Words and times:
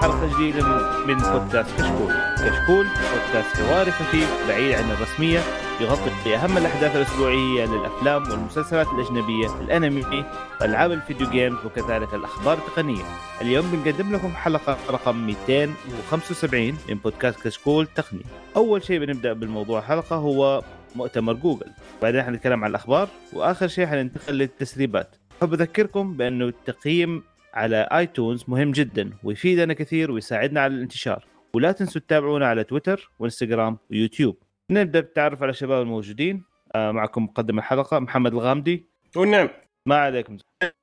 حلقة 0.00 0.34
جديدة 0.34 0.62
من, 1.06 1.14
بودكاست 1.14 1.70
كشكول. 1.70 2.12
كشكول 2.36 2.86
بودكاست 2.86 3.56
حواري 3.56 3.90
خفيف 3.90 4.48
بعيد 4.48 4.74
عن 4.74 4.90
الرسمية 4.90 5.40
يغطي 5.80 6.34
اهم 6.34 6.58
الأحداث 6.58 6.96
الأسبوعية 6.96 7.66
للأفلام 7.66 8.30
والمسلسلات 8.30 8.86
الأجنبية، 8.86 9.60
الأنمي، 9.60 10.24
ألعاب 10.62 10.92
الفيديو 10.92 11.30
games 11.30 11.58
وكذلك 11.64 12.14
الأخبار 12.14 12.58
التقنية. 12.58 13.02
اليوم 13.40 13.70
بنقدم 13.70 14.14
لكم 14.14 14.28
حلقة 14.28 14.76
رقم 14.90 15.26
275 15.26 16.78
من 16.88 16.94
بودكاست 16.94 17.40
كشكول 17.40 17.86
تقني. 17.86 18.24
أول 18.56 18.84
شيء 18.84 18.98
بنبدأ 18.98 19.32
بالموضوع 19.32 19.78
الحلقة 19.78 20.16
هو 20.16 20.62
مؤتمر 20.96 21.32
جوجل، 21.32 21.66
بعدين 22.02 22.22
حنتكلم 22.22 22.64
عن 22.64 22.70
الأخبار 22.70 23.08
وآخر 23.32 23.68
شيء 23.68 23.86
حننتقل 23.86 24.34
للتسريبات. 24.34 25.16
احب 25.42 25.54
اذكركم 25.54 26.16
بأنه 26.16 26.44
التقييم 26.44 27.22
على 27.58 27.88
آيتونز 27.92 28.44
مهم 28.48 28.72
جدا 28.72 29.10
ويفيدنا 29.22 29.74
كثير 29.74 30.10
ويساعدنا 30.10 30.60
على 30.60 30.74
الانتشار. 30.74 31.26
ولا 31.54 31.72
تنسوا 31.72 32.00
تتابعونا 32.00 32.46
على 32.46 32.64
تويتر 32.64 33.10
وإنستغرام 33.18 33.78
ويوتيوب. 33.90 34.36
نبدأ 34.70 35.00
بالتعرف 35.00 35.42
على 35.42 35.50
الشباب 35.50 35.82
الموجودين. 35.82 36.42
آه 36.74 36.90
معكم 36.90 37.24
مقدم 37.24 37.58
الحلقة 37.58 37.98
محمد 37.98 38.32
الغامدي. 38.32 38.86
ونعم 39.16 39.48
ما 39.86 39.96
عليكم. 39.96 40.38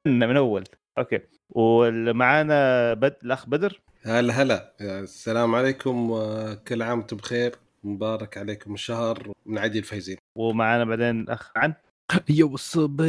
من 0.05 0.38
أول. 0.38 0.63
Okay. 0.97 1.20
ومعانا 1.49 2.93
بد... 2.93 3.15
الأخ 3.23 3.49
بدر. 3.49 3.81
هلا 4.05 4.34
هلا. 4.34 4.73
السلام 4.81 5.55
عليكم 5.55 6.07
وكل 6.12 6.81
عام 6.81 6.98
وأنتم 6.98 7.18
بخير. 7.18 7.55
مبارك 7.84 8.37
عليكم 8.37 8.73
الشهر 8.73 9.31
من 9.46 9.57
العايدين 9.57 9.79
الفايزين. 9.79 10.18
ومعانا 10.35 10.85
بعدين 10.85 11.21
الأخ 11.21 11.51
عن. 11.55 11.73
Yo, 12.29 12.48
what's 12.48 12.76
up, 12.76 13.01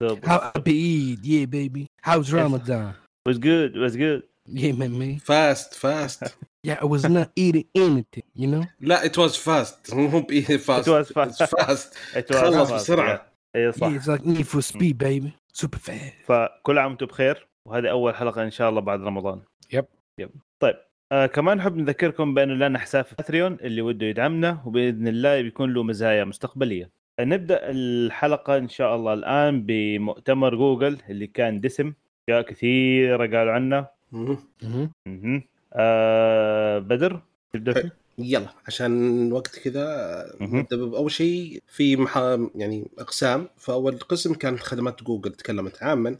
How 0.00 0.38
happy 0.54 0.76
Eid, 1.16 1.26
yeah, 1.26 1.44
baby. 1.46 1.88
How's 2.02 2.32
Ramadan? 2.32 2.94
was 3.26 3.36
good 3.38 3.76
was 3.76 3.96
good 3.96 4.22
Yeah, 4.46 4.72
man, 4.72 4.96
man. 4.98 5.18
fast 5.18 5.74
fast 5.74 6.24
Yeah, 6.66 6.78
I 6.82 6.84
was 6.84 7.04
not 7.04 7.30
eating 7.36 7.64
anything, 7.74 8.24
you 8.36 8.46
know. 8.46 8.64
لا 8.80 9.04
it 9.04 9.18
was 9.18 9.36
fast 9.36 9.94
مو 9.94 10.20
بايه 10.20 10.56
fast 10.56 10.88
It 10.88 10.92
was 10.92 11.12
fast. 11.12 11.42
fast 11.58 11.94
It 12.14 12.34
was 12.34 12.36
خلص 12.36 12.68
fast. 12.70 12.74
بسرعة. 12.74 13.26
اي 13.56 13.72
Yeah, 13.72 13.76
صح 13.76 13.86
it's 13.98 14.06
like 14.06 14.24
Need 14.26 14.46
for 14.46 14.62
Speed, 14.62 14.98
baby. 14.98 15.32
Super 15.62 15.78
fast. 15.78 16.24
فكل 16.26 16.78
عام 16.78 16.90
وأنتم 16.90 17.06
بخير 17.06 17.46
وهذه 17.68 17.90
أول 17.90 18.14
حلقة 18.14 18.42
إن 18.42 18.50
شاء 18.50 18.68
الله 18.70 18.80
بعد 18.80 19.00
رمضان 19.02 19.40
yep. 19.72 19.84
yep 20.18 20.30
طيب 20.60 20.74
آه 21.12 21.26
كمان 21.26 21.56
نحب 21.56 21.76
نذكركم 21.76 22.34
بانه 22.34 22.54
لنا 22.54 22.78
حساب 22.78 23.04
في 23.04 23.14
باتريون 23.14 23.52
اللي 23.60 23.82
وده 23.82 24.06
يدعمنا 24.06 24.62
وبإذن 24.66 25.08
الله 25.08 25.42
بيكون 25.42 25.74
له 25.74 25.82
مزايا 25.82 26.24
مستقبلية 26.24 26.84
آه، 26.84 26.90
نبدأ 27.20 27.60
الحلقة 27.62 28.56
إن 28.56 28.68
شاء 28.68 28.96
الله 28.96 29.12
الآن 29.14 29.62
بمؤتمر 29.62 30.54
جوجل 30.54 30.98
اللي 31.10 31.26
كان 31.26 31.60
دسم 31.60 31.92
أشياء 32.28 32.42
كثيرة 32.42 33.16
قالوا 33.36 33.52
عنه. 33.52 33.86
آه 35.72 36.78
بدر 36.78 37.20
تبدأ؟ 37.52 37.90
يلا 38.18 38.48
عشان 38.66 39.32
وقت 39.32 39.58
كذا 39.58 40.24
بأول 40.70 41.10
شيء 41.10 41.62
في 41.66 41.96
محا... 41.96 42.50
يعني 42.54 42.90
أقسام 42.98 43.48
فأول 43.56 43.98
قسم 43.98 44.34
كانت 44.34 44.60
خدمات 44.60 45.02
جوجل 45.02 45.32
تكلمت 45.32 45.82
عاما. 45.82 46.16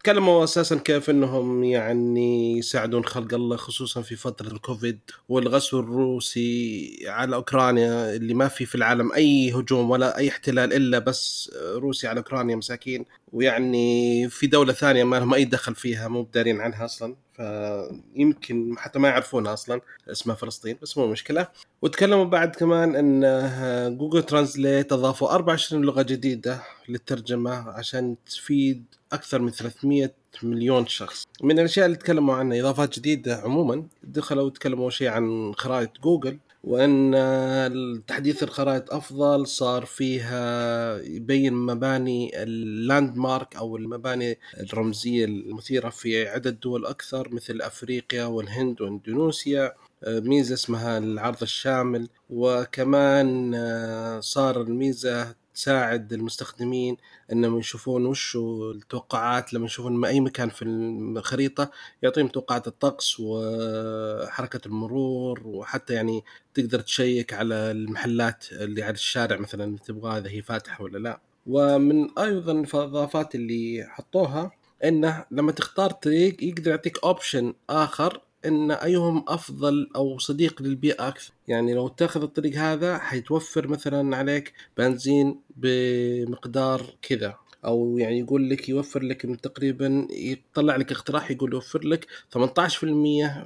تكلموا 0.00 0.44
أساسا 0.44 0.76
كيف 0.76 1.10
إنهم 1.10 1.64
يعني 1.64 2.58
يساعدون 2.58 3.04
خلق 3.04 3.34
الله 3.34 3.56
خصوصا 3.56 4.02
في 4.02 4.16
فترة 4.16 4.48
الكوفيد 4.48 5.00
والغزو 5.28 5.80
الروسي 5.80 6.96
على 7.06 7.36
أوكرانيا 7.36 8.16
اللي 8.16 8.34
ما 8.34 8.48
في 8.48 8.66
في 8.66 8.74
العالم 8.74 9.12
أي 9.12 9.52
هجوم 9.52 9.90
ولا 9.90 10.18
أي 10.18 10.28
احتلال 10.28 10.72
إلا 10.72 10.98
بس 10.98 11.50
روسيا 11.74 12.08
على 12.08 12.18
أوكرانيا 12.18 12.56
مساكين. 12.56 13.04
ويعني 13.34 14.28
في 14.28 14.46
دولة 14.46 14.72
ثانية 14.72 15.04
ما 15.04 15.16
لهم 15.16 15.34
أي 15.34 15.44
دخل 15.44 15.74
فيها 15.74 16.08
مو 16.08 16.22
بدارين 16.22 16.60
عنها 16.60 16.84
أصلا. 16.84 17.16
فيمكن 17.36 18.74
حتى 18.78 18.98
ما 18.98 19.08
يعرفونها 19.08 19.52
أصلا 19.52 19.80
اسمها 20.08 20.36
فلسطين 20.36 20.76
بس 20.82 20.98
مو 20.98 21.06
مشكلة. 21.06 21.48
وتكلموا 21.82 22.24
بعد 22.24 22.56
كمان 22.56 22.96
إن 22.96 23.24
آه، 23.24 23.88
جوجل 23.88 24.22
ترانزليت 24.22 24.92
أضافوا 24.92 25.34
24 25.34 25.82
لغة 25.82 26.02
جديدة 26.02 26.62
للترجمة 26.88 27.70
عشان 27.70 28.16
تفيد 28.26 28.84
أكثر 29.12 29.38
من 29.38 29.50
300 29.50 30.10
مليون 30.42 30.86
شخص. 30.86 31.24
من 31.42 31.58
الأشياء 31.58 31.86
اللي 31.86 31.96
تكلموا 31.96 32.34
عنها 32.34 32.60
إضافات 32.60 32.98
جديدة 32.98 33.36
عموما 33.36 33.86
دخلوا 34.02 34.50
تكلموا 34.50 34.90
شيء 34.90 35.08
عن 35.08 35.54
خرائط 35.54 35.90
جوجل 36.02 36.38
وأن 36.64 38.04
تحديث 38.06 38.42
الخرائط 38.42 38.92
أفضل 38.92 39.46
صار 39.46 39.84
فيها 39.84 40.98
يبين 40.98 41.54
مباني 41.54 42.42
اللاند 42.42 43.16
مارك 43.16 43.56
أو 43.56 43.76
المباني 43.76 44.38
الرمزية 44.60 45.24
المثيرة 45.24 45.88
في 45.88 46.28
عدة 46.28 46.50
دول 46.50 46.86
أكثر 46.86 47.34
مثل 47.34 47.60
أفريقيا 47.62 48.24
والهند 48.24 48.80
وإندونيسيا 48.80 49.72
ميزة 50.08 50.54
اسمها 50.54 50.98
العرض 50.98 51.42
الشامل. 51.42 52.08
وكمان 52.30 53.54
آه، 53.54 54.20
صار 54.20 54.60
الميزة 54.60 55.34
تساعد 55.54 56.12
المستخدمين 56.12 56.96
إنهم 57.32 57.58
يشوفون 57.58 58.06
وش 58.06 58.36
التوقعات 58.74 59.54
لما 59.54 59.66
يشوفون 59.66 60.04
أي 60.04 60.20
مكان 60.20 60.48
في 60.48 60.64
الخريطه 60.64 61.70
يعطيهم 62.02 62.28
توقعات 62.28 62.66
الطقس 62.66 63.20
وحركة 63.20 64.60
المرور 64.66 65.42
وحتى 65.44 65.94
يعني 65.94 66.24
تقدر 66.54 66.80
تشيك 66.80 67.32
على 67.32 67.54
المحلات 67.54 68.44
اللي 68.52 68.82
على 68.82 68.94
الشارع 68.94 69.36
مثلا 69.38 69.64
اللي 69.90 70.18
إذا 70.18 70.30
هي 70.30 70.42
فاتحة 70.42 70.84
ولا 70.84 70.98
لا. 70.98 71.20
ومن 71.46 72.18
أيضا 72.18 72.52
الإضافات 72.52 73.34
اللي 73.34 73.86
حطوها 73.88 74.50
إنه 74.84 75.24
لما 75.30 75.52
تختار 75.52 75.90
طريق 75.90 76.44
يقدر 76.44 76.70
يعطيك 76.70 76.98
option 77.04 77.54
آخر 77.70 78.20
إن 78.46 78.70
أيهم 78.70 79.24
أفضل 79.28 79.90
أو 79.96 80.18
صديق 80.18 80.62
للبيئة 80.62 81.08
أكثر. 81.08 81.32
يعني 81.48 81.74
لو 81.74 81.88
تأخذ 81.88 82.22
الطريق 82.22 82.54
هذا 82.56 82.98
حيتوفر 82.98 83.68
مثلا 83.68 84.16
عليك 84.16 84.52
بنزين 84.78 85.40
بمقدار 85.56 86.94
كذا. 87.02 87.34
أو 87.64 87.98
يعني 87.98 88.18
يقول 88.18 88.50
لك 88.50 88.68
يوفر 88.68 89.02
لك 89.02 89.24
من 89.24 89.40
تقريبا 89.40 90.08
يطلع 90.10 90.76
لك 90.76 90.92
اقتراح 90.92 91.30
يقول 91.30 91.52
يوفر 91.54 91.84
لك 91.86 92.06
18% 92.30 92.84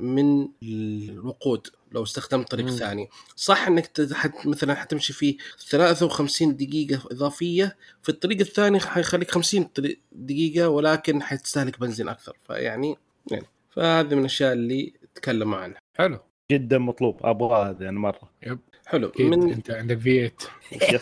من 0.00 0.48
الوقود 0.62 1.66
لو 1.92 2.03
استخدمت 2.03 2.50
طريق 2.50 2.66
مم. 2.66 2.70
ثاني. 2.76 3.09
صح 3.36 3.66
إنك 3.69 3.91
حت 4.12 4.47
مثلا 4.47 4.75
حتمشي 4.75 5.12
فيه 5.12 5.36
53 5.69 6.56
دقيقة 6.56 7.03
إضافية. 7.10 7.76
في 8.03 8.09
الطريق 8.09 8.41
الثاني 8.41 8.80
حيخليك 8.80 9.30
50 9.30 9.65
طريق- 9.65 10.00
دقيقة 10.12 10.69
ولكن 10.69 11.22
حتستهلك 11.22 11.80
بنزين 11.80 12.09
أكثر. 12.09 12.36
فيعني 12.47 12.97
يعني. 13.30 13.47
فهذه 13.78 14.15
من 14.15 14.21
الأشياء 14.21 14.53
اللي 14.53 14.93
تكلموا 15.15 15.59
عنها. 15.59 15.78
حلو. 15.99 16.19
جدا 16.53 16.78
مطلوب. 16.78 17.16
أبغى 17.21 17.71
هذا 17.71 17.84
يعني 17.84 17.99
مرة. 17.99 18.31
حلو. 18.87 19.09
أكيد. 19.09 19.27
من 19.27 19.53
أنت 19.53 19.71
عندك 19.71 19.99
في 19.99 20.31
8 20.71 21.00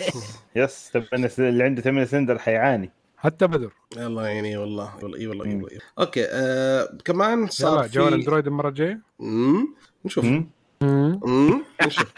yes. 0.57 0.93
yes. 0.95 1.41
اللي 1.41 1.65
عنده 1.65 1.83
ثمانية 1.83 2.05
سندر 2.05 2.39
حيعاني. 2.39 2.91
حتى 3.17 3.47
بدر. 3.47 3.73
الله 3.97 4.27
يعيني 4.27 4.57
والله 4.57 4.97
والله 5.03 5.19
اي 5.19 5.27
والله 5.27 5.45
اي 5.45 5.55
مم. 5.55 5.63
والله. 5.63 5.79
okay 5.99 6.25
آه 6.31 6.99
كمان 7.05 7.47
صار 7.47 7.89
في 7.89 8.09
أندرويد 8.09 8.47
المرة 8.47 8.69
الجاية؟ 8.69 9.01
نشوف. 10.05 10.25
مم. 10.25 10.51
مم، 10.83 11.63
نشوف. 11.87 12.13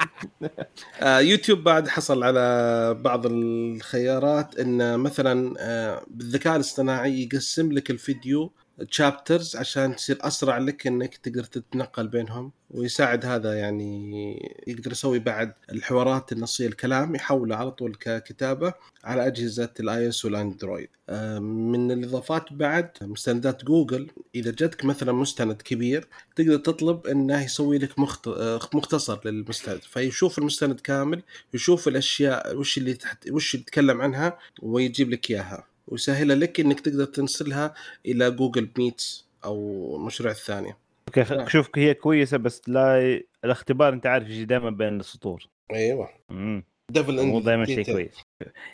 آه 1.03 1.19
يوتيوب 1.21 1.65
بعد 1.65 1.89
حصل 1.89 2.23
على 2.25 2.95
بعض 2.95 3.27
الخيارات 3.27 4.59
إن 4.59 5.01
مثلا 5.01 5.55
آه 5.59 6.03
بالذكاء 6.11 6.57
الاصطناعي 6.57 7.23
يقسم 7.23 7.73
لك 7.73 7.91
الفيديو 7.91 8.53
chapters 8.85 9.57
عشان 9.57 9.97
تصير 9.97 10.19
أسرع 10.21 10.59
لك 10.59 10.87
إنك 10.87 11.17
تقدر 11.17 11.45
تتنقل 11.45 12.09
بينهم 12.09 12.53
ويساعد 12.71 13.27
هذا 13.27 13.55
يعني 13.55 14.35
يقدر 14.67 14.93
يسوي 14.93 15.19
بعد 15.19 15.55
الحوارات 15.73 16.33
النصيه 16.33 16.67
الكلام 16.67 17.15
يحوله 17.15 17.57
على 17.57 17.71
طول 17.71 17.95
ككتابة 17.95 18.75
على 19.05 19.27
أجهزة 19.27 19.71
ال 19.81 20.09
iOS 20.09 20.25
والأندرويد. 20.25 20.89
آه، 21.09 21.39
من 21.39 21.91
الإضافات 21.93 22.53
بعد 22.53 22.91
مستندات 23.03 23.65
جوجل. 23.65 24.11
إذا 24.35 24.51
جتك 24.51 24.85
مثلا 24.85 25.13
مستند 25.13 25.63
كبير 25.63 26.09
تقدر 26.37 26.57
تطلب 26.57 27.07
إنه 27.07 27.45
يسوي 27.45 27.79
لك. 27.79 27.91
آه، 28.27 28.61
مختصر 28.75 29.21
للمستند. 29.25 29.81
فيشوف 29.83 30.39
المستند 30.39 30.81
كامل 30.81 31.23
يشوف 31.55 31.89
الأشياء 31.89 32.57
وش 32.57 32.79
اللي 32.79 32.95
تحت 32.95 33.31
وش 33.31 33.55
يتكلم 33.55 34.01
عنها 34.01 34.39
ويجيب 34.63 35.11
لك 35.11 35.31
إياها. 35.31 35.65
ويسهل 35.89 36.41
لك 36.41 36.61
إنك 36.61 36.81
تقدر 36.81 37.05
ترسلها 37.05 37.75
إلى 38.07 38.31
جوجل 38.31 38.69
ميتس 38.79 39.27
أو 39.45 39.57
المشروع 39.97 40.31
الثاني. 40.33 40.75
okay 41.09 41.25
خ- 41.25 41.49
شوف 41.49 41.69
هي 41.77 41.95
كويسة 41.95 42.37
بس 42.37 42.63
لا 42.69 43.21
الاختبار 43.45 43.93
أنت 43.93 44.07
عارف 44.07 44.29
يجي 44.29 44.45
دائما 44.45 44.71
بين 44.71 45.01
السطور. 45.01 45.47
أيوه. 45.73 46.09
مم. 46.31 46.65
devil 46.93 47.23
مو 47.27 47.41
دائما 47.41 47.65
شيء 47.65 47.85
كويس. 47.85 48.15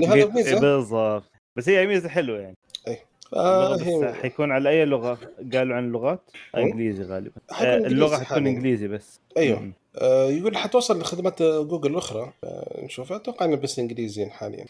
هذا 0.09 0.27
ميزه 0.27 0.61
بالضبط. 0.61 1.31
بس 1.57 1.69
هي 1.69 1.87
ميزة 1.87 2.09
حلوة 2.09 2.39
يعني. 2.39 2.57
آه 3.37 3.75
بس 3.75 3.83
هي 3.83 4.15
حيكون 4.15 4.53
على 4.53 4.69
أي 4.71 4.85
لغة 4.85 5.19
قالوا 5.53 5.77
عن 5.77 5.87
اللغات. 5.87 6.31
إنجليزي 6.57 7.03
غالبا. 7.03 7.41
آه، 7.61 7.77
اللغة 7.77 8.17
حتكون. 8.17 8.47
إنجليزي 8.47 8.89
بس. 8.89 9.21
مم. 9.39 9.73
آه 9.99 10.31
يقول 10.31 10.57
حتوصل 10.57 11.01
لخدمات 11.01 11.43
جوجل 11.43 11.91
الاخرى 11.91 12.33
آه 12.45 12.81
نشوف. 12.85 13.13
أتوقع 13.13 13.47
إنه 13.47 13.57
بس 13.57 13.79
انجليزي 13.79 14.27
حاليا. 14.27 14.67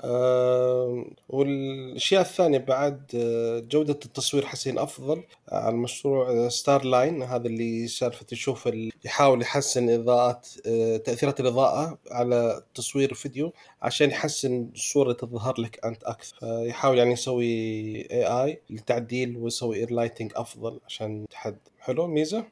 آه 0.00 1.04
والأشياء 1.28 2.20
الثانية 2.22 2.58
بعد 2.58 3.10
آه، 3.14 3.58
جودة 3.60 3.92
التصوير 4.04 4.46
حتصير 4.46 4.78
أفضل 4.78 5.22
على 5.48 5.74
المشروع 5.74 6.48
ستار 6.48 6.84
لاين 6.84 7.22
هذا 7.22 7.46
اللي 7.46 7.88
سالفة 7.88 8.26
يشوف 8.32 8.68
ال- 8.68 8.92
يحاول 9.04 9.42
يحسن 9.42 9.90
اضاءات 9.90 10.48
آه، 10.66 10.96
تأثيرات 10.96 11.40
الإضاءة 11.40 11.98
على 12.10 12.62
تصوير 12.74 13.14
فيديو 13.14 13.52
عشان 13.82 14.10
يحسن 14.10 14.68
الصورة 14.74 15.12
تظهر 15.12 15.60
لك 15.60 15.84
أنت 15.84 16.04
أكثر. 16.04 16.36
فيحاول 16.40 16.98
يعني 16.98 17.12
يسوي 17.12 17.46
AI 18.10 18.60
للتعديل 18.70 19.36
ويسوي 19.36 19.76
AI 19.76 19.90
lighting 19.90 20.32
أفضل 20.36 20.80
عشان 20.86 21.26
تحد 21.30 21.56
حلو؟ 21.80 22.06
ميزة. 22.06 22.44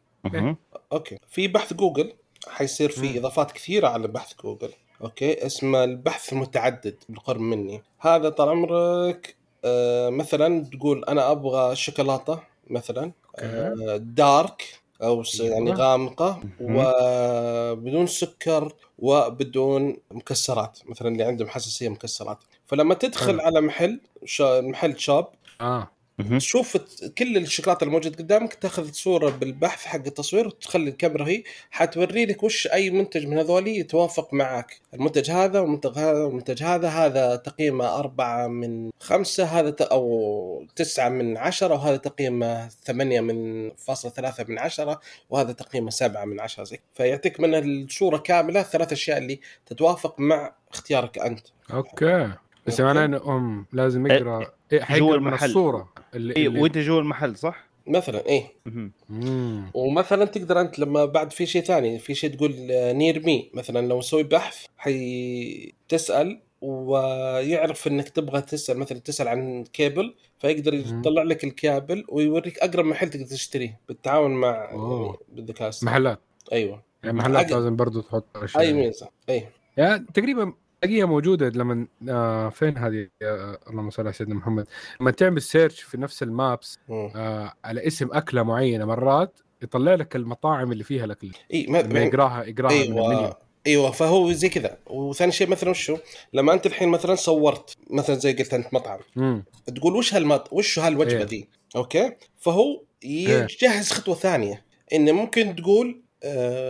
okay. 0.93 1.19
في 1.29 1.49
بحث 1.49 1.73
جوجل 1.73 2.12
حيصير 2.49 2.91
في. 2.91 3.19
إضافات 3.19 3.52
كثيرة 3.52 3.88
على 3.88 4.08
بحث 4.08 4.32
جوجل 4.43 4.70
أوكي 5.02 5.46
اسمه 5.46 5.85
البحث 5.85 6.32
المتعدد 6.32 6.96
بالقرب 7.08 7.41
مني 7.41 7.82
هذا 8.00 8.29
طال 8.29 8.49
عمرك 8.49 9.37
آه 9.64 10.11
مثلا 10.11 10.64
تقول 10.64 11.05
أنا 11.05 11.31
أبغى 11.31 11.76
شوكولاتة 11.76 12.38
مثلا 12.70 13.12
آه 13.38 13.96
دارك 13.96 14.62
أو 15.02 15.23
س- 15.23 15.41
يعني 15.41 15.67
أيوة. 15.70 15.76
غامقه. 15.81 16.41
وبدون 16.61 18.06
سكر 18.06 18.73
وبدون 18.99 19.96
مكسرات 20.11 20.79
مثلا 20.87 21.08
اللي 21.08 21.25
عندهم 21.25 21.49
حساسية 21.49 21.88
مكسرات 21.88 22.38
فلما 22.67 22.94
تدخل. 22.94 23.41
على 23.41 23.61
محل 23.61 24.00
شا- 24.25 24.61
محل 24.61 24.99
شوب 24.99 25.25
آه. 25.61 25.91
تشوف 26.38 26.76
كل 27.19 27.37
الشوكولاتة 27.37 27.84
الموجود 27.84 28.16
قدامك 28.16 28.55
تاخذ 28.55 28.93
صورة 28.93 29.31
بالبحث 29.31 29.84
حق 29.84 30.06
التصوير 30.06 30.46
وتخلي 30.46 30.90
الكاميرا 30.90 31.28
هي 31.28 31.43
حتوري 31.70 32.26
لك 32.26 32.43
وش 32.43 32.66
أي 32.66 32.90
منتج 32.90 33.26
من 33.26 33.38
هذول 33.38 33.69
يتوافق 33.69 34.34
معك 34.34 34.81
المنتج 34.94 35.31
هذا 35.31 35.61
والمنتج 35.61 35.99
هذا 35.99 36.25
والمنتج 36.25 36.62
هذا 36.62 36.88
هذا 36.88 37.37
تقييمه 37.37 37.99
أربعة 37.99 38.46
من 38.46 38.90
خمسة 39.00 39.44
هذا 39.44 39.75
أو 39.81 40.66
تسعة 40.76 41.08
من 41.08 41.37
عشرة 41.37 41.75
وهذا 41.75 41.96
تقييمه 41.96 42.69
ثمانية 42.69 43.20
من 43.20 43.70
فاصلة 43.76 44.10
ثلاثة 44.10 44.44
من 44.49 44.58
عشرة 44.58 45.00
وهذا 45.31 45.52
تقييمه 45.52 45.90
سبعة 45.90 46.25
من 46.25 46.40
عشرة 46.40 46.64
زي 46.64 46.78
فيعطيك 46.94 47.40
من 47.40 47.55
الصورة 47.55 48.17
كاملة 48.17 48.62
ثلاث 48.62 48.93
أشياء 48.93 49.19
اللي 49.19 49.40
تتوافق 49.67 50.20
مع 50.20 50.55
اختيارك 50.72 51.19
أنت. 51.19 51.46
أوكي. 51.72 52.44
بس. 52.66 52.81
معناه 52.81 53.05
إنه 53.05 53.37
أم 53.37 53.66
لازم 53.72 54.06
يقرا 54.06 54.46
إيه 54.72 54.81
حيقرأ 54.81 55.19
من 55.19 55.26
المحل. 55.26 55.46
الصورة 55.46 55.93
اللي, 56.14 56.37
اي 56.37 56.46
اللي... 56.46 56.61
وأنت 56.61 56.78
جوا 56.78 57.00
المحل 57.00 57.37
صح؟ 57.37 57.64
مثلا 57.87 58.26
إيه 58.26 58.44
مهم. 58.66 58.93
مم. 59.08 59.70
ومثلا 59.75 60.25
تقدر 60.25 60.61
أنت 60.61 60.78
لما 60.78 61.05
بعد 61.05 61.32
في 61.32 61.46
شيء 61.46 61.62
ثاني 61.62 61.99
في 61.99 62.14
شيء 62.14 62.34
تقول 62.34 62.55
near 62.70 63.26
me 63.26 63.50
مثلا 63.55 63.87
لو 63.87 63.99
نسوي 63.99 64.22
بحث 64.22 64.66
حي 64.76 65.75
تسال 65.88 66.40
ويعرف 66.61 67.87
إنك 67.87 68.08
تبغى 68.08 68.40
تسأل 68.40 68.78
مثلا 68.78 68.99
تسأل 68.99 69.28
عن 69.28 69.64
كيبل 69.72 70.14
فيقدر. 70.38 70.75
يطلع 70.75 71.22
لك 71.22 71.44
الكابل 71.44 72.05
ويوريك 72.08 72.58
أقرب 72.58 72.84
محل 72.84 73.10
تقدر 73.10 73.26
تشتريه 73.26 73.81
بالتعاون 73.88 74.31
مع. 74.31 74.49
يعني 74.55 75.12
بالذكاء 75.28 75.62
الاصطناعي. 75.62 75.99
محلات 75.99 76.20
أيوه 76.52 76.82
يعني 77.05 77.17
محلات 77.17 77.50
لازم 77.50 77.76
برضو 77.76 78.00
تحط 78.00 78.37
أشياء 78.37 78.62
أي 78.62 78.72
ميزة 78.72 79.08
أي 79.28 79.49
يعني 79.76 80.06
تقريبا 80.14 80.52
تلاقيها 80.84 81.06
موجودة 81.06 81.48
لما 81.48 81.86
آه 82.08 82.48
فين 82.48 82.78
هذه؟ 82.78 83.08
آه 83.22 83.58
اللهم 83.70 83.90
صل 83.90 84.02
على 84.02 84.12
سيدنا 84.12 84.34
محمد. 84.34 84.66
لما 85.00 85.10
تعمل 85.10 85.42
search 85.43 85.81
في 85.81 86.00
نفس 86.00 86.22
ال 86.23 86.32
maps. 86.32 86.79
آه 86.90 87.52
على 87.64 87.86
اسم 87.86 88.08
أكلة 88.12 88.42
معينة 88.42 88.84
مرات 88.84 89.38
يطلع 89.62 89.94
لك 89.94 90.16
المطاعم 90.16 90.72
اللي 90.72 90.84
فيها 90.84 91.04
الأكل. 91.04 91.31
إي 91.54 91.66
ما 91.69 92.00
يقراها 92.00 92.44
يقراها 92.44 92.72
من 92.72 92.82
المنيو. 92.82 93.10
أيوه 93.10 93.36
أيوه 93.66 93.90
فهو 93.90 94.32
زي 94.32 94.48
كذا. 94.48 94.78
وثاني 94.86 95.32
شيء 95.32 95.48
مثلا 95.48 95.70
وشو 95.70 95.96
لما 96.32 96.52
أنت 96.52 96.66
الحين 96.66 96.88
مثلا 96.88 97.14
صورت 97.14 97.76
مثلا 97.90 98.16
زي 98.16 98.32
قلت 98.32 98.54
أنت 98.54 98.75
مطعم. 98.75 98.98
مم. 99.16 99.44
تقول 99.76 99.96
وش 99.96 100.14
هالمط 100.14 100.52
وش 100.52 100.78
هالوجبة 100.78 101.20
إيه. 101.20 101.26
ذي 101.26 101.48
okay؟ 101.76 102.12
فهو 102.38 102.82
يجهز 103.02 103.90
خطوة 103.90 104.14
ثانية. 104.14 104.64
إنه 104.92 105.12
ممكن 105.12 105.56
تقول 105.56 106.04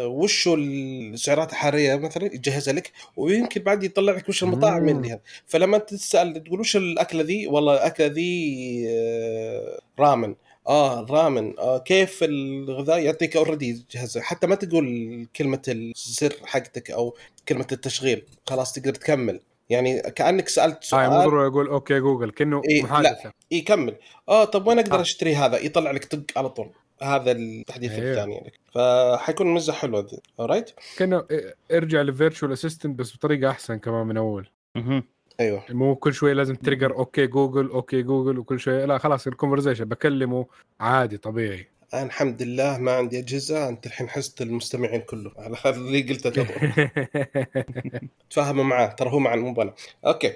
وشو 0.07 0.55
السعرات 0.55 1.51
الحرارية 1.51 1.97
مثلا؟ 1.97 2.25
يجهزها 2.25 2.75
لك 2.75 2.93
ويمكن 3.17 3.63
بعد 3.63 3.83
يطلع 3.85 4.13
لك 4.13 4.29
وش 4.29 4.43
المطاعم 4.43 4.83
مم. 4.83 4.89
اللي 4.89 5.09
هذا 5.09 5.21
فلما 5.47 5.79
تسأل 5.79 6.45
تقول 6.45 6.61
وش 6.61 6.77
الأكلة 6.77 7.23
ذي؟ 7.23 7.47
والله 7.47 7.75
الأكلة 7.75 8.07
ذي 8.07 8.87
آه 8.91 9.79
رامن. 9.99 10.35
آه 10.69 11.07
رامن. 11.11 11.59
آه 11.59 11.79
كيف 11.79 12.19
الغذاء؟ 12.23 12.99
يعطيك 12.99 13.37
already 13.37 13.85
جهزه 13.91 14.21
حتى 14.21 14.47
ما 14.47 14.55
تقول 14.55 15.27
كلمة 15.37 15.63
السر 15.69 16.35
حقتك 16.45 16.91
أو 16.91 17.17
كلمة 17.49 17.67
التشغيل. 17.73 18.23
خلاص 18.47 18.73
تقدر 18.73 18.95
تكمل. 18.95 19.41
يعني 19.71 20.01
كأنك 20.01 20.49
سألت 20.49 20.77
آه 20.77 20.81
سؤال 20.83 21.03
يعني 21.03 21.15
مو 21.15 21.21
ضروري 21.21 21.47
أقول 21.47 21.69
okay 21.69 22.01
جوجل 22.01 22.31
كأنه 22.31 22.63
إيه، 22.69 22.83
محادثة. 22.83 23.33
يكمل 23.51 23.97
آه 24.29 24.45
طب 24.45 24.67
وين 24.67 24.79
أقدر 24.79 24.99
آه. 24.99 25.01
أشتري 25.01 25.35
هذا؟ 25.35 25.59
يطلع 25.59 25.91
لك 25.91 26.05
طق 26.05 26.39
على 26.39 26.49
طول. 26.49 26.71
هذا 27.03 27.33
التحديث 27.33 27.93
أيوه. 27.93 28.11
الثاني 28.11 28.43
لك 28.47 28.61
فحيكون 28.75 29.47
ميزه 29.55 29.73
حلوة 29.73 30.01
ذي 30.01 30.19
right 30.41 30.71
كانه 30.97 31.25
ارجع 31.73 32.03
ل 32.03 32.09
virtual 32.09 32.53
assistant 32.53 32.99
بس 32.99 33.17
بطريقة 33.17 33.51
أحسن 33.51 33.79
كمان 33.79 34.07
من 34.07 34.17
أول. 34.17 34.49
مهم. 34.75 35.05
أيوه. 35.41 35.65
مو 35.71 35.97
كل 35.97 36.15
شوية 36.15 36.33
لازم 36.33 36.55
trigger 36.55 36.97
okay 36.97 37.27
جوجل 37.27 37.69
okay 37.69 38.03
جوجل 38.03 38.39
وكل 38.39 38.61
شوية. 38.61 38.85
لا 38.85 38.99
خلاص 38.99 39.27
ال 39.27 39.31
conversation 39.31 39.85
بكلمه 39.85 40.47
عادي 40.81 41.17
طبيعي. 41.17 41.67
أنا 41.95 42.03
الحمد 42.03 42.43
لله 42.43 42.79
ما 42.79 42.93
عندي 42.93 43.19
أجهزة 43.19 43.69
أنت 43.69 43.87
الحين 43.87 44.09
حزت 44.09 44.43
المستمعين 44.43 45.01
كله 45.01 45.33
على 45.39 45.57
هذا 45.65 45.77
اللي 45.77 46.03
قلته 46.03 46.31
قبل 46.31 46.89
تفاهموا 48.31 48.65
معاه 48.65 48.87
ترى 48.87 49.11
هو 49.11 49.19
مع 49.19 49.37
مو 49.37 49.63
أنا 49.63 49.75
okay. 50.07 50.33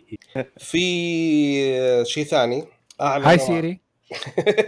في 0.70 2.04
شيء 2.04 2.24
ثاني. 2.24 2.64
اعلى 3.00 3.24
hey 3.24 3.38
سيري 3.38 3.80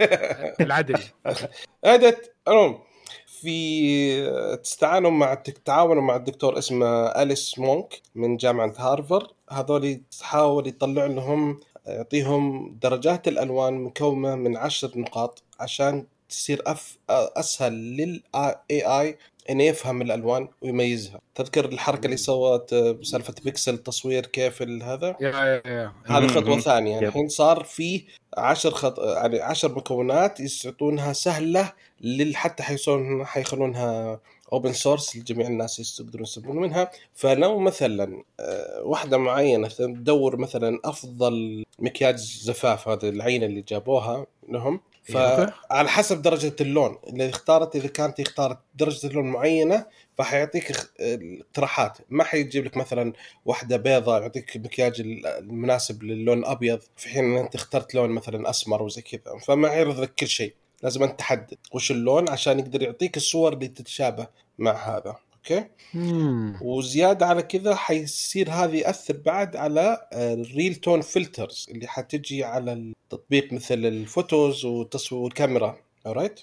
العدل. 0.61 0.99
ادت 1.83 2.33
المهم 2.47 2.79
في 3.27 4.57
تستعانوا 4.63 5.11
مع 5.11 5.33
تتعاونوا 5.33 6.01
مع 6.01 6.15
الدكتور 6.15 6.57
اسمه 6.57 7.07
إليس 7.07 7.59
مونك 7.59 8.01
من 8.15 8.37
جامعة 8.37 8.73
هارفارد 8.77 9.27
هذول 9.49 10.01
تحاول 10.19 10.67
يطلع 10.67 11.05
لهم 11.05 11.59
يعطيهم 11.87 12.75
درجات 12.81 13.27
الألوان 13.27 13.73
مكونة 13.73 14.35
من 14.35 14.57
عشر 14.57 14.91
نقاط 14.95 15.43
عشان 15.59 16.05
تصير 16.29 16.61
أف 16.67 16.97
أسهل 17.09 17.73
لل 17.73 18.55
AI 18.71 19.17
إنه 19.49 19.63
يفهم 19.63 20.01
الألوان 20.01 20.47
ويميزها 20.61 21.19
تذكر 21.35 21.65
الحركة 21.65 22.05
اللي 22.05 22.17
سوت 22.17 22.73
بسالفة 22.73 23.33
بيكسل 23.43 23.77
تصوير 23.77 24.25
كيف 24.25 24.61
هذا 24.61 25.15
yeah 25.21 25.29
yeah 25.29 25.61
yeah 25.65 25.93
هذه. 26.05 26.27
خطوة 26.27 26.59
ثانية 26.59 26.97
yep. 26.97 27.03
الحين 27.03 27.27
صار 27.27 27.63
في 27.63 28.03
عشر 28.37 28.71
خط... 28.71 28.99
يعني 28.99 29.41
عشر 29.41 29.75
مكونات 29.75 30.65
يعطونها 30.65 31.13
سهلة 31.13 31.73
لل 32.01 32.35
حتى 32.35 32.63
حيصون 32.63 33.25
حيخلونها 33.25 34.19
open 34.53 34.73
source 34.73 35.15
لجميع 35.15 35.47
الناس 35.47 35.99
يقدرون 35.99 36.23
يستفيدون 36.23 36.55
منها 36.55 36.91
فلو 37.13 37.59
مثلا 37.59 38.23
آه، 38.39 38.81
واحدة 38.83 39.17
معينة 39.17 39.67
تدور 39.67 40.37
مثلا 40.37 40.79
أفضل 40.85 41.65
مكياج 41.79 42.15
زفاف 42.15 42.87
هذه 42.87 43.09
العينة 43.09 43.45
اللي 43.45 43.61
جابوها 43.61 44.25
لهم. 44.49 44.79
فعلى 45.05 45.89
حسب 45.89 46.21
درجة 46.21 46.55
اللون. 46.61 46.97
اللي 47.07 47.29
اختارت 47.29 47.75
إذا 47.75 47.87
كانت 47.87 48.19
اختارت 48.19 48.57
درجة 48.75 49.07
اللون 49.07 49.25
معينة 49.31 49.85
فحيعطيك 50.17 50.71
اقتراحات 50.99 51.97
ما 52.09 52.23
حيجيب 52.23 52.65
لك 52.65 52.77
مثلا 52.77 53.13
واحدة 53.45 53.77
بيضاء 53.77 54.21
يعطيك 54.21 54.55
المكياج 54.55 55.01
المناسب 55.01 56.03
للون 56.03 56.39
الابيض 56.39 56.79
في 56.97 57.09
حين 57.09 57.37
أنت 57.37 57.55
اخترت 57.55 57.95
لون 57.95 58.09
مثلا 58.09 58.49
أسمر 58.49 58.83
وزي 58.83 59.01
كذا. 59.01 59.37
فما 59.47 59.67
يعرض 59.67 59.99
لك 59.99 60.15
كل 60.15 60.27
شيء. 60.27 60.53
لازم 60.83 61.03
أنت 61.03 61.19
تحدد 61.19 61.57
وش 61.71 61.91
اللون 61.91 62.29
عشان 62.29 62.59
يقدر 62.59 62.81
يعطيك 62.81 63.17
الصور 63.17 63.53
اللي 63.53 63.67
تتشابه 63.67 64.27
مع 64.57 64.97
هذا. 64.97 65.15
أوكي؟ 65.51 65.67
مم. 65.93 66.57
وزيادة 66.61 67.25
على 67.25 67.41
كذا 67.41 67.75
حيصير 67.75 68.49
هذا 68.49 68.75
يأثر 68.75 69.17
بعد 69.17 69.55
على 69.55 70.07
ال 70.13 70.25
real 70.25 70.75
tone 70.75 71.01
filters 71.01 71.67
اللي 71.71 71.87
حتجي 71.87 72.43
على 72.43 72.73
التطبيق 72.73 73.53
مثل 73.53 73.85
الفوتوز 73.85 74.65
والتصوير 74.65 75.21
والكاميرا. 75.21 75.77
right 76.07 76.39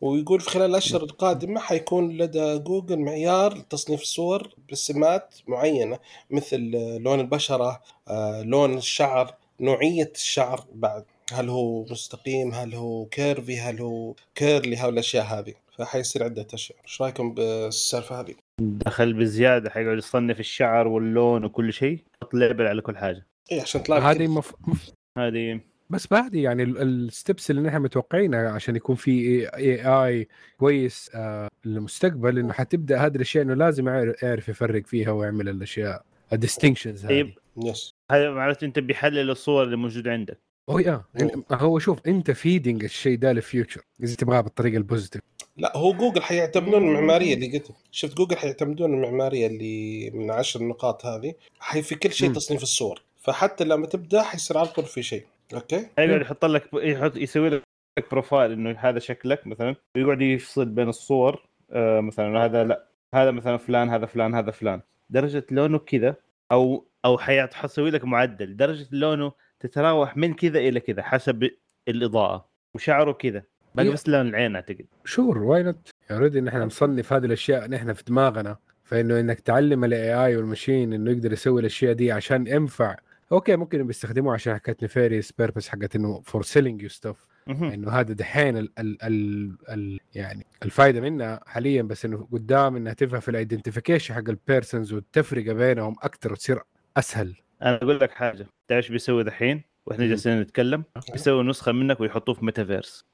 ويقول 0.00 0.40
في 0.40 0.50
خلال 0.50 0.70
الأشهر 0.70 1.02
القادمة 1.02 1.60
حيكون 1.60 2.16
لدى 2.18 2.58
جوجل 2.58 2.98
معيار 2.98 3.54
لتصنيف 3.58 4.02
الصور 4.02 4.54
بسمات 4.72 5.34
معينة 5.48 5.98
مثل 6.30 6.72
آه، 6.76 6.98
لون 6.98 7.20
البشرة 7.20 7.82
آه، 8.08 8.42
لون 8.42 8.76
الشعر 8.76 9.34
نوعية 9.60 10.12
الشعر 10.14 10.64
بعد. 10.74 11.04
هل 11.32 11.48
هو 11.48 11.84
مستقيم؟ 11.84 12.54
هل 12.54 12.74
هو 12.74 13.04
curvy 13.06 13.60
هل 13.60 13.80
هو 13.80 14.14
curly 14.34 14.76
هاي 14.76 14.88
الأشياء 14.88 15.24
هذه. 15.24 15.54
فحيصير 15.78 16.24
عدة 16.24 16.46
أشياء. 16.54 16.78
إيش 16.84 17.02
رأيكم 17.02 17.34
بالسالفة 17.34 18.20
هذه؟ 18.20 18.34
دخل 18.60 19.12
بزيادة 19.12 19.70
حيقعد 19.70 19.98
يصنف 19.98 20.40
الشعر 20.40 20.88
واللون 20.88 21.44
وكل 21.44 21.72
شيء 21.72 21.98
يحط 22.22 22.34
label 22.34 22.66
على 22.66 22.82
كل 22.82 22.96
حاجة. 22.96 23.26
اي 23.52 23.60
عشان 23.60 23.82
تلاقي 23.82 24.02
هذه 24.02 24.26
مف... 24.26 24.54
مف... 24.66 24.90
هذه 25.18 25.60
بس 25.90 26.06
بعد 26.06 26.34
يعني 26.34 26.62
ال 26.62 26.77
steps 26.77 27.50
اللي 27.50 27.62
نحن 27.62 27.82
متوقعينها 27.82 28.50
عشان 28.50 28.76
يكون 28.76 28.96
في 28.96 29.10
AI 29.56 30.28
كويس 30.58 31.10
آه 31.14 31.48
للمستقبل 31.64 32.38
إنه 32.38 32.52
حتبدأ 32.52 32.98
هذه 32.98 33.16
الأشياء 33.16 33.44
إنه 33.44 33.54
لازم 33.54 33.88
يعرف 33.88 34.22
يعرف 34.22 34.48
يفرق 34.48 34.86
فيها 34.86 35.10
ويعمل 35.10 35.48
الأشياء 35.48 36.04
ال 36.32 36.38
distinctions 36.38 37.06
طيب 37.06 37.26
هذه. 37.58 37.70
yes 37.70 37.94
هذا 38.10 38.30
معناته 38.30 38.64
أنت 38.64 38.78
بيحلل 38.78 39.30
الصور 39.30 39.64
اللي 39.64 39.76
موجودة 39.76 40.12
عندك. 40.12 40.38
هو 40.70 40.78
يا 40.78 41.04
هو 41.52 41.78
شوف 41.78 42.06
أنت 42.06 42.30
feeding 42.30 42.84
الشيء 42.84 43.18
ده 43.18 43.32
لل 43.32 43.44
future 43.44 43.80
إذا 44.02 44.14
تبغاه 44.14 44.40
بالطريقة 44.40 44.76
ال 44.76 44.81
positive 44.81 45.22
لا 45.56 45.76
هو 45.76 45.92
جوجل 45.92 46.22
حيعتمدون 46.22 46.88
المعمارية 46.88 47.34
اللي 47.34 47.58
قلت 47.58 47.70
شفت 47.90 48.16
جوجل 48.16 48.36
حيعتمدون 48.36 48.94
المعمارية 48.94 49.46
اللي 49.46 50.10
من 50.10 50.30
عشر 50.30 50.62
نقاط 50.62 51.06
هذه 51.06 51.34
حي 51.60 51.82
في 51.82 51.94
كل 51.94 52.12
شيء. 52.12 52.32
تصنيف 52.32 52.62
الصور. 52.62 53.02
فحتى 53.20 53.64
لما 53.64 53.86
تبدأ 53.86 54.22
حيصير 54.22 54.58
على 54.58 54.68
طول 54.68 54.84
في 54.84 55.02
شيء. 55.02 55.24
أوكي؟ 55.54 55.86
يقعد 55.98 56.20
يحط 56.20 56.44
لك 56.44 56.68
يحط 56.74 57.16
يسوي 57.16 57.48
لك 57.48 57.62
profile 58.10 58.52
إنه 58.52 58.76
هذا 58.78 58.98
شكلك 58.98 59.46
مثلا. 59.46 59.76
ويقعد 59.96 60.22
يفصل 60.22 60.64
بين 60.64 60.88
الصور 60.88 61.42
آه 61.70 62.00
مثلا 62.00 62.44
هذا 62.44 62.64
لا 62.64 62.86
هذا 63.14 63.30
مثلا 63.30 63.56
فلان 63.56 63.88
هذا 63.88 64.06
فلان 64.06 64.34
هذا 64.34 64.50
فلان. 64.50 64.80
درجة 65.10 65.46
لونه 65.50 65.78
كذا 65.78 66.16
أو 66.52 66.84
أو 67.04 67.18
حيسوي 67.18 67.90
لك 67.90 68.04
معدل. 68.04 68.56
درجة 68.56 68.86
لونه 68.92 69.32
تتراوح 69.60 70.16
من 70.16 70.34
كذا 70.34 70.58
إلى 70.58 70.80
كذا 70.80 71.02
حسب 71.02 71.50
الإضاءة. 71.88 72.48
وشعره 72.74 73.12
كذا. 73.12 73.42
باقي. 73.76 73.88
بس 73.88 74.08
لون 74.08 74.28
العين 74.28 74.54
أعتقد. 74.54 74.86
sure 75.04 75.38
why 75.38 75.62
not 75.62 75.90
already 76.10 76.38
إن 76.38 76.48
إحنا 76.48 76.64
نصنف 76.64 77.12
هذه 77.12 77.24
الأشياء 77.24 77.68
نحن 77.68 77.92
في 77.92 78.04
دماغنا 78.04 78.56
فإنه 78.84 79.20
إنك 79.20 79.40
تعلم 79.40 79.84
ال 79.84 80.24
AI 80.24 80.36
وال 80.36 80.48
machine 80.48 80.92
إنه 80.92 81.10
يقدر 81.10 81.32
يسوي 81.32 81.60
الأشياء 81.60 81.92
دي 81.92 82.12
عشان 82.12 82.46
ينفع. 82.46 82.96
أوكي 83.32 83.56
ممكن 83.56 83.86
بيستخدموه 83.86 84.34
عشان 84.34 84.54
حقت 84.54 84.84
nefarious 84.84 85.32
purpose 85.32 85.68
حقت 85.68 85.96
إنه 85.96 86.20
for 86.24 86.42
selling 86.42 86.82
you 86.82 86.88
stuff. 86.88 87.26
إنه 87.48 87.90
هذا 87.90 88.12
دحين 88.12 88.56
ال 88.56 88.72
ال 88.78 89.02
ال 89.02 89.56
ال 89.68 89.98
يعني 90.14 90.46
الفائده 90.62 91.00
منها 91.00 91.40
حاليا 91.46 91.82
بس 91.82 92.04
إنه 92.04 92.28
قدام 92.32 92.76
إنها 92.76 92.92
تنفع 92.92 93.18
في 93.18 93.30
ال 93.30 93.36
identification 93.36 94.14
حق 94.14 94.28
ال 94.28 94.36
persons 94.36 94.92
والتفرقة 94.92 95.52
بينهم 95.52 95.96
أكثر 96.02 96.32
وتصير 96.32 96.60
أسهل. 96.96 97.34
أنا 97.62 97.76
أقول 97.76 98.00
لك 98.00 98.10
حاجة 98.10 98.46
تعرف 98.68 98.84
إيش 98.84 98.88
بيسوي 98.88 99.24
دحين؟ 99.24 99.62
وإحنا. 99.86 100.06
جالسين 100.06 100.40
نتكلم 100.40 100.84
بيسوي 101.12 101.42
نسخة 101.42 101.72
منك 101.72 102.00
ويحطوه 102.00 102.34
في 102.34 102.44
metaverse 102.44 103.04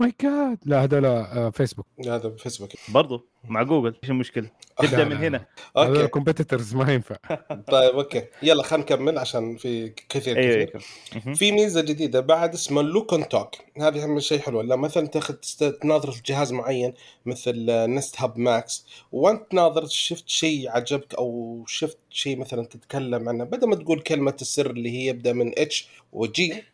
my 0.00 0.14
God 0.22 0.58
لا 0.64 0.84
هذول 0.84 1.04
آه، 1.04 1.50
فيسبوك 1.50 1.86
هذا 2.06 2.30
فيسبوك 2.36 2.70
برضو. 2.88 3.28
مع 3.44 3.62
جوجل. 3.62 3.94
إيش 4.02 4.10
المشكلة؟ 4.10 4.50
تبدأ 4.78 5.04
من. 5.04 5.16
هنا. 5.16 5.46
أوكي. 5.76 6.06
competitors 6.06 6.74
ما 6.74 6.92
ينفع. 6.92 7.16
طيب 7.72 7.94
أوكي. 7.94 8.24
يلا 8.42 8.62
خلينا 8.62 8.84
نكمل 8.84 9.18
عشان 9.18 9.56
في 9.56 9.88
كثير 10.08 10.36
أيوه 10.36 10.64
كثير. 10.64 10.82
مهم. 11.16 11.34
في 11.34 11.52
ميزة 11.52 11.80
جديدة 11.80 12.20
بعد 12.20 12.54
اسمها 12.54 12.82
look 12.82 13.12
and 13.12 13.28
talk 13.28 13.54
هذه 13.80 14.04
هم 14.04 14.20
شيء 14.20 14.38
حلو. 14.38 14.60
لما 14.60 14.76
مثلا 14.76 15.06
تاخذ 15.06 15.34
تناظر 15.82 16.10
في 16.10 16.22
جهاز 16.26 16.52
معين 16.52 16.94
مثل 17.26 17.66
Nest 17.90 18.20
Hub 18.20 18.38
Max 18.38 18.86
وأنت 19.12 19.50
تناظر 19.50 19.86
شفت 19.86 20.28
شيء 20.28 20.70
عجبك 20.70 21.14
أو 21.14 21.64
شفت 21.66 21.98
شيء 22.10 22.36
مثلا 22.38 22.64
تتكلم 22.64 23.28
عنه. 23.28 23.44
بدل 23.44 23.68
ما 23.68 23.76
تقول 23.76 24.00
كلمة 24.00 24.36
السر 24.40 24.70
اللي 24.70 24.90
هي 24.90 25.06
يبدأ 25.06 25.32
من 25.32 25.52
H 25.58 25.88
و 26.12 26.38
G 26.38 26.64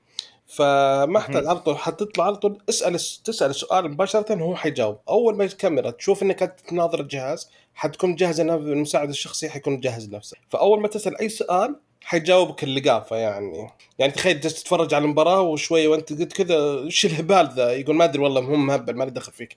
فما 0.54 1.18
احتاج 1.18 1.46
على 1.46 1.58
طول 1.58 1.78
حتطلع 1.78 2.26
على 2.26 2.36
طول 2.36 2.58
اسأل 2.68 2.94
تسأل 3.24 3.50
السؤال 3.50 3.90
مباشرة 3.90 4.34
هو 4.34 4.56
حيجاوب. 4.56 4.98
أول 5.08 5.36
ما 5.36 5.44
الكاميرا 5.44 5.90
تشوف 5.90 6.22
إنك 6.22 6.56
تناظر 6.68 7.00
الجهاز 7.00 7.50
حتكون 7.74 8.10
مجهز 8.10 8.40
المساعد 8.40 9.08
الشخصي 9.08 9.50
حيكون 9.50 9.72
مجهز 9.72 10.10
نفسه 10.10 10.36
فأول 10.48 10.80
ما 10.80 10.88
تسأل 10.88 11.18
أي 11.18 11.28
سؤال 11.28 11.76
حيجاوبك 12.04 12.64
اللقافة 12.64 13.16
يعني. 13.16 13.70
يعني 13.98 14.12
تخيل 14.12 14.40
جالس 14.40 14.62
تتفرج 14.62 14.94
على 14.94 15.04
المباراة 15.04 15.40
وشوية 15.40 15.88
وأنت 15.88 16.12
قلت 16.12 16.32
كذا 16.32 16.78
إيش 16.78 17.06
الهبال 17.06 17.50
ذا 17.56 17.72
يقول 17.72 17.96
ما 17.96 18.04
أدري 18.04 18.22
والله 18.22 18.40
هم 18.40 18.66
مهبل 18.66 18.94
ما 18.94 19.04
لي 19.04 19.10
دخل 19.10 19.32
فيك. 19.32 19.56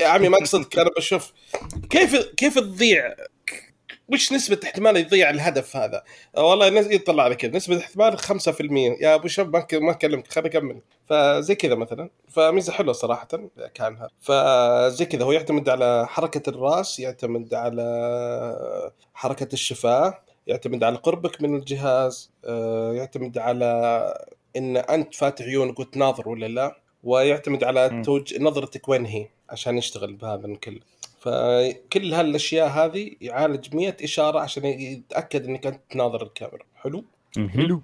يا 0.00 0.06
عمي 0.06 0.28
ما 0.28 0.38
اقصدك 0.38 0.78
أنا 0.78 0.90
بشوف 0.96 1.32
كيف 1.90 2.16
كيف 2.16 2.58
تضيع 2.58 3.14
وش 4.12 4.32
نسبة 4.32 4.60
احتمال 4.64 4.96
يضيع 4.96 5.30
الهدف 5.30 5.76
هذا؟ 5.76 6.02
والله 6.36 6.70
نس- 6.82 6.90
يطلع 6.90 7.22
على 7.24 7.34
كذا. 7.34 7.56
نسبة 7.56 7.78
احتمال 7.78 8.18
5% 8.18 8.96
يا 9.00 9.14
أبو 9.14 9.28
شاب 9.28 9.56
ما 9.56 9.66
ما 9.72 9.92
كلمت 9.92 10.32
خليني 10.32 10.48
أكمل. 10.48 10.80
فزي 11.06 11.54
كذا 11.54 11.74
مثلا. 11.74 12.10
فميزة 12.28 12.72
حلوة 12.72 12.92
صراحة 12.92 13.28
كأنها. 13.74 14.08
فزي 14.20 15.04
كذا. 15.04 15.24
هو 15.24 15.32
يعتمد 15.32 15.68
على 15.68 16.06
حركة 16.08 16.50
الرأس 16.50 17.00
يعتمد 17.00 17.54
على 17.54 17.82
حركة 19.14 19.48
الشفاة 19.52 20.18
يعتمد 20.46 20.84
على 20.84 20.96
قربك 20.96 21.42
من 21.42 21.56
الجهاز 21.56 22.30
آه، 22.44 22.92
يعتمد 22.92 23.38
على 23.38 23.66
إن 24.56 24.76
أنت 24.76 25.14
فاتح 25.14 25.44
عيونك 25.44 25.78
وتناظر 25.80 26.28
ولا 26.28 26.46
لا 26.46 26.76
ويعتمد 27.04 27.64
على. 27.64 28.02
توج... 28.04 28.40
نظرتك 28.42 28.88
وين 28.88 29.06
هي 29.06 29.28
عشان 29.50 29.78
يشتغل 29.78 30.12
بهذا 30.12 30.54
كله 30.56 30.80
فكل 31.22 32.14
هالأشياء 32.14 32.68
هذه 32.68 33.10
يعالج 33.20 33.76
100 33.76 33.96
إشارة 34.02 34.40
عشان 34.40 34.64
يتأكد 34.64 35.44
إنك 35.46 35.66
أنت 35.66 35.80
تناظر 35.90 36.22
الكاميرا 36.22 36.64
حلو. 36.74 37.04
حلو 37.48 37.82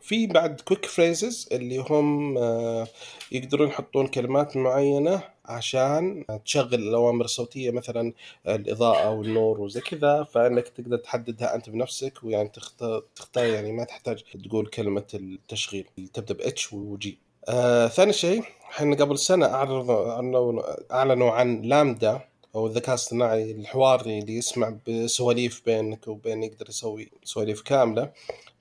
في 0.00 0.26
بعد 0.26 0.60
quick 0.60 0.86
phrases 0.86 1.48
اللي 1.52 1.78
هم 1.90 2.38
آه، 2.38 2.86
يقدرون 3.32 3.68
يحطون 3.68 4.06
كلمات 4.06 4.56
معينة 4.56 5.22
عشان 5.44 6.24
تشغل 6.44 6.74
الأوامر 6.74 7.24
الصوتية 7.24 7.70
مثلا 7.70 8.12
الإضاءة 8.48 9.10
والنور 9.10 9.60
وزي 9.60 9.80
كذا 9.80 10.22
فإنك 10.24 10.68
تقدر 10.68 10.96
تحددها 10.96 11.54
أنت 11.54 11.70
بنفسك 11.70 12.12
ويعني 12.24 12.48
تختار 12.48 13.02
تختار 13.16 13.44
يعني 13.44 13.72
ما 13.72 13.84
تحتاج 13.84 14.22
تقول 14.44 14.66
كلمة 14.66 15.06
التشغيل 15.14 15.86
اللي 15.98 16.08
تبدا 16.08 16.34
ب 16.34 16.72
H 16.72 16.84
و 16.84 16.95
G. 16.95 17.18
آه 17.48 17.86
ثاني 17.86 18.12
شيء 18.12 18.42
إحنا 18.70 18.96
قبل 18.96 19.18
سنة 19.18 19.46
اعلنوا 19.46 20.62
أعلنوا 20.92 21.30
عن 21.30 21.62
LaMDA 21.62 22.20
أو 22.58 22.66
الذكاء 22.66 22.88
الاصطناعي 22.88 23.50
الحواري 23.50 24.18
اللي 24.18 24.36
يسمع 24.36 24.76
بسواليف 24.88 25.62
بينك 25.66 26.08
وبين 26.08 26.42
يقدر 26.42 26.68
يسوي 26.68 27.10
سواليف 27.24 27.62
كاملة 27.62 28.10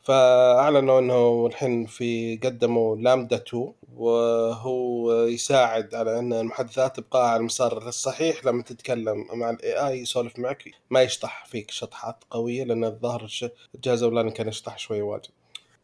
فأعلنوا 0.01 0.99
إنه 0.99 1.47
الحين 1.47 1.85
في 1.85 2.37
قدموا 2.43 2.95
LaMDA 2.95 3.35
2 3.35 3.73
وهو 3.97 5.13
يساعد 5.23 5.95
على 5.95 6.19
إن 6.19 6.33
المحادثات 6.33 6.95
تبقى 6.99 7.31
على 7.31 7.39
المسار 7.39 7.87
الصحيح 7.87 8.45
لما 8.45 8.63
تتكلم 8.63 9.25
مع 9.33 9.49
ال 9.49 9.87
AI 9.87 9.99
يسولف 9.99 10.39
معك 10.39 10.71
ما 10.89 11.01
يشطح 11.01 11.45
فيك 11.45 11.71
شطحات 11.71 12.15
قوية 12.29 12.63
لأن 12.63 12.83
الظاهر 12.83 13.27
الجهاز 13.75 14.03
الأولاني 14.03 14.31
كان 14.31 14.47
يشطح 14.47 14.77
شوي 14.77 15.01
واجد. 15.01 15.27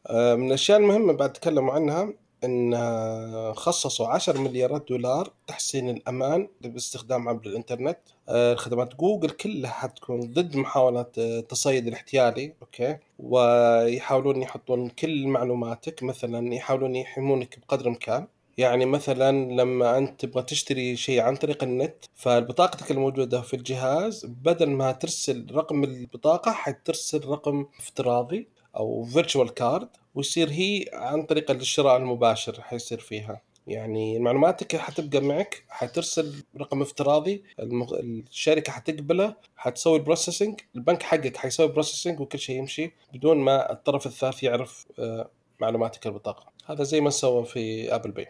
آه، 0.08 0.36
من 0.36 0.48
الأشياء 0.48 0.80
المهمة 0.80 1.14
بعد 1.14 1.34
تكلموا 1.34 1.74
عنها 1.74 2.14
إن 2.44 2.74
آه، 2.74 3.54
خصصوا 3.54 4.08
10 4.08 4.38
مليارات 4.38 4.88
دولار 4.90 5.34
تحسين 5.48 5.90
الأمان 5.90 6.48
باستخدام 6.62 7.30
عبر 7.30 7.46
الإنترنت. 7.48 7.98
آه، 8.30 8.56
خدمات 8.56 8.96
جوجل 8.96 9.30
كلها 9.30 9.72
حتكون 9.72 10.20
ضد 10.20 10.56
محاولات 10.56 11.18
آه، 11.20 11.40
التصيد 11.40 11.88
الاحتيالي 11.88 12.54
أوكي؟ 12.62 12.98
ويحاولون 13.20 14.42
يحطون 14.42 14.90
كل 14.90 15.28
معلوماتك 15.28 16.04
مثلا 16.04 16.54
يحاولون 16.54 16.96
يحمونك 16.96 17.60
بقدر 17.60 17.82
الإمكان. 17.82 18.28
يعني 18.58 18.86
مثلا 18.86 19.32
لما 19.32 19.98
أنت 19.98 20.26
تبغى 20.26 20.44
تشتري 20.44 20.96
شيء 20.96 21.22
عن 21.22 21.36
طريق 21.36 21.64
النت 21.64 22.06
فبطاقتك 22.16 22.92
الموجودة 22.92 23.42
في 23.42 23.54
الجهاز 23.56 24.26
بدل 24.26 24.70
ما 24.70 24.92
ترسل 24.92 25.48
رقم 25.52 25.84
البطاقة 25.84 26.52
حترسل 26.52 27.26
رقم 27.26 27.66
افتراضي. 27.80 28.48
أو 28.78 29.04
virtual 29.04 29.54
card 29.54 29.90
ويصير 30.16 30.50
هي 30.50 30.86
عن 30.94 31.24
طريق 31.24 31.52
الشراء 31.52 31.98
المباشر 31.98 32.62
حيصير 32.62 33.00
فيها. 33.00 33.42
يعني 33.68 34.20
معلوماتك 34.20 34.76
حتبقى 34.76 35.22
معك 35.22 35.64
حترسل 35.70 36.44
رقم 36.58 36.82
افتراضي 36.82 37.44
المغ... 37.60 38.00
الشركة 38.00 38.72
حتقبله 38.72 39.36
حتسوي 39.58 39.98
ال 39.98 40.03
processing 40.03 40.60
البنك 40.76 41.04
حقك 41.04 41.38
حيسوي 41.38 41.68
processing 41.68 42.20
وكل 42.20 42.40
شيء 42.40 42.58
يمشي 42.58 42.92
بدون 43.14 43.38
ما 43.38 43.72
الطرف 43.72 44.06
الثالث 44.06 44.44
يعرف 44.44 44.86
آه، 45.00 45.30
معلوماتك 45.60 46.08
البطاقة. 46.08 46.54
هذا 46.66 46.84
زي 46.84 47.02
ما 47.02 47.10
سوى 47.10 47.46
في 47.46 47.96
Apple 47.96 48.12
Pay 48.12 48.28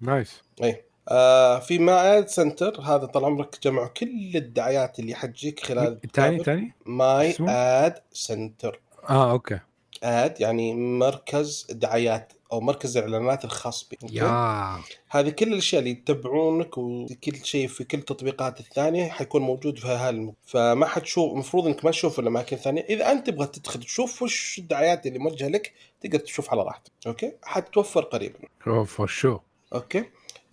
nice 0.00 0.42
اي 0.62 0.84
آه 1.08 1.58
في 1.58 1.78
ما 1.78 2.18
ad 2.18 2.28
center 2.28 2.80
هذا 2.80 3.06
طال 3.06 3.24
عمرك 3.24 3.58
جمعوا 3.62 3.88
كل 3.88 4.32
الدعايات 4.34 4.98
اللي 4.98 5.14
حتجيك 5.14 5.60
خلال 5.60 6.00
تاني 6.00 6.38
تاني؟ 6.38 6.72
my? 6.86 7.36
ad 7.40 7.94
center 8.12 8.80
آه 9.10 9.30
okay. 9.30 9.58
ad 10.02 10.40
يعني 10.40 10.74
مركز 10.74 11.66
دعايات 11.70 12.32
أو 12.52 12.60
مركز 12.60 12.96
الاعلانات 12.96 13.44
الخاص 13.44 13.88
بك؟ 13.90 14.12
yeah. 14.12 14.80
هذه 15.08 15.30
كل 15.30 15.52
الأشياء 15.52 15.78
اللي 15.78 15.90
يتبعونك 15.90 16.78
وكل 16.78 17.44
شيء 17.44 17.68
في 17.68 17.84
كل 17.84 17.98
التطبيقات 17.98 18.60
الثانية 18.60 19.08
حيكون 19.08 19.42
موجود 19.42 19.78
في 19.78 19.86
هالم 19.86 20.34
فما 20.46 20.86
حتشوف 20.86 21.32
المفروض 21.32 21.66
إنك 21.66 21.84
ما 21.84 21.90
تشوف 21.90 22.18
الاماكن 22.18 22.56
الثانية 22.56 22.82
إذا 22.82 23.12
أنت 23.12 23.26
تبغى 23.26 23.46
تدخل 23.46 23.80
تشوف 23.80 24.22
وش 24.22 24.58
الدعايات 24.58 25.06
اللي 25.06 25.18
موجهة 25.18 25.48
لك 25.48 25.72
تقدر 26.00 26.18
تشوف 26.18 26.50
على 26.50 26.62
راحتك. 26.62 26.92
okay؟ 27.06 27.32
حتتوفر 27.42 28.00
قريبا. 28.00 28.38
oh 28.66 28.84
for 28.84 29.06
sure؟ 29.06 29.38
okay؟ 29.74 30.04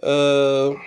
أه 0.03 0.77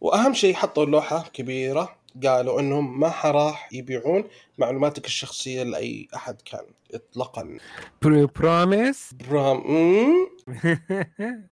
وأهم 0.00 0.34
شيء 0.34 0.54
حطوا 0.54 0.84
لوحة 0.84 1.24
كبيرة. 1.32 1.97
قالوا 2.26 2.60
إنهم 2.60 3.00
ما 3.00 3.12
راح 3.24 3.68
يبيعون 3.72 4.24
معلوماتك 4.58 5.06
الشخصية 5.06 5.62
لأي 5.62 6.08
أحد 6.14 6.42
كان 6.42 6.64
اطلاقا. 6.94 7.58
promise 8.02 9.14
برام 9.30 9.62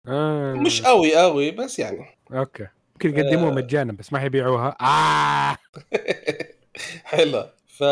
آه. 0.09 0.53
مش 0.55 0.83
قوي 0.83 1.17
قوي 1.17 1.51
بس 1.51 1.79
يعني. 1.79 2.07
okay. 2.33 2.67
ممكن 2.93 3.19
يقدموها 3.19 3.51
آه. 3.51 3.55
مجانا 3.55 3.93
بس 3.93 4.13
ما 4.13 4.19
حيبيعوها 4.19 4.77
آه. 4.81 5.57
حلو. 7.05 7.45
ف 7.67 7.83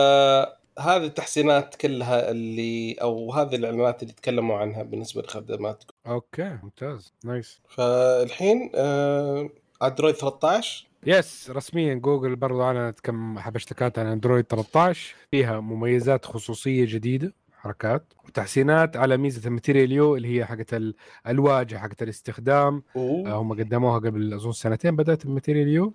هذه 0.79 1.05
التحسينات 1.05 1.75
كلها 1.75 2.31
اللي 2.31 2.97
أو 3.03 3.33
هذه 3.33 3.55
الإعلانات 3.55 4.03
اللي 4.03 4.13
تكلموا 4.15 4.59
عنها 4.59 4.83
بالنسبة 4.83 5.23
لخدمات 5.23 5.85
okay 6.07 6.59
ممتاز. 6.63 7.13
nice 7.25 7.61
فالحين 7.69 8.71
آه 8.75 9.49
اندرويد 9.83 10.15
13 10.15 10.86
yes 11.07 11.51
رسميا 11.51 11.95
جوجل 11.95 12.37
برضو 12.37 12.63
أعلنت 12.63 13.01
كم 13.01 13.39
حبشتكات 13.39 13.99
عن 13.99 14.07
أندرويد 14.07 14.45
13 14.45 15.15
فيها 15.31 15.61
مميزات 15.61 16.25
خصوصية 16.25 16.85
جديدة 16.89 17.33
حركات 17.53 18.05
وتحسينات 18.25 18.97
على 18.97 19.17
ميزة 19.17 19.47
ال 19.49 19.54
Material 19.54 19.93
You 19.93 20.17
اللي 20.17 20.39
هي 20.39 20.45
حقت 20.45 20.83
الواجهة 21.27 21.79
حقت 21.79 22.03
الاستخدام. 22.03 22.83
أوه. 22.97 23.31
آه، 23.31 23.35
هم 23.37 23.53
قدموها 23.53 23.99
قبل 23.99 24.35
أظن 24.35 24.53
سنتين 24.53 24.97
بدأت 24.97 25.25
ال 25.25 25.30
Material 25.30 25.69
You. 25.69 25.93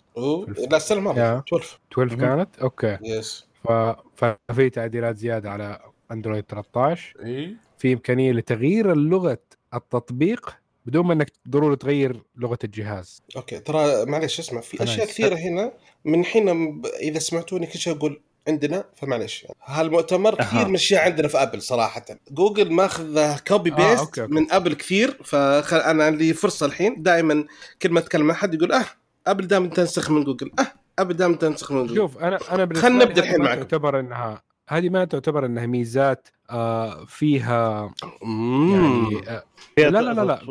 لا 0.70 0.78
السنة 0.78 0.98
الماضيه 0.98 1.22
yeah. 1.22 1.44
12 1.48 1.80
12 1.94 2.18
مهم. 2.18 2.20
كانت؟ 2.26 2.60
okay. 2.60 2.98
yes 3.02 3.48
ف... 3.64 3.72
ففي 4.16 4.70
تعديلات 4.70 5.18
زيادة 5.18 5.52
على 5.52 5.80
أندرويد 6.12 6.44
13 6.50 7.16
اي 7.26 7.56
في 7.78 7.94
إمكانية 7.94 8.32
لتغيير 8.32 8.92
اللغة 8.92 9.40
التطبيق 9.74 10.58
بدون 10.86 11.06
ما 11.06 11.14
انك 11.14 11.32
ضروري 11.50 11.76
تغير 11.76 12.24
لغة 12.38 12.60
الجهاز 12.64 13.22
okay 13.36 13.60
ترى 13.60 14.06
معلش 14.06 14.40
اسمع 14.40 14.62
في 14.62 14.84
أشياء. 14.84 15.06
كثيرة 15.06 15.36
هنا 15.36 15.72
من 16.06 16.26
حين 16.26 16.82
إذا 17.02 17.20
سمعتوني 17.20 17.66
كل 17.68 17.80
شيء 17.80 17.94
أقول 17.94 18.22
عندنا 18.48 18.86
فمعلش 18.96 19.48
هالمؤتمر 19.66 20.40
أها. 20.40 20.46
كثير 20.46 20.60
من 20.64 20.70
الاشياء 20.70 21.06
عندنا 21.06 21.28
في 21.28 21.38
ابل 21.38 21.62
صراحة 21.62 22.06
جوجل 22.32 22.72
ماخذ 22.74 23.38
copy 23.48 23.72
آه، 23.72 23.76
paste 23.76 24.00
okay، 24.00 24.22
okay. 24.22 24.34
من 24.34 24.52
ابل 24.52 24.74
كثير 24.74 25.18
فانا 25.24 26.12
لي 26.12 26.34
فرصة 26.34 26.66
الحين 26.66 27.04
دائما 27.04 27.46
كل 27.82 27.90
ما 27.92 28.00
أتكلم 28.00 28.26
مع 28.28 28.34
حد 28.34 28.54
يقول 28.54 28.72
أه 28.72 28.86
ابل 29.28 29.48
دائما 29.48 29.68
تنسخ 29.68 30.12
من 30.12 30.24
جوجل 30.24 30.52
أه 30.60 30.68
ابل 31.00 31.14
دائما 31.14 31.36
تنسخ 31.36 31.72
من 31.72 31.88
جوجل 31.88 31.96
شوف 31.96 32.18
أنا 32.18 32.40
أنا 32.52 32.66
بالنسبة 32.66 32.88
خلنا 32.90 33.04
لي 33.04 33.10
نبدأ 33.10 33.22
هذه 33.22 33.26
الحين 33.26 33.40
ما 33.40 33.46
معكم. 33.46 33.62
تعتبر 33.62 34.00
انها 34.00 34.42
هذه 34.70 34.90
ما 34.90 35.06
تعتبر 35.06 35.46
إنها 35.46 35.66
ميزات 35.66 36.28
آه 36.52 37.06
فيها. 37.06 37.94
يعني 38.22 39.30
آه 39.30 39.44
لا 39.78 39.90
لا 40.02 40.14
لا 40.14 40.22
لا 40.26 40.42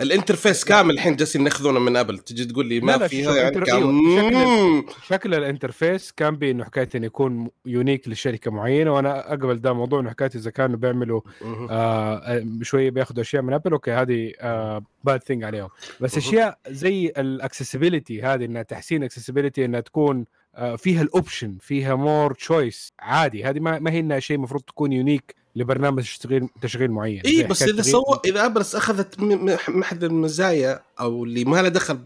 ال 0.00 0.06
interface 0.06 0.64
كامل 0.64 0.94
الحين 0.94 1.16
جالسين 1.16 1.44
ياخذونه 1.46 1.78
من 1.80 1.96
أبل 1.96 2.18
تجي 2.18 2.44
تقول 2.44 2.66
لي 2.66 2.80
ما 2.80 2.92
لا، 2.92 2.96
لا، 2.96 3.08
فيها 3.08 3.36
يعني 3.36 3.60
كام- 3.60 3.76
أيوة، 3.76 4.82
شكل-. 4.84 4.92
شكل 5.06 5.34
ال 5.34 5.42
interface 5.42 6.12
كان 6.12 6.36
بإنه 6.36 6.64
حكاية 6.64 6.88
إنه 6.94 7.06
يكون 7.06 7.50
unique 7.66 8.08
لشركة 8.08 8.50
معينة 8.50 8.92
وأنا 8.92 9.28
أقبل 9.32 9.60
ده 9.60 9.72
موضوع 9.72 10.00
إنه 10.00 10.10
حكاية 10.10 10.30
إذا 10.34 10.50
كانوا 10.50 10.76
بيعملوا 10.76 11.20
مم. 11.42 11.68
آه 11.70 12.46
شوية 12.62 12.90
بياخذوا 12.90 13.22
أشياء 13.22 13.42
من 13.42 13.52
أبل 13.52 13.72
okay 13.72 13.92
هذه 13.92 14.32
آه 14.40 14.82
bad 15.04 15.22
thing 15.22 15.44
عليهم 15.44 15.68
بس. 16.00 16.16
أشياء 16.16 16.58
زي 16.68 17.12
ال 17.16 17.24
accessibility 17.24 18.22
هذه 18.22 18.44
إنها 18.44 18.62
تحسين 18.62 19.02
accessibility 19.02 19.64
إنها 19.64 19.80
تكون 19.80 20.24
آه 20.54 20.76
فيها 20.76 21.02
ال 21.02 21.10
option 21.10 21.56
فيها 21.60 21.94
more 21.94 22.34
choice 22.34 22.92
عادي 23.00 23.44
هذه 23.44 23.60
ما, 23.60 23.78
ما 23.78 23.90
هي 23.90 24.00
إنها 24.00 24.18
شيء 24.20 24.36
المفروض 24.36 24.62
تكون 24.62 24.92
unique 24.92 25.34
لبرنامج 25.58 26.16
تشغيل 26.16 26.48
تشغيل 26.62 26.90
معين. 26.90 27.20
اي 27.26 27.30
إيه، 27.30 27.46
بس 27.46 27.62
إذا 27.62 27.82
سوى 27.82 28.20
إذا 28.24 28.44
ابل 28.46 28.60
أخذت 28.60 29.20
م- 29.20 29.24
م- 29.50 29.58
محد 29.68 30.04
المزايا 30.04 30.82
أو 31.00 31.24
اللي 31.24 31.44
ما 31.44 31.62
له 31.62 31.68
دخل 31.68 31.96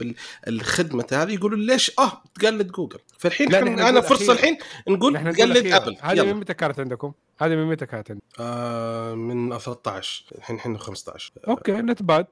بالخدمه 0.47 1.07
هذه 1.13 1.33
يقولوا 1.35 1.59
ليش؟ 1.59 1.93
آه 1.99 2.23
تقلد 2.35 2.71
جوجل. 2.73 2.99
فالحين 3.19 3.55
أنا 3.55 4.01
فرصة. 4.01 4.33
الحين 4.33 4.59
نقول 4.89 5.13
نحن 5.13 5.27
نقول 5.29 5.43
قلد 5.43 5.57
أخيراً. 5.57 5.77
أبل. 5.77 5.97
هذه 6.01 6.23
من 6.27 6.35
متى 6.41 6.55
كانت 6.55 6.81
عندكم؟ 6.81 7.13
هذه 7.39 7.51
من 7.57 7.67
متى 7.67 7.87
كانت 7.87 8.11
عندكم؟ 8.11 8.27
آه 8.41 9.15
من 9.15 9.59
13 9.59 10.25
الحين 10.39 10.57
إحنا 10.57 10.79
15 10.79 11.33
okay 11.49 11.73
not 11.73 12.03
bad. 12.03 12.27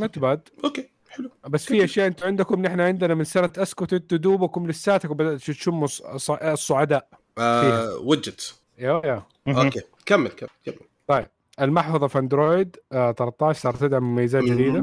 not 0.00 0.18
bad. 0.18 0.40
okay 0.64 0.88
حلو. 1.08 1.30
بس 1.48 1.64
في 1.64 1.84
أشياء 1.84 2.06
أنتم 2.06 2.26
عندكم 2.26 2.62
نحن 2.62 2.80
عندنا 2.80 3.14
من 3.14 3.24
سنة 3.24 3.50
أسكت 3.58 3.92
أنتم 3.92 4.16
دوبكم 4.16 4.66
لساتكم 4.70 5.14
بدأت 5.14 5.40
تشموا 5.40 5.88
الص- 5.88 6.00
الص- 6.02 6.42
الصعداء. 6.44 7.08
آه 7.38 7.96
وجت 7.96 8.54
yeah 8.78 9.02
yeah. 9.04 9.22
okay. 9.48 9.80
كمل 10.06 10.28
كمل 10.28 10.48
كمل. 10.64 11.26
المحفظة 11.60 12.06
في 12.06 12.18
أندرويد 12.18 12.76
آه 12.92 13.12
13 13.12 13.60
صارت 13.60 13.80
تدعم 13.80 14.02
مميزات 14.02 14.44
جديدة. 14.44 14.82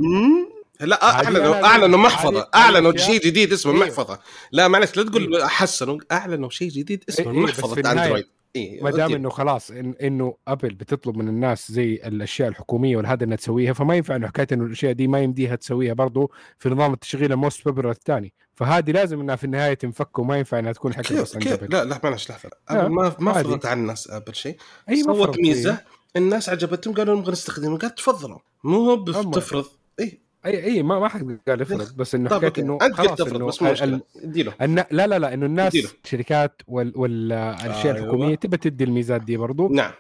لا 0.81 1.03
أعلنوا 1.03 1.65
أعلنوا 1.65 1.99
محفظة 1.99 2.49
أعلنوا 2.55 2.97
شيء 2.97 3.21
جديد 3.21 3.53
اسمه 3.53 3.73
أيوه. 3.73 3.85
محفظه 3.85 4.19
لا 4.51 4.67
معلش 4.67 4.97
لا 4.97 5.03
تقول 5.03 5.43
حسنوا 5.43 5.99
أعلنوا 6.11 6.49
شيء 6.49 6.69
جديد 6.69 7.03
اسمه 7.09 7.31
إيه، 7.31 7.37
إيه، 7.39 7.45
بس 7.45 7.59
محفظه 7.59 7.91
أندرويد. 7.91 8.25
اي 8.55 8.79
ما 8.81 8.91
دام 8.91 9.13
إنه 9.13 9.29
خلاص 9.29 9.71
إن 9.71 9.95
إنه 10.01 10.35
أبل 10.47 10.73
بتطلب 10.73 11.17
من 11.17 11.27
الناس 11.27 11.71
زي 11.71 11.93
الأشياء 11.93 12.49
الحكومية 12.49 12.97
والهذا 12.97 13.23
إنها 13.23 13.37
تسويها 13.37 13.73
فما 13.73 13.95
ينفع 13.95 14.15
إنه 14.15 14.27
حكاية 14.27 14.47
إنه 14.51 14.65
الأشياء 14.65 14.91
دي 14.91 15.07
ما 15.07 15.19
يمديها 15.19 15.55
تسويها 15.55 15.93
برضو 15.93 16.31
في 16.59 16.69
نظام 16.69 16.93
التشغيل 16.93 17.31
ال 17.31 17.38
most 17.38 17.65
popular 17.65 17.91
الثاني. 17.91 18.33
فهذه 18.55 18.91
لازم 18.91 19.19
إنها 19.19 19.35
في 19.35 19.43
النهاية 19.43 19.73
تنفك 19.73 20.19
وما 20.19 20.37
ينفع 20.37 20.59
إنها 20.59 20.71
تكون 20.71 20.93
حكر 20.93 21.03
كيف 21.03 21.21
بس 21.21 21.35
ابل 21.47 21.67
لا 21.73 21.83
لا 21.85 21.99
معلش 22.03 22.29
لحظه 22.31 22.49
ما 22.71 23.15
ما. 23.19 23.33
فرضت 23.33 23.65
على 23.65 23.79
الناس 23.79 24.09
أبل 24.09 24.35
شيء. 24.35 24.57
أي 24.89 24.95
ما 25.03 25.13
سوت 25.13 25.17
فرض 25.27 25.39
ميزة. 25.39 25.77
الناس 26.15 26.49
عجبتهم 26.49 26.93
قالوا 26.93 27.15
نبغى 27.15 27.31
نستخدمها 27.31 27.77
قال 27.77 27.95
تفضلوا 27.95 28.37
مو. 28.63 28.95
بتفرض 28.95 29.65
اي 29.99 30.19
أي 30.45 30.63
أي 30.63 30.83
ما 30.83 30.99
ما 30.99 31.07
حد 31.07 31.39
قال 31.47 31.61
يفرض 31.61 31.95
بس 31.95 32.15
إنه 32.15 32.29
okay. 32.33 32.61
إنه 32.61 32.77
أنت 32.81 33.01
قلت 33.01 33.19
تفرض 33.21 33.41
بس 33.43 33.61
مو 33.61 33.67
ال- 33.67 33.73
مشكلة. 33.73 33.95
ال- 33.95 34.01
اديله. 34.23 34.53
النا... 34.61 34.87
لا 34.91 35.07
لا 35.07 35.19
لا 35.19 35.33
إنه 35.33 35.45
الناس. 35.45 35.73
الشركات 36.05 36.61
وال... 36.67 36.93
والاشياء 36.95 37.95
أيوة. 37.95 37.97
الحكومية 38.07 38.35
تبى 38.35 38.57
تدي 38.57 38.83
الميزات 38.83 39.21
دي 39.21 39.37
برضو 39.37 39.67
نعم. 39.69 39.91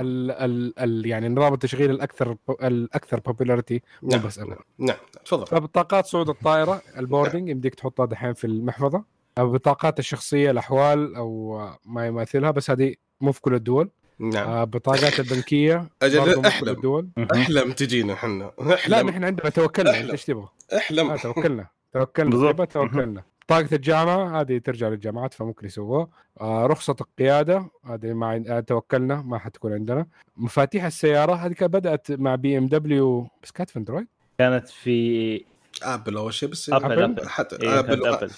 ال... 0.00 0.30
ال... 0.30 0.78
ال... 0.78 1.06
يعني 1.06 1.28
نظام 1.28 1.54
التشغيل 1.54 1.90
الأكثر 1.90 2.36
الأكثر 2.50 3.20
popularity 3.20 3.82
مو 4.02 4.08
نعم 4.08 4.22
بس 4.22 4.38
ابل 4.38 4.56
نعم 4.78 4.96
تفضل. 5.24 5.46
فبطاقات 5.46 6.06
صعود 6.06 6.28
الطائرة 6.28 6.82
ال 6.96 7.02
boarding 7.02 7.48
يمديك 7.48 7.74
تحطها 7.74 8.06
دحين 8.06 8.34
في 8.34 8.46
المحفظة. 8.46 9.04
بطاقات 9.38 9.98
الشخصية 9.98 10.50
الأحوال 10.50 11.14
أو 11.16 11.60
ما 11.84 12.06
يماثلها 12.06 12.50
بس 12.50 12.70
هذه 12.70 12.94
مو 13.20 13.32
في 13.32 13.40
كل 13.40 13.54
الدول. 13.54 13.90
نعم. 14.18 14.48
آه، 14.48 14.64
بطاقات 14.64 15.20
البنكية 15.20 15.88
كل 16.02 16.46
أحلم. 16.46 16.68
الدول. 16.68 17.08
أحلم 17.34 17.72
تجينا 17.72 18.12
إحنا. 18.12 18.52
لا 18.58 18.74
أحلم. 18.74 19.08
نحن 19.08 19.24
عندنا 19.24 19.50
توكلنا. 19.50 20.12
إيش 20.12 20.24
تبغى؟ 20.24 20.48
أحلم. 20.76 21.10
آه 21.10 21.16
توكلنا. 21.16 21.66
توكلنا. 21.92 22.30
بالضبط. 22.30 22.72
توكلنا. 22.72 23.22
بطاقة 23.48 23.68
الجامعة 23.72 24.40
هذه 24.40 24.58
ترجع 24.58 24.88
للجامعات 24.88 25.34
فممكن 25.34 25.66
يسووها. 25.66 26.08
آه 26.40 26.66
رخصة 26.66 26.96
القيادة 27.00 27.70
هذه 27.84 28.12
ما. 28.12 28.44
آه 28.48 28.60
توكلنا 28.60 29.22
ما 29.26 29.38
حتكون 29.38 29.72
عندنا. 29.72 30.06
مفاتيح 30.36 30.84
السيارة 30.84 31.34
هذه 31.34 31.52
كانت 31.52 31.72
بدأت 31.72 32.12
مع 32.12 32.34
بي 32.34 32.58
إم 32.58 32.66
دبليو. 32.66 33.28
بس 33.42 33.50
كانت 33.50 33.70
في 33.70 33.78
اندرويد 33.78 34.06
كانت 34.38 34.68
في 34.68 35.44
آبل 35.82 36.16
أول 36.16 36.34
شيء 36.34 36.48
بس. 36.48 36.70
آبل 36.70 36.92
أبل؟ 36.92 37.02
آبل. 37.02 37.28
حتى 37.28 37.56
إيه، 37.62 37.78
آبل. 37.78 37.88
كانت 37.88 38.06
ابل 38.06 38.30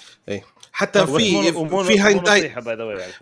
حتى 0.71 1.07
في 1.07 1.51
في 1.83 1.99
هاينداي. 1.99 2.49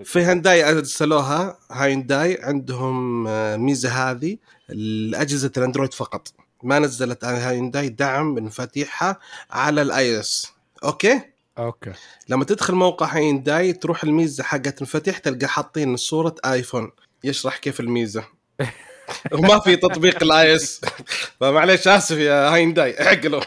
في 0.04 0.24
هاينداي 0.24 0.70
ارسلوها. 0.70 1.58
هاينداي 1.72 2.40
عندهم 2.42 3.28
آه، 3.28 3.58
ميزة 3.58 3.90
هذه 3.90 4.38
الأجهزة 4.70 5.52
الأندرويد 5.58 5.94
فقط. 5.94 6.34
ما 6.64 6.80
نزلت 6.80 7.26
هاينداي 7.26 7.90
دعم 7.90 8.34
مفاتيحها 8.34 9.20
على 9.52 9.82
الاي 9.82 10.20
اس 10.20 10.54
okay؟ 10.84 11.22
okay. 11.66 11.92
لما 12.30 12.46
تدخل 12.46 12.76
موقع 12.76 13.06
هاينداي 13.16 13.74
تروح 13.74 14.04
الميزة 14.04 14.44
حقت 14.44 14.78
المفاتيح 14.78 15.18
تلقى 15.18 15.48
حاطين 15.48 15.98
صورة 15.98 16.36
آيفون. 16.46 16.92
يشرح 17.24 17.58
كيف 17.58 17.80
الميزة. 17.80 18.24
وما 19.34 19.60
في 19.60 19.76
تطبيق 19.76 20.24
الاي 20.24 20.56
إس. 20.56 20.82
فمعليش 21.40 21.88
آسف 21.88 22.18
يا 22.18 22.54
هاينداي 22.54 22.96
عقلوا 23.00 23.42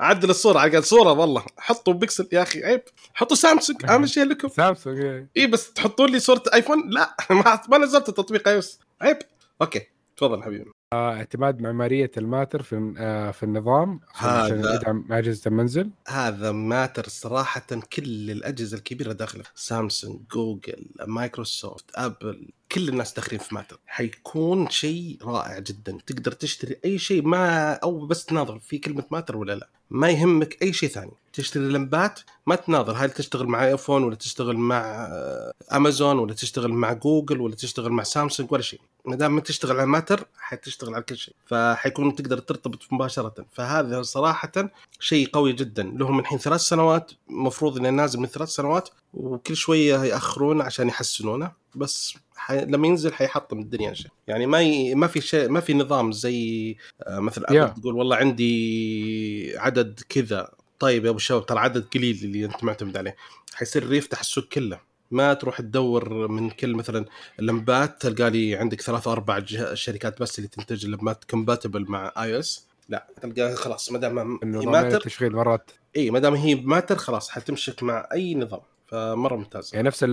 عدل 0.00 0.30
الصورة 0.30 0.58
عقل 0.58 0.84
صورة 0.84 1.12
والله. 1.12 1.44
حطوا 1.58 1.92
بيكسل 1.92 2.28
يا 2.32 2.42
أخي 2.42 2.64
عيب. 2.64 2.82
حطوا 3.14 3.36
سامسونج. 3.36 3.84
أهم 3.90 4.06
شيء 4.06 4.24
لكم. 4.24 4.48
سامسونج 4.48 5.00
إيه. 5.00 5.28
إي 5.36 5.46
بس 5.46 5.72
تحطون 5.72 6.10
لي 6.10 6.20
صورة 6.20 6.42
آيفون؟ 6.54 6.90
لا 6.90 7.16
ما, 7.70 7.78
نزلت 7.78 8.06
تطبيق 8.06 8.48
آي 8.48 8.58
إس. 8.58 8.78
عيب. 9.02 9.18
okay. 9.62 9.80
تفضل 10.16 10.42
حبيبي. 10.42 10.77
اعتماد 10.94 11.60
معمارية 11.60 12.10
الماتر 12.16 12.62
في 12.62 12.94
آه 12.98 13.30
في 13.30 13.42
النظام 13.42 14.00
عشان 14.14 14.58
هذا- 14.58 14.74
يدعم 14.74 15.04
أجهزة 15.10 15.48
المنزل. 15.48 15.90
هذا 16.08 16.52
ماتر 16.52 17.08
صراحة 17.08 17.66
كل 17.92 18.30
الأجهزة 18.30 18.76
الكبيرة 18.76 19.12
داخلة 19.12 19.44
سامسونج 19.54 20.20
جوجل 20.32 20.86
مايكروسوفت 21.06 21.84
أبل. 21.94 22.48
كل 22.72 22.88
الناس 22.88 23.12
داخلين 23.12 23.40
في 23.40 23.54
ماتر. 23.54 23.78
حيكون 23.86 24.70
شيء 24.70 25.18
رائع 25.22 25.58
جدا. 25.58 25.98
تقدر 26.06 26.32
تشتري 26.32 26.76
أي 26.84 26.98
شيء 26.98 27.22
ما 27.22 27.72
أو 27.72 28.06
بس 28.06 28.24
تناظر 28.24 28.58
في 28.58 28.78
كلمة 28.78 29.04
ماتر 29.10 29.36
ولا 29.36 29.52
لا. 29.52 29.68
ما 29.90 30.10
يهمك 30.10 30.62
أي 30.62 30.72
شيء 30.72 30.88
ثاني. 30.88 31.12
تشتري 31.32 31.62
لمبات 31.62 32.20
ما 32.46 32.54
تناظر. 32.54 32.92
هل 32.92 33.10
تشتغل 33.10 33.46
مع 33.46 33.66
ايفون 33.66 34.04
ولا 34.04 34.14
تشتغل 34.14 34.56
مع 34.56 34.78
آه، 35.10 35.52
امازون 35.72 36.18
ولا 36.18 36.34
تشتغل 36.34 36.72
مع 36.72 36.92
جوجل 36.92 37.40
ولا 37.40 37.54
تشتغل 37.54 37.92
مع 37.92 38.02
سامسونج 38.02 38.52
ولا 38.52 38.62
شيء. 38.62 38.80
ما 39.04 39.16
دام 39.16 39.34
ما 39.34 39.40
تشتغل 39.40 39.76
على 39.76 39.86
Matter 39.86 40.26
حتشتغل 40.38 40.94
على 40.94 41.02
كل 41.02 41.16
شيء. 41.16 41.34
فحيكون 41.46 42.14
تقدر 42.14 42.38
ترتبط 42.38 42.78
مباشرة. 42.92 43.34
فهذا 43.52 44.02
صراحة 44.02 44.52
شيء 45.00 45.28
قوي 45.32 45.52
جدا. 45.52 45.82
لهم 45.82 46.18
الحين 46.18 46.38
ثلاث 46.38 46.60
سنوات 46.60 47.10
مفروض 47.28 47.76
إنه 47.78 47.90
نازل 47.90 48.20
من 48.20 48.26
ثلاث 48.26 48.48
سنوات 48.48 48.88
وكل 49.14 49.56
شوية 49.56 49.98
يأخرون 49.98 50.60
عشان 50.60 50.88
يحسنونه. 50.88 51.52
بس 51.74 52.14
حي... 52.38 52.64
لما 52.64 52.86
ينزل 52.86 53.12
حيحطم 53.12 53.58
الدنيا 53.58 53.94
شيء. 53.94 54.10
يعني 54.28 54.46
ما 54.46 54.60
ي... 54.62 54.94
ما 54.94 55.06
في 55.06 55.20
شيء 55.20 55.48
ما 55.48 55.60
في 55.60 55.74
نظام 55.74 56.12
زي 56.12 56.76
آه، 57.02 57.18
مثل 57.20 57.44
أبل 57.44 57.66
Yeah. 57.68 57.80
تقول 57.80 57.94
والله 57.94 58.16
عندي 58.16 59.54
عدد 59.58 60.00
كذا 60.08 60.50
طيب 60.78 61.04
يا 61.04 61.10
أبو 61.10 61.16
الشباب 61.16 61.46
ترى 61.46 61.58
عدد 61.58 61.84
قليل 61.94 62.18
اللي 62.24 62.44
أنت 62.44 62.64
معتمد 62.64 62.96
عليه. 62.96 63.16
حيصير 63.54 63.92
يفتح 63.92 64.20
السوق 64.20 64.44
كله. 64.44 64.80
ما 65.10 65.34
تروح 65.34 65.60
تدور 65.60 66.28
من 66.28 66.50
كل 66.50 66.74
مثلا 66.74 67.04
اللمبات 67.40 68.02
تلقى 68.02 68.30
لي 68.30 68.56
عندك 68.56 68.80
ثلاث 68.80 69.08
أربع 69.08 69.38
جه- 69.38 69.74
شركات 69.74 70.22
بس 70.22 70.38
اللي 70.38 70.48
تنتج 70.48 70.84
اللمبات 70.84 71.24
compatible 71.24 71.84
مع 71.88 72.12
iOS 72.18 72.66
لا 72.88 73.06
تلقى 73.22 73.56
خلاص 73.56 73.92
ما 73.92 73.98
دام 73.98 74.38
Matter 74.42 74.96
التشغيل 74.96 75.32
مرات 75.32 75.70
إي 75.96 76.10
ما 76.10 76.18
دام 76.18 76.34
هي 76.34 76.54
Matter 76.54 76.96
خلاص 76.96 77.30
حتمشك 77.30 77.82
مع 77.82 78.08
أي 78.12 78.34
نظام. 78.34 78.60
فمرة 78.88 79.36
ممتاز 79.36 79.70
يعني 79.74 79.86
نفس 79.86 80.06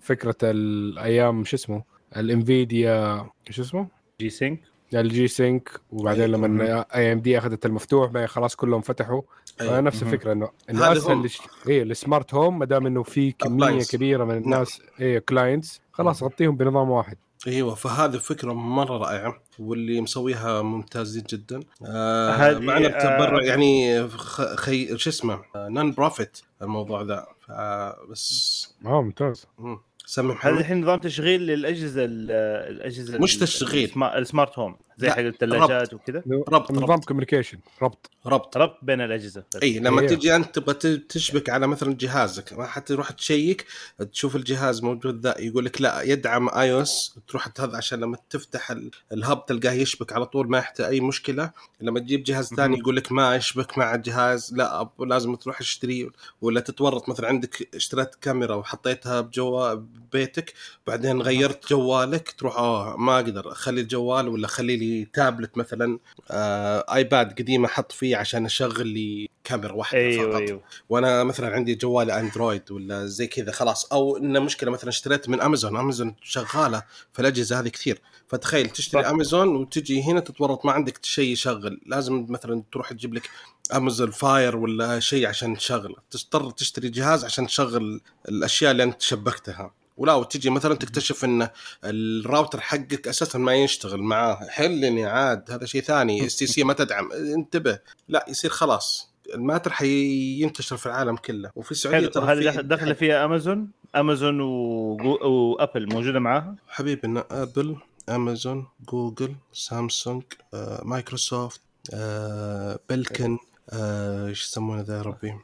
فكرة 0.00 0.36
الأيام 0.42 1.44
شو 1.44 1.56
اسمه؟ 1.56 1.82
ال 2.16 2.32
Nvidia 2.32 3.26
شو 3.50 3.62
اسمه؟ 3.62 3.88
G-Sync 4.20 4.60
ال 4.94 5.28
G-Sync 5.28 5.80
وبعدين 5.92 6.22
أي. 6.22 6.28
لما 6.28 6.84
AMD 6.94 7.38
أخذت 7.38 7.66
المفتوح 7.66 8.10
بقى 8.10 8.26
خلاص 8.28 8.56
كلهم 8.56 8.80
فتحوا. 8.80 9.22
أي. 9.60 9.80
نفس. 9.80 10.02
الفكرة 10.02 10.32
إنه 10.32 10.48
إنه 10.70 10.84
هذا 10.84 10.98
اسهل 10.98 11.12
هم. 11.16 11.24
لش... 11.24 11.38
إيه 11.68 11.82
ال 11.82 11.91
smart 11.91 12.34
home 12.34 12.58
ما 12.58 12.64
دام 12.64 12.86
إنه 12.86 13.02
في 13.02 13.32
كمية 13.32 13.80
Appliance. 13.80 13.90
كبيرة 13.90 14.24
من 14.24 14.36
الناس 14.36 14.82
إيه 15.00 15.18
clients 15.18 15.80
خلاص 15.92 16.22
غطيهم 16.22 16.56
بنظام 16.56 16.90
واحد. 16.90 17.16
أيوه 17.46 17.74
فهذه 17.74 18.16
فكرة 18.16 18.52
مرة 18.52 18.98
رائعة 18.98 19.42
واللي 19.58 20.00
مسويها 20.00 20.62
ممتازين 20.62 21.22
جدا. 21.30 21.60
آه 21.86 22.30
هذه- 22.30 22.58
مع 22.58 22.76
انه 22.76 22.88
آه، 22.88 23.16
تبرع 23.16 23.42
يعني 23.44 24.08
خ- 24.08 24.54
خي 24.54 24.98
شو 24.98 25.10
اسمه؟ 25.10 25.40
nonprofit 25.56 26.38
الموضوع 26.62 27.02
ذا. 27.02 27.26
ف- 27.56 28.10
بس 28.10 28.74
آه 28.86 29.02
ممتاز 29.02 29.46
مم. 29.58 29.78
سمي 30.06 30.36
هذا 30.40 30.60
الحين 30.60 30.80
نظام 30.80 30.98
تشغيل 30.98 31.40
للأجهزة 31.46 32.04
ال- 32.04 32.30
الأجهزة 32.76 33.18
مش 33.18 33.36
تشغيل. 33.36 33.84
ال 33.88 33.92
smart- 33.92 34.18
ال 34.18 34.25
smart 34.25 34.58
home 34.58 34.76
زي 34.98 35.10
حق 35.10 35.18
الثلاجات 35.18 35.94
وكذا؟ 35.94 36.22
ربط 36.48 36.70
نظام 36.72 36.90
ربط. 36.90 37.04
communication 37.04 37.58
ربط. 37.82 38.10
ربط. 38.26 38.56
ربط 38.56 38.78
بين 38.82 39.00
الأجهزة. 39.00 39.44
إي 39.62 39.78
لما 39.78 40.00
أيوه. 40.00 40.10
تجي 40.12 40.36
أنت 40.36 40.54
تبغى 40.58 40.74
تشبك 40.96 41.50
على 41.50 41.66
مثلا 41.66 41.94
جهازك 42.00 42.52
ما 42.52 42.66
حتروح 42.66 43.10
تشيك 43.10 43.66
تشوف 44.12 44.36
الجهاز 44.36 44.82
موجود 44.82 45.26
ذا 45.26 45.34
يقول 45.38 45.64
لك 45.64 45.80
لا 45.80 46.02
يدعم 46.02 46.48
iOS 46.48 47.14
تروح 47.28 47.48
هذا 47.60 47.76
عشان 47.76 48.00
لما 48.00 48.16
تفتح 48.30 48.70
ال- 48.70 48.90
ال 49.12 49.20
hub 49.20 49.46
تلقاه 49.46 49.72
يشبك 49.72 50.12
على 50.12 50.26
طول 50.26 50.50
ما 50.50 50.58
يحتاج 50.58 50.86
أي 50.86 51.00
مشكلة. 51.00 51.50
لما 51.80 52.00
تجيب 52.00 52.22
جهاز 52.22 52.48
ثاني. 52.54 52.78
يقول 52.78 52.96
لك 52.96 53.12
ما 53.12 53.36
يشبك 53.36 53.78
مع 53.78 53.94
الجهاز 53.94 54.54
لا 54.54 54.88
لازم 55.00 55.34
تروح 55.34 55.58
تشتري 55.58 56.10
ولا 56.40 56.60
تتورط. 56.60 57.08
مثلا 57.08 57.28
عندك 57.28 57.68
اشتريت 57.74 58.14
كاميرا 58.14 58.54
وحطيتها 58.54 59.20
بجوا 59.20 59.74
ببيتك 59.74 60.54
بعدين 60.86 61.22
غيرت 61.22 61.68
جوالك 61.70 62.34
تروح 62.38 62.56
آه 62.56 62.96
ما 62.96 63.14
أقدر 63.16 63.52
اخلي 63.52 63.80
الجوال 63.80 64.28
ولا 64.28 64.46
اخلي 64.46 64.76
لي 64.82 65.04
تابلت 65.04 65.58
مثلا 65.58 65.98
آه 66.30 66.84
آيباد 66.94 67.32
قديمة 67.38 67.66
أحط 67.66 67.92
فيه 67.92 68.16
عشان 68.16 68.44
أشغل 68.44 68.86
لي 68.86 69.28
كاميرا 69.44 69.72
واحدة 69.72 69.98
أيوه 69.98 70.30
فقط. 70.30 70.40
أيوه. 70.40 70.62
وأنا 70.88 71.24
مثلا 71.24 71.54
عندي 71.54 71.74
جوال 71.74 72.10
أندرويد 72.10 72.72
ولا 72.72 73.06
زي 73.06 73.26
كذا 73.26 73.52
خلاص. 73.52 73.92
أو 73.92 74.16
إن 74.16 74.42
مشكلة 74.42 74.70
مثلا 74.70 74.88
اشتريت 74.88 75.28
من 75.28 75.40
أمازون 75.40 75.76
أمازون 75.76 76.14
شغالة 76.22 76.82
في 77.12 77.20
الأجهزة 77.20 77.60
هذه 77.60 77.68
كثير. 77.68 78.00
فتخيل 78.28 78.70
تشتري 78.70 79.02
صح. 79.02 79.08
أمازون 79.08 79.56
وتجي 79.56 80.02
هنا 80.02 80.20
تتورط 80.20 80.66
ما 80.66 80.72
عندك 80.72 81.04
شيء 81.04 81.32
يشغل. 81.32 81.80
لازم 81.86 82.26
مثلا 82.28 82.62
تروح 82.72 82.92
تجيب 82.92 83.14
لك 83.14 83.30
أمازون 83.74 84.10
فاير 84.10 84.56
ولا 84.56 85.00
شيء 85.00 85.26
عشان 85.26 85.56
تشغله. 85.56 85.96
تضطر 86.10 86.50
تشتري 86.50 86.88
جهاز 86.88 87.24
عشان 87.24 87.46
تشغل 87.46 88.00
الأشياء 88.28 88.70
اللي 88.70 88.82
أنت 88.82 89.02
شبكتها. 89.02 89.74
ولا 89.96 90.14
وتجي 90.14 90.50
مثلا 90.50 90.74
تكتشف 90.74 91.24
إن 91.24 91.48
الراوتر 91.84 92.60
حقك 92.60 93.08
أساسا 93.08 93.38
ما 93.38 93.54
يشتغل 93.54 94.02
معاه. 94.02 94.46
حلني 94.48 95.04
عاد 95.04 95.50
هذا 95.50 95.66
شيء 95.66 95.82
ثاني. 95.82 96.20
STC 96.26 96.64
ما 96.64 96.72
تدعم. 96.72 97.12
انتبه. 97.12 97.78
لا 98.08 98.26
يصير 98.28 98.50
خلاص. 98.50 99.12
ال 99.34 99.39
Matter 99.39 99.72
حينتشر 99.72 100.76
في 100.76 100.86
العالم 100.86 101.16
كله. 101.16 101.50
وفي 101.56 101.72
السعودية 101.72 102.06
ترى 102.06 102.32
هذه 102.32 102.60
داخلة 102.60 102.92
فيها 102.92 103.24
أمازون. 103.24 103.70
أمازون. 103.96 104.40
وأبل 104.40 105.92
موجودة 105.92 106.20
معاها. 106.20 106.56
حبيبي 106.68 107.06
إن 107.06 107.22
أبل 107.30 107.76
أمازون 108.08 108.66
جوجل 108.88 109.34
سامسونج 109.52 110.22
آه، 110.54 110.80
مايكروسوفت 110.84 111.60
آه، 111.94 112.78
Belkin 112.90 113.38
آه، 113.70 114.26
إيش 114.26 114.44
يسمونه 114.44 114.80
ذا 114.80 114.96
يا 114.96 115.02
ربي؟ 115.02 115.34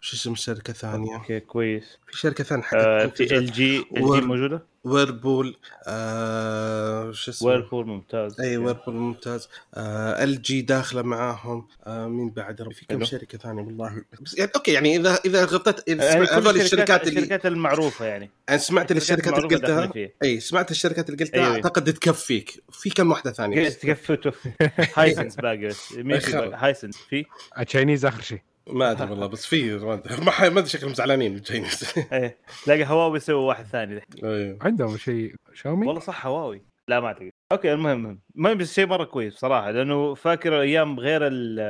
شو 0.00 0.16
اسم 0.16 0.32
الشركة 0.32 0.72
ثانية. 0.72 1.14
okay 1.16 1.40
كويس. 1.40 1.98
في 2.06 2.18
شركة 2.18 2.44
ثانية 2.44 2.64
آه 2.74 3.00
حقت 3.06 3.16
في 3.16 3.38
LG 3.38 3.78
LG. 3.78 4.20
موجودة؟ 4.20 4.62
Whirlpool 4.84 5.56
آه، 5.86 7.12
شو 7.12 7.30
اسمه؟ 7.30 7.48
Whirlpool 7.48 7.86
ممتاز. 7.86 8.40
إي 8.40 8.56
Whirlpool 8.56 8.94
ممتاز. 8.94 9.48
آه 9.74 10.24
LG 10.24 10.62
داخلة 10.62 11.02
معاهم. 11.02 11.66
آه 11.86 12.06
مين 12.06 12.30
بعد 12.30 12.68
في 12.72 12.86
كم. 12.86 13.04
شركة 13.04 13.38
ثانية 13.38 13.62
والله. 13.62 14.04
بس 14.20 14.38
يعني 14.38 14.50
okay 14.56 14.72
يعني 14.72 14.96
إذا 14.96 15.18
إذا 15.24 15.44
غطيت 15.44 15.88
إذا 15.88 16.04
يعني 16.04 16.26
هذول 16.26 16.60
الشركات 16.60 16.62
الشركات 16.64 17.08
اللي 17.08 17.20
الشركات 17.20 17.46
المعروفة 17.46 18.04
يعني. 18.04 18.30
أنا 18.48 18.58
سمعت 18.58 18.92
الشركات 18.92 19.38
اللي 19.38 19.56
قلتها. 19.56 19.92
إي 20.22 20.40
سمعت 20.40 20.70
الشركات 20.70 21.10
اللي 21.10 21.24
قلتها. 21.24 21.44
أيوة. 21.44 21.54
أعتقد 21.54 21.92
تكفيك. 21.92 22.62
في 22.72 22.90
كم 22.90 23.10
واحدة 23.10 23.32
ثانية؟ 23.32 23.68
تكفي؟ 23.68 24.32
Hisense 24.96 25.36
باقي 25.36 25.66
بس؟ 25.66 25.92
Hisense 26.34 26.96
في؟ 26.96 27.24
ال 27.58 27.64
Chinese 27.64 28.06
آخر 28.06 28.22
شيء. 28.22 28.40
ما 28.72 28.90
أدري 28.90 29.10
والله 29.10 29.26
بس 29.26 29.46
في 29.46 29.72
ما. 29.78 30.02
ما 30.24 30.30
ح- 30.30 30.42
ما 30.42 30.58
أدري 30.58 30.66
شكلهم 30.68 30.94
زعلانين 30.94 31.34
ال 31.36 31.43
Chinese 31.43 31.92
إيه. 32.12 32.38
تلاقي 32.64 32.84
هواوي 32.84 33.16
يسوي 33.16 33.34
واحد 33.44 33.64
ثاني. 33.64 34.00
أيوه. 34.24 34.58
عندهم 34.62 34.96
شيء. 34.96 35.34
شاومي؟ 35.54 35.86
والله 35.86 36.00
صح 36.00 36.26
هواوي. 36.26 36.62
لا 36.88 37.00
ما 37.00 37.06
اعتقد 37.06 37.30
okay 37.52 37.72
المهم 37.72 38.20
المهم. 38.36 38.58
بس 38.58 38.74
شيء 38.74 38.86
مرة 38.86 39.04
كويس 39.04 39.34
صراحة 39.34 39.70
لأنه 39.70 40.14
فاكر 40.14 40.60
أيام 40.60 41.00
غير 41.00 41.26
ال 41.26 41.60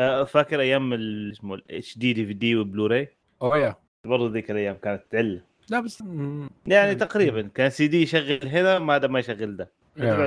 آه، 0.00 0.24
فاكر 0.24 0.60
أيام 0.60 0.92
ال- 0.92 1.32
اسمه 1.32 1.54
ال 1.54 1.69
HD 1.69 1.98
DVD 1.98 2.56
و 2.56 2.62
Blu-ray؟ 2.62 3.08
oh 3.42 3.58
yeah. 3.58 3.74
برضو 4.06 4.26
ذيك 4.26 4.50
الأيام 4.50 4.76
كانت 4.76 5.02
تعل 5.10 5.40
لا 5.70 5.80
بس. 5.80 6.04
يعني. 6.66 6.94
تقريبا 6.94 7.42
كان 7.54 7.70
سي 7.70 7.88
دي 7.88 8.02
يشغل 8.02 8.48
هنا 8.48 8.78
ما 8.78 8.98
دام 8.98 9.12
ما 9.12 9.18
يشغل 9.18 9.56
ده. 9.56 9.72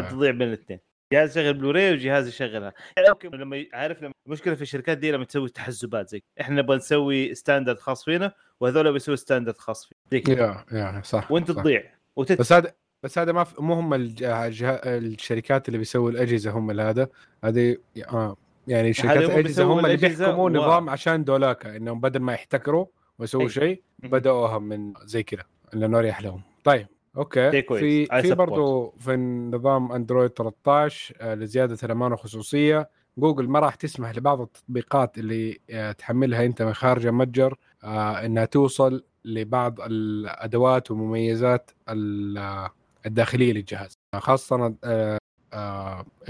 تضيع 0.09 0.31
بين 0.31 0.47
الاثنين. 0.47 0.79
جهاز 1.13 1.37
يشغل 1.37 1.53
بلوراي 1.53 1.93
وجهاز 1.93 2.27
يشغلها 2.27 2.73
يعني 2.97 3.09
okay 3.09 3.27
لما 3.27 3.65
عارف 3.73 4.03
لما 4.03 4.13
المشكلة 4.27 4.55
في 4.55 4.61
الشركات 4.61 4.97
دي 4.97 5.11
لما 5.11 5.25
تسوي 5.25 5.49
تحزبات 5.49 6.09
زي 6.09 6.23
إحنا 6.41 6.61
نبغى 6.61 6.77
نسوي 6.77 7.35
standard 7.35 7.79
خاص 7.79 8.05
فينا 8.05 8.33
وهذول 8.59 8.93
بيسووا 8.93 9.15
standard 9.15 9.57
خاص 9.57 9.85
فينا. 9.85 9.99
زي 10.11 10.19
كذا 10.19 10.65
yeah 10.71 10.77
yeah 10.77 11.01
صح 11.05 11.31
وأنت 11.31 11.51
صح. 11.51 11.61
تضيع. 11.61 11.83
وتت... 12.15 12.39
بس 12.39 12.53
هذا 12.53 12.73
بس 13.03 13.19
هذا 13.19 13.31
ما 13.31 13.43
في 13.43 13.61
مو 13.61 13.73
هم 13.73 13.93
الج... 13.93 14.23
الج... 14.23 14.63
الشركات 14.85 15.67
اللي 15.67 15.77
بيسووا 15.77 16.11
الأجهزة 16.11 16.51
هم 16.51 16.71
اللي 16.71 16.81
هذا. 16.81 17.07
هذه 17.43 17.77
آه 18.09 18.35
يعني 18.67 18.93
شركات 18.93 19.17
الأجهزة 19.17 19.63
هم 19.63 19.85
اللي 19.85 19.97
بيحكموا 19.97 20.45
و- 20.45 20.49
نظام 20.49 20.89
عشان 20.89 21.23
دولاكا 21.23 21.75
إنهم 21.75 22.01
بدل 22.01 22.19
ما 22.19 22.33
يحتكروا 22.33 22.85
ويسووا 23.19 23.43
أي. 23.43 23.49
شيء 23.49 23.81
بدأوها 23.99 24.59
من 24.59 24.93
زي 25.05 25.23
كذا 25.23 25.43
لأنه 25.73 25.99
اريح 25.99 26.21
لهم. 26.21 26.41
طيب. 26.63 26.87
okay. 27.17 27.61
كويس. 27.61 27.81
في 27.81 28.05
في 28.21 28.29
support. 28.31 28.37
برضه 28.37 28.93
في 28.97 29.15
نظام 29.53 29.91
اندرويد 29.91 30.29
13 30.29 31.15
آه، 31.21 31.35
لزيادة 31.35 31.77
الامان 31.83 32.11
والخصوصيه 32.11 32.89
جوجل 33.17 33.47
ما 33.47 33.59
راح 33.59 33.75
تسمح 33.75 34.15
لبعض 34.15 34.41
التطبيقات 34.41 35.17
اللي 35.17 35.59
آه، 35.69 35.91
تحملها 35.91 36.45
أنت 36.45 36.61
من 36.61 36.73
خارج 36.73 37.05
المتجر 37.05 37.57
آه، 37.83 38.25
إنها 38.25 38.45
توصل 38.45 39.03
لبعض 39.25 39.81
الأدوات 39.81 40.91
ومميزات 40.91 41.71
ال- 41.89 42.69
الداخلية 43.05 43.53
للجهاز. 43.53 43.93
خاصة 44.15 44.75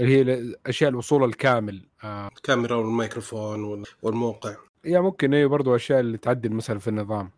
اللي 0.00 0.16
هي 0.32 0.54
أشياء 0.66 0.90
الوصول 0.90 1.24
الكامل 1.24 1.86
الكاميرا 2.04 2.76
والميكروفون 2.76 3.64
وال- 3.64 3.84
والموقع. 4.02 4.54
yeah 4.84 5.00
ممكن 5.00 5.34
إيه 5.34 5.46
برضو 5.46 5.76
أشياء 5.76 6.00
اللي 6.00 6.18
تعدل 6.18 6.52
مثلا 6.52 6.78
في 6.78 6.88
النظام. 6.88 7.30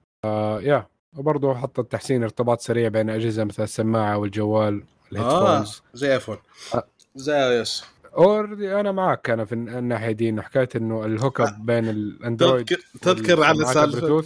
yeah. 0.60 0.86
وبرضه 1.16 1.54
حط 1.54 1.80
تحسين 1.80 2.22
ارتباط 2.22 2.60
سريع 2.60 2.88
بين 2.88 3.10
أجهزة 3.10 3.44
مثل 3.44 3.62
السماعة 3.62 4.18
والجوال 4.18 4.82
ال 5.12 5.19
headphones 5.19 5.82
زي 5.94 6.14
ايفون 6.14 6.36
آه. 6.74 6.86
زي 7.16 7.34
iOS 7.34 7.84
already 8.16 8.80
أنا 8.80 8.92
معك 8.92 9.30
أنا 9.30 9.44
في 9.44 9.52
الناحية 9.54 10.12
دي 10.12 10.28
إنه 10.28 10.42
حكاية 10.42 10.68
إنه 10.76 11.04
ال 11.04 11.12
hook 11.12 11.40
آه. 11.40 11.48
up 11.48 11.66
بين 11.66 11.88
الاندرويد 11.88 12.66
تذكر 12.66 12.82
تذكر 13.02 13.42
على 13.42 13.64
سالفه 13.64 14.22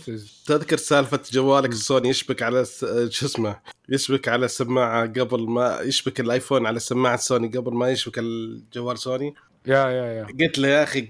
تذكر 0.46 0.76
سالفة 0.76 1.20
جوالك 1.32 1.68
مم. 1.68 1.72
السوني 1.72 2.08
يشبك 2.08 2.42
على 2.42 2.64
شو 3.10 3.26
اسمه 3.26 3.56
يشبك 3.88 4.28
على 4.28 4.44
السماعة 4.44 5.06
قبل 5.06 5.48
ما 5.48 5.80
يشبك 5.80 6.20
الآيفون 6.20 6.66
على 6.66 6.78
سماعه 6.78 7.16
سوني 7.16 7.48
قبل 7.48 7.74
ما 7.74 7.90
يشبك 7.90 8.18
الجوال 8.18 8.98
سوني 8.98 9.34
yeah 9.66 9.90
yeah 9.90 10.04
yeah. 10.12 10.26
قلت 10.40 10.58
له 10.58 10.68
يا 10.68 10.82
أخي 10.82 11.00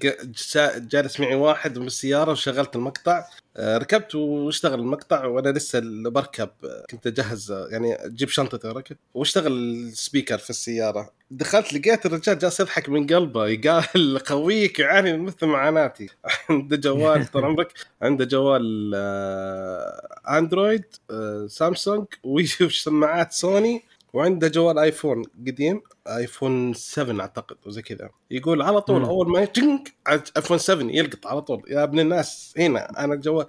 جالس 0.77 1.21
معي 1.21 1.35
واحد 1.35 1.79
من 1.79 1.87
السيارة 1.87 2.33
وشغلت 2.33 2.77
المقطع. 2.77 3.25
آه، 3.57 3.79
ركبت 3.79 4.15
واشتغل 4.15 4.81
المقطع 4.81 5.25
وأنا 5.25 5.49
لسه 5.49 5.81
بركب. 6.11 6.49
كنت 6.91 7.07
اجهز 7.07 7.53
يعني 7.71 7.95
أجيب 7.95 8.29
شنطتي 8.29 8.69
وركب 8.69 8.97
واشتغل 9.15 9.53
ال 9.53 9.63
speaker 9.63 10.39
في 10.39 10.51
السيارة. 10.51 11.11
دخلت 11.31 11.73
لقيت 11.73 12.07
الرجال 12.07 12.39
جالس 12.39 12.61
يضحك 12.61 12.89
من 12.89 13.07
قلبه. 13.07 13.61
قال 13.71 14.21
خويك 14.29 14.79
يعاني 14.79 15.19
مثل 15.19 15.47
معاناتي. 15.47 16.07
عنده 16.51 16.77
جوال 16.77 17.27
طال 17.27 17.45
عمرك. 17.45 17.73
عنده 18.03 18.25
جوال 18.25 18.95
اندرويد 20.29 20.85
سامسونج 21.47 22.07
وسماعات 22.25 23.33
سوني 23.33 23.83
وعنده 24.13 24.49
جوال 24.49 24.79
آيفون 24.79 25.23
قديم 25.47 25.83
آيفون 26.07 26.75
7 26.75 27.21
أعتقد 27.21 27.57
وزي 27.67 27.83
كذا. 27.83 28.11
يقول 28.31 28.63
على 28.63 28.81
طول 28.81 29.01
مم. 29.01 29.07
أول 29.07 29.29
ما 29.31 29.45
تنك 29.45 29.95
آيفون 30.37 30.59
7 30.59 30.87
يلقط 30.91 31.27
على 31.27 31.43
طول. 31.43 31.63
يا 31.69 31.83
ابن 31.83 32.01
الناس 32.01 32.55
هنا 32.59 33.05
أنا 33.05 33.15
جوال 33.15 33.47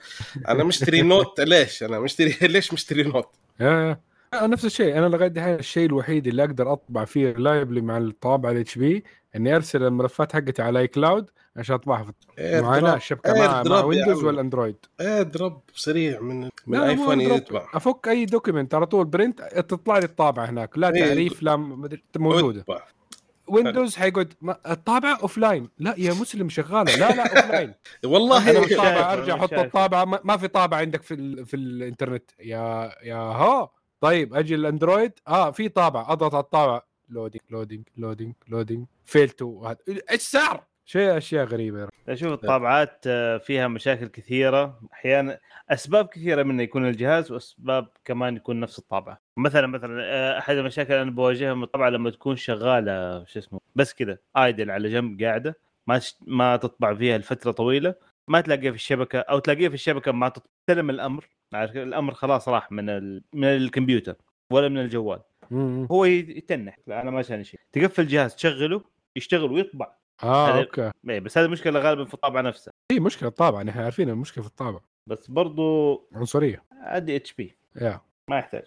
أنا 0.48 0.64
مشتري 0.64 1.02
نوت 1.12 1.40
ليش؟ 1.42 1.84
أنا 1.84 2.00
مشتري 2.00 2.38
ليش 2.54 2.74
مشتري 2.74 3.04
نوت؟ 3.04 3.30
يا 3.60 3.68
يا 3.68 4.02
آه، 4.34 4.48
نفس 4.48 4.66
الشيء. 4.66 4.98
أنا 4.98 5.06
لغاية 5.06 5.28
دحين 5.28 5.56
الشيء 5.56 5.86
الوحيد 5.86 6.28
اللي 6.28 6.44
أقدر 6.44 6.74
أطبع 6.74 7.06
فيه 7.06 7.32
ريلايبلي 7.32 7.82
مع 7.82 7.98
الطابعه 7.98 8.52
الاتش 8.52 8.78
بي 8.78 9.04
إني 9.36 9.56
أرسل 9.56 9.84
الملفات 9.84 10.34
حقتي 10.34 10.62
على 10.62 10.80
اي 10.80 10.88
كلاود 10.88 11.30
عشان 11.58 11.76
اطبعها 11.76 12.04
في 12.04 12.12
إيه 12.38 12.62
معاناه 12.62 12.80
دروب. 12.82 12.96
الشبكه 12.96 13.34
إيه 13.34 13.42
مع, 13.42 13.48
مع 13.54 13.62
دروب 13.62 13.78
يا 13.80 13.84
ويندوز 13.86 14.18
عمي. 14.18 14.28
والاندرويد 14.28 14.76
إيه 15.02 15.22
دروب 15.22 15.62
سريع 15.74 16.20
من 16.20 16.50
من 16.68 16.80
دروب. 16.98 17.12
يتبع 17.22 17.68
أفك 17.74 18.08
أي 18.08 18.26
دوكيمنت 18.26 18.74
على 18.76 18.86
طول. 18.86 19.06
برنت 19.06 19.42
تطلع 19.42 19.98
لي 19.98 20.06
الطابعه 20.06 20.46
هناك. 20.46 20.78
لا 20.78 20.96
إيه. 20.96 21.06
تعريف 21.08 21.44
لا 21.44 21.56
مدري- 21.56 22.04
موجودة. 22.18 22.66
ويندوز 23.48 23.96
حيقعد 23.96 24.34
الطابعه 24.68 25.18
offline 25.22 25.70
لا 25.80 25.96
يا 25.98 26.14
مسلم 26.14 26.50
شغالة. 26.50 26.96
لا 26.96 27.16
لا 27.16 27.38
offline 27.42 27.74
والله. 28.06 28.52
أنا 28.52 28.60
مش 28.60 28.72
الطابعه 28.72 29.14
أرجع 29.14 29.34
أنا 29.34 29.42
أحط. 29.42 29.54
الطابعه 29.54 30.06
ما 30.06 30.20
ما 30.24 30.38
في 30.38 30.48
طابعه 30.48 30.80
عندك 30.80 31.02
في 31.04 31.14
ال 31.14 31.46
في 31.46 31.54
الإنترنت. 31.56 32.32
yeah 32.40 32.92
yeah 33.04 33.16
ها. 33.16 33.70
طيب 34.02 34.34
أجي 34.34 34.56
الاندرويد 34.56 35.12
آه 35.28 35.52
في 35.52 35.70
طابعه 35.70 36.12
أضغط 36.12 36.34
على 36.36 36.44
الطابعه 36.44 36.88
loading 37.10 37.42
loading 37.50 37.88
loading 37.98 38.34
loading 38.48 38.86
failed 39.06 39.57
to 39.57 39.74
إيش 40.12 40.22
صار؟ 40.22 40.64
شيء 40.86 41.18
أشياء 41.18 41.46
غريبة. 41.46 41.88
أشوف 42.10 42.32
الطابعات 42.34 43.04
آه، 43.08 43.38
فيها 43.38 43.68
مشاكل 43.68 44.08
كثيرة 44.08 44.80
أحيانا 44.94 45.40
أسباب 45.70 46.06
كثيرة 46.06 46.44
منه 46.44 46.64
يكون 46.64 46.88
الجهاز 46.88 47.32
وأسباب 47.32 47.88
كمان 48.06 48.36
يكون 48.36 48.60
نفس 48.60 48.80
الطابعة 48.80 49.22
مثلا 49.38 49.68
مثلا 49.68 50.04
آه، 50.04 50.40
أحد 50.40 50.56
المشاكل 50.56 50.94
أنا 50.94 51.12
بواجهها 51.12 51.54
من 51.54 51.64
الطابعة 51.64 51.90
لما 51.90 52.10
تكون 52.10 52.36
شغالة 52.36 53.24
شو 53.26 53.40
اسمه 53.40 53.60
بس 53.76 53.94
كذا 53.94 54.18
idle 54.38 54.72
على 54.72 54.90
جنب 54.90 55.24
قاعدة 55.24 55.58
ما 55.88 56.02
ما 56.22 56.58
تطبع 56.58 56.96
فيها 56.96 57.18
لفترة 57.18 57.52
طويلة 57.52 57.96
ما 58.28 58.42
تلاقيها 58.42 58.72
في 58.72 58.78
الشبكة 58.78 59.20
أو 59.20 59.40
تلاقيها 59.40 59.70
في 59.70 59.76
الشبكة 59.76 60.12
ما 60.12 60.30
تستلم 60.30 60.90
الأمر؟ 60.90 61.30
الأمر 61.54 62.14
خلاص 62.14 62.50
راح 62.50 62.72
من 62.72 62.90
ال... 62.90 63.24
من 63.34 63.48
الكمبيوتر 63.48 64.16
ولا 64.52 64.70
من 64.70 64.78
الجوال. 64.78 65.20
هو 65.92 66.06
يتنح 66.06 66.78
أنا 66.88 67.12
ما 67.12 67.22
شاني 67.22 67.44
شيء 67.44 67.60
تقفل 67.72 68.02
الجهاز 68.02 68.36
تشغله 68.36 68.82
يشتغل 69.16 69.52
ويطبع 69.52 69.94
آه 70.24 70.60
okay. 70.60 70.92
إيه، 71.10 71.20
بس 71.20 71.38
هذه 71.38 71.48
مشكلة 71.48 71.80
غالبا 71.80 72.06
في 72.06 72.14
الطابعة 72.14 72.42
نفسها. 72.42 72.74
هي 72.92 73.00
مشكلة 73.00 73.30
الطابعة 73.30 73.64
نحن 73.64 73.80
عارفين 73.80 74.10
المشكلة 74.10 74.44
في 74.44 74.50
الطابعة. 74.50 74.82
بس 75.08 75.28
برضو 75.28 75.96
عنصرية. 76.14 76.64
ادي 76.84 77.16
HP 77.16 77.56
yeah. 77.76 78.02
ما 78.30 78.38
يحتاج. 78.38 78.64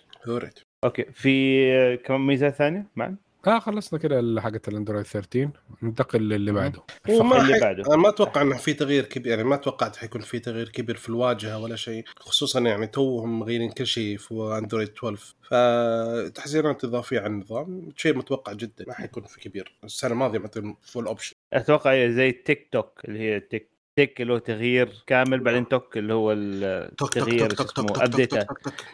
okay 0.84 1.04
في 1.04 1.96
كمان 1.96 2.20
ميزات 2.20 2.54
ثانية 2.54 2.86
معنا 2.96 3.16
آه 3.46 3.58
خلصنا 3.58 3.98
كده 3.98 4.40
حقه 4.40 4.60
الاندرويد 4.68 5.06
13 5.06 5.50
ننتقل 5.82 6.28
للي 6.28 6.52
بعده. 6.52 6.82
وما 7.08 7.40
اللي 7.42 7.54
حي... 7.54 7.60
بعده. 7.60 7.82
أنا 7.86 7.96
ما 7.96 8.08
أتوقع 8.08 8.42
إنه 8.42 8.56
في 8.56 8.74
تغيير 8.74 9.04
كبير 9.04 9.30
يعني 9.32 9.44
ما 9.44 9.56
توقعت 9.56 9.96
حيكون 9.96 10.20
في 10.20 10.38
تغيير 10.38 10.68
كبير 10.68 10.96
في 10.96 11.08
الواجهة 11.08 11.58
ولا 11.58 11.76
شيء 11.76 12.04
خصوصا 12.16 12.60
يعني 12.60 12.86
توهم 12.86 13.38
مغيرين 13.38 13.70
كل 13.70 13.86
شيء 13.86 14.16
في 14.16 14.58
اندرويد 14.58 14.88
12 14.88 15.34
فتحسينات 15.42 16.84
اضافيه 16.84 17.20
عن 17.20 17.32
النظام 17.34 17.92
شيء 17.96 18.16
متوقع 18.16 18.52
جدا 18.52 18.84
ما 18.86 18.94
حيكون 18.94 19.22
في 19.22 19.40
كبير. 19.40 19.76
السنة 19.84 20.12
الماضية 20.12 20.38
مثلا 20.38 20.76
full 20.82 21.06
option 21.06 21.34
أتوقع 21.52 22.08
زي 22.08 22.32
tick 22.32 22.68
tock 22.72 23.00
اللي 23.04 23.18
هي 23.18 23.40
tick 23.40 23.74
tick 23.96 24.20
اللي 24.20 24.32
هو 24.32 24.38
تغيير 24.38 25.04
كامل 25.06 25.40
بعدين 25.40 25.68
tock 25.68 25.98
اللي 25.98 26.14
هو 26.14 26.32
التغيير 26.32 27.52
اسمه 27.52 28.04
ابديتات 28.04 28.46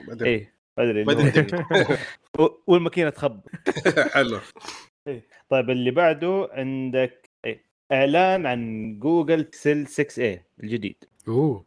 بعدين. 0.08 0.26
إيه. 0.26 0.59
أدري 0.78 1.04
و- 2.38 2.48
والماكينة 2.66 3.10
تخبط. 3.10 3.50
حلو. 4.14 4.38
طيب 5.48 5.70
اللي 5.70 5.90
بعده 5.90 6.48
عندك 6.52 7.30
إيه؟ 7.44 7.64
إعلان 7.92 8.46
عن 8.46 8.94
جوجل 8.98 9.36
بيكسل 9.42 9.86
6 9.86 10.34
a 10.36 10.38
الجديد. 10.62 11.04
أوه. 11.28 11.64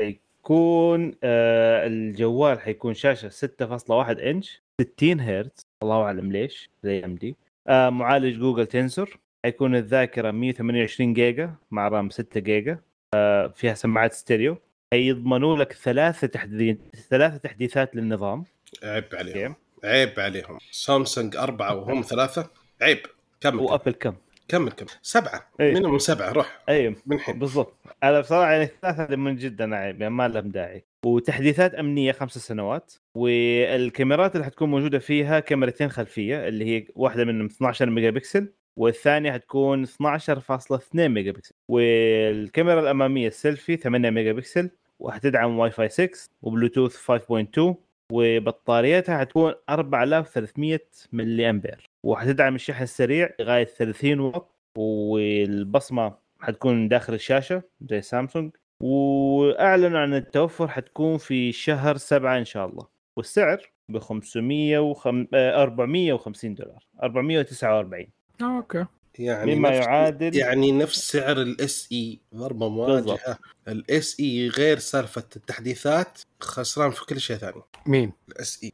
حيكون 0.00 1.14
آه 1.24 1.86
الجوال 1.86 2.60
حيكون 2.60 2.94
شاشة 2.94 3.28
6.1 3.28 3.90
إنش 4.20 4.62
60 4.80 5.20
هرتز. 5.20 5.62
الله 5.82 6.02
أعلم 6.02 6.32
ليش 6.32 6.70
زي 6.82 7.04
إم 7.04 7.14
دي. 7.14 7.36
آه 7.68 7.90
معالج 7.90 8.38
جوجل 8.38 8.66
Tensor 8.66 9.18
حيكون 9.44 9.76
الذاكرة 9.76 10.30
128 10.30 11.12
جيجا 11.14 11.54
مع 11.70 11.88
RAM 11.88 12.10
6 12.10 12.40
جيجا. 12.40 12.78
آه 13.14 13.46
فيها 13.48 13.74
سماعات 13.74 14.12
ستيريو. 14.12 14.56
حيضمنوا 14.94 15.56
لك 15.56 15.72
ثلاثة 15.72 16.26
تحديث 16.26 16.76
ثلاثة 17.10 17.36
تحديثات 17.36 17.96
للنظام. 17.96 18.44
عيب 18.82 19.04
عليهم. 19.12 19.54
عيب 19.84 20.20
عليهم. 20.20 20.58
سامسونج 20.70 21.36
أربعة 21.36 21.74
وهم 21.74 22.02
ثلاثة. 22.02 22.50
عيب. 22.82 22.98
كمل 23.40 23.60
وأبل 23.60 23.92
كم؟ 23.92 24.14
كمل 24.48 24.72
كمل. 24.72 24.88
سبعة. 25.02 25.50
إيه. 25.60 25.74
منهم 25.74 25.98
سبعة. 25.98 26.32
روح. 26.32 26.62
أيوه 26.68 26.96
من 27.06 27.16
الحين. 27.16 27.38
بالضبط. 27.38 27.74
أنا 28.02 28.20
بصراحة 28.20 28.52
يعني 28.52 28.64
الثلاثه 28.64 29.04
هذه 29.04 29.16
من 29.16 29.36
جد 29.36 29.62
أنا 29.62 29.76
عيب 29.76 30.00
يعني 30.00 30.14
ما 30.14 30.28
لهم 30.28 30.48
داعي. 30.48 30.84
وتحديثات 31.06 31.74
أمنية 31.74 32.12
خمس 32.12 32.38
سنوات. 32.38 32.92
والكاميرات 33.14 34.34
اللي 34.34 34.46
حتكون 34.46 34.70
موجودة 34.70 34.98
فيها 34.98 35.40
كاميرتين 35.40 35.88
خلفية 35.88 36.48
اللي 36.48 36.64
هي 36.64 36.86
واحدة 36.94 37.24
منهم 37.24 37.46
12 37.46 37.90
ميجا 37.90 38.10
بكسل 38.10 38.52
والثانية 38.76 39.32
حتكون 39.32 39.86
12.2 39.86 41.08
ميجا 41.08 41.32
بكسل 41.32 41.54
والكاميرا 41.68 42.80
الأمامية 42.80 43.28
السيلفي 43.28 43.76
8 43.76 44.10
ميجا 44.10 44.32
بكسل 44.32 44.70
وحتدعم 45.00 45.58
واي 45.58 45.70
فاي 45.70 45.88
6 45.88 46.10
وبلوتوث 46.42 46.96
5.2 46.96 47.74
وبطاريتها 48.12 49.18
حتكون 49.18 49.52
4300 49.70 50.80
ملي 51.12 51.50
أمبير. 51.50 51.86
وحتدعم 52.04 52.54
الشحن 52.54 52.82
السريع 52.82 53.30
لغاية 53.40 53.64
30 53.64 54.20
واط 54.20 54.54
والبصمة 54.78 56.14
حتكون 56.40 56.88
داخل 56.88 57.14
الشاشة 57.14 57.62
زي 57.90 58.02
سامسونج. 58.02 58.50
واعلنوا 58.80 59.98
عن 60.00 60.14
التوفر 60.14 60.68
حتكون 60.68 61.18
في 61.18 61.52
شهر 61.52 61.96
سبعة 61.96 62.38
إن 62.38 62.44
شاء 62.44 62.66
الله. 62.66 62.86
والسعر 63.16 63.70
ب 63.88 63.98
500 63.98 64.78
وخم... 64.78 65.26
آه، 65.34 65.62
450 65.62 66.54
دولار. 66.54 66.86
449 67.02 68.06
آه، 68.42 68.56
okay. 68.56 68.84
يعني 69.20 69.54
مما 69.54 69.68
نفس 69.70 69.86
يعادل 69.86 70.36
يعني 70.36 70.72
نفس 70.72 71.10
سعر 71.12 71.42
ال 71.42 71.88
SE 71.92 72.20
ضربه 72.34 72.68
مواجهة. 72.68 73.38
ال 73.68 74.20
SE 74.20 74.48
غير 74.48 74.78
سالفة 74.78 75.24
التحديثات 75.36 76.18
خسران 76.40 76.90
في 76.90 77.04
كل 77.06 77.20
شيء 77.20 77.36
ثاني. 77.36 77.62
مين؟ 77.86 78.12
ال 78.28 78.60
SE 78.62 78.72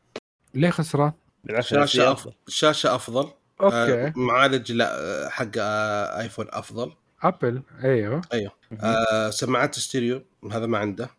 ليه 0.54 0.70
خسران؟ 0.70 1.12
شاشة 1.60 2.12
أفضل. 2.12 2.32
شاشة 2.48 2.94
أفضل. 2.94 3.30
okay. 3.60 3.76
آه 3.76 4.12
معالج 4.16 4.72
لا 4.72 4.98
آه، 4.98 5.28
حق 5.28 5.50
آه 5.58 6.20
آيفون 6.20 6.46
أفضل. 6.50 6.92
أبل 7.22 7.62
أيوه. 7.84 8.22
آه 8.80 9.30
سماعات 9.30 9.74
ستيريو 9.74 10.22
هذا 10.52 10.66
ما 10.66 10.78
عنده. 10.78 11.10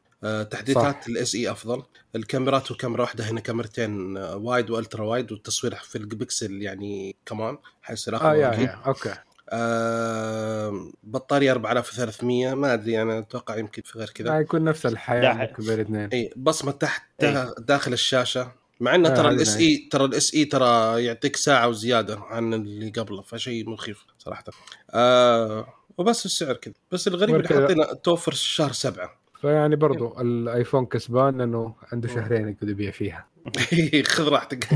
تحديثات 0.51 1.07
ال 1.07 1.35
SE 1.35 1.51
أفضل. 1.51 1.83
الكاميرات 2.15 2.71
وكاميرا 2.71 3.01
واحدة 3.01 3.23
هنا 3.23 3.39
كاميرتين 3.39 4.17
آه 4.17 4.35
wide 4.35 4.69
و 4.69 4.75
ultra 4.75 5.03
wide 5.03 5.31
والتصوير 5.31 5.75
في 5.75 5.97
البكسل 5.97 6.61
يعني 6.61 7.15
كمان 7.25 7.57
حيصير 7.81 8.15
آه 8.15 8.19
اقوى 8.19 8.39
yeah 8.39 8.81
okay. 8.87 9.13
آه 9.49 10.89
بطارية 11.03 11.51
4300 11.51 12.53
ما 12.53 12.73
أدري 12.73 13.01
أنا 13.01 13.19
أتوقع 13.19 13.57
يمكن 13.57 13.81
في 13.81 13.99
غير 13.99 14.09
كذا. 14.09 14.33
حيكون 14.33 14.63
نفس 14.63 14.85
الحياة 14.85 15.53
بين 15.59 15.73
الاثنين 15.73 16.09
إي 16.13 16.33
بصمة 16.35 16.71
تحت 16.71 17.03
إيه. 17.23 17.55
داخل 17.59 17.93
الشاشة 17.93 18.51
مع 18.79 18.95
إنه 18.95 19.09
آه، 19.09 19.15
ترى 19.15 19.29
الاس 19.29 19.47
nice. 19.49 19.59
إي. 19.61 19.87
ترى 19.91 20.05
ال 20.05 20.33
SE 20.33 20.45
ترى 20.45 21.03
يعطيك 21.03 21.35
ساعة 21.35 21.67
وزيادة 21.67 22.19
عن 22.19 22.53
اللي 22.53 22.89
قبله 22.89 23.21
فشيء 23.21 23.69
مخيف 23.69 24.05
صراحة. 24.17 24.43
آه 24.91 25.73
وبس 25.97 26.25
السعر 26.25 26.53
كذا. 26.53 26.73
بس 26.91 27.07
الغريب 27.07 27.35
اللي. 27.35 27.47
حاطينه 27.47 27.83
توفر 27.83 28.33
شهر 28.33 28.71
سبعة. 28.71 29.19
فيعني 29.41 29.75
برضو 29.75 30.21
الآيفون 30.21 30.85
كسبان 30.85 31.37
لأنه 31.37 31.75
عنده 31.91 32.07
شهرين 32.07 32.49
يقدر 32.49 32.69
يبيع 32.69 32.91
فيها. 32.91 33.27
خذ 34.05 34.27
راحتك. 34.27 34.73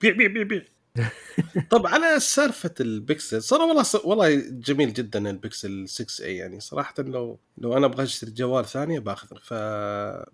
بيع 0.00 0.12
بيع 0.12 0.26
بيع 0.26 0.42
بيع. 0.42 0.62
طب 1.70 1.86
على 1.86 2.20
سالفة 2.20 2.74
البكسل 2.80 3.42
صراحة 3.42 3.66
والله 3.66 3.84
والله 4.04 4.42
جميل 4.50 4.92
جدا 4.92 5.30
البكسل 5.30 5.88
6 5.88 6.24
a 6.24 6.36
يعني. 6.36 6.60
صراحة 6.60 6.94
لو 6.98 7.38
لو 7.58 7.76
أنا 7.76 7.86
أبغى 7.86 8.02
أشتري 8.02 8.30
جوال 8.30 8.64
ثاني 8.64 9.00
باخذه. 9.00 9.38
ف 9.42 9.54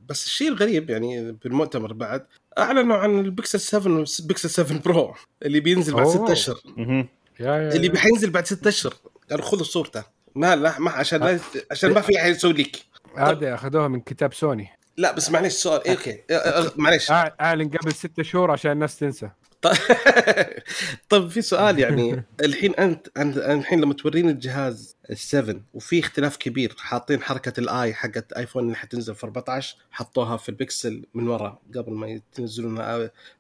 بس 0.08 0.24
الشيء 0.24 0.48
الغريب 0.48 0.90
يعني 0.90 1.32
بالمؤتمر 1.32 1.92
بعد 1.92 2.26
أعلنوا 2.58 2.96
عن 2.96 3.18
البكسل 3.20 3.60
7 3.60 4.04
بكسل 4.28 4.50
7 4.50 4.78
Pro 4.78 5.14
اللي 5.42 5.60
بينزل 5.60 5.94
بعد 5.94 6.06
أوه. 6.06 6.14
6 6.14 6.32
أشهر. 6.32 6.60
مهم. 6.76 7.08
يا 7.40 7.46
يا 7.46 7.72
اللي 7.74 7.86
يا. 7.86 7.92
بيحينزل 7.92 8.30
بعد 8.30 8.46
6 8.46 8.68
أشهر. 8.68 8.94
قالوا 9.30 9.44
خذوا 9.44 9.64
صورته. 9.64 10.04
ما 10.34 10.56
لا 10.56 10.78
ما 10.78 10.90
عشان 10.90 11.20
لا 11.20 11.40
عشان 11.70 11.92
ما 11.92 12.00
في 12.00 12.20
أحد 12.20 12.30
يسوي 12.30 12.52
ليك. 12.52 12.93
هذا 13.16 13.54
أخذوها 13.54 13.88
من 13.88 14.00
كتاب 14.00 14.34
سوني. 14.34 14.68
لا 14.96 15.12
بس 15.12 15.30
معلش 15.30 15.54
سؤال 15.54 15.84
إيه 15.84 15.92
okay 15.92 16.22
معلش 16.76 17.10
اعلن 17.10 17.68
قبل 17.68 17.92
ستة 17.92 18.22
شهور 18.22 18.50
عشان 18.50 18.70
الناس 18.70 18.98
تنسى. 18.98 19.30
طيب. 19.62 21.28
في 21.32 21.42
سؤال 21.42 21.78
يعني 21.78 22.24
الحين 22.40 22.74
أنت 22.74 23.08
الحين 23.18 23.80
لما 23.80 23.94
توريني 23.94 24.30
الجهاز 24.30 24.96
ال7 25.12 25.56
وفي 25.74 26.00
اختلاف 26.00 26.36
كبير 26.36 26.74
حاطين 26.78 27.22
حركة 27.22 27.60
الاي 27.60 27.94
حقت 27.94 28.32
ايفون 28.32 28.64
اللي 28.64 28.76
حتنزل 28.76 29.14
في 29.14 29.24
14 29.24 29.76
حطوها 29.90 30.36
في 30.36 30.48
البكسل 30.48 31.06
من 31.14 31.28
ورا 31.28 31.58
قبل 31.74 31.92
ما 31.92 32.20
ينزلون 32.38 32.80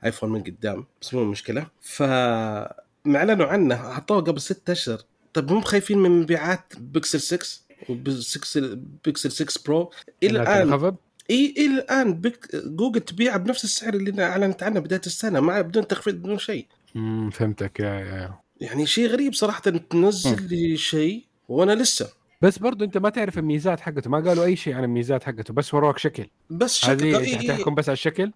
ايفون 0.04 0.32
من 0.32 0.42
قدام 0.42 0.86
بس 1.00 1.14
مو 1.14 1.24
مشكلة. 1.24 1.66
ف 1.80 2.02
اعلنوا 2.02 3.46
عنه 3.46 3.76
حطوه 3.76 4.20
قبل 4.20 4.40
ستة 4.40 4.72
أشهر. 4.72 4.98
طيب 5.34 5.52
هم 5.52 5.60
خايفين 5.60 5.98
من 5.98 6.10
مبيعات 6.10 6.72
بيكسل 6.78 7.20
6 7.20 7.63
وبيكسل 7.88 8.76
بيكسل 9.04 9.32
6 9.32 9.60
Pro 9.66 9.90
إلى 10.22 10.42
الان 10.42 10.96
إي 11.30 11.54
إلى 11.58 11.74
الآن 11.74 12.14
بك... 12.14 12.56
جوجل 12.56 13.00
تبيعها 13.00 13.36
بنفس 13.36 13.64
السعر 13.64 13.94
اللي 13.94 14.24
أعلنت 14.24 14.62
عنه 14.62 14.80
بداية 14.80 15.00
السنة 15.06 15.40
مع 15.40 15.60
بدون 15.60 15.86
تخفيض 15.86 16.14
بدون 16.14 16.38
شيء. 16.38 16.66
امم 16.96 17.30
فهمتك 17.30 17.80
yeah 17.80 17.86
yeah. 17.86 18.34
يعني 18.60 18.86
شيء 18.86 19.06
غريب 19.06 19.34
صراحة 19.34 19.60
تنزل 19.60 20.48
لي 20.48 20.76
شيء 20.76 21.24
وأنا 21.48 21.72
لسه. 21.72 22.08
بس 22.42 22.58
برضو 22.58 22.84
أنت 22.84 22.98
ما 22.98 23.08
تعرف 23.08 23.38
الميزات 23.38 23.80
حقته 23.80 24.10
ما 24.10 24.28
قالوا 24.28 24.44
أي 24.44 24.56
شيء 24.56 24.74
عن 24.74 24.84
الميزات 24.84 25.24
حقته 25.24 25.54
بس 25.54 25.74
وروك 25.74 25.98
شكل. 25.98 26.26
بس 26.50 26.78
شكل. 26.78 26.90
هذه 26.90 27.04
إيه 27.04 27.34
انت 27.34 27.50
حتحكم 27.50 27.74
بس 27.74 27.88
على 27.88 27.92
الشكل؟ 27.94 28.32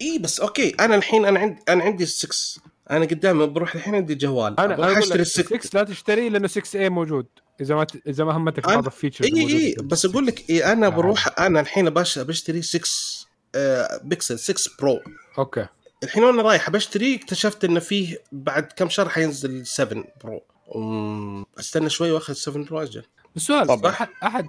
إي 0.00 0.18
بس 0.18 0.40
okay. 0.40 0.70
أنا 0.70 0.94
الحين 0.94 1.24
أنا 1.24 1.38
عندي 1.38 1.60
أنا 1.68 1.84
عندي 1.84 2.04
السكس 2.04 2.60
أنا 2.90 3.04
قدامي 3.04 3.46
بروح 3.46 3.74
الحين 3.74 3.94
عندي 3.94 4.14
جوال. 4.14 4.60
أنا 4.60 4.74
اشتري 4.74 4.98
اشتري 4.98 5.22
السكس 5.22 5.66
6 5.66 5.78
لا 5.78 5.84
تشتري 5.84 6.28
لأنه 6.28 6.48
6 6.48 6.80
a 6.80 6.88
موجود. 6.88 7.26
إذا 7.60 7.74
ما 7.74 7.84
ت... 7.84 8.06
إذا 8.06 8.24
ما 8.24 8.36
همتك 8.36 8.66
بعض 8.66 8.86
ال 8.86 8.90
features 8.90 9.26
اي 9.34 9.40
اي 9.66 9.74
بس 9.82 10.06
أقول 10.06 10.26
لك 10.26 10.50
إيه 10.50 10.72
أنا 10.72 10.88
بروح 10.88 11.40
أنا 11.40 11.60
الحين 11.60 11.90
باش 11.90 12.18
بشتري 12.18 12.62
6 12.62 12.80
آه 13.54 14.00
بيكسل 14.04 14.38
6 14.38 14.70
Pro 14.80 15.00
okay. 15.38 15.66
الحين 16.04 16.24
وأنا 16.24 16.42
رايح 16.42 16.70
بشتري 16.70 17.14
اكتشفت 17.14 17.64
إنه 17.64 17.80
فيه 17.80 18.18
بعد 18.32 18.62
كم 18.76 18.88
شهر 18.88 19.08
حينزل 19.08 19.66
7 19.66 20.04
Pro 20.24 20.40
أستنى 21.58 21.90
شوي 21.90 22.10
وأخذ 22.10 22.34
7 22.34 22.64
Pro 22.64 22.82
أجل. 22.82 23.02
السؤال 23.36 23.66
طبعاً. 23.66 23.90
احد 23.92 24.08
احد 24.22 24.46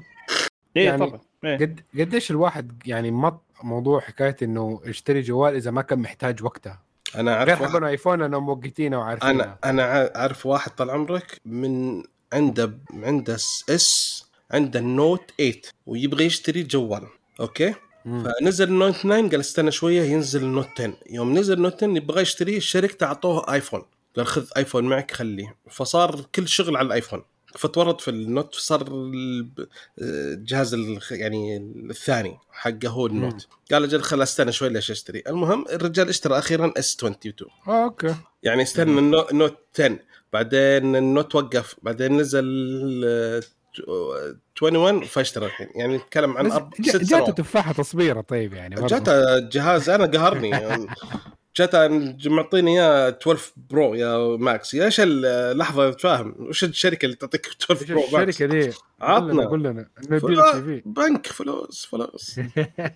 إيه 0.78 0.86
يعني- 0.86 1.06
طبعا. 1.08 1.20
إيه. 1.46 1.58
قد 1.58 1.80
قديش 2.00 2.32
الواحد 2.32 2.82
يعني 2.86 3.12
مط 3.12 3.42
موضوع 3.64 4.00
حكاية 4.00 4.36
إنه 4.42 4.82
يشتري 4.86 5.22
جوال 5.22 5.56
إذا 5.56 5.72
ما 5.72 5.82
كان 5.82 6.00
محتاج 6.00 6.44
وقتها؟ 6.44 6.82
أنا 7.16 7.32
غير 7.32 7.38
اعرف 7.50 7.60
حقون 7.64 7.74
واحد 7.84 7.84
ايفون 7.92 8.22
أنا 8.22 8.38
موقتينه 8.38 9.00
وعارفينها 9.00 9.32
أنا 9.34 9.58
أنا 9.66 9.84
ع- 9.84 10.12
أعرف 10.16 10.46
واحد 10.46 10.72
طال 10.72 10.90
عمرك 10.90 11.42
من 11.46 12.04
عنده 12.34 12.78
عنده 12.94 13.36
S 13.70 14.24
عنده 14.52 14.80
النوت 14.80 15.32
8 15.38 15.62
ويبغى 15.86 16.26
يشتري 16.26 16.64
جوال. 16.64 17.08
okay؟ 17.40 17.74
مم. 18.06 18.24
فنزل 18.24 18.68
النوت 18.68 18.96
9 18.96 19.22
قال 19.30 19.40
استنى 19.40 19.72
شوية 19.72 20.02
ينزل 20.02 20.44
النوت 20.44 20.68
10 20.82 20.94
يوم 21.10 21.38
نزل 21.38 21.54
النوت 21.54 21.76
10 21.84 21.98
يبغى 21.98 22.22
يشتريه 22.22 22.58
الشركة 22.58 23.06
أعطوه 23.06 23.54
ايفون 23.54 23.82
قال 24.18 24.28
خذ 24.28 24.46
ايفون 24.58 24.84
معك 24.84 25.12
خليه. 25.12 25.56
فصار 25.70 26.22
كل 26.36 26.48
شغل 26.48 26.78
على 26.78 26.86
الايفون 26.88 27.24
فتورط 27.56 28.02
في 28.02 28.08
النوت 28.08 28.56
صار 28.56 28.86
الجهاز 30.02 30.76
يعني 31.12 31.58
الثاني 31.90 32.38
حقه 32.52 32.88
هو 32.90 33.06
النوت 33.06 33.48
قال 33.72 33.84
أجل 33.84 34.02
خل 34.02 34.22
استنى 34.22 34.52
شوي 34.52 34.70
ليش 34.70 34.92
أشتري. 34.92 35.24
المهم 35.28 35.66
الرجال 35.70 36.10
اشترى 36.10 36.38
أخيرا 36.38 36.74
S 36.78 36.96
22 36.96 37.50
آه، 37.68 37.84
okay. 37.84 38.16
يعني 38.44 38.62
استنى 38.64 39.00
النو- 39.00 39.28
النوت 39.32 39.58
10 39.80 40.00
بعدين 40.34 40.96
النوت 40.96 41.36
وقف 41.36 41.76
بعدين 41.84 42.18
نزل 42.18 42.46
آه، 43.08 43.42
21 44.62 45.02
فاشترى 45.04 45.46
الحين. 45.46 45.68
يعني 45.76 45.98
نتكلم 45.98 46.38
عن 46.38 46.48
جا- 46.50 46.70
ست 46.92 46.98
جاته 46.98 47.06
سنوات. 47.06 47.38
تفاحة 47.38 47.74
تصبيرة 47.74 48.22
طيب 48.22 48.54
يعني. 48.54 48.76
جاته 48.76 49.38
الجهاز 49.38 49.90
أنا 49.90 50.06
قهرني. 50.06 50.52
جاته 51.56 51.88
معطيني 52.26 52.72
اياه 52.82 53.10
12 53.10 53.52
Pro 53.70 53.94
يا 53.94 54.38
Max. 54.38 54.74
يا 54.74 54.86
إيش 54.86 55.00
اللحظه 55.04 55.92
تفاهم 55.92 56.36
وش 56.40 56.64
الشركة 56.64 57.06
اللي 57.06 57.16
تعطيك 57.16 57.48
12 57.48 57.82
إيش 57.82 57.92
Pro 57.92 58.02
Max؟ 58.14 58.30
الشركة 58.42 58.46
دي؟ 58.60 58.74
عطنا. 59.02 59.46
قول 59.46 59.64
لنا. 59.64 59.88
فلا- 60.20 60.82
بنك 60.86 61.28
فلوس 61.28 61.86
فلوس. 61.86 62.40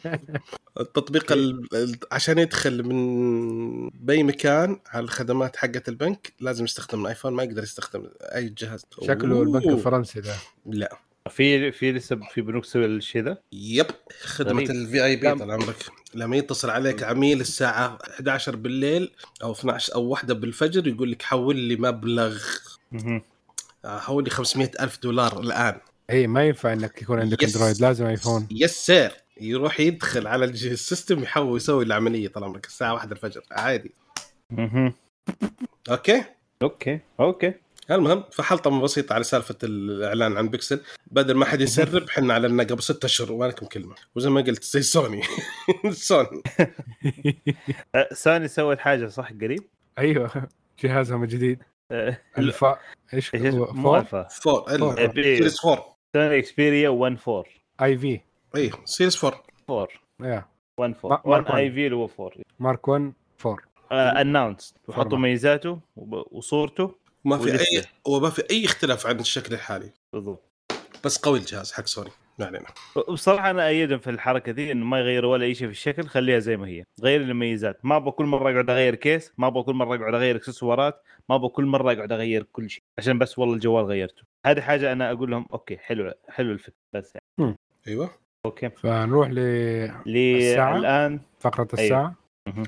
التطبيق 0.79 1.31
ال... 1.31 1.67
ال- 1.73 1.97
عشان 2.11 2.37
يدخل 2.39 2.83
من 2.83 3.89
بأي 3.89 4.23
مكان 4.23 4.79
على 4.87 5.03
الخدمات 5.03 5.55
حقت 5.55 5.89
البنك 5.89 6.33
لازم 6.39 6.63
يستخدم 6.63 7.01
الآيفون. 7.01 7.33
ما 7.33 7.43
يقدر 7.43 7.63
يستخدم 7.63 8.07
أي 8.21 8.49
جهاز. 8.49 8.85
شكله 9.01 9.41
البنك. 9.41 9.65
الفرنسي 9.65 10.21
ده. 10.21 10.33
لا. 10.65 10.97
في 11.29 11.71
في 11.71 11.91
لسه 11.91 12.15
في 12.15 12.41
بنوك 12.41 12.65
تسوي 12.65 12.85
الشيء 12.85 13.23
ذا 13.23 13.37
yep 13.51 13.85
خدمة. 14.23 14.61
ال 14.61 15.05
VIP؟ 15.05 15.35
طال 15.35 15.51
عمرك 15.51 15.75
لما 16.13 16.37
يتصل 16.37 16.69
عليك 16.69 17.03
عميل 17.03 17.41
الساعة 17.41 17.97
11 18.13 18.55
بالليل 18.55 19.11
أو 19.43 19.51
12 19.51 19.95
أو 19.95 20.03
1 20.03 20.31
بالفجر 20.31 20.87
يقول 20.87 21.11
لك 21.11 21.21
حول 21.21 21.55
لي 21.55 21.75
مبلغ 21.75 22.43
مهم. 22.91 23.21
حول 23.85 24.23
لي 24.23 24.29
500 24.29 24.71
ألف 24.79 24.99
دولار 25.03 25.39
الآن 25.39 25.77
إي 26.09 26.27
ما 26.27 26.43
ينفع 26.43 26.73
إنك 26.73 27.01
يكون 27.01 27.19
عندك. 27.19 27.43
أندرويد 27.43 27.81
لازم 27.81 28.05
آيفون 28.05 28.47
yes 28.51 28.71
sir 28.85 29.11
يروح 29.41 29.79
يدخل 29.79 30.27
على 30.27 30.45
ال 30.45 30.56
system 30.56 31.23
يحول 31.23 31.57
يسوي 31.57 31.83
العملية 31.85 32.27
طال 32.27 32.43
عمرك 32.43 32.65
الساعة 32.65 32.93
1 32.93 33.11
الفجر 33.11 33.41
عادي 33.51 33.91
مهم. 34.51 34.93
okay 35.89 36.23
okay 36.61 36.99
okay 37.19 37.53
المهم 37.91 38.23
فحلطمه 38.31 38.81
بسيطه 38.81 39.13
على 39.13 39.23
سالفة 39.23 39.55
الإعلان 39.63 40.37
عن 40.37 40.49
بيكسل. 40.49 40.81
بدل 41.07 41.33
ما 41.35 41.45
حد 41.45 41.61
يسرب 41.61 42.09
حنا 42.13 42.33
اعلنا 42.33 42.63
قبل 42.63 42.83
ستة 42.83 43.05
اشهر 43.05 43.31
وما 43.31 43.45
لكم 43.45 43.65
كلمة. 43.65 43.95
وزي 44.15 44.29
ما 44.29 44.41
قلت 44.41 44.63
زي 44.63 44.81
سوني. 44.81 45.21
سوني. 45.91 46.41
أه، 47.95 48.07
سوني 48.13 48.47
سوت 48.47 48.79
حاجة 48.79 49.07
صح؟ 49.07 49.31
قريب؟ 49.41 49.63
أيوه. 49.99 50.47
جهازهم 50.83 51.23
الجديد. 51.23 51.59
أه، 51.91 52.17
الفا 52.37 52.79
إيش؟ 53.13 53.35
مو 53.35 53.65
four؟ 53.65 53.99
Alpha 53.99 54.27
four. 54.27 54.77
four. 54.79 55.01
ال- 55.05 55.11
series 55.13 55.65
4 55.65 55.95
سوني 56.15 56.39
Xperia 56.39 56.89
1 56.89 57.17
4 57.27 57.43
IV. 57.81 58.19
اي 58.55 58.71
series 58.85 59.23
4 59.25 59.43
4 59.69 59.87
yeah. 60.21 60.45
1 60.77 60.89
ما- 60.89 60.95
4 61.05 61.21
1 61.25 61.43
mark 61.43 61.51
IV 61.55 61.85
اللي 61.85 61.95
هو 61.95 62.09
4 62.19 62.31
mark 62.59 62.87
1 62.87 63.13
4 63.45 63.57
announce 64.21 64.73
وحطوا. 64.87 65.17
ميزاته 65.17 65.79
وصورته. 66.31 66.95
ما 67.25 67.37
في 67.37 67.51
ولسه. 67.51 67.77
اي 67.77 67.83
وما 68.07 68.29
في 68.29 68.43
أي 68.51 68.65
اختلاف 68.65 69.07
عن 69.07 69.19
الشكل 69.19 69.53
الحالي. 69.53 69.91
بالضبط. 70.13 70.43
بس 71.05 71.17
قوي 71.17 71.39
الجهاز 71.39 71.71
حق 71.71 71.85
سوني. 71.85 72.09
ما 72.39 72.45
علينا. 72.45 72.65
بصراحة 73.09 73.49
أنا 73.49 73.67
أيدهم 73.67 73.99
في 73.99 74.09
الحركة 74.09 74.51
دي 74.51 74.71
إنه 74.71 74.85
ما 74.85 74.99
يغيروا 74.99 75.31
ولا 75.31 75.45
أي 75.45 75.55
شيء 75.55 75.67
في 75.67 75.73
الشكل 75.73 76.07
خليها 76.07 76.39
زي 76.39 76.57
ما 76.57 76.67
هي. 76.67 76.83
غير 77.01 77.21
المميزات. 77.21 77.79
ما 77.85 77.95
أبغى 77.95 78.11
كل 78.11 78.25
مرة 78.25 78.51
اقعد 78.51 78.69
أغير 78.69 78.95
case 78.95 79.31
ما 79.37 79.47
أبغى 79.47 79.63
كل 79.63 79.73
مرة 79.73 79.95
اقعد 79.95 80.13
أغير 80.13 80.35
إكسسوارات 80.35 81.03
ما 81.29 81.35
أبغى 81.35 81.49
كل 81.49 81.65
مرة 81.65 81.93
اقعد 81.93 82.11
أغير 82.11 82.43
كل 82.43 82.69
شيء. 82.69 82.83
عشان 82.97 83.19
بس 83.19 83.39
والله 83.39 83.55
الجوال 83.55 83.85
غيرته. 83.85 84.23
هذه 84.45 84.61
حاجة 84.61 84.91
أنا 84.91 85.11
أقول 85.11 85.31
لهم 85.31 85.45
okay 85.53 85.77
حلو 85.77 86.13
حلو 86.29 86.51
الفكرة 86.51 86.75
بس 86.93 87.13
يعني. 87.39 87.57
أيوه. 87.87 88.09
okay. 88.45 88.69
فنروح 88.69 89.29
الساعة؟ 89.35 90.77
الآن. 90.77 91.19
لفقره 91.39 91.67
أيوه. 91.79 91.83
الساعة. 91.83 92.15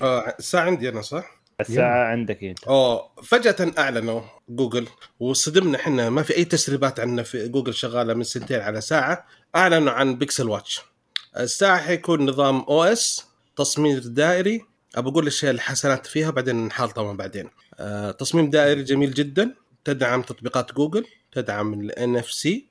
آه 0.02 0.36
الساعة 0.39 0.65
عندي 0.65 0.89
أنا 0.89 1.02
صح؟ 1.02 1.37
الساعة 1.62 2.12
عندك 2.12 2.43
أنت. 2.43 2.63
اوه 2.63 3.10
فجأة 3.24 3.72
أعلنوا 3.78 4.22
جوجل 4.50 4.88
وصدمنا 5.20 5.78
إحنا 5.78 6.10
ما 6.10 6.24
في 6.24 6.38
أي 6.38 6.46
تسريبات 6.46 7.00
عنا 7.00 7.24
في 7.24 7.48
جوجل 7.48 7.74
شغالة 7.74 8.13
من 8.13 8.24
سنتين 8.24 8.62
على 8.62 8.82
ساعة 8.82 9.26
أعلنوا 9.56 9.91
عن 9.91 10.15
Pixel 10.15 10.50
Watch. 10.50 10.82
الساعة 11.38 11.78
حيكون 11.78 12.30
نظام 12.30 12.60
OS 12.60 13.26
تصميم 13.56 13.98
دائري. 13.98 14.65
ابى 14.96 15.10
أقول 15.10 15.24
الاشياء 15.24 15.52
الحسنات 15.52 16.06
فيها 16.06 16.30
بعدين 16.30 16.65
نحال 16.65 16.89
طبعا 16.89 17.17
بعدين. 17.17 17.50
آه 17.80 18.12
تصميم 18.12 18.50
دائري 18.50 18.84
جميل 18.84 19.13
جدا 19.13 19.54
تدعم 19.84 20.22
تطبيقات 20.22 20.74
جوجل 20.74 21.06
تدعم 21.32 21.74
ال 21.74 22.17
NFC. 22.17 22.67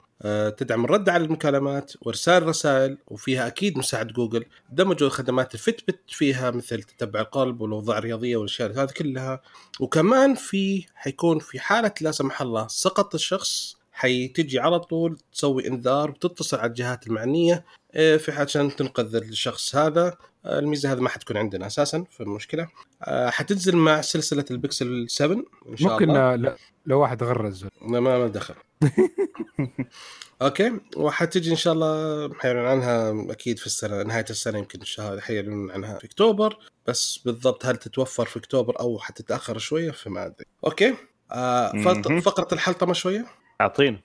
تدعم 0.56 0.84
الرد 0.84 1.08
على 1.08 1.24
المكالمات 1.24 1.92
وارسال 2.02 2.46
رسائل 2.46 2.98
وفيها 3.08 3.46
أكيد 3.46 3.78
مساعد 3.78 4.06
جوجل. 4.06 4.44
دمجوا 4.72 5.08
خدمات 5.08 5.54
ال 5.54 5.61
Fitbit 5.61 6.00
فيها 6.08 6.50
مثل 6.50 6.82
تتبع 6.82 7.20
القلب 7.20 7.60
والأوضاع 7.60 7.98
الرياضية 7.98 8.36
والأشياء 8.36 8.72
هذه 8.72 8.90
كلها. 8.96 9.40
وكمان 9.80 10.34
في 10.34 10.86
حيكون 10.94 11.38
في 11.38 11.60
حالة 11.60 11.92
لا 12.00 12.10
سمح 12.10 12.42
الله 12.42 12.66
سقط 12.66 13.14
الشخص 13.14 13.76
حتجي 13.92 14.58
على 14.58 14.80
طول 14.80 15.18
تسوي 15.32 15.66
إنذار 15.66 16.10
وتتصل 16.10 16.56
على 16.58 16.68
الجهات 16.68 17.06
المعنية. 17.06 17.64
آه، 17.94 18.16
في 18.16 18.32
عشان 18.32 18.76
تنقذ 18.76 19.14
الشخص 19.16 19.76
هذا 19.76 20.06
آه، 20.06 20.16
الميزة 20.46 20.92
هذه 20.92 21.00
ما 21.00 21.08
حتكون 21.08 21.36
عندنا 21.36 21.66
أساسا 21.66 22.04
في 22.10 22.20
المشكلة 22.22 22.68
آه، 23.02 23.30
حتنزل 23.30 23.76
مع 23.76 24.00
سلسلة 24.00 24.44
البكسل 24.50 25.06
7 25.08 25.42
إن 25.68 25.76
شاء 25.76 25.92
ممكن 25.92 26.10
الله. 26.10 26.36
ل- 26.36 26.56
لو 26.86 27.00
واحد 27.00 27.22
غرز. 27.22 27.64
ما 27.82 28.00
ما 28.00 28.18
ما 28.18 28.26
دخل. 28.28 28.54
okay. 30.42 30.72
وحتجي 30.96 31.50
إن 31.50 31.56
شاء 31.56 31.72
الله 31.72 32.34
حيعلن 32.34 32.58
عنها 32.66 33.32
أكيد 33.32 33.58
في 33.58 33.66
السنة 33.66 34.02
نهاية 34.02 34.24
السنة 34.30 34.58
يمكن 34.58 34.80
الشهر 34.80 35.20
حيعلن 35.20 35.70
عنها 35.70 35.98
في 35.98 36.04
أكتوبر. 36.06 36.58
بس 36.86 37.18
بالضبط 37.24 37.66
هل 37.66 37.76
تتوفر 37.76 38.26
في 38.26 38.38
أكتوبر 38.38 38.80
أو 38.80 38.98
حتتأخر 38.98 39.58
شوية 39.58 39.90
فما 39.90 40.26
أدري. 40.26 40.46
okay. 40.64 40.94
آه. 41.32 41.72
فقره 42.20 42.48
الحلطمه 42.54 42.92
شوية. 42.92 43.26
اعطينا 43.60 44.00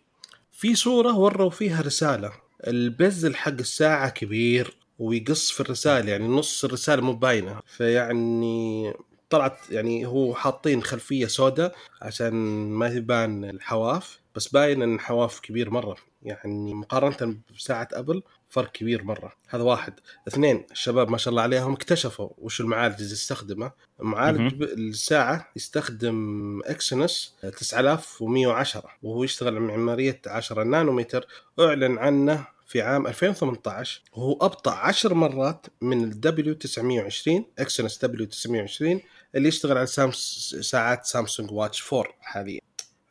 في 0.51 0.75
صورة 0.75 1.17
وروا 1.17 1.49
فيها 1.49 1.81
رسالة. 1.81 2.31
ال 2.67 2.79
bezel 2.79 3.35
حق 3.35 3.51
الساعة 3.51 4.09
كبير. 4.09 4.77
ويقص 5.01 5.51
في 5.51 5.59
الرسالة 5.59 6.11
يعني 6.11 6.27
نص 6.27 6.65
الرسالة 6.65 7.01
مو 7.01 7.13
باينة. 7.13 7.59
فيعني 7.65 8.93
طلعت 9.29 9.57
يعني 9.69 10.05
هو 10.05 10.35
حاطين 10.35 10.83
خلفية 10.83 11.27
سوداء 11.27 11.75
عشان 12.01 12.33
ما 12.71 12.87
يبان 12.87 13.43
الحواف 13.43 14.19
بس 14.35 14.47
باين 14.47 14.81
إن 14.81 14.95
الحواف 14.95 15.39
كبير 15.39 15.69
مرة. 15.69 15.95
يعني 16.23 16.73
مقارنة 16.73 17.37
بساعة 17.55 17.87
أبل 17.93 18.23
فرق 18.49 18.71
كبير 18.71 19.03
مرة. 19.03 19.33
هذا 19.47 19.63
واحد. 19.63 19.93
اثنين 20.27 20.65
الشباب 20.71 21.09
ما 21.09 21.17
شاء 21.17 21.31
الله 21.31 21.41
عليهم 21.41 21.73
اكتشفوا 21.73 22.29
وش 22.37 22.61
المعالج 22.61 22.95
اللي 23.01 23.11
يستخدمه. 23.11 23.71
معالج 23.99 24.63
الساعة 24.63 25.51
يستخدم 25.55 26.61
اكسينوس 26.65 27.35
9110 27.57 28.91
وهو 29.03 29.23
يشتغل 29.23 29.55
على 29.55 29.59
معمارية 29.59 30.21
10 30.27 30.63
نانومتر. 30.63 31.27
أعلن 31.59 31.97
عنه 31.97 32.47
في 32.71 32.81
عام 32.81 33.07
2018 33.07 34.01
وهو 34.13 34.33
أبطأ 34.41 34.71
10 34.71 35.13
مرات 35.13 35.65
من 35.81 36.03
ال 36.03 36.57
W920 36.57 37.41
اكسينوس 37.59 38.05
W920 38.05 38.99
اللي 39.35 39.47
يشتغل 39.47 39.77
على 39.77 39.87
سامس 39.87 40.15
ساعات 40.61 41.05
سامسونج 41.05 41.51
Watch 41.51 41.93
4 41.93 42.13
حاليا. 42.21 42.59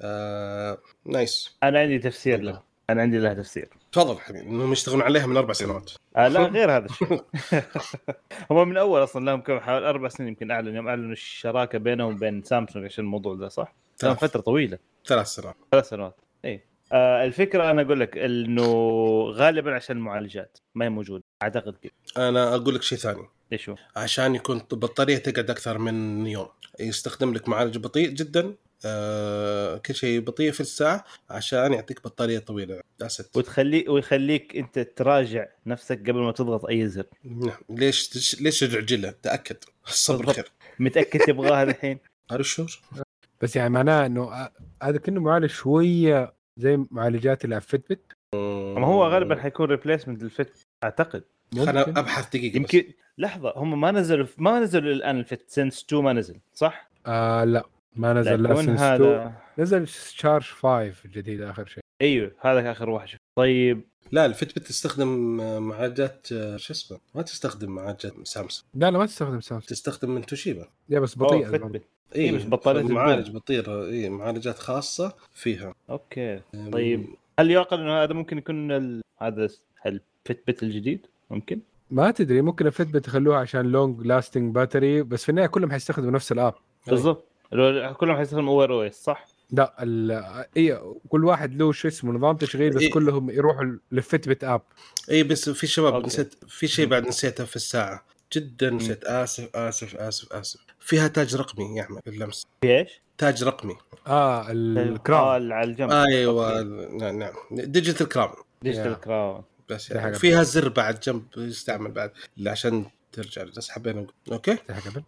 آه... 0.03 0.79
nice. 1.05 1.57
أنا 1.63 1.81
عندي 1.81 1.99
تفسير 1.99 2.41
له. 2.41 2.63
أنا 2.91 3.03
عندي 3.03 3.19
لها 3.19 3.35
تفسير. 3.35 3.69
تفضل 3.93 4.19
حبيبي. 4.19 4.47
انهم 4.47 4.73
يشتغلون 4.73 5.03
عليها 5.03 5.27
من 5.27 5.37
أربع 5.37 5.53
سنوات. 5.53 5.91
آه 6.17 6.29
لا 6.29 6.41
غير 6.41 6.77
هذا 6.77 6.87
الشيء. 6.87 7.25
هم 8.51 8.69
من 8.69 8.77
أول 8.77 9.03
أصلا 9.03 9.25
لهم 9.25 9.41
كم 9.41 9.61
حوالي 9.61 9.89
أربع 9.89 10.09
سنين 10.09 10.29
يمكن 10.29 10.51
أعلن 10.51 10.77
يوم 10.77 10.89
أعلنوا 10.89 11.13
الشراكة 11.13 11.79
بينهم 11.79 12.15
وبين 12.15 12.43
سامسونج 12.43 12.85
عشان 12.85 13.05
الموضوع 13.05 13.35
ده 13.35 13.49
صح؟ 13.49 13.75
ثلاث. 13.99 14.19
فترة 14.19 14.41
طويلة. 14.41 14.79
ثلاث 15.07 15.27
سنوات. 15.27 15.57
ثلاث 15.73 15.89
سنوات. 15.89 16.17
اي 16.45 16.70
آه 16.93 17.25
الفكرة 17.25 17.71
أنا 17.71 17.83
أقول 17.83 18.01
لك 18.01 18.19
إنه 18.19 18.65
غالبا 19.31 19.75
عشان 19.75 19.97
المعالجات 19.97 20.59
ما 20.75 20.85
هي 20.85 20.89
موجودة 20.89 21.25
أعتقد 21.43 21.75
كذا. 21.83 22.29
أنا 22.29 22.55
أقول 22.55 22.75
لك 22.75 22.83
شيء 22.83 22.99
ثاني. 22.99 23.23
ليش 23.53 23.69
هو؟ 23.69 23.77
عشان 23.97 24.35
يكون 24.35 24.63
البطاريه 24.73 25.19
تقعد 25.19 25.51
أكثر 25.51 25.79
من 25.79 26.27
يوم. 26.27 26.49
يستخدم 26.81 27.33
لك 27.35 27.49
معالج 27.49 27.79
بطيء 27.79 28.09
جدا 28.11 28.55
آه 28.87 29.77
كل 29.77 29.95
شيء 29.95 30.21
بطيء 30.21 30.53
في 30.53 30.61
الساعة 30.61 31.05
عشان 31.31 31.73
يعطيك 31.73 32.05
بطارية 32.05 32.39
طويلة. 32.39 32.81
داست 33.01 33.37
وتخليك 33.37 33.89
ويخليك 33.89 34.57
أنت 34.57 34.79
تراجع 34.79 35.47
نفسك 35.67 36.01
قبل 36.01 36.19
ما 36.21 36.33
تضغط 36.33 36.67
أي 36.67 36.89
زر. 36.89 37.05
نعم. 37.25 37.57
ليش 37.71 38.41
ليش 38.41 38.61
تعجله 38.61 39.15
تأكد. 39.23 39.57
الصبر. 39.89 40.33
خير. 40.33 40.49
متأكد 40.79 41.21
تبغاها 41.21 41.63
الحين؟ 41.71 41.99
ار 42.33 42.43
شور 42.43 42.81
بس 43.41 43.57
يعني 43.57 43.71
معناه 43.71 44.07
إنه 44.07 44.23
آه، 44.23 44.53
هذا 44.83 44.99
كأنه 44.99 45.21
معالج 45.21 45.51
شوية 45.51 46.33
زي 46.61 46.85
معالجات 46.91 47.45
اللي 47.45 47.55
على 47.55 47.63
فيتبت 47.63 48.13
ما 48.77 48.87
هو 48.87 49.05
غالبا 49.07 49.41
حيكون 49.41 49.67
ريبليسمنت 49.67 50.23
للفت 50.23 50.67
أعتقد. 50.85 51.23
ممكن. 51.55 51.77
أبحث 51.77 52.29
دقيقة 52.29 52.57
يمكن 52.57 52.85
لحظة 53.19 53.53
هم 53.57 53.81
ما 53.81 53.91
نزلوا 53.91 54.27
ما 54.39 54.61
نزلوا 54.61 54.93
الآن 54.93 55.19
الفت 55.19 55.45
سنس 55.51 55.85
2 55.85 56.03
ما 56.05 56.13
نزل 56.13 56.41
صح؟ 56.55 56.91
آه 57.07 57.45
لا 57.45 57.65
ما 57.97 58.13
نزل 58.13 58.43
لا 58.43 58.55
سنس 58.55 58.81
هذا 58.81 58.95
2 59.17 59.33
نزل 59.59 59.87
شارج 59.89 60.45
5 60.45 60.93
الجديد 61.05 61.43
آخر 61.43 61.67
شيء. 61.67 61.80
أيوه 62.01 62.33
هذا 62.41 62.71
آخر 62.71 62.91
واحد 62.91 63.19
طيب. 63.37 63.83
لا 64.13 64.27
الفيت 64.27 64.59
بت 64.59 64.67
تستخدم 64.67 65.41
آه، 65.41 65.59
معالجات 65.59 66.29
آه، 66.33 66.57
شو 66.57 66.73
اسمه؟ 66.73 66.99
ما 67.15 67.23
تستخدم 67.23 67.71
معالجات 67.71 68.13
سامسونج. 68.23 68.71
لا 68.75 68.91
لا 68.91 68.99
ما 68.99 69.07
تستخدم 69.07 69.41
سامسونج. 69.41 69.63
تستخدم 69.63 70.11
من 70.11 70.27
توشيبا. 70.27 70.69
يا 70.89 71.01
بس 71.01 71.19
بطيئه. 71.19 71.51
بت. 71.51 71.83
اي 72.17 72.21
إيه، 72.21 72.33
بس 72.33 72.45
بطارية 72.45 72.83
معالج. 72.83 73.31
بطير 73.31 73.85
اي 73.87 74.09
معالجات 74.09 74.59
خاصة 74.59 75.15
فيها. 75.35 75.75
أوكي. 75.91 76.41
طيب. 76.73 77.07
هل 77.39 77.51
يعقل 77.51 77.81
إنه 77.81 78.03
هذا 78.03 78.13
ممكن 78.13 78.39
يكون 78.39 78.73
ال... 78.73 79.03
هذا 79.19 79.49
ال 79.87 80.43
Fitbit 80.49 80.63
الجديد؟ 80.63 81.07
ممكن؟ 81.31 81.61
ما 81.91 82.11
تدري 82.11 82.43
ممكن 82.43 82.67
ال 82.67 82.73
Fitbit 82.73 83.09
يخلوها 83.09 83.39
عشان 83.39 83.67
long 83.67 84.07
lasting 84.07 84.55
battery 84.55 85.03
بس 85.03 85.25
في 85.25 85.29
النهاية 85.29 85.49
كلهم 85.49 85.71
حيستخدموا 85.71 86.11
نفس 86.11 86.33
ال 86.33 86.37
app. 86.37 86.55
بالضبط. 86.87 87.25
كلهم 87.97 88.17
حيستخدموا 88.17 88.53
أو 88.53 88.63
Wear 88.63 88.73
OS 88.73 89.05
صح؟ 89.05 89.27
لا 89.53 89.83
ال... 89.83 90.11
اي 90.57 90.81
كل 91.09 91.25
واحد 91.25 91.55
له 91.55 91.73
شو 91.73 91.89
اسمه 91.89 92.13
نظام 92.13 92.37
تشغيل 92.37 92.71
بس 92.71 92.83
إيه. 92.83 92.91
كلهم 92.91 93.31
يروحوا 93.31 93.77
لل 93.93 94.06
Fitbit 94.06 94.45
app. 94.45 94.63
اي 95.11 95.23
بس 95.23 95.51
في 95.51 95.67
شباب 95.67 95.95
okay. 95.95 96.07
نسيت 96.07 96.35
في 96.49 96.69
شيء 96.69 96.87
بعد 96.87 97.07
نسيته 97.07 97.45
في 97.45 97.57
الساعة. 97.57 98.05
جدا 98.33 98.71
نسيت. 98.71 99.05
آسف 99.05 99.57
آسف 99.57 99.97
آسف 99.97 100.33
آسف. 100.33 100.61
فيها 100.81 101.09
تاج 101.09 101.37
رقمي 101.37 101.77
يا 101.77 101.83
أحمد 101.83 102.01
باللمس 102.07 102.47
في 102.61 102.79
إيش؟ 102.79 103.01
تاج 103.19 103.45
رقمي. 103.45 103.77
آه 104.07 104.49
آه 104.49 104.53
ال 104.53 104.69
crown 104.69 105.53
على 105.53 105.71
الجنب. 105.71 105.91
أيوه. 105.91 106.63
نعم 106.63 107.19
نعم. 107.19 107.35
digital 107.51 108.09
crown 108.09 108.35
digital. 108.63 109.01
crown 109.01 109.43
بس 109.69 109.91
يعني 109.91 110.15
فيها 110.15 110.43
زر 110.43 110.69
بعد 110.69 111.01
جنب 111.01 111.23
يستعمل 111.37 111.91
بعد. 111.91 112.13
عشان 112.47 112.85
ترجع 113.13 113.45
بس 113.57 113.71
حبينا 113.71 114.01
نقول. 114.01 114.15
okay؟ 114.33 114.55
قبل. 114.55 115.03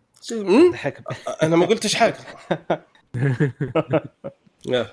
أنا 1.42 1.56
ما 1.56 1.66
قلتش 1.66 1.94
حاجة. 1.94 2.16
يا. 4.72 4.86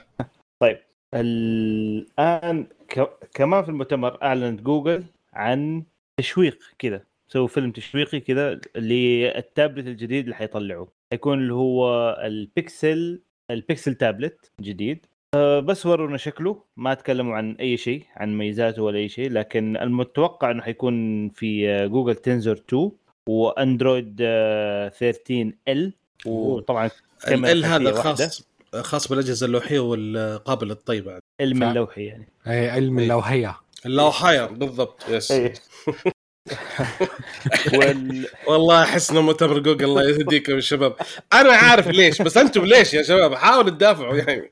الآن 1.13 2.67
ك... 2.89 3.09
كمان 3.33 3.63
في 3.63 3.69
المؤتمر 3.69 4.23
أعلنت 4.23 4.61
جوجل 4.61 5.03
عن 5.33 5.83
تشويق 6.19 6.59
كذا. 6.79 7.03
سووا 7.27 7.47
فيلم 7.47 7.71
تشويقي 7.71 8.19
كذا 8.19 8.61
للتابلت 8.75 9.87
الجديد 9.87 10.23
اللي 10.23 10.35
حيطلعوه. 10.35 10.91
حيكون 11.13 11.39
اللي 11.39 11.53
هو 11.53 12.11
البيكسل 12.23 13.21
البيكسل 13.51 13.95
تابلت 13.95 14.51
جديد. 14.61 15.05
أه 15.35 15.59
بس 15.59 15.85
ورونا 15.85 16.17
شكله. 16.17 16.63
ما 16.77 16.93
تكلموا 16.93 17.35
عن 17.35 17.55
أي 17.55 17.77
شيء 17.77 18.05
عن 18.15 18.37
ميزاته 18.37 18.83
ولا 18.83 18.97
أي 18.97 19.09
شيء. 19.09 19.31
لكن 19.31 19.77
المتوقع 19.77 20.51
إنه 20.51 20.61
حيكون 20.61 21.29
في 21.29 21.69
آه، 21.69 21.87
جوجل 21.87 22.15
Tensor 22.15 22.63
2 22.69 22.91
واندرويد 23.29 24.17
آه، 24.21 24.89
13 24.89 25.53
L. 25.67 25.93
وطبعا 26.25 26.89
ال 27.27 27.65
هذا. 27.65 28.01
خاص 28.01 28.43
خاص 28.75 29.07
بالأجهزة 29.07 29.45
اللوحية 29.45 29.79
والقابل 29.79 30.67
للطي 30.67 31.01
بعد 31.01 31.19
علم 31.41 31.63
اللوحي 31.63 32.05
يعني. 32.05 32.27
أي 32.47 32.69
علم 32.69 32.97
إيه. 32.99 33.05
اللوحية. 33.05 33.55
اللوحية 33.85 34.45
بالضبط 34.45 35.03
yes. 35.09 35.31
إيه. 35.31 35.53
وال... 37.73 38.27
والله 38.47 38.83
أحس 38.83 39.11
إنه 39.11 39.21
مؤتمر 39.21 39.59
جوجل 39.59 39.85
الله 39.85 40.09
يهديكم 40.09 40.55
يا 40.55 40.59
شباب. 40.59 40.95
أنا 41.33 41.53
عارف 41.53 41.87
ليش 41.87 42.21
بس 42.21 42.37
أنتم 42.37 42.65
ليش 42.65 42.93
يا 42.93 43.03
شباب؟ 43.03 43.35
حاولوا 43.35 43.69
تدافعوا 43.69 44.15
يعني. 44.15 44.51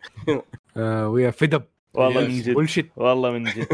آه 0.77 1.09
ويا 1.09 1.31
فدب 1.31 1.63
والله. 1.93 2.21
من 2.21 2.41
جد. 2.41 2.89
والله 2.95 3.31
من 3.31 3.43
جد. 3.43 3.67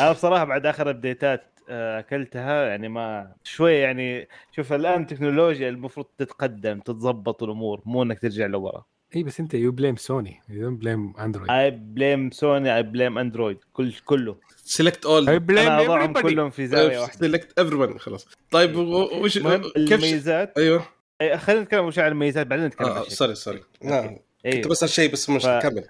أنا 0.00 0.12
بصراحة 0.12 0.44
بعد 0.44 0.66
آخر 0.66 0.90
ابديتات 0.90 1.59
أكلتها 1.70 2.64
يعني 2.68 2.88
ما 2.88 3.32
شوي 3.44 3.72
يعني 3.74 4.28
شوف 4.56 4.72
الآن 4.72 5.00
التكنولوجيا 5.02 5.68
المفروض 5.68 6.06
تتقدم 6.18 6.80
تتظبط 6.80 7.42
الأمور 7.42 7.80
مو 7.84 8.02
إنك 8.02 8.18
ترجع 8.20 8.46
لورا. 8.46 8.84
إي 9.16 9.22
بس 9.22 9.40
أنت 9.40 9.54
يو 9.54 9.72
بليم 9.72 9.96
سوني 9.96 10.40
يو 10.48 10.70
بليم 10.76 11.16
اندرويد 11.16 11.50
اي 11.50 11.70
بليم 11.70 12.30
سوني 12.30 12.76
اي 12.76 12.82
بليم 12.82 13.18
اندرويد 13.18 13.58
كل 13.72 13.92
كله. 14.04 14.36
سيلكت 14.56 15.06
اول 15.06 15.28
اي 15.28 15.38
بليم 15.38 15.66
أنا 15.70 15.80
أضعهم. 15.80 16.12
كلهم 16.12 16.50
في 16.50 16.66
زاوية 16.66 16.98
واحدة. 16.98 17.18
سيلكت 17.18 17.58
ايفري 17.58 17.98
خلاص. 17.98 18.28
طيب 18.50 18.76
و- 18.76 19.22
وش 19.24 19.38
كيف 19.38 19.76
الميزات. 19.76 20.58
أيوه. 20.58 20.84
أي، 21.20 21.38
خلينا 21.38 21.62
نتكلم 21.62 21.84
وش 21.84 21.98
عن 21.98 22.12
الميزات 22.12 22.46
بعدين 22.46 22.66
نتكلم 22.66 22.88
عن 22.88 22.96
آه. 22.96 23.02
sorry 23.02 23.34
sorry 23.34 23.60
نعم. 23.82 24.16
كنت 24.52 24.66
بسأل 24.68 24.88
شيء 24.88 25.12
بس 25.12 25.30
مش 25.30 25.42
ف- 25.42 25.48
كمل. 25.48 25.84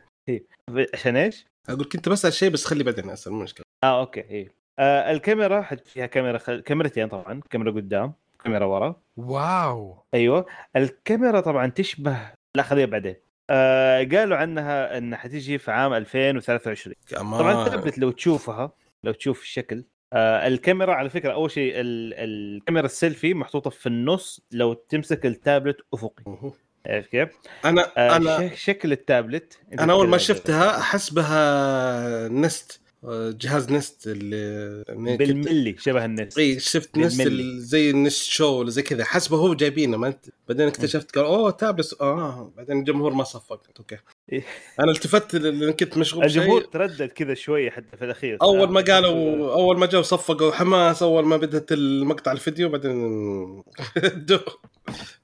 عشان 0.94 1.16
إيش؟ 1.16 1.46
أقول 1.68 1.84
كنت 1.84 2.08
بسأل 2.08 2.32
شيء 2.32 2.50
بس 2.50 2.64
خلي 2.64 2.84
بعدين 2.84 3.10
أسأل 3.10 3.32
مشكلة. 3.32 3.64
آه 3.84 4.00
okay 4.00 4.20
إيه. 4.20 4.59
آه 4.80 5.10
الكاميرا 5.12 5.62
فيها 5.84 6.06
كاميرا 6.06 6.38
خل... 6.38 6.60
كاميرتين 6.60 7.08
طبعا 7.08 7.40
كاميرا 7.50 7.70
قدام 7.70 8.12
كاميرا 8.44 8.64
ورا. 8.64 8.96
واو. 9.16 10.04
أيوه. 10.14 10.46
الكاميرا 10.76 11.40
طبعا 11.40 11.66
تشبه 11.66 12.16
لا 12.54 12.62
خليها 12.62 12.86
بعدين. 12.86 13.16
آه 13.50 13.98
قالوا 14.04 14.36
عنها 14.36 14.98
إنها 14.98 15.18
حتيجي 15.18 15.58
في 15.58 15.70
عام 15.70 15.92
2023 15.94 16.94
طبعا 17.10 17.38
كمان. 17.42 17.66
التابلت 17.66 17.98
لو 17.98 18.10
تشوفها 18.10 18.72
لو 19.04 19.12
تشوف 19.12 19.42
الشكل. 19.42 19.84
آه 20.12 20.46
الكاميرا 20.46 20.94
على 20.94 21.10
فكرة 21.10 21.32
أول 21.32 21.50
شيء 21.50 21.72
ال- 21.76 22.14
الكاميرا 22.16 22.86
السيلفي 22.86 23.34
محطوطة 23.34 23.70
في 23.70 23.86
النص 23.86 24.40
لو 24.52 24.72
تمسك 24.72 25.26
التابلت 25.26 25.76
أفقي. 25.94 26.52
عرفت 26.86 27.08
كيف؟ 27.10 27.28
أنا 27.64 27.86
آه 27.96 28.16
أنا 28.16 28.38
شك- 28.48 28.54
شكل 28.54 28.92
التابلت. 28.92 29.58
أنا 29.80 29.92
أول 29.92 30.08
ما 30.08 30.18
شفتها 30.18 30.78
احس 30.78 31.10
بها 31.10 32.28
نست. 32.28 32.80
جهاز 33.30 33.72
نست 33.72 34.06
اللي. 34.06 34.84
بالملي 35.16 35.76
شبه 35.78 36.04
الناس 36.04 36.38
اي 36.38 36.58
شفت 36.60 36.98
نست 36.98 37.28
زي 37.56 37.90
النست 37.90 38.30
شو 38.30 38.46
ولا 38.58 38.70
زي 38.70 38.82
كذا. 38.82 39.04
حسبه 39.04 39.36
هو 39.36 39.54
جايبينه 39.54 39.96
ما 39.96 40.06
انت 40.08 40.26
بعدين 40.48 40.66
اكتشفت 40.66 41.14
قال 41.18 41.24
أوه 41.24 41.50
تابلت 41.50 41.96
آه 42.00 42.52
بعدين 42.56 42.78
الجمهور 42.78 43.12
ما 43.14 43.24
صفق. 43.24 43.62
أوكي. 43.78 43.96
إيه. 44.32 44.44
أنا 44.80 44.90
التفت 44.92 45.34
لأن 45.34 45.70
كنت 45.70 45.98
مشغول 45.98 46.24
الجمهور 46.24 46.60
تردد 46.60 47.08
كذا 47.08 47.34
شوية 47.34 47.70
حتى 47.70 47.96
في 47.96 48.04
الأخير. 48.04 48.38
أول 48.42 48.68
ما 48.70 48.80
آه. 48.80 48.84
قالوا 48.84 49.52
أول 49.52 49.78
ما 49.78 49.86
جو 49.86 50.02
صفقوا 50.02 50.52
حماس 50.52 51.02
أول 51.02 51.24
ما 51.24 51.36
بدت 51.36 51.72
المقطع 51.72 52.32
الفيديو 52.32 52.68
بعدين 52.68 52.90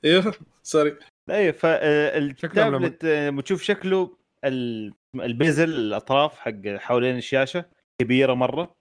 أيوه 0.04 0.34
سوري 0.62 0.96
أيوه 1.30 1.52
فالتابلت 1.52 3.04
لما 3.04 3.42
تشوف 3.42 3.62
شكله 3.62 4.02
ال- 4.02 4.25
البيزل 5.14 5.68
الأطراف 5.68 6.38
حق 6.38 6.66
حوالين 6.76 7.16
الشاشة 7.16 7.64
كبيرة 8.02 8.34
مرة 8.34 8.72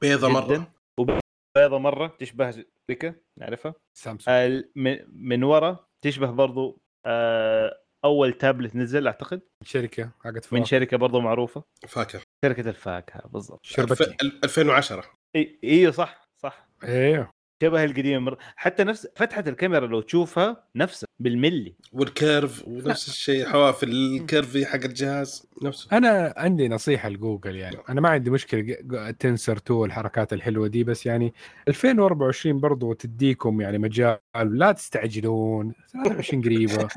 بيضة 0.00 0.28
جداً. 0.28 0.40
مره 0.58 0.72
وبيضة 1.00 1.78
مرة 1.78 2.16
تشبه 2.18 2.64
بيكا 2.88 3.14
نعرفها؟ 3.38 3.74
سامسونج. 3.98 4.36
ال- 4.36 4.70
من- 4.76 5.04
من 5.12 5.42
ورا 5.44 5.86
تشبه 6.04 6.30
برضو 6.30 6.80
آه 7.06 7.78
أول 8.04 8.32
تابلت 8.32 8.76
نزل 8.76 9.06
أعتقد. 9.06 9.40
شركة 9.64 10.10
حقت 10.24 10.34
من 10.36 10.40
فواكه. 10.42 10.64
شركة 10.64 10.96
برضو 10.96 11.20
معروفة. 11.20 11.62
فاكر 11.88 12.22
شركة 12.44 12.68
الفاكهه 12.68 13.28
بالضبط. 13.28 13.60
الف- 13.78 14.44
2010 14.44 15.04
إي 15.36 15.58
إيوه 15.64 15.92
صح 15.92 16.24
صح. 16.42 16.68
أيوه 16.84 17.30
شبه 17.62 17.84
القديم. 17.84 18.24
مر... 18.24 18.36
حتى 18.56 18.84
نفس 18.84 19.08
فتحة 19.16 19.44
الكاميرا 19.46 19.86
لو 19.86 20.00
تشوفها 20.00 20.64
نفسها 20.76 21.08
بالملي. 21.20 21.74
وال 21.92 22.14
curve 22.14 22.68
ونفس 22.68 23.08
الشيء 23.08 23.46
حواف 23.46 23.82
ال 23.84 23.98
curve 23.98 24.66
حق 24.66 24.74
الجهاز 24.84 25.46
نفسه. 25.62 25.88
أنا 25.92 26.34
عندي 26.36 26.68
نصيحة 26.68 27.08
لجوجل 27.08 27.56
يعني. 27.56 27.76
أنا 27.88 28.00
ما 28.00 28.08
عندي 28.08 28.30
مشكلة 28.30 28.76
Tensor 29.10 29.56
2 29.56 29.80
والحركات 29.80 30.32
الحلوة 30.32 30.68
دي 30.68 30.84
بس 30.84 31.06
يعني 31.06 31.34
2024 31.68 32.60
برضو 32.60 32.92
تديكم 32.92 33.60
يعني 33.60 33.78
مجال 33.78 34.18
لا 34.44 34.72
تستعجلون. 34.72 35.72
23 35.92 36.42
قريبة. 36.42 36.88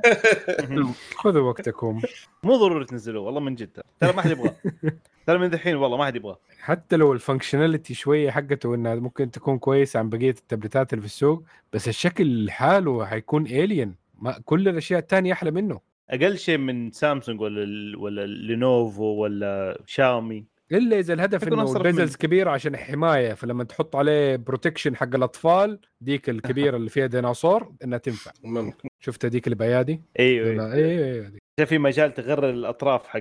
خذوا 1.18 1.41
وقتكم. 1.49 2.01
مو 2.43 2.55
ضروري 2.57 2.86
تنزلوه 2.86 3.24
والله 3.24 3.39
من 3.39 3.55
جد. 3.55 3.82
ترى 3.99 4.14
ما 4.14 4.22
حد 4.22 4.32
يبغاه. 4.32 4.55
ترى 5.28 5.38
من 5.38 5.49
دحين 5.49 5.76
والله 5.76 5.97
ما 5.97 6.05
حد 6.05 6.15
يبغاه. 6.15 6.39
حتى 6.59 6.95
لو 6.95 7.13
ال 7.14 7.19
functionality 7.19 7.93
شوية 7.93 8.32
حقته 8.32 8.76
إنها 8.76 8.95
ممكن 8.95 9.32
تكون 9.32 9.59
كويسة 9.59 9.99
عن 9.99 10.09
بقية 10.09 10.30
التابلتات 10.30 10.93
اللي 10.93 11.01
في 11.01 11.07
السوق 11.07 11.43
بس 11.74 11.88
الشكل 11.88 12.45
لحاله 12.45 13.05
حيكون 13.05 13.45
الين 13.45 13.95
ما 14.19 14.41
كل 14.45 14.67
الأشياء 14.67 14.99
الثانية 14.99 15.34
أحلى 15.34 15.51
منه. 15.51 15.80
أقل 16.09 16.38
شيء 16.38 16.57
من 16.57 16.91
سامسونج 16.91 17.41
ولا 17.41 17.63
ال... 17.63 17.95
ولا 17.95 18.26
لينوفو 18.26 19.03
ولا 19.03 19.82
شاومي 19.86 20.45
إلا 20.72 20.99
إذا 20.99 21.13
الهدف 21.13 21.47
إنه 21.47 21.78
ال 21.78 21.82
bezels 21.82 22.10
منه. 22.09 22.17
كبيره 22.17 22.49
عشان 22.51 22.78
حماية 22.78 23.34
فلما 23.34 23.63
تحط 23.63 23.95
عليه 23.95 24.36
protection 24.36 24.95
حق 24.95 25.15
الأطفال 25.15 25.80
ديك 26.01 26.30
الكبيرة 26.30 26.78
اللي 26.78 26.89
فيها 26.89 27.05
ديناصور 27.05 27.72
إنها 27.84 27.97
تنفع. 27.97 28.32
ممكن. 28.43 28.89
شفت 28.99 29.26
هذيك 29.26 29.47
اللي 29.47 29.55
بيادي؟ 29.55 30.01
أيوه 30.19 30.49
أيوه 30.49 30.74
أيوه 30.74 31.05
أيوه. 31.05 31.41
في 31.66 31.78
مجال 31.78 32.14
تغرر 32.14 32.49
الأطراف 32.49 33.07
حق 33.07 33.20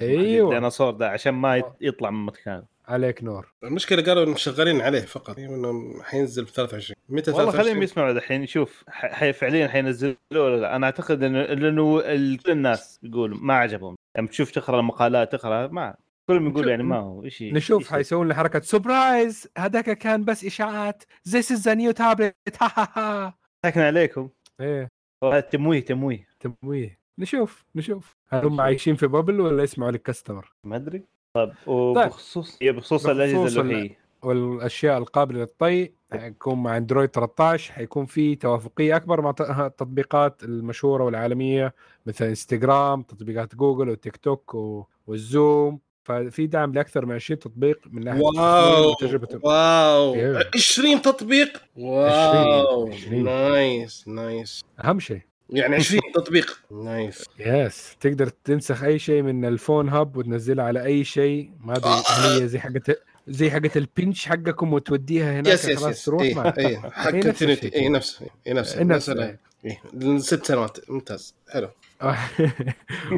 أيوة. 0.00 0.48
الديناصور 0.50 0.90
ده 0.90 1.08
عشان 1.10 1.34
ما 1.34 1.56
يت- 1.56 1.64
يطلع 1.80 2.10
من 2.10 2.26
مكانه. 2.26 2.72
عليك 2.88 3.24
نور. 3.24 3.52
المشكلة 3.64 4.02
قالوا 4.02 4.22
إنهم 4.24 4.36
شغالين 4.36 4.80
عليه 4.80 5.00
فقط 5.00 5.38
يعني 5.38 5.54
انه 5.54 6.02
حينزل 6.02 6.46
في 6.46 6.52
23 6.52 6.96
متى 7.08 7.30
والله 7.30 7.44
23 7.44 7.64
خليهم 7.64 7.82
يسمعوا 7.82 8.12
دحين 8.12 8.46
شوف 8.46 8.84
ح- 8.88 9.12
حي 9.12 9.32
فعليا 9.32 9.68
حينزلوه 9.68 10.16
ولا 10.32 10.56
لا؟ 10.60 10.76
أنا 10.76 10.86
أعتقد 10.86 11.22
إنه 11.22 11.42
لأنه 11.42 12.00
كل 12.36 12.50
الناس 12.50 13.00
يقولوا 13.02 13.38
ما 13.40 13.54
عجبهم. 13.54 13.96
لما 14.18 14.28
تشوف 14.28 14.50
تقرأ 14.50 14.80
المقالات 14.80 15.32
تقرأ 15.32 15.66
ما 15.66 15.94
كلهم 16.30 16.48
يقول 16.48 16.68
يعني 16.68 16.82
ما 16.82 16.96
هو 16.98 17.24
إيش 17.24 17.42
نشوف 17.42 17.92
حيسوون 17.92 18.26
لنا 18.26 18.34
حركة 18.34 18.60
سبرايز 18.60 19.48
هذاك 19.58 19.98
كان 19.98 20.24
بس 20.24 20.44
إشاعات. 20.44 21.02
Is 21.28 21.32
the 21.58 21.74
new 21.76 21.92
tablet. 21.98 22.56
ها 22.62 22.72
ها 22.76 23.34
ها 23.64 23.82
عليكم. 23.86 24.28
إيه. 24.60 24.88
هذا 25.24 25.40
تمويه 25.40 25.80
تمويه. 25.84 26.28
تمويه. 26.40 27.01
نشوف 27.18 27.64
نشوف. 27.74 28.16
هل 28.28 28.44
هم 28.44 28.60
عايشين 28.60 28.96
في 28.96 29.06
bubble 29.06 29.40
ولا 29.40 29.62
يسمعوا 29.62 29.90
لل 29.90 30.01
customer؟ 30.01 30.52
ما 30.64 30.76
أدري. 30.76 31.02
طيب 31.36 31.52
وبخصوص 31.66 32.58
هي 32.62 32.72
بخصوص 32.72 33.06
الأجهزة 33.06 33.60
اللوحيه 33.60 33.98
والأشياء 34.22 34.98
القابلة 34.98 35.38
للطي 35.40 35.90
حيكون 36.12 36.62
مع 36.62 36.76
اندرويد 36.76 37.08
13 37.10 37.72
حيكون 37.72 38.06
في 38.06 38.34
توافقية 38.34 38.96
أكبر 38.96 39.20
مع 39.20 39.30
التطبيقات 39.66 40.42
المشهورة 40.44 41.04
والعالمية 41.04 41.74
مثل 42.06 42.24
انستغرام 42.24 43.02
تطبيقات 43.02 43.54
جوجل 43.54 43.88
وتيك 43.88 44.16
توك 44.16 44.54
و- 44.54 44.86
والزوم. 45.06 45.80
ففي 46.04 46.46
دعم 46.46 46.74
لأكثر 46.74 47.06
من 47.06 47.14
20 47.14 47.38
تطبيق 47.38 47.80
من 47.90 48.04
ناحية 48.04 48.20
wow 48.20 48.90
وتجربه 48.90 49.28
wow. 49.42 50.14
إيه. 50.14 50.50
20 50.54 51.02
تطبيق؟ 51.02 51.62
واو. 51.76 52.88
20. 52.92 53.24
نايس 53.24 54.08
نايس. 54.08 54.64
أهم 54.84 55.00
شيء. 55.00 55.20
يعني 55.50 55.76
20 55.84 56.00
تطبيق. 56.14 56.60
نايس. 56.70 57.24
يس 57.38 57.96
تقدر 58.00 58.28
تنسخ 58.28 58.82
أي 58.84 58.98
شيء 58.98 59.22
من 59.22 59.44
الفون 59.44 59.88
هاب 59.88 60.16
وتنزلها 60.16 60.64
على 60.64 60.84
أي 60.84 61.04
شيء. 61.04 61.50
ما 61.60 61.76
أدري 61.76 61.90
هل 62.08 62.42
هي 62.42 62.48
زي 62.48 62.58
حقت 62.58 63.02
زي 63.28 63.50
حقت 63.50 63.76
البنش 63.76 64.26
حقكم 64.26 64.72
وتوديها 64.72 65.32
هناك 65.32 65.46
يس 65.46 65.64
يس 65.64 65.78
خلاص 65.78 65.90
يس 65.96 66.04
تروح 66.04 66.22
اي 66.22 66.66
اي 66.66 66.76
حق 66.76 67.14
نفس 67.14 67.42
الشيء. 67.42 67.74
اي 67.74 67.88
نفس 67.88 68.22
اي 68.46 68.52
نفس 68.52 68.78
نفس 68.78 69.08
مثلا 69.08 69.38
إيه. 69.64 70.18
ست 70.18 70.46
سنوات. 70.46 70.90
ممتاز. 70.90 71.34
حلو. 71.50 71.68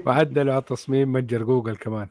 وعدلوا 0.06 0.52
على 0.54 0.62
تصميم 0.62 1.12
متجر 1.12 1.42
جوجل 1.42 1.76
كمان. 1.76 2.08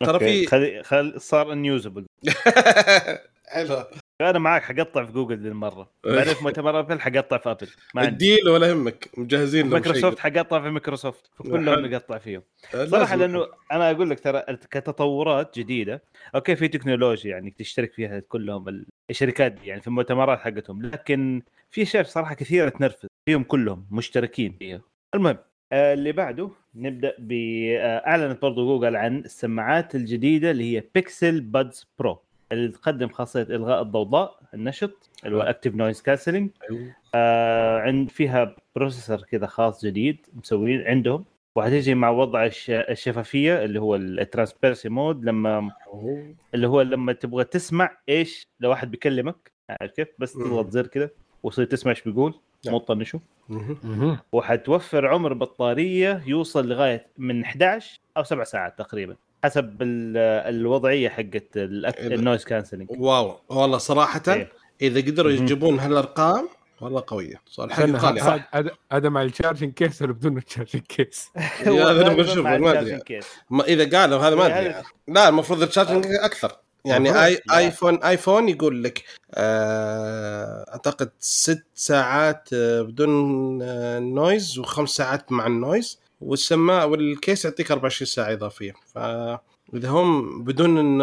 ترى 0.00 0.18
في 0.18 0.46
خلي 0.46 0.82
خل... 0.82 1.20
صار 1.20 1.52
unusable 1.52 2.06
حلو. 3.54 3.84
أنا 4.20 4.38
معاك 4.38 4.62
حقطع 4.62 5.04
في 5.04 5.12
جوجل 5.12 5.38
ذي 5.38 5.48
المرة. 5.48 5.90
بعدين 6.04 6.34
في 6.34 6.44
مؤتمر 6.44 6.78
أبل 6.78 7.00
حقطع 7.00 7.38
في 7.38 7.50
أبل. 7.50 7.66
ما 7.94 8.02
عندي. 8.02 8.12
الديل 8.12 8.48
ولا 8.48 8.66
يهمك 8.66 9.10
مجهزين 9.18 9.60
لهم 9.62 9.70
مايكروسوفت 9.72 10.18
حقطع 10.18 10.60
في 10.62 10.70
مايكروسوفت 10.70 11.30
كلهم 11.38 11.74
حلو. 11.76 11.86
نقطع 11.86 12.18
فيهم. 12.18 12.42
صراحة. 12.84 13.16
لأنه 13.16 13.46
أنا 13.72 13.90
أقول 13.90 14.10
لك 14.10 14.20
ترى 14.20 14.42
كتطورات 14.70 15.58
جديدة 15.58 16.02
okay 16.34 16.56
في 16.56 16.68
تكنولوجيا 16.68 17.30
يعني 17.30 17.50
تشترك 17.50 17.92
فيها 17.92 18.20
كلهم 18.20 18.68
ال- 18.68 18.86
الشركات 19.10 19.64
يعني 19.64 19.80
في 19.80 19.86
المؤتمرات 19.86 20.38
حقتهم 20.38 20.82
لكن 20.82 21.42
في 21.70 21.82
اشياء 21.82 22.02
صراحة 22.04 22.34
كثيرة 22.34 22.68
تنرفز 22.68 23.08
فيهم 23.28 23.42
كلهم 23.44 23.86
مشتركين 23.90 24.56
فيها. 24.58 24.80
المهم 25.14 25.38
آه، 25.72 25.94
اللي 25.94 26.12
بعده 26.12 26.50
نبدأ 26.74 27.14
ب 27.18 27.32
آه، 27.78 28.38
برضو 28.42 28.66
جوجل 28.66 28.96
عن 28.96 29.18
السماعات 29.18 29.94
الجديدة 29.94 30.50
اللي 30.50 30.76
هي 30.76 30.84
Pixel 30.94 31.40
Buds 31.40 31.86
Pro 31.98 32.23
تقدم 32.50 33.08
خاصية 33.08 33.42
إلغاء 33.42 33.82
الضوضاء 33.82 34.38
النشط 34.54 35.10
اللي 35.24 35.36
هو 35.36 35.40
active 35.40 35.74
noise 35.74 36.02
cancelling 36.02 36.50
عند 37.84 38.10
فيها 38.10 38.56
processor 38.76 39.20
كذا 39.22 39.46
خاص 39.46 39.84
جديد 39.86 40.26
مسوين 40.34 40.86
عندهم. 40.86 41.24
وحتيجي 41.56 41.94
مع 41.94 42.10
وضع 42.10 42.44
الش- 42.46 42.70
الشفافية 42.70 43.64
اللي 43.64 43.80
هو 43.80 43.96
ال 43.96 44.03
transparency 44.03 44.88
mode 44.88 45.24
لما. 45.24 45.70
اللي 46.54 46.66
هو 46.68 46.80
لما 46.82 47.12
تبغى 47.12 47.44
تسمع 47.44 47.96
إيش 48.08 48.46
لو 48.60 48.70
واحد 48.70 48.90
بيكلمك. 48.90 49.52
عارف 49.80 49.92
كيف؟ 49.92 50.08
بس. 50.18 50.32
تضغط 50.32 50.70
زر 50.70 50.86
كذا 50.86 51.10
وتصير 51.42 51.64
تسمع 51.64 51.90
إيش 51.90 52.02
بيقول 52.02 52.34
نعم. 52.66 52.74
مو 52.74 52.80
تطنشه. 52.80 53.20
وحتوفر 54.32 55.06
عمر 55.06 55.32
بطارية 55.32 56.22
يوصل 56.26 56.68
لغاية 56.68 57.06
من 57.18 57.44
11 57.44 58.00
أو 58.16 58.22
7 58.22 58.44
ساعات 58.44 58.78
تقريبا. 58.78 59.16
حسب 59.44 59.82
ال- 59.82 60.16
الوضعية 60.54 61.08
حقت 61.08 61.44
ال 61.56 61.71
noise 61.71 62.44
cancelling 62.44 62.86
wow 62.90 63.40
والله 63.48 63.78
صراحة 63.78 64.22
إيه. 64.28 64.52
إذا 64.82 65.00
قدروا. 65.00 65.32
يجيبون 65.32 65.78
هالأرقام 65.78 66.48
والله 66.80 67.04
قوية 67.06 67.34
صالح 67.46 67.80
غالي 67.80 68.42
هذا- 68.92 69.08
مع 69.08 69.22
ال 69.22 69.28
charging 69.28 69.72
case 69.72 70.02
ولا 70.02 70.12
بدون 70.12 70.36
ال 70.38 70.43
charging 70.43 70.82
case؟ 70.96 71.28
يا 71.36 71.70
هذا 71.70 71.84
غالباً 71.84 72.10
نبغى 72.12 72.22
نشوف 72.32 72.44
مع 72.44 72.56
ما 72.58 72.80
أدري 72.80 73.00
إذا 73.68 73.98
قالوا 73.98 74.18
هذا 74.18 74.34
ما 74.34 74.46
أدري 74.46 74.70
هذا- 74.70 74.82
لا 75.08 75.28
المفروض 75.28 75.62
ال 75.62 75.67
charging 75.67 76.06
أكثر 76.06 76.52
يعني. 76.84 77.24
اي. 77.24 77.38
ايفون 77.56 78.02
آيفون 78.02 78.48
يقول 78.48 78.84
لك 78.84 79.04
آه 79.34 80.64
أعتقد 80.72 81.10
ست 81.18 81.64
ساعات 81.74 82.48
آه 82.52 82.82
بدون 82.82 83.62
آه 83.62 83.98
noise 83.98 84.58
وخمس 84.58 84.90
ساعات 84.90 85.32
مع 85.32 85.46
ال 85.46 85.56
noise 85.56 86.03
والسماعة 86.24 86.86
وال 86.86 87.05
case 87.05 87.44
يعطيك 87.44 87.70
24 87.70 88.06
ساعة 88.06 88.32
إضافية 88.32 88.72
ف 88.94 88.98
اذا 89.74 89.88
هم 89.88 90.44
بدون 90.44 90.98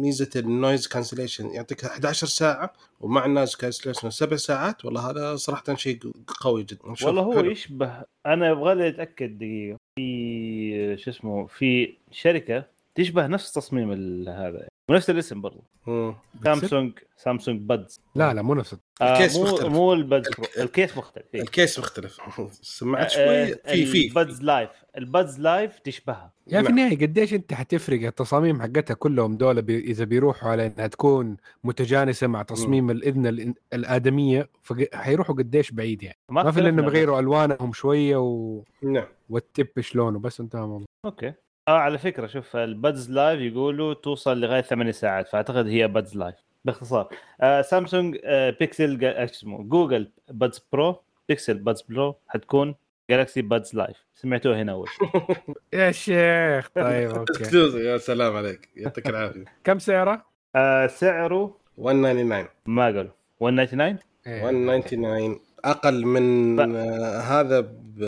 ميزة 0.00 0.30
ال 0.36 0.45
noise 0.45 0.88
cancellation 0.88 1.50
يعطيك 1.50 1.84
11 1.84 2.26
ساعة 2.26 2.72
ومع 3.00 3.26
ال 3.26 3.31
noise 3.31 3.56
cancellation 3.56 4.10
سبع 4.10 4.36
ساعات 4.36 4.84
والله 4.84 5.10
هذا 5.10 5.36
صراحة 5.36 5.74
شيء 5.74 5.98
قوي 6.40 6.62
جدا. 6.62 6.94
والله 7.04 7.22
هو 7.22 7.32
حلو. 7.32 7.50
يشبه 7.50 8.02
أنا 8.26 8.50
أبغى 8.50 8.74
لي 8.74 8.88
اتاكد 8.88 9.38
دقيقة 9.38 9.76
في 9.96 10.96
شو 10.98 11.10
اسمه 11.10 11.46
في 11.46 11.94
شركة 12.10 12.64
تشبه 12.94 13.26
نفس 13.26 13.52
تصميم 13.52 13.90
هذا 14.28 14.68
ونفس 14.88 15.10
الاسم 15.10 15.40
برضو. 15.40 15.64
مم. 15.86 16.14
Samsung 16.44 16.92
Samsung 17.16 17.60
Buds 17.60 18.00
لا 18.14 18.34
لا 18.34 18.42
مو 18.42 18.54
نفس 18.54 18.76
ال 19.02 19.09
case 19.09 19.36
مو 19.36 19.42
مختلف. 19.44 19.66
مو 19.72 19.92
ال 19.92 19.99
Buds 19.99 20.26
الك-. 20.28 20.58
ال 20.58 20.66
case 20.66 20.96
مختلف 20.96 21.24
إيه. 21.34 21.42
ال 21.42 21.49
case 21.49 21.78
مختلف. 21.78 22.18
سمعت 22.62 23.10
شوي. 23.10 23.46
في 23.54 23.86
في 23.86 24.08
ال 24.08 24.15
Buds 24.15 24.42
Live 24.42 24.70
ال 24.98 25.06
Buds 25.06 25.40
Live 25.40 25.78
تشبهها. 25.78 26.32
يعني 26.46 26.66
في 26.66 26.72
نعم. 26.72 26.78
النهاية 26.78 27.06
قديش 27.06 27.34
أنت 27.34 27.54
حتفرق 27.54 28.02
التصاميم 28.06 28.62
حقتها 28.62 28.94
كلهم 28.94 29.36
دول 29.36 29.62
بي 29.62 29.78
إذا 29.80 30.04
بيروحوا 30.04 30.50
على 30.50 30.66
إنها 30.66 30.86
تكون 30.86 31.36
متجانسة 31.64 32.26
مع 32.26 32.42
تصميم 32.42 32.90
الإذن 32.90 33.36
الإن- 33.36 33.54
الآدمية 33.72 34.48
فحيروحوا 34.62 35.34
قديش 35.34 35.70
بعيد 35.70 36.02
يعني. 36.02 36.18
ما 36.28 36.50
في 36.50 36.60
إلا 36.60 36.68
انهم. 36.68 36.84
يغيروا 36.84 37.20
ألوانهم 37.20 37.72
شوية 37.72 38.16
و... 38.16 38.62
نعم. 38.82 39.06
والتب 39.30 39.80
شلونه 39.80 40.18
بس 40.18 40.40
انتهى 40.40 40.62
الموضوع. 40.62 40.86
Okay. 41.04 41.32
آه 41.68 41.78
على 41.78 41.98
فكرة 41.98 42.26
شوف 42.26 42.56
ال 42.56 42.67
Buds 42.67 43.10
Live 43.10 43.40
يقولوا 43.40 43.94
توصل 43.94 44.40
لغاية 44.40 44.60
8 44.60 44.92
ساعات 44.92 45.28
فأعتقد 45.28 45.66
هي 45.66 45.88
Buds 45.88 46.16
Live 46.16 46.34
باختصار. 46.64 47.08
آه 47.40 47.62
سامسونج 47.62 48.18
آه 48.24 48.50
بيكسل 48.50 49.04
إيش 49.04 49.30
اسمه 49.30 49.62
Google 49.62 50.10
Buds 50.30 50.62
Pro 50.72 51.00
Pixel 51.28 51.58
Buds 51.58 51.82
Pro 51.82 52.16
حتكون 52.28 52.74
Galaxy 53.10 53.42
Buds 53.42 53.74
Live. 53.74 53.96
سمعتوه 54.14 54.62
هنا 54.62 54.72
أول. 54.72 54.88
يا 55.72 55.90
شيخ 55.92 56.68
طيب 56.74 57.10
okay. 57.10 57.56
يا 57.78 57.98
سلام 57.98 58.36
عليك. 58.36 58.68
يعطيك 58.76 59.08
العافية. 59.08 59.44
كم 59.64 59.78
سعره؟ 59.78 60.24
آه 60.56 60.86
سعره؟ 60.86 61.56
199 61.78 62.46
ما 62.66 62.84
قالوا. 62.84 63.10
199 63.40 63.98
إيه. 64.26 64.42
199 64.50 65.40
أقل 65.64 66.06
من 66.06 66.56
ف- 66.56 66.60
آه 66.76 67.18
هذا 67.20 67.60
ب 67.60 68.04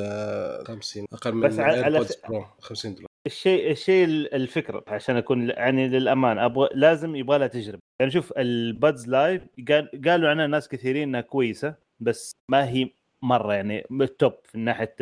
50 0.67 1.05
أقل 1.13 1.33
من 1.35 1.41
بس 1.49 1.57
على- 1.57 1.61
على 1.61 2.07
Pro 2.29 2.45
50 2.61 2.95
دولار. 2.95 3.10
الشيء 3.27 3.71
الشيء 3.71 4.05
الفكرة 4.37 4.85
عشان 4.89 5.17
أكون 5.17 5.49
يعني 5.51 5.89
للأمان 5.89 6.39
أبغى 6.39 6.69
لازم 6.75 7.17
يبغى 7.17 7.39
لها 7.39 7.47
تجربة. 7.47 7.79
يعني 8.01 8.13
شوف 8.13 8.33
ال 8.37 8.51
Buds 8.51 9.09
Live 9.09 9.43
قال 9.69 9.91
قالوا 10.07 10.31
عنها 10.31 10.47
ناس 10.47 10.69
كثيرين 10.69 11.03
إنها 11.09 11.21
كويسة 11.21 11.75
بس 12.01 12.33
ما 12.49 12.69
هي 12.69 12.91
مرة 13.23 13.55
يعني 13.55 13.87
ال 13.91 14.01
top 14.01 14.33
من 14.55 14.65
ناحية 14.65 14.95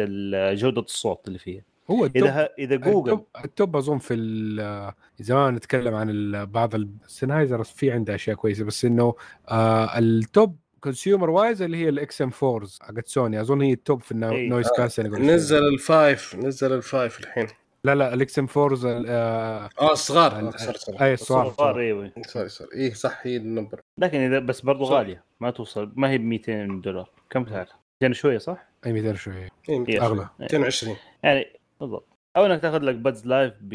جودة 0.55 0.81
الصوت 0.81 1.29
اللي 1.29 1.39
فيها. 1.39 1.63
هو 1.91 2.05
ال 2.05 2.10
top 2.10 2.25
إذا 2.25 2.49
إذا 2.59 2.77
Google 2.77 3.13
ال 3.13 3.16
top, 3.16 3.27
ال 3.45 3.53
top 3.53 3.77
أظن 3.77 3.99
في 3.99 4.15
ال- 4.15 4.93
زمان 5.19 5.55
نتكلم 5.55 5.95
عن 5.95 6.45
بعض 6.45 6.75
ال 6.75 6.83
Sennheiser 6.83 7.65
في 7.65 7.91
عنده 7.93 8.15
أشياء 8.15 8.37
كويسة 8.37 8.65
بس 8.65 8.85
إنه 8.85 9.15
آه 9.49 9.99
ال 9.99 10.13
top 10.13 10.57
consumer 10.81 11.31
wise 11.31 11.63
اللي 11.63 11.77
هي 11.77 11.89
ال 11.89 12.23
XM4 12.23 12.69
حقت 12.81 13.07
سوني 13.09 13.41
أظن 13.41 13.63
هي 13.63 13.73
ال 13.73 13.80
top 13.80 14.01
في 14.01 14.15
إيه. 14.15 14.45
ال 14.45 14.49
noise 14.49 14.69
cancelling 14.77 15.15
نزل 15.15 15.69
ال 15.75 15.87
five 15.87 16.37
نزل 16.37 16.73
ال 16.73 16.83
five 16.83 17.21
الحين. 17.21 17.47
لا 17.85 17.95
لا 17.95 18.15
ال 18.15 18.39
XM4 18.39 18.79
آه 19.09 19.69
آه 19.81 19.95
صغار 19.95 20.39
ال- 20.39 20.47
آه، 20.47 20.51
sorry 20.57 21.01
أي 21.01 21.15
الصغار. 21.15 21.51
صار 21.51 21.79
أيوه. 21.81 22.13
sorry 22.27 22.49
sorry 22.49 22.71
إيه 22.75 22.93
صح 22.95 23.21
هي 23.23 23.37
ال 23.37 23.42
number. 23.42 23.81
لكن 23.99 24.19
إذا 24.19 24.39
بس 24.39 24.61
برضو 24.61 24.85
صح. 24.85 24.91
غالية 24.93 25.25
ما 25.41 25.51
توصل 25.51 25.93
ما 25.97 26.11
هي 26.11 26.19
ب 26.19 26.23
200 26.23 26.81
دولار. 26.81 27.11
كم 27.31 27.45
تعرف؟ 27.45 27.69
يعني 28.03 28.15
شوية 28.15 28.39
صح؟ 28.39 28.69
أي 28.87 28.93
200 28.93 29.15
شوية 29.15 29.49
إيه 29.69 29.89
إيه. 29.89 30.07
أغلى. 30.07 30.29
220 30.41 30.97
يعني 31.23 31.47
بالضبط. 31.81 32.09
أو 32.37 32.47
إنك 32.47 32.63
تأخذ 32.63 32.79
لك 32.83 32.95
Buds 32.95 33.27
Live 33.27 33.53
ب 33.61 33.75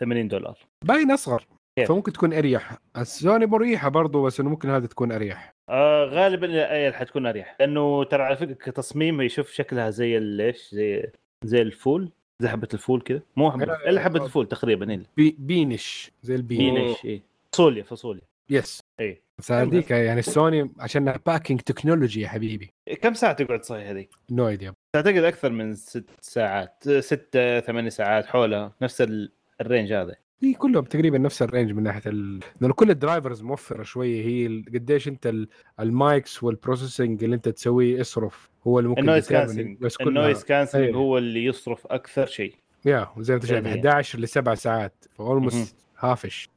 80 0.00 0.28
دولار. 0.28 0.58
باين 0.84 1.10
أصغر. 1.10 1.46
كيف؟ 1.78 1.88
فممكن 1.88 2.12
تكون 2.12 2.32
أريح. 2.32 2.76
السوني 2.96 3.46
مريحة 3.46 3.88
برضو 3.88 4.22
بس 4.22 4.40
إنه 4.40 4.50
ممكن 4.50 4.70
هذه 4.70 4.84
تكون 4.86 5.12
أريح. 5.12 5.52
آه 5.68 6.04
غالبا 6.04 6.46
الايل 6.46 6.94
حتكون 6.94 7.26
أريح. 7.26 7.56
لأنه 7.60 8.04
ترى 8.04 8.22
على 8.22 8.36
فكرة 8.36 8.52
كتصميم 8.54 9.20
يشوف 9.20 9.50
شكلها 9.50 9.90
زي 9.90 10.18
ال- 10.18 10.40
إيش؟ 10.40 10.68
زي 10.74 11.10
زي 11.44 11.62
الفول. 11.62 12.12
زي 12.40 12.48
حبة 12.48 12.68
الفول 12.74 13.00
كذا 13.00 13.20
مو 13.36 13.50
حبة 13.52 13.64
لا، 13.64 13.88
إلا 13.90 14.00
حبة 14.00 14.24
الفول 14.24 14.48
تقريبا 14.48 14.92
هي 14.92 15.00
بي 15.16 15.36
بينش 15.38 16.10
زي 16.22 16.34
البين 16.34 16.58
مين 16.74 16.76
إيش 16.76 17.04
إيه. 17.04 17.22
فاصوليا 17.52 17.82
فاصوليا. 17.82 18.22
يس 18.50 18.80
اي 19.00 19.22
بس 19.38 19.52
هذيك 19.52 19.90
يعني 19.90 20.20
السوني 20.20 20.70
عشان 20.78 21.12
باكينج 21.26 21.60
تكنولوجي 21.60 22.20
يا 22.20 22.28
حبيبي. 22.28 22.70
كم 23.02 23.14
ساعة 23.14 23.32
تقعد 23.32 23.64
صحيح 23.64 23.88
هذيك؟ 23.88 24.10
نو 24.30 24.48
ايديا 24.48 24.74
اعتقد 24.96 25.16
أكثر 25.16 25.50
من 25.50 25.74
ست 25.74 26.04
ساعات 26.20 26.88
ست 26.98 27.62
ثمان 27.66 27.90
ساعات 27.90 28.26
حولها 28.26 28.72
نفس 28.82 29.00
ال- 29.00 29.32
ال 29.60 29.65
range 29.65 29.92
هذا. 29.92 30.14
هي 30.42 30.54
كلهم 30.54 30.84
تقريبا 30.84 31.18
نفس 31.18 31.42
ال 31.42 31.47
range 31.47 31.72
من 31.72 31.82
ناحية 31.82 32.02
ال... 32.06 32.40
لأنه 32.60 32.74
كل 32.74 32.90
ال 32.90 32.96
drivers 32.96 33.42
موفرة 33.42 33.82
شوية. 33.82 34.24
هي 34.24 34.46
ال- 34.46 34.64
قديش 34.74 35.08
أنت 35.08 35.26
ال... 35.26 35.48
ال 35.80 35.92
mics 35.92 36.42
وال 36.42 36.56
processing 36.56 37.24
اللي 37.24 37.36
أنت 37.36 37.48
تسويه 37.48 38.00
اصرف 38.00 38.50
هو 38.66 38.78
اللي 38.78 38.88
ممكن 38.88 39.00
ال 39.00 39.05
noise 39.05 39.28
cancelling 39.28 39.78
بس 39.78 39.96
كلها 39.96 40.08
ال 40.08 40.14
noise 40.14 40.44
cancelling 40.44 40.84
أيوه. 40.84 40.98
هو 40.98 41.18
اللي 41.18 41.44
يصرف 41.44 41.86
أكثر 41.86 42.26
شيء. 42.26 42.54
يا 42.84 43.08
وزي 43.16 43.32
ما 43.32 43.36
أنت 43.36 43.46
شايف 43.46 43.64
يعني- 43.66 43.78
11 43.80 44.18
ل 44.18 44.28
7 44.28 44.54
ساعات 44.54 44.94
مهم. 45.18 45.28
ف 45.28 45.35
almost 45.35 45.76
half-ish. 45.98 46.48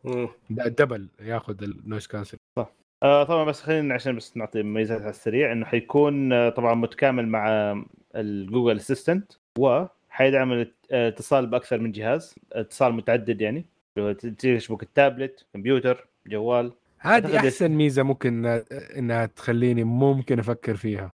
double 0.49 1.07
ياخذ 1.21 1.63
ال 1.63 1.71
noise 1.71 2.07
cancel 2.07 2.37
آه 3.03 3.23
طبعا 3.23 3.43
بس 3.45 3.61
خلينا 3.61 3.93
عشان 3.93 4.15
بس 4.15 4.37
نعطي 4.37 4.63
ميزات 4.63 5.01
على 5.01 5.09
السريع. 5.09 5.51
إنه 5.51 5.65
حيكون 5.65 6.33
آه، 6.33 6.49
طبعا 6.49 6.75
متكامل 6.75 7.27
مع 7.27 7.47
ال 8.15 8.24
Google 8.24 8.75
Assistant 8.77 9.31
وحيدعم 9.59 10.51
الاتصال 10.91 11.47
بأكثر 11.47 11.79
من 11.79 11.91
جهاز. 11.91 12.35
اتصال 12.53 12.93
متعدد 12.93 13.41
يعني. 13.41 13.65
تشبك 14.37 14.83
ال 14.83 14.92
tablet 14.92 15.45
computer 15.53 16.07
جوال. 16.27 16.73
هذه 16.99 17.37
أحسن 17.37 17.71
ميزة 17.71 18.03
ممكن 18.03 18.45
انها 18.97 19.25
تخليني 19.25 19.83
ممكن 19.83 20.39
أفكر 20.39 20.75
فيها. 20.75 21.11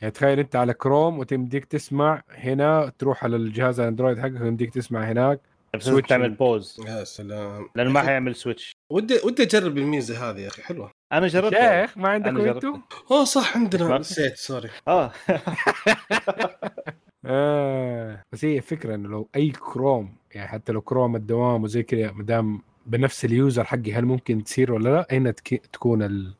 يعني 0.00 0.10
تخيل 0.14 0.38
أنت 0.38 0.56
على 0.56 0.74
كروم 0.74 1.18
وتمديك 1.18 1.64
تسمع 1.64 2.22
هنا 2.30 2.92
تروح 2.98 3.24
على 3.24 3.36
الجهاز 3.36 3.80
ال 3.80 3.85
Android 3.85 4.18
حقك 4.18 4.40
ويمديك 4.40 4.74
تسمع 4.74 5.04
هناك 5.04 5.40
بس 5.74 5.84
تعمل 6.08 6.30
pause 6.30 6.80
يا 6.86 7.04
سلام. 7.04 7.68
لأنه 7.74 7.90
ما 7.90 8.02
حيعمل 8.02 8.34
switch 8.34 8.72
ودي 8.92 9.18
ودي 9.24 9.42
أجرب 9.42 9.78
الميزة 9.78 10.30
هذه 10.30 10.40
يا 10.40 10.48
أخي 10.48 10.62
حلوة. 10.62 10.90
أنا 11.12 11.26
جربتها. 11.26 11.86
شيخ 11.86 11.98
ما 11.98 12.08
عندك 12.08 12.28
أنا 12.28 12.40
ويتو؟ 12.40 12.58
جربت. 12.60 12.82
أوه 13.10 13.24
صح 13.24 13.56
عندنا 13.56 13.98
نسيت 13.98 14.36
sorry. 14.36 14.70
آه. 14.88 15.12
آه. 17.26 18.22
بس 18.32 18.44
هي 18.44 18.60
فكرة 18.60 18.94
إنه 18.94 19.08
لو 19.08 19.28
أي 19.36 19.50
كروم 19.50 20.17
يعني 20.34 20.48
حتى 20.48 20.72
لو 20.72 20.80
كروم 20.80 21.16
الدوام 21.16 21.62
وزي 21.62 21.82
كذا 21.82 22.12
ما 22.12 22.22
دام 22.22 22.62
بنفس 22.86 23.24
ال 23.24 23.32
user 23.32 23.64
حقي 23.64 23.92
هل 23.92 24.04
ممكن 24.04 24.44
تصير 24.44 24.72
ولا 24.72 24.88
لا؟ 24.88 25.06
هنا 25.10 25.30
تك... 25.30 25.66
تكون 25.66 26.02
ال... 26.02 26.34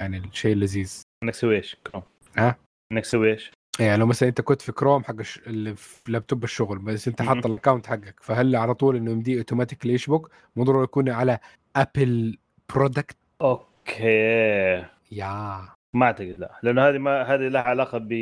يعني 0.00 0.18
الشيء 0.18 0.52
اللذيذ؟ 0.52 1.02
إنك 1.22 1.32
تسوي 1.32 1.56
إيش 1.56 1.76
كروم؟ 1.86 2.02
ها؟ 2.36 2.56
إنك 2.92 3.02
تسوي 3.02 3.32
إيش؟ 3.32 3.50
يعني 3.80 3.96
لو 3.96 4.06
مثلا 4.06 4.28
أنت 4.28 4.40
كنت 4.40 4.62
في 4.62 4.72
كروم 4.72 5.04
حق 5.04 5.18
الش... 5.18 5.38
اللي 5.46 5.76
في 5.76 6.12
لابتوب 6.12 6.44
الشغل 6.44 6.78
بس 6.78 7.08
أنت 7.08 7.22
حاط. 7.22 7.46
ال 7.46 7.51
account 7.51 7.86
حقك 7.86 8.14
فهل 8.20 8.56
على 8.56 8.74
طول 8.74 8.96
إنه 8.96 9.10
يمديه 9.10 9.38
automatically 9.38 9.94
يشبك؟ 9.94 10.30
مو 10.56 10.64
ضروري 10.64 10.84
يكون 10.84 11.08
على 11.08 11.38
ابل 11.76 12.38
برودكت 12.74 13.16
أوكي. 13.40 14.84
يا 15.12 15.68
ما 15.94 16.06
أعتقد 16.06 16.34
لا 16.38 16.60
لأنه 16.62 16.88
هذه 16.88 16.98
ما 16.98 17.22
هذه 17.22 17.48
لها 17.48 17.62
علاقة 17.62 17.98
ب 17.98 18.12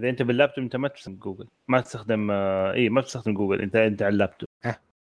إذا 0.00 0.10
أنت 0.10 0.22
باللابتوب 0.22 0.64
أنت 0.64 0.76
ما 0.76 0.88
تستخدم 0.88 1.16
جوجل 1.16 1.46
ما 1.68 1.80
تستخدم 1.80 2.30
آه، 2.30 2.72
اي 2.72 2.88
ما 2.88 3.00
تستخدم 3.02 3.34
جوجل 3.34 3.60
أنت 3.62 3.76
أنت 3.76 4.02
على 4.02 4.12
اللابتوب. 4.12 4.48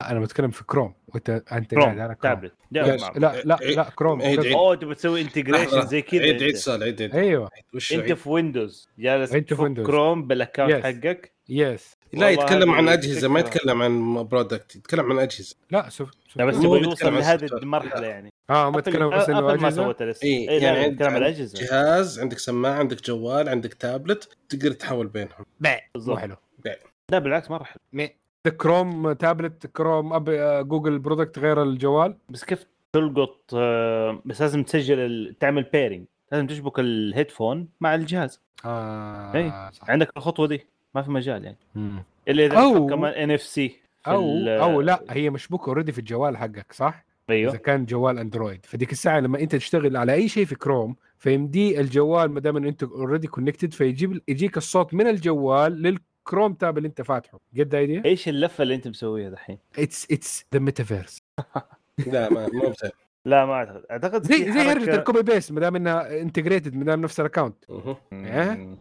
أنا 0.03 0.21
بتكلم 0.21 0.51
في 0.51 0.65
كروم 0.65 0.95
وانت 1.09 1.31
أنت 1.31 1.49
قاعد 1.49 1.65
كروم 1.65 1.85
على 1.89 2.15
كروم 2.15 2.15
تابلت 2.35 2.55
جاوب 2.73 2.91
بس- 2.91 3.03
معه. 3.03 3.13
لا 3.17 3.43
لا 3.45 3.59
لا 3.63 3.91
كروم 3.97 4.23
عيد- 4.23 4.41
عيد. 4.45 4.53
أوه 4.53 4.75
تبغى 4.75 4.95
تسوي 4.95 5.21
انتجريشن 5.21 5.87
زي 5.87 6.03
كذا 6.03 6.21
عيد 6.23 6.33
عيد 6.33 6.43
انت. 6.43 6.57
سؤال 6.57 6.83
عيد 6.83 7.03
عيد 7.03 7.17
أيوه. 7.17 7.51
وش 7.75 7.93
انت؟ 7.93 8.13
في 8.13 8.29
ويندوز 8.29 8.89
جالس 8.99 9.33
أنت 9.35 9.55
في 9.55 9.63
Windows. 9.63 9.87
كروم 9.87 10.27
بالاكونت 10.27 10.71
Yes. 10.73 10.85
حقك. 10.87 11.33
يس 11.49 11.97
لا 12.13 12.31
يتكلم 12.31 12.71
عن 12.71 12.89
أجهزة 12.89 13.29
ما. 13.29 13.41
يتكلم 13.41 13.83
عن 13.83 14.25
برودكت 14.25 14.77
يتكلم 14.77 15.13
عن 15.13 15.19
أجهزة. 15.19 15.57
لا 15.71 15.89
سوف 15.89 16.11
لا 16.37 16.45
بس 16.45 16.55
مو 16.57 16.63
تبغى 16.63 16.81
بيتكلم 16.91 17.15
يوصل 17.15 17.27
لهذه. 17.29 17.45
المرحلة 17.57 18.07
يعني. 18.07 18.33
آه 18.51 18.71
ما 18.71 18.81
تتكلم 18.81 19.11
بس 19.11 19.29
إنه 19.29 19.39
ابل 19.39 19.47
ما 19.61 19.69
أجهزة. 19.69 19.85
سوت 19.85 20.03
لسه 20.03 20.25
اي 20.27 20.49
اي 20.51 20.63
يعني 20.63 20.77
لا 20.79 20.83
عند- 20.85 20.93
نتكلم 20.93 21.07
عن 21.09 21.15
عند 21.15 21.23
الاجهزه 21.23 21.59
جهاز 21.67 22.21
عندك 22.21 22.39
سماعة 22.39 22.79
عندك 22.79 23.03
جوال 23.05 23.49
عندك 23.49 23.75
تابلت 23.75 24.29
تقدر 24.49 24.73
تحول 24.73 25.07
بينهم. 25.07 25.45
مو 25.61 25.71
بالضبط 25.95 26.19
حلو 26.19 26.37
لا 27.11 27.19
بالعكس 27.19 27.51
مره 27.51 27.65
حلو 27.65 28.09
كروم 28.49 29.12
تابلت 29.12 29.66
كروم 29.66 30.12
آه، 30.28 30.62
جوجل 30.62 30.99
برودكت 30.99 31.38
غير 31.38 31.62
الجوال 31.62 32.16
بس 32.28 32.45
كيف 32.45 32.66
تلقط 32.93 33.36
آه، 33.55 34.22
بس 34.24 34.41
لازم 34.43 34.62
تسجل. 34.62 35.34
تعمل 35.41 35.62
بيرنج 35.62 36.05
لازم 36.32 36.47
تشبك 36.47 36.78
الهيدفون 36.78 37.68
مع 37.80 37.95
الجهاز 37.95 38.41
آه 38.64 39.34
إيه. 39.34 39.70
صح. 39.70 39.91
عندك 39.91 40.16
الخطوة 40.16 40.47
دي 40.47 40.66
ما 40.95 41.03
في 41.03 41.11
مجال 41.11 41.45
يعني 41.45 41.57
مم. 41.74 42.03
إلا 42.28 42.47
إذا 42.47 42.55
أو- 42.57 42.91
كمان 42.91 43.12
NFC 43.12 43.77
أو 44.07 44.38
أو 44.49 44.80
لا 44.80 45.03
هي 45.11 45.30
مشبوكة 45.30 45.68
already 45.68 45.93
في 45.93 45.99
الجوال 45.99 46.36
حقك 46.36 46.72
صح؟ 46.72 47.05
إذا 47.30 47.36
أيوه 47.36 47.57
كان 47.57 47.84
جوال 47.84 48.18
اندرويد 48.18 48.66
فديك 48.66 48.93
الساعة 48.93 49.20
لما 49.20 49.41
أنت 49.41 49.57
تشتغل 49.57 49.97
على 49.97 50.12
أي 50.12 50.28
شيء 50.28 50.45
في 50.45 50.55
كروم 50.55 50.97
فيمدي 51.18 51.80
الجوال 51.80 52.30
ما 52.30 52.41
دام 52.41 52.57
أنت 52.57 52.82
already 52.83 53.27
connected 53.27 53.73
فيجيب 53.72 54.20
يجيك 54.28 54.57
الصوت 54.57 54.95
من 54.95 55.07
الجوال 55.07 55.82
لل 56.31 56.37
Chrome 56.37 56.55
tab 56.55 56.79
اللي 56.78 56.87
انت 56.89 57.03
فاتحه. 57.03 57.39
good 57.55 57.75
idea؟ 57.75 58.03
إيش 58.05 58.28
اللفة 58.28 58.62
اللي 58.62 58.74
انت 58.74 58.89
مسويها 58.89 59.31
دحين؟ 59.31 59.59
it's 59.79 60.07
it's 60.12 60.45
the 60.55 60.61
metaverse 60.61 61.18
لا 62.07 62.31
ما 62.33 62.49
مو 62.53 62.72
لا 63.24 63.47
ما 63.47 63.53
أعتقد. 63.53 63.85
أعتقد 63.91 64.26
في 64.26 64.33
زي 64.33 64.53
زي 64.53 64.59
حركة- 64.64 64.66
هرجة 64.66 64.95
ال 64.95 65.00
copy 65.00 65.23
paste 65.23 65.53
ما 65.53 65.61
دام 65.61 65.76
إنها 65.76 66.20
integrated 66.21 66.75
ما 66.74 66.85
دام 66.85 67.01
نفس 67.01 67.20
ال 67.21 67.25
account. 67.25 67.64
إيه؟ 68.12 68.76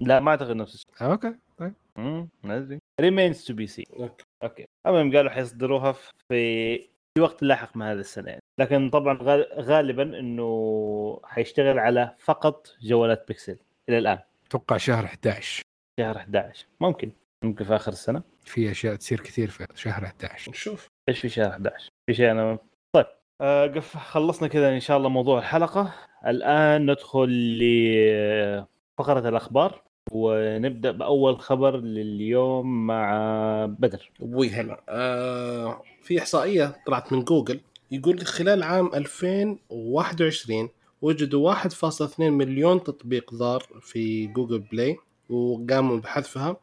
لا 0.00 0.20
ما 0.20 0.30
أعتقد 0.30 0.56
نفس 0.56 0.74
الشيء. 0.74 0.90
آه، 1.00 1.12
أوكي. 1.12 1.34
طيب. 1.58 1.72
ما 1.96 2.56
أدري. 2.56 2.78
remains 3.00 3.44
to 3.44 3.54
be 3.54 3.66
seen 3.66 3.84
أوكي. 3.98 4.24
أوكي. 4.42 4.66
المهم 4.86 5.16
قالوا 5.16 5.30
حيصدروها 5.30 5.92
في 5.92 6.76
في 7.14 7.20
وقت 7.20 7.42
لاحق 7.42 7.76
من 7.76 7.82
هذا 7.86 8.00
السنة 8.00 8.28
يعني. 8.28 8.42
لكن 8.60 8.90
طبعا 8.90 9.18
غال- 9.22 9.60
غالبا 9.60 10.18
إنه 10.18 11.20
حيشتغل 11.24 11.78
على 11.78 12.14
فقط 12.18 12.66
جوالات 12.82 13.24
بيكسل 13.28 13.56
إلى 13.88 13.98
الآن. 13.98 14.18
أتوقع 14.46 14.76
شهر 14.76 15.04
11 15.04 15.62
شهر 16.00 16.16
11 16.16 16.66
ممكن. 16.80 17.12
ممكن 17.44 17.64
في 17.64 17.76
آخر 17.76 17.92
السنة. 17.92 18.22
في 18.44 18.70
أشياء 18.70 18.94
تصير 18.94 19.20
كثير 19.20 19.48
في 19.50 19.66
شهر 19.74 20.04
11 20.04 20.50
نشوف. 20.50 20.88
إيش 21.08 21.18
في 21.18 21.28
شهر 21.28 21.50
11 21.50 21.88
في 22.06 22.14
شيء 22.14 22.30
أنا 22.30 22.58
طيب. 22.92 23.06
آه 23.40 23.66
قف 23.66 23.96
خلصنا 23.96 24.48
كذا 24.48 24.74
إن 24.74 24.80
شاء 24.80 24.96
الله 24.96 25.08
موضوع 25.08 25.38
الحلقة. 25.38 25.94
الآن 26.26 26.90
ندخل 26.90 27.58
لفقرة 27.58 29.28
الأخبار. 29.28 29.82
ونبدأ 30.12 30.90
بأول 30.90 31.40
خبر 31.40 31.76
لليوم 31.76 32.86
مع 32.86 33.66
بدر. 33.78 34.10
أبوي 34.22 34.50
هلا. 34.50 34.80
آه 34.88 35.82
في 36.02 36.18
إحصائية 36.18 36.76
طلعت 36.86 37.12
من 37.12 37.24
جوجل. 37.24 37.60
يقول 37.90 38.16
لك 38.16 38.26
خلال 38.26 38.62
عام 38.62 38.90
2021 38.94 40.68
وجدوا 41.02 41.54
1.2 41.54 42.20
مليون 42.20 42.82
تطبيق 42.82 43.34
ضار 43.34 43.66
في 43.80 44.26
جوجل 44.26 44.58
بلاي. 44.58 44.96
وقاموا 45.30 45.96
بحذفها. 45.96 46.56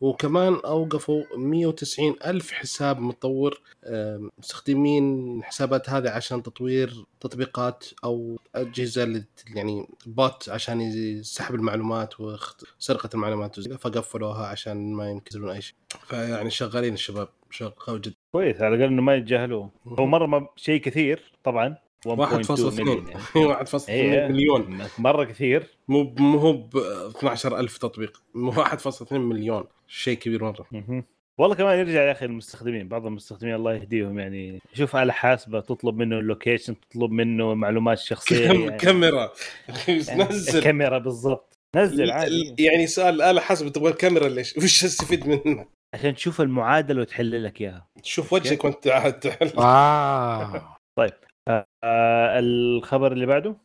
وكمان 0.00 0.54
أوقفوا 0.54 1.22
190 1.36 2.16
ألف 2.26 2.52
حساب 2.52 3.00
مطور 3.00 3.60
مستخدمين 4.38 5.38
الحسابات 5.38 5.90
هذه 5.90 6.10
عشان 6.10 6.42
تطوير 6.42 7.04
تطبيقات 7.20 7.84
أو 8.04 8.38
أجهزة 8.54 9.24
يعني 9.54 9.88
بوت 10.06 10.48
عشان 10.48 10.80
يسحب 10.80 11.54
المعلومات 11.54 12.20
وسرقه 12.20 13.10
المعلومات 13.14 13.60
فقفلوها 13.60 14.46
عشان 14.46 14.92
ما 14.92 15.10
ينكسرون 15.10 15.50
أي 15.50 15.60
شيء. 15.62 15.74
فيعني 16.06 16.50
شغالين 16.50 16.94
الشباب 16.94 17.28
قوي 17.76 17.98
جدا. 17.98 18.14
كويس 18.32 18.60
على 18.60 18.74
الأقل 18.74 18.92
إنه 18.92 19.02
ما 19.02 19.14
يتجاهلوه 19.14 19.70
هو 19.86 20.06
مرة 20.06 20.26
ما 20.26 20.46
شيء 20.56 20.80
كثير 20.80 21.32
طبعا 21.44 21.76
1.2 22.06 22.18
1.2 22.46 22.80
مليون 22.80 23.08
يعني 23.08 23.64
1.2 23.64 23.88
إيه. 23.88 24.28
مليون. 24.28 24.78
مرة 24.98 25.24
كثير. 25.24 25.66
مو 25.88 26.14
مو 26.18 26.38
هو 26.38 26.52
ب 26.52 26.76
12000 26.76 27.78
تطبيق. 27.78 28.22
مو 28.34 28.52
1.2 28.52 29.12
مليون. 29.12 29.64
شيء 29.88 30.18
كبير 30.18 30.44
مرة. 30.44 30.66
والله 31.38 31.56
كمان 31.56 31.78
يرجع 31.78 32.02
يا 32.02 32.12
أخي 32.12 32.26
المستخدمين. 32.26 32.88
بعض 32.88 33.06
المستخدمين 33.06 33.54
الله 33.54 33.74
يهديهم 33.74 34.18
يعني. 34.18 34.60
شوف 34.74 34.96
آلة 34.96 35.12
حاسبة 35.12 35.60
تطلب 35.60 35.96
منه 35.96 36.18
ال 36.18 36.24
location 36.24 36.76
تطلب 36.80 37.10
منه 37.10 37.54
معلومات 37.54 37.98
شخصية 37.98 38.48
كم 38.48 38.60
يعني. 38.60 38.76
كاميرا. 38.76 39.32
يعني 40.08 40.22
نزل. 40.24 40.58
الكاميرا 40.58 40.98
بالضبط. 40.98 41.58
نزل 41.76 42.10
عادي. 42.10 42.54
يعني 42.58 42.86
سؤال 42.86 43.14
الآلة 43.14 43.40
حاسبة 43.40 43.68
تبغى 43.68 43.90
الكاميرا 43.90 44.28
ليش؟ 44.28 44.56
وش 44.58 44.84
استفيد 44.84 45.28
منها؟ 45.28 45.68
عشان 45.94 46.14
تشوف 46.14 46.40
المعادلة 46.40 47.00
وتحل 47.00 47.44
لك 47.44 47.60
إياها. 47.60 47.86
تشوف 48.02 48.32
وجهك 48.32 48.64
وانت 48.64 48.88
قاعد 48.88 49.20
تحل. 49.20 49.52
آه. 49.58 50.76
آه 51.48 52.38
الخبر 52.38 53.12
اللي 53.12 53.26
بعده؟ 53.26 53.56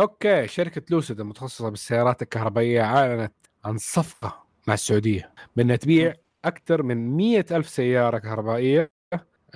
أوكي 0.00 0.48
شركة 0.48 0.82
لوسيد 0.90 1.20
المتخصصة 1.20 1.68
بالسيارات 1.68 2.22
الكهربائية 2.22 2.82
أعلنت 2.82 3.32
عن 3.64 3.78
صفقة 3.78 4.44
مع 4.68 4.74
السعودية 4.74 5.32
بأنها 5.56 5.76
تبيع 5.76 6.14
أكثر 6.44 6.82
من 6.82 7.10
مئة 7.16 7.56
ألف 7.56 7.68
سيارة 7.68 8.18
كهربائية 8.18 8.90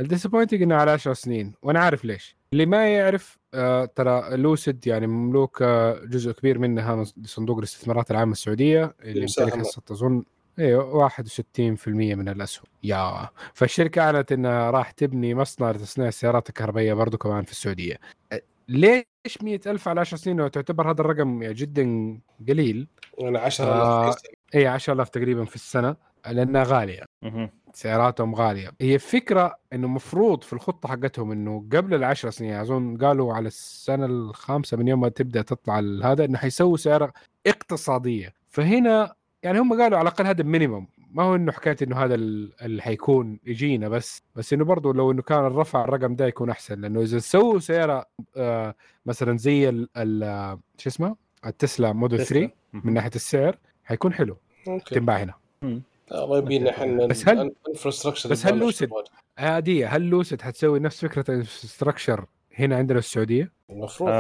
الديسابوينتنج 0.01 0.62
إنها 0.62 0.76
على 0.76 0.91
10 0.91 1.12
سنين 1.12 1.53
وأنا 1.62 1.80
عارف 1.80 2.05
ليش. 2.05 2.37
اللي 2.53 2.66
ما 2.66 2.89
يعرف 2.95 3.39
آه 3.55 3.85
ترى 3.85 4.37
لوسيد 4.37 4.87
يعني 4.87 5.07
مملوك 5.07 5.62
آه 5.62 6.01
جزء 6.05 6.32
كبير 6.32 6.59
منها 6.59 6.95
من 6.95 7.05
صندوق 7.24 7.59
الاستثمارات 7.59 8.11
العامة 8.11 8.32
السعودية 8.32 8.95
اللي 9.03 9.18
المساهمة. 9.18 9.49
يمتلك 9.51 9.66
حصه 9.66 9.82
أظن 9.91 10.24
أيوه 10.59 11.09
61% 11.09 11.88
من 11.88 12.28
الأسهم. 12.28 12.64
يا 12.82 13.28
فالشركة 13.55 14.02
أعلنت 14.02 14.32
إنها 14.32 14.70
راح 14.70 14.90
تبني 14.90 15.34
مصنع 15.34 15.70
لتصنيع 15.70 16.09
السيارات 16.09 16.48
الكهربائية 16.48 16.94
برضو 16.94 17.18
كمان 17.18 17.44
في 17.44 17.52
السعودية. 17.52 17.96
ليش 18.68 19.05
100 19.42 19.61
ألف 19.66 19.88
على 19.88 20.00
10 20.00 20.16
سنين؟ 20.16 20.40
وتعتبر 20.40 20.90
هذا 20.90 21.00
الرقم 21.00 21.42
يعني 21.42 21.55
جدا 21.55 22.18
قليل. 22.48 22.88
أنا 23.20 23.38
10000 23.38 23.70
آه. 23.70 24.14
اي 24.55 24.66
10000 24.66 25.09
تقريبا 25.09 25.44
في 25.44 25.55
السنة 25.55 25.96
لأنها 26.30 26.64
غالية. 26.64 27.05
سياراتهم 27.72 28.34
غالية. 28.34 28.70
هي 28.80 28.98
فكرة 28.98 29.57
إنه 29.72 29.88
مفروض 29.88 30.42
في 30.42 30.52
الخطة 30.52 30.88
حقتهم 30.88 31.32
إنه 31.32 31.66
قبل 31.72 31.94
العشر 31.94 32.30
سنين 32.30 32.55
أظن 32.55 32.96
قالوا 32.96 33.34
على 33.34 33.46
السنة 33.46 34.07
الخامسة 34.07 34.76
من 34.76 34.88
يوم 34.88 35.00
ما 35.00 35.09
تبدأ 35.09 35.42
تطلع 35.42 35.78
هذا 36.05 36.24
إنه 36.24 36.38
حيسووا 36.38 36.76
سيارة 36.76 37.12
اقتصادية. 37.46 38.34
فهنا 38.48 39.14
يعني 39.45 39.59
هم 39.59 39.80
قالوا 39.82 39.99
على 39.99 40.09
الأقل 40.09 40.26
هذا 40.26 40.42
المينيموم 40.42 40.86
ما 41.12 41.22
هو 41.22 41.34
إنه 41.34 41.53
حكايه 41.53 41.76
إنه 41.82 41.97
هذا 42.05 42.14
ال- 42.14 42.53
اللي 42.62 42.82
حيكون 42.82 43.38
يجينا 43.47 43.88
بس 43.88 44.22
بس 44.36 44.53
إنه 44.53 44.64
برضه 44.64 44.95
لو 44.95 45.11
إنه 45.11 45.22
كان 45.22 45.47
الرفع 45.47 45.84
الرقم 45.84 46.14
ده 46.16 46.26
يكون 46.26 46.51
أحسن. 46.51 46.80
لأنه 46.80 47.01
إذا 47.03 47.18
سووا 47.18 47.59
سيارة 47.59 48.07
آه 48.36 48.74
مثلا 49.07 49.38
زي 49.38 49.68
ال- 49.68 49.88
ال- 49.97 50.59
شو 50.78 50.88
اسمه؟ 50.90 51.16
التسلا 51.47 51.92
موديل 51.92 52.26
3 52.26 52.51
من 52.72 52.92
ناحية 52.95 53.11
السعر 53.14 53.59
حيكون 53.84 54.12
حلو. 54.12 54.36
تنباع 54.86 55.16
هنا. 55.16 55.34
الله 56.12 56.38
يبينا 56.38 56.70
إحنا 56.70 57.07
بس 57.07 57.28
هل- 57.28 57.40
ال 57.66 57.71
infrastructure 57.71 58.30
بس 58.30 58.47
هل 58.47 58.59
لوسيد 58.59 58.90
عادية. 59.38 59.86
هل 59.88 60.03
لوسيد 60.03 60.42
حتسوي 60.42 60.80
نفس 60.80 61.05
فكرة 61.07 61.34
ال 61.34 61.43
structure 61.43 62.24
هنا 62.59 62.76
عندنا 62.76 63.01
في 63.01 63.07
السعودية؟ 63.07 63.53
المفروض. 63.70 64.11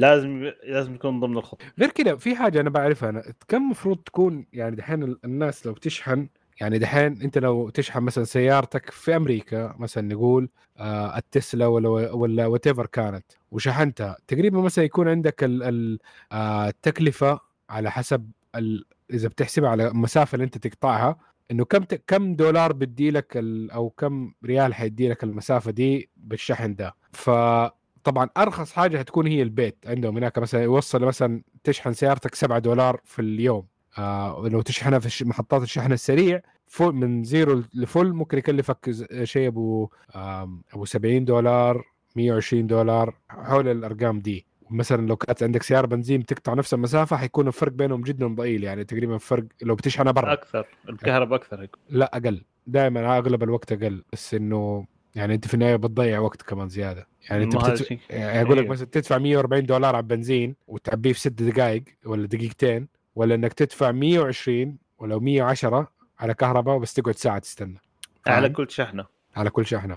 لازم 0.00 0.52
لازم 0.64 0.94
يكون 0.94 1.20
ضمن 1.20 1.36
الخطة 1.38 1.64
غير 1.78 1.90
كذا 1.90 2.16
في 2.16 2.36
حاجة 2.36 2.60
أنا 2.60 2.70
بعرفها 2.70 3.08
أنا 3.08 3.22
كم 3.48 3.70
مفروض 3.70 3.98
تكون 3.98 4.46
يعني 4.52 4.76
دحين 4.76 5.02
ال- 5.02 5.18
الناس 5.24 5.66
لو 5.66 5.72
بتشحن 5.72 6.28
يعني 6.60 6.78
دحين 6.78 7.22
أنت 7.22 7.38
لو 7.38 7.68
تشحن 7.70 8.02
مثلا 8.02 8.24
سيارتك 8.24 8.90
في 8.90 9.16
أمريكا 9.16 9.74
مثلا 9.78 10.08
نقول 10.14 10.48
آه 10.78 11.18
التسلا 11.18 11.66
ولا 11.66 11.88
ولا 12.12 12.46
وات 12.46 12.68
كانت 12.68 13.24
وشحنتها 13.50 14.16
تقريبا 14.28 14.60
مثلا 14.60 14.84
يكون 14.84 15.08
عندك 15.08 15.44
ال- 15.44 15.62
ال- 15.62 15.98
آه 16.32 16.68
التكلفة 16.68 17.40
على 17.70 17.90
حسب 17.90 18.30
ال 18.56 18.84
إذا 19.10 19.28
بتحسبها 19.28 19.70
على 19.70 19.88
المسافة 19.88 20.34
اللي 20.34 20.44
أنت 20.44 20.58
تقطعها 20.58 21.16
إنه 21.50 21.64
كم 21.64 21.84
كم 22.06 22.34
دولار 22.34 22.72
بدي 22.72 23.10
لك 23.10 23.36
ال- 23.36 23.70
أو 23.70 23.90
كم 23.90 24.32
ريال 24.44 24.74
حيدي 24.74 25.08
لك 25.08 25.24
المسافة 25.24 25.70
دي 25.70 26.10
بالشحن 26.16 26.74
ده. 26.74 26.94
فطبعا 28.06 28.28
أرخص 28.36 28.72
حاجة 28.72 28.98
هتكون 28.98 29.26
هي 29.26 29.42
البيت 29.42 29.76
عندهم. 29.86 30.16
هناك 30.16 30.38
مثلا 30.38 30.62
يوصل 30.62 31.04
مثلا 31.04 31.42
تشحن 31.64 31.92
سيارتك 31.92 32.34
7 32.34 32.58
دولار 32.58 33.00
في 33.04 33.22
اليوم. 33.22 33.66
آه 33.98 34.48
لو 34.48 34.60
تشحنها 34.62 34.98
في 34.98 35.24
محطات 35.24 35.62
الشحن 35.62 35.92
السريع 35.92 36.42
full 36.66 36.94
من 36.94 37.24
zero 37.24 37.62
ل 37.74 37.82
full 37.82 38.14
ممكن 38.14 38.38
يكلفك 38.38 38.90
شيء 39.22 39.48
أبو 39.48 39.88
أبو 40.72 40.84
70 40.84 41.24
دولار 41.24 41.84
120 42.16 42.66
دولار 42.66 43.14
حول 43.28 43.68
الأرقام 43.68 44.20
دي. 44.20 44.46
مثلا 44.70 45.06
لو 45.06 45.16
كانت 45.16 45.42
عندك 45.42 45.62
سيارة 45.62 45.86
بنزين 45.86 46.20
بتقطع 46.20 46.54
نفس 46.54 46.74
المسافة 46.74 47.16
حيكون 47.16 47.48
الفرق 47.48 47.72
بينهم 47.72 48.02
جدا 48.02 48.26
ضئيل. 48.26 48.64
يعني 48.64 48.84
تقريبا 48.84 49.18
فرق 49.18 49.44
لو 49.62 49.74
بتشحنها 49.74 50.12
برا. 50.12 50.32
أكثر. 50.32 50.66
الكهرباء 50.88 51.38
أكثر 51.38 51.68
لا 51.90 52.16
أقل. 52.16 52.44
دائما 52.66 53.18
أغلب 53.18 53.42
الوقت 53.42 53.72
أقل. 53.72 54.04
بس 54.12 54.34
إنه 54.34 54.86
يعني 55.14 55.34
أنت 55.34 55.46
في 55.46 55.54
النهاية 55.54 55.76
بتضيع 55.76 56.18
وقت 56.18 56.42
كمان 56.42 56.68
زيادة. 56.68 57.06
يعني 57.30 57.44
انت 57.44 57.56
بتدفع. 57.56 57.96
يعني 58.10 58.42
أقول 58.42 58.56
لك 58.56 58.62
أيوه. 58.62 58.72
مثلا 58.72 58.86
تدفع 58.86 59.18
140 59.18 59.66
دولار 59.66 59.96
على 59.96 60.02
البنزين 60.02 60.56
وتعبيه 60.66 61.12
في 61.12 61.20
ست 61.20 61.42
دقائق 61.42 61.84
ولا 62.06 62.26
دقيقتين 62.26 62.88
ولا 63.14 63.34
إنك 63.34 63.52
تدفع 63.52 63.92
120 63.92 64.76
ولا 64.98 65.18
110 65.18 65.92
على 66.18 66.34
كهرباء 66.34 66.78
بس 66.78 66.94
تقعد 66.94 67.14
ساعة 67.14 67.38
تستنى 67.38 67.80
على؟ 68.26 68.48
كل 68.48 68.70
شحنة 68.70 69.06
على 69.36 69.50
كل 69.50 69.66
شحنة. 69.66 69.96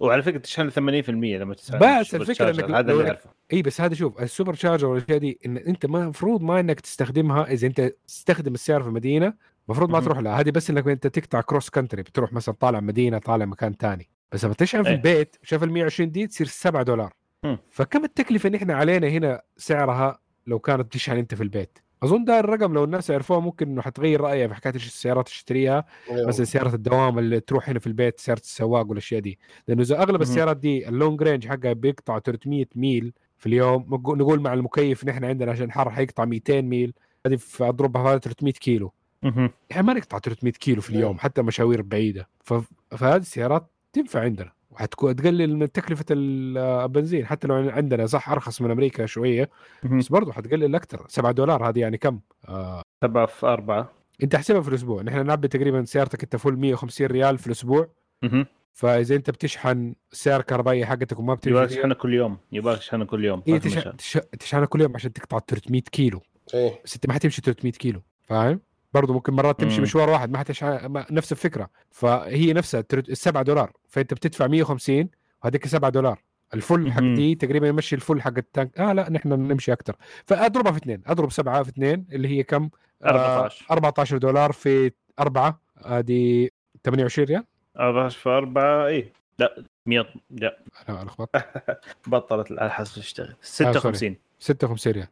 وعلى 0.00 0.22
فكرة 0.22 0.38
تشحن 0.38 0.70
80% 0.70 0.78
لما 1.08 1.54
تسحب 1.54 1.78
بس 1.78 2.10
charger. 2.10 2.64
إنك 2.64 2.74
هذا 2.74 2.92
اللي 2.92 3.06
أعرفه 3.06 3.30
إي 3.52 3.62
بس 3.62 3.80
هذا 3.80 3.94
شوف 3.94 4.20
ال 4.22 4.54
supercharger 4.54 4.86
والأشياء 4.86 5.18
دي 5.18 5.38
إن 5.46 5.56
أنت 5.56 5.86
ما 5.86 6.02
المفروض 6.02 6.42
ما 6.42 6.60
إنك 6.60 6.80
تستخدمها 6.80 7.44
إذا 7.52 7.66
أنت 7.66 7.92
تستخدم 8.06 8.54
السياره 8.54 8.82
في 8.82 8.88
المدينة 8.88 9.34
المفروض 9.68 9.90
ما. 9.90 10.00
تروح 10.00 10.18
لها 10.18 10.40
هذه 10.40 10.50
بس 10.50 10.70
إنك 10.70 10.88
أنت 10.88 11.06
تقطع 11.06 11.40
cross 11.40 11.70
country 11.70 12.02
بتروح 12.02 12.32
مثلا 12.32 12.54
طالع 12.60 12.80
مدينة 12.80 13.18
طالع 13.18 13.44
مكان 13.44 13.76
تاني 13.76 14.08
بس 14.32 14.44
لما 14.44 14.54
تشحن 14.54 14.82
في 14.82 14.88
إيه. 14.88 14.94
البيت 14.94 15.36
شوف 15.42 15.62
ال 15.62 15.72
120 15.72 16.10
دي 16.10 16.26
تصير 16.26 16.46
7 16.46 16.82
دولار. 16.82 17.12
فكم 17.70 18.04
التكلفة 18.04 18.46
اللي 18.46 18.58
إحنا 18.58 18.74
علينا 18.74 19.08
هنا 19.08 19.42
سعرها 19.56 20.18
لو 20.46 20.58
كانت 20.58 20.92
تشحن 20.92 21.16
أنت 21.16 21.34
في 21.34 21.42
البيت 21.42 21.78
أظن 22.02 22.24
ده 22.24 22.40
الرقم 22.40 22.74
لو 22.74 22.84
الناس 22.84 23.10
عرفوه 23.10 23.40
ممكن 23.40 23.68
إنه 23.68 23.82
حتغير 23.82 24.20
رأيها 24.20 24.48
في 24.48 24.54
حكاية 24.54 24.74
إيش 24.74 24.86
السيارات 24.86 25.26
اللي 25.26 25.34
تشتريها 25.36 25.84
أيوه. 26.10 26.28
مثلا 26.28 26.44
سيارة 26.44 26.74
الدوام 26.74 27.18
اللي 27.18 27.40
تروح 27.40 27.68
هنا 27.68 27.78
في 27.78 27.86
البيت 27.86 28.20
سيارة 28.20 28.38
السواق 28.40 28.88
والأشياء 28.88 29.20
دي 29.20 29.38
لأنه 29.68 29.82
إذا 29.82 30.02
أغلب. 30.02 30.22
السيارات 30.22 30.56
دي 30.56 30.88
ال 30.88 30.95
long 30.95 31.22
range 31.22 31.48
حقها 31.48 31.72
بيقطع 31.72 32.18
300 32.18 32.66
ميل 32.74 33.12
في 33.38 33.46
اليوم 33.46 33.86
نقول 33.92 34.40
مع 34.40 34.52
المكيف 34.54 35.04
نحن 35.04 35.24
عندنا 35.24 35.52
عشان 35.52 35.72
حر 35.72 35.90
حيقطع 35.90 36.24
200 36.24 36.60
ميل 36.60 36.92
هذه 37.26 37.36
في 37.36 37.64
أضربها 37.64 38.02
هذا 38.12 38.18
300 38.18 38.52
كيلو 38.52 38.92
مهم. 39.22 39.50
يعني 39.70 39.86
ما 39.86 39.92
نقطع 39.92 40.18
300 40.18 40.52
كيلو 40.52 40.80
في 40.80 40.90
اليوم 40.90 41.10
نعم. 41.10 41.18
حتى 41.18 41.42
مشاوير 41.42 41.82
بعيدة. 41.82 42.28
فهذه 42.90 43.16
السيارات 43.16 43.70
تنفع 43.96 44.20
عندنا. 44.20 44.52
وحتكون 44.70 45.16
تقلل 45.16 45.56
من 45.56 45.72
تكلفة 45.72 46.04
ال- 46.10 46.58
البنزين 46.58 47.26
حتى 47.26 47.48
لو 47.48 47.54
عندنا 47.54 48.06
صح 48.06 48.30
أرخص 48.30 48.62
من 48.62 48.70
أمريكا 48.70 49.06
شوية. 49.06 49.50
بس 49.84 50.08
برضه 50.08 50.32
حتقلل 50.32 50.74
أكثر 50.74 51.04
7 51.08 51.32
دولار 51.32 51.68
هذه 51.68 51.78
يعني 51.80 51.98
كم؟ 51.98 52.20
آه. 52.48 52.82
سبعة 53.04 53.26
في 53.26 53.46
أربعة. 53.46 53.92
أنت 54.22 54.34
احسبها 54.34 54.60
في 54.60 54.68
الأسبوع. 54.68 55.02
نحن 55.02 55.26
نعبي 55.26 55.48
تقريبا 55.48 55.84
سيارتك 55.84 56.22
أنت 56.22 56.36
فل 56.36 56.56
150 56.56 57.06
ريال 57.06 57.38
في 57.38 57.46
الأسبوع. 57.46 57.88
فإذا 58.72 59.16
أنت 59.16 59.30
بتشحن 59.30 59.94
السياره 60.12 60.40
الكهربائيه 60.40 60.84
حقتك 60.84 61.18
وما 61.18 61.38
يبغى 61.46 61.62
بتمشي 61.62 61.74
تشحنها 61.76 61.94
كل 61.94 62.14
يوم. 62.14 62.38
يبغى 62.52 62.76
تشحنها 62.76 63.06
كل 63.06 63.24
يوم. 63.24 63.42
إيه. 63.48 63.58
تشحنها 64.38 64.64
كل 64.66 64.80
يوم 64.80 64.94
عشان 64.94 65.12
تقطع 65.12 65.38
300 65.38 65.80
كيلو. 65.82 66.20
إيه. 66.54 66.80
بس 66.84 66.94
أنت 66.94 67.06
ما 67.06 67.12
حتمشي 67.14 67.40
300 67.42 67.72
كيلو. 67.72 68.02
فاهم؟ 68.28 68.60
برضه 68.96 69.14
ممكن 69.14 69.32
مرات 69.32 69.60
تمشي. 69.60 69.80
مشوار 69.80 70.10
واحد 70.10 70.30
ما 70.30 70.88
ما... 70.88 71.06
نفس 71.10 71.32
الفكرة. 71.32 71.70
فهي 71.90 72.52
نفسها 72.52 72.84
السبعة 72.92 73.42
دولار. 73.42 73.72
فأنت 73.88 74.14
بتدفع 74.14 74.46
150 74.46 75.08
وهذيك 75.44 75.66
7 75.66 75.90
دولار. 75.90 76.22
ال 76.54 76.62
full 76.62 76.92
حق. 76.92 77.00
دي 77.00 77.34
تقريبا 77.34 77.68
يمشي 77.68 77.96
ال 77.96 78.01
full 78.01 78.22
حق 78.22 78.38
ال 78.38 78.45
tank. 78.45 78.78
آه 78.78 78.92
لا 78.92 79.10
نحن 79.10 79.28
نمشي 79.28 79.72
أكثر 79.72 79.96
فأضربها 80.26 80.72
في 80.72 80.78
اثنين 80.78 81.02
أضرب 81.06 81.32
سبعة 81.32 81.62
في 81.62 81.68
اثنين 81.68 82.06
اللي 82.12 82.28
هي 82.28 82.42
كم؟ 82.42 82.70
آه 83.02 83.08
14. 83.08 83.66
14 83.70 84.18
دولار 84.18 84.52
في 84.52 84.92
أربعة. 85.20 85.60
هذه 85.86 86.48
28 86.84 87.28
ريال. 87.28 87.44
14 87.78 88.18
في 88.18 88.28
أربعة 88.28 88.86
إيه؟ 88.86 89.12
لا 89.38 89.64
100 89.86 90.06
لا. 90.30 90.58
أنا 90.88 91.04
لخبطت 91.04 91.44
بطلت 92.10 92.52
على 92.52 92.70
حسب 92.70 93.02
تشتغل 93.02 93.36
56 93.40 94.16
56 94.38 94.92
ريال. 94.92 95.08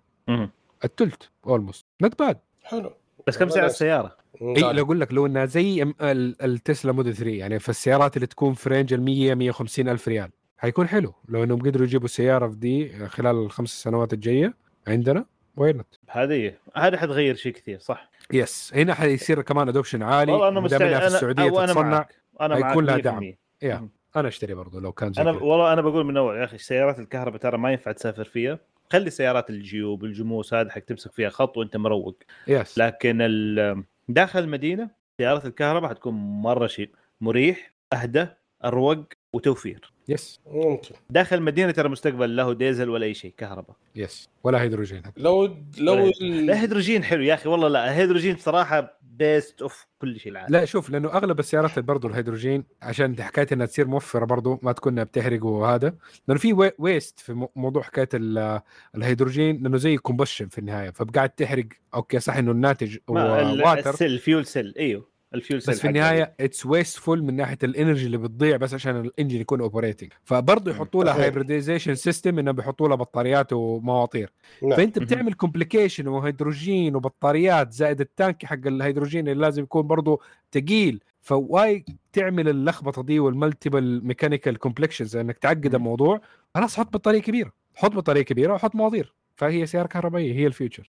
الثلث 0.85 1.23
almost 1.47 1.87
not 2.03 2.19
bad 2.19 2.39
حلو. 2.63 2.93
بس 3.27 3.39
كم 3.39 3.49
سعر 3.49 3.67
السيارة؟ 3.67 4.17
إي 4.43 4.73
لو 4.73 4.85
أقول 4.85 5.01
لك 5.01 5.13
لو 5.13 5.27
إنها 5.27 5.45
زي 5.45 5.83
ال- 5.83 5.95
ال- 6.03 6.43
التسلا 6.43 6.93
موديل 6.93 7.15
3 7.17 7.31
يعني 7.31 7.59
في 7.59 7.69
السيارات 7.69 8.17
اللي 8.17 8.27
تكون 8.27 8.55
في 8.55 8.69
range 8.69 8.93
ال 8.93 9.03
100 9.03 9.35
150 9.35 9.89
ألف 9.89 10.09
ريال. 10.09 10.31
حيكون 10.59 10.89
حلو. 10.89 11.15
لو 11.29 11.45
إنهم 11.45 11.59
قدروا 11.63 11.87
يجيبوا 11.87 12.09
سيارة 12.09 12.49
في 12.49 12.57
دي 12.57 13.07
خلال 13.09 13.37
الخمس 13.37 13.83
سنوات 13.83 14.13
الجاية 14.13 14.55
عندنا 14.89 15.25
وين 15.57 15.83
هذه 16.11 16.33
هي. 16.33 16.55
هذا 16.77 16.97
حتغير 16.97 17.35
شيء 17.35 17.53
كثير 17.53 17.79
صح. 17.79 18.11
yes 18.33 18.73
هنا 18.75 18.95
حيصير 18.95 19.43
كمان 19.43 19.69
adoption 19.69 20.03
عالي. 20.03 20.33
والله 20.33 20.49
أنا 20.49 20.61
مستعد. 20.61 20.81
في 20.83 20.97
أنا 20.97 21.07
السعودية 21.07 21.51
وأنا 21.51 21.67
تتصنع. 21.67 21.89
معك. 21.91 22.15
أنا 22.41 22.59
معك 22.59 22.71
هيكون 22.71 22.85
لها 22.85 22.97
100%. 22.97 23.01
دعم. 23.03 23.35
يا 23.63 23.89
أنا 24.17 24.29
أشتري 24.29 24.55
برضو 24.55 24.81
لو 24.81 24.93
كان 24.93 25.13
زي 25.13 25.23
أنا 25.23 25.33
كده. 25.33 25.43
والله 25.45 25.73
أنا 25.73 25.83
بقول 25.83 26.05
من 26.07 26.17
أول 26.17 26.37
يا 26.37 26.45
أخي 26.45 26.59
سيارات 26.59 26.99
الكهرباء 26.99 27.41
ترى 27.41 27.59
ما 27.59 27.71
ينفع 27.73 27.93
تسافر 27.93 28.25
فيها. 28.25 28.59
خلي 28.93 29.11
سيارات 29.11 29.51
الجيوب 29.51 30.05
الجموس 30.05 30.55
هذا 30.55 30.71
حق 30.71 30.81
تمسك 30.81 31.13
فيها 31.13 31.29
خط 31.29 31.57
وانت 31.57 31.77
مروق. 31.77 32.17
yes 32.49 32.79
لكن 32.79 33.19
ال- 33.21 33.85
داخل 34.09 34.39
المدينة 34.39 34.91
سيارات 35.19 35.47
الكهرباء 35.47 35.91
حتكون 35.91 36.15
مرة 36.43 36.67
شيء 36.67 36.91
مريح 37.21 37.73
أهدى 37.93 38.27
أروق 38.65 39.05
وتوفير. 39.33 39.93
yes 40.09 40.41
ممكن. 40.47 40.95
داخل 41.11 41.37
المدينة 41.37 41.71
ترى 41.71 41.89
مستقبل 41.89 42.37
له 42.37 42.53
ديزل 42.53 42.89
ولا 42.89 43.07
أي 43.07 43.15
شيء 43.15 43.35
كهرباء. 43.37 43.77
yes 43.97 44.29
ولا 44.45 44.63
هيدروجين. 44.63 45.03
لو 45.17 45.57
لو 45.79 45.95
ال- 46.23 46.47
لا 46.47 46.61
هيدروجين 46.63 47.05
حلو 47.05 47.23
يا 47.23 47.35
أخي 47.35 47.49
والله 47.49 47.69
لا 47.69 47.85
الهيدروجين 47.85 48.35
بصراحه 48.35 48.99
best 49.19 49.63
of 49.63 49.87
كل 49.99 50.21
شيء 50.21 50.33
العالم. 50.33 50.53
لا 50.53 50.65
شوف 50.65 50.91
لأنه 50.91 51.09
أغلب 51.09 51.39
السيارات 51.39 51.79
برضو 51.79 52.09
الهيدروجين 52.09 52.65
عشان 52.83 53.23
حكايه 53.23 53.47
إنها 53.53 53.67
تصير 53.67 53.87
موفرة 53.87 54.25
برضو 54.25 54.59
ما 54.63 54.73
تكون 54.73 55.05
بتحرق 55.05 55.45
وهذا. 55.45 55.95
لأنه 56.29 56.41
في 56.41 56.53
وي- 56.53 56.73
waste 56.79 57.21
في 57.21 57.33
مو- 57.33 57.51
موضوع 57.57 57.83
حكاية 57.83 58.09
ال- 58.15 58.61
الهيدروجين 58.97 59.63
لأنه 59.63 59.77
زي 59.77 59.97
combustion 59.97 60.49
في 60.49 60.59
النهاية 60.59 60.91
فبقعد 60.91 61.31
تحرق 61.31 61.65
أوكي 61.95 62.21
صح 62.21 62.37
إنه 62.37 62.51
الناتج 62.51 62.97
هو 63.11 63.15
water 63.65 63.91
ال 63.91 63.95
cell 63.95 64.13
ال 64.13 64.20
fuel 64.20 64.47
cell 64.47 64.75
أيوه. 64.79 65.14
ال 65.35 65.40
fuel 65.40 65.63
cell 65.63 65.75
بس 65.75 65.81
في. 65.81 65.89
النهاية 65.89 66.35
it's 66.41 66.67
wasteful 66.67 67.23
من 67.23 67.37
ناحية 67.37 67.59
ال 67.65 67.71
energy 67.71 68.07
اللي 68.07 68.19
بتضيع 68.19 68.57
بس 68.57 68.75
عشان 68.75 68.97
ال 68.97 69.03
engine 69.03 69.41
يكون 69.41 69.61
operating 69.61 70.13
فبرضه 70.25 70.71
يحطوا 70.71 71.05
لها. 71.05 71.23
hybridization 71.23 71.95
system 71.95 72.39
إنه 72.39 72.51
بيحطوا 72.51 72.89
لها 72.89 72.97
بطاريات 72.97 73.53
ومواطير. 73.53 74.33
نعم. 74.63 74.77
فأنت. 74.77 74.99
بتعمل 74.99 75.35
complication 75.35 76.09
وهيدروجين 76.09 76.97
وبطاريات 76.97 77.73
زائد 77.73 78.01
ال 78.01 78.10
tank 78.10 78.45
حق 78.45 78.67
الهيدروجين 78.67 79.29
اللي 79.29 79.43
لازم 79.43 79.63
يكون 79.63 79.87
برضه 79.87 80.21
ثقيل 80.53 81.01
ف 81.23 81.38
why 81.38 81.85
تعمل 82.13 82.49
اللخبطة 82.49 83.03
دي 83.03 83.21
وال 83.21 83.37
multiple 83.37 84.01
mechanical 84.05 84.59
complications 84.59 85.17
إنك 85.17 85.39
تعقد. 85.39 85.75
الموضوع. 85.75 86.21
خلاص 86.55 86.77
حط 86.77 86.95
بطارية 86.95 87.21
كبيرة. 87.21 87.53
حط 87.75 87.93
بطارية 87.93 88.23
كبيرة 88.23 88.55
وحط 88.55 88.75
مواطير. 88.75 89.15
فهي 89.37 89.67
سيارة 89.67 89.87
كهربائية. 89.87 90.35
هي 90.35 90.47
ال 90.47 90.52
future. 90.52 90.91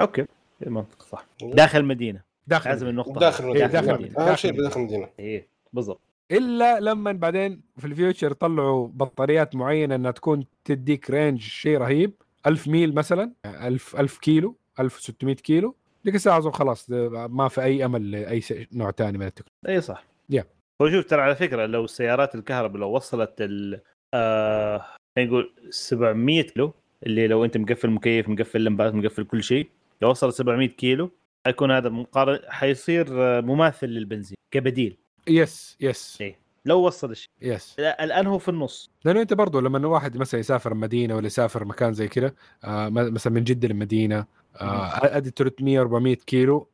Okay. 0.00 0.24
المنطق 0.66 1.02
صح. 1.02 1.26
داخل 1.42 1.78
المدينة 1.78 2.29
داخل 2.50 2.70
لازم 2.70 2.88
النقطة 2.88 3.20
داخل. 3.20 3.44
إيه، 3.44 3.50
المدينة. 3.50 3.66
داخل 3.66 3.88
المدينة. 3.88 4.06
المدينة. 4.08 4.28
اهم 4.30 4.36
شيء 4.36 4.52
بداخل 4.52 4.80
المدينة 4.80 5.08
إيه 5.18 5.48
بالضبط 5.72 6.00
إلا 6.32 6.80
لما 6.80 7.12
بعدين 7.12 7.60
في 7.78 7.84
ال 7.86 7.93
future 7.93 8.32
طلعوا 8.32 8.88
بطاريات 8.88 9.54
معينة 9.54 9.94
إنها 9.94 10.10
تكون 10.10 10.44
تديك 10.64 11.10
range 11.10 11.40
شيء 11.40 11.78
رهيب 11.78 12.12
1000 12.46 12.68
ميل 12.68 12.94
مثلا 12.94 13.32
1000 13.46 13.96
1000 13.96 14.18
كيلو 14.18 14.56
1600 14.80 15.34
كيلو 15.34 15.74
ديك 16.04 16.14
الساعة 16.14 16.38
أظن 16.38 16.50
خلاص 16.50 16.90
ما 17.10 17.48
في 17.48 17.62
أي 17.62 17.84
أمل 17.84 18.10
لأي 18.10 18.42
نوع 18.72 18.90
ثاني 18.90 19.18
من 19.18 19.26
التكنولوجيا 19.26 19.76
اي 19.76 19.80
صح 19.80 20.04
Yeah. 20.32 20.44
هو 20.82 20.90
شوف 20.90 21.04
ترى 21.04 21.22
على 21.22 21.34
فكرة 21.36 21.66
لو 21.66 21.84
السيارات 21.84 22.34
الكهرباء 22.34 22.80
لو 22.80 22.90
وصلت 22.90 23.34
ال 23.40 23.80
آه 24.14 24.84
نقول 25.18 25.52
700 25.70 26.42
كيلو 26.42 26.72
اللي 27.06 27.26
لو 27.28 27.44
أنت 27.44 27.56
مقفل 27.56 27.90
مكيف 27.90 28.28
مقفل 28.28 28.64
لمبات 28.64 28.94
مقفل 28.94 29.24
كل 29.24 29.42
شيء 29.42 29.68
لو 30.02 30.10
وصلت 30.10 30.34
700 30.34 30.68
كيلو 30.68 31.10
حيكون 31.46 31.70
هذا 31.70 31.88
مقارن 31.88 32.38
حيصير 32.48 33.06
آه، 33.10 33.40
مماثل 33.40 33.86
للبنزين 33.86 34.36
كبديل. 34.50 34.98
yes 35.28 35.76
yes. 35.80 36.18
إيه. 36.20 36.38
لو 36.64 36.80
وصل 36.86 37.10
الشيء. 37.10 37.30
يس. 37.42 37.76
لا، 37.78 38.04
الآن 38.04 38.26
هو 38.26 38.38
في 38.38 38.48
النص. 38.48 38.90
لأنه 39.04 39.20
أنت 39.20 39.34
برضو 39.34 39.60
لما 39.60 39.88
واحد 39.88 40.16
مثلا 40.16 40.40
يسافر 40.40 40.74
مدينة 40.74 41.16
ولا 41.16 41.26
يسافر 41.26 41.64
مكان 41.64 41.92
زي 41.92 42.08
كذا 42.08 42.32
آه 42.64 42.88
مثلا 42.88 43.32
من 43.32 43.44
جدة 43.44 43.68
للمدينه 43.68 44.26
أدي 44.62 45.30
300 45.30 45.80
400 45.80 46.14
كيلو. 46.14 46.68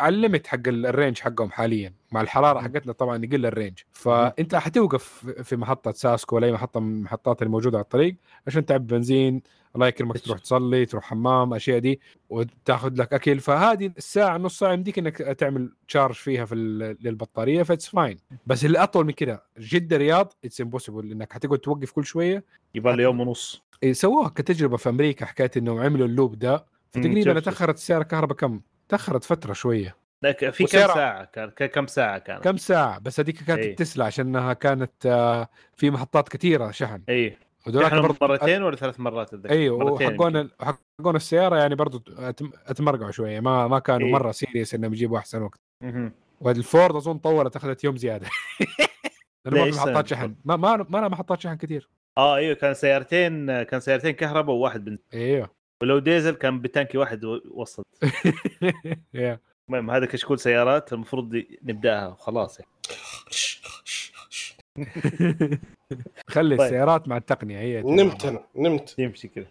على 0.00 0.14
ال 0.14 0.19
limit 0.19 0.46
حق 0.46 0.68
ال- 0.68 0.86
ال 0.86 0.91
range 0.91 1.18
حقهم 1.18 1.50
حاليا. 1.50 1.92
مع 2.12 2.20
الحرارة. 2.20 2.60
حقتنا 2.60 2.92
طبعا 2.92 3.24
يقل 3.24 3.46
ال 3.46 3.51
range. 3.51 3.78
فأنت 3.92 4.54
حتوقف 4.54 5.02
في 5.42 5.56
محطة 5.56 5.92
ساسكو 5.92 6.36
ولا 6.36 6.46
أي 6.46 6.52
محطة 6.52 6.80
من 6.80 6.96
المحطات 6.96 7.42
الموجودة 7.42 7.78
على 7.78 7.84
الطريق 7.84 8.16
عشان 8.46 8.66
تعبي 8.66 8.96
بنزين. 8.96 9.42
الله 9.74 9.86
يكرمك 9.86 10.18
تروح 10.20 10.38
تصلي 10.38 10.86
تروح 10.86 11.04
حمام 11.04 11.54
أشياء 11.54 11.78
دي 11.78 12.00
وتاخذ 12.30 12.92
لك 12.94 13.12
أكل. 13.12 13.40
فهذه 13.40 13.92
الساعة 13.98 14.38
نص 14.38 14.58
ساعة 14.58 14.72
يمديك 14.72 14.98
إنك 14.98 15.16
تعمل 15.16 15.72
charge 15.88 16.14
فيها 16.14 16.44
في 16.44 16.54
للبطارية 17.00 17.62
ف 17.62 17.67
it's 17.67 17.88
fine 17.88 18.18
بس 18.46 18.64
اللي 18.64 18.78
أطول 18.78 19.06
من 19.06 19.12
كده 19.12 19.42
جده 19.58 19.96
رياض 19.96 20.32
it's 20.44 20.60
impossible 20.60 21.10
إنك 21.10 21.32
حتقعد 21.32 21.58
توقف 21.58 21.90
كل 21.92 22.04
شوية. 22.04 22.44
يبغى 22.74 22.96
له 22.96 23.02
يوم 23.02 23.20
ونص. 23.20 23.62
إيه، 23.82 23.92
سووها 23.92 24.28
كتجربة 24.28 24.76
في 24.76 24.88
أمريكا 24.88 25.26
حكاية 25.26 25.50
إنهم 25.56 25.78
عملوا 25.80 26.06
ال 26.06 26.12
loop 26.12 26.38
ده. 26.38 26.64
فتقريبا. 26.94 27.40
تاخرت 27.40 27.74
السياره 27.76 28.02
كهرباء 28.02 28.36
كم؟ 28.36 28.60
تاخرت 28.88 29.24
فترة 29.24 29.52
شوية. 29.52 29.96
في 30.50 30.64
كم 30.64 30.66
ساعة 30.66 31.24
كان 31.24 31.50
كم 31.68 31.86
ساعة 31.86 32.18
كان 32.18 32.38
كم 32.38 32.56
ساعة؟ 32.56 32.98
بس 32.98 33.20
هذيك 33.20 33.44
كانت 33.44 33.60
إيه. 33.60 33.70
التسلا 33.70 34.04
عشانها 34.04 34.52
كانت 34.52 35.06
آه، 35.06 35.48
في 35.76 35.90
محطات 35.90 36.28
كثيرة 36.28 36.70
شحن. 36.70 37.02
اي 37.08 37.36
وذولاك 37.66 37.86
إحنا 37.92 38.00
برضو 38.00 38.16
مرتين 38.20 38.62
ولا 38.62 38.76
ثلاث 38.76 39.00
مرات 39.00 39.34
أتذكر؟ 39.34 39.50
أيوه 39.50 39.84
وحقون 39.84 40.50
حقون 41.00 41.16
السيارة 41.16 41.56
يعني 41.56 41.74
برضو 41.74 41.98
أتم- 41.98 42.50
أتمرقعوا 42.66 43.10
شوية. 43.10 43.40
ما 43.40 43.68
ما 43.68 43.78
كانوا 43.78 44.06
إيه. 44.06 44.12
مرة 44.12 44.30
serious 44.32 44.74
إنهم 44.74 44.92
يجيبوا 44.92 45.18
أحسن 45.18 45.42
وقت. 45.42 45.60
والفورد 46.40 46.96
أظن 46.96 47.18
طولت 47.18 47.56
أخذت 47.56 47.84
يوم 47.84 47.96
زيادة. 47.96 48.26
لأنه 49.44 49.64
ما 49.64 49.70
في 49.70 49.76
محطات 49.76 50.06
شحن. 50.06 50.34
ما 50.44 50.56
ما 50.56 50.86
ما 50.88 50.98
لها 50.98 51.08
محطات 51.08 51.40
شحن 51.40 51.54
كثير. 51.54 51.88
آه 52.18 52.36
إيوه 52.36 52.54
كان 52.54 52.74
سيارتين 52.74 53.62
كان 53.62 53.80
سيارتين 53.80 54.10
كهرباء 54.10 54.56
وواحد 54.56 54.84
بنزين. 54.84 55.04
إيوه. 55.14 55.61
ولو 55.82 55.98
ديزل 55.98 56.34
كان 56.34 56.60
بتانكي 56.60 56.98
واحد 56.98 57.24
و- 57.24 57.40
وصل 57.50 57.82
يا. 59.14 59.38
المهم 59.68 59.90
هذا 59.90 60.06
كشكول 60.06 60.38
سيارات 60.38 60.92
المفروض 60.92 61.42
نبداها 61.62 62.06
وخلاص 62.08 62.60
يعني. 62.60 62.70
خلي 66.28 66.56
طيب. 66.56 66.66
السيارات 66.66 67.08
مع 67.08 67.16
التقنية 67.16 67.58
هي 67.58 67.82
نمت 67.82 68.24
أنا 68.24 68.44
نمت. 68.56 68.98
يمشي 68.98 69.28
كذا. 69.28 69.46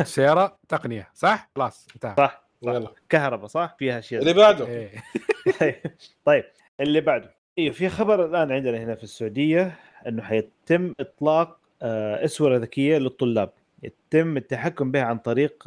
السياره 0.00 0.56
تقنية 0.68 1.08
صح؟ 1.14 1.50
خلاص 1.56 1.86
انتهى. 1.94 2.14
صح 2.18 2.44
يلا. 2.62 2.90
كهرباء 3.08 3.46
صح؟ 3.46 3.76
فيها 3.78 3.98
أشياء. 3.98 4.22
اللي 4.22 4.32
بعده. 4.32 4.66
إيه. 4.66 4.90
طيب. 5.60 5.74
طيب 6.24 6.44
اللي 6.80 7.00
بعده. 7.00 7.34
أيوه 7.58 7.72
في 7.74 7.88
خبر 7.88 8.24
الآن 8.26 8.52
عندنا 8.52 8.78
هنا 8.78 8.94
في 8.94 9.04
السعودية 9.04 9.76
إنه 10.06 10.22
حيتم 10.22 10.94
إطلاق 11.00 11.58
آه، 11.82 12.24
اسوره 12.24 12.56
ذكيه 12.56 12.98
للطلاب. 12.98 13.50
يتم 13.84 14.36
التحكم 14.36 14.90
بها 14.90 15.02
عن 15.02 15.18
طريق 15.18 15.64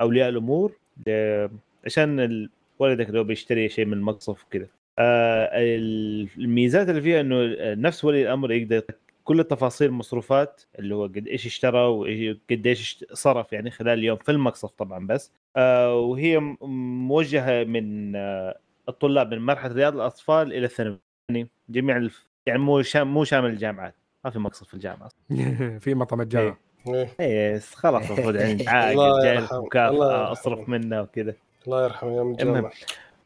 أولياء 0.00 0.28
الأمور 0.28 0.72
عشان 1.86 2.48
ولدك 2.78 3.10
لو 3.10 3.24
بيشتري 3.24 3.68
شيء 3.68 3.84
من 3.84 3.92
المقصف 3.92 4.44
وكذا 4.44 4.66
آه، 4.98 5.50
الميزات 6.38 6.88
اللي 6.88 7.00
فيها 7.02 7.20
إنه 7.20 7.56
نفس 7.74 8.04
ولي 8.04 8.22
الأمر 8.22 8.52
يقدر 8.52 8.82
كل 9.24 9.40
التفاصيل 9.40 9.88
المصروفات 9.88 10.62
اللي 10.78 10.94
هو 10.94 11.04
قد 11.04 11.28
إيش 11.28 11.46
اشترى 11.46 11.78
وقد 11.78 12.66
إيش 12.66 13.04
صرف 13.12 13.52
يعني 13.52 13.70
خلال 13.70 13.98
اليوم 13.98 14.16
في 14.16 14.32
المقصف 14.32 14.70
طبعا 14.70 15.06
بس. 15.06 15.32
آه، 15.56 15.94
وهي 15.94 16.56
موجهة 17.08 17.64
من 17.64 18.16
آه، 18.16 18.58
الطلاب 18.88 19.34
من 19.34 19.40
مرحلة 19.40 19.72
رياض 19.72 19.94
الأطفال 19.94 20.52
إلى 20.52 20.66
الثانوي. 20.66 20.98
يعني 21.28 21.48
جميع 21.68 21.96
الف... 21.96 22.26
يعني 22.46 22.58
مو 22.58 22.82
شام... 22.82 23.14
مو 23.14 23.24
شامل 23.24 23.50
الجامعات 23.50 23.94
ما 24.24 24.30
في 24.30 24.38
مقصف 24.38 24.68
في 24.68 24.74
الجامعة 24.74 25.08
في 25.84 25.94
مطعم 25.94 26.20
الجامعة. 26.20 26.46
إيه. 26.46 26.58
إيه. 27.20 27.58
خلاص 27.58 28.04
المفروض 28.10 28.34
يعني 28.36 28.68
عاقل 28.68 29.22
جاي 29.24 29.38
مكافاه. 29.52 30.32
أصرف 30.32 30.68
منه 30.68 31.00
وكذا. 31.02 31.34
الله 31.66 31.84
يرحمه 31.84 32.16
يوم 32.16 32.34
المهم. 32.40 32.48
الجامعة 32.54 32.72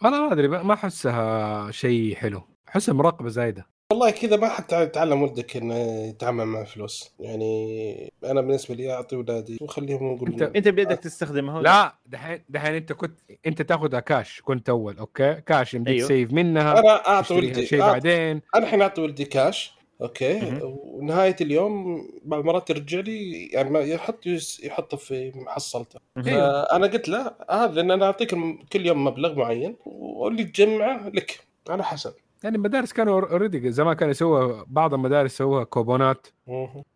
أنا 0.04 0.20
ما 0.26 0.32
أدري 0.32 0.48
ما 0.48 0.74
أحسها 0.74 1.70
شيء 1.70 2.14
حلو. 2.14 2.42
أحسها 2.68 2.92
مراقبه 2.94 3.28
زايدة. 3.28 3.66
والله 3.92 4.10
كذا 4.10 4.36
ما 4.36 4.48
حتى 4.48 4.86
تعلم 4.86 5.22
ولدك 5.22 5.56
إنه 5.56 5.74
يتعامل 6.08 6.44
مع 6.44 6.64
فلوس. 6.64 7.10
يعني 7.20 8.12
أنا 8.24 8.40
بالنسبة 8.40 8.74
لي 8.74 8.92
أعطي 8.92 9.16
اولادي 9.16 9.58
وخليهم 9.60 10.12
نقول 10.14 10.28
أنت- 10.28 10.56
أنت 10.56 10.68
بيدك 10.68 10.98
تستخدمها 10.98 11.62
لا 11.62 11.94
دحين 12.06 12.44
دحين 12.48 12.74
أنت 12.74 12.92
كنت 12.92 13.18
أنت 13.46 13.62
تاخذها 13.62 14.00
كاش 14.00 14.40
كنت 14.44 14.68
أول 14.68 14.98
okay؟ 14.98 15.34
كاش 15.34 15.74
يمديك 15.74 15.94
أيوه. 15.96 16.08
save 16.08 16.32
منها 16.32 16.78
أنا 16.78 17.08
أعطي 17.08 17.34
ولدي 17.34 17.66
شيء 17.66 17.80
أعطي- 17.80 17.84
بعدين. 17.84 18.40
أنا 18.54 18.64
الحين 18.64 18.82
أعطي 18.82 19.00
ولدي 19.02 19.24
كاش 19.24 19.77
okay. 20.02 20.60
ونهاية 20.62 21.36
اليوم 21.40 22.02
بعض 22.24 22.40
المرات 22.40 22.70
يرجع 22.70 23.00
لي 23.00 23.46
يعني 23.46 23.70
ما 23.70 23.80
يحط 23.80 24.26
يحطه 24.62 24.96
في 24.96 25.32
حصالته. 25.34 26.00
أيوه. 26.16 26.64
فانا 26.64 26.86
قلت 26.86 27.08
له 27.08 27.34
هذا 27.50 27.72
لأن 27.72 27.90
أنا 27.90 28.06
أعطيك 28.06 28.30
كل 28.72 28.86
يوم 28.86 29.04
مبلغ 29.04 29.34
معين 29.34 29.76
واللي 29.86 30.44
تجمعه 30.44 31.08
لك 31.08 31.40
على 31.68 31.84
حسب 31.84 32.12
يعني 32.44 32.56
المدارس 32.56 32.92
كانوا 32.92 33.20
already 33.30 33.72
زمان 33.72 33.94
كانوا 33.94 34.10
يسووا 34.10 34.64
بعض 34.66 34.94
المدارس 34.94 35.36
سووها 35.36 35.64
كوبونات 35.64 36.26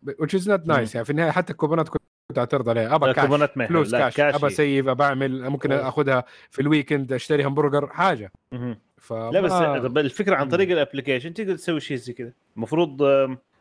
which 0.07 0.39
is 0.39 0.43
not 0.43 0.67
nice 0.67 0.95
يعني 0.95 1.05
في 1.05 1.09
النهاية 1.09 1.31
حتى 1.31 1.51
الكوبونات 1.51 1.89
كنت 2.33 2.39
اعترض 2.39 2.69
عليها 2.69 2.95
ابى 2.95 3.13
كاش. 3.13 3.25
فلوس 3.67 3.95
كاش 3.95 4.19
ابى 4.19 4.45
هي. 4.45 4.47
ا 4.47 4.55
save 4.55 4.87
ابى 4.87 5.03
اعمل 5.03 5.49
ممكن. 5.49 5.71
أخذها 5.71 6.23
في 6.49 6.61
ال 6.61 6.67
weekend 6.67 7.13
أشتري 7.13 7.45
همبرجر 7.45 7.87
حاجة. 7.87 8.31
ف 8.97 9.13
لا 9.13 9.41
بس 9.41 9.51
الفكرة 9.97 10.35
عن. 10.35 10.49
طريق 10.49 10.71
ال 10.71 10.76
application 10.76 11.33
تقدر 11.33 11.55
تسوي 11.55 11.79
شيء 11.79 11.97
زي 11.97 12.13
كذا 12.13 12.33
المفروض 12.57 13.01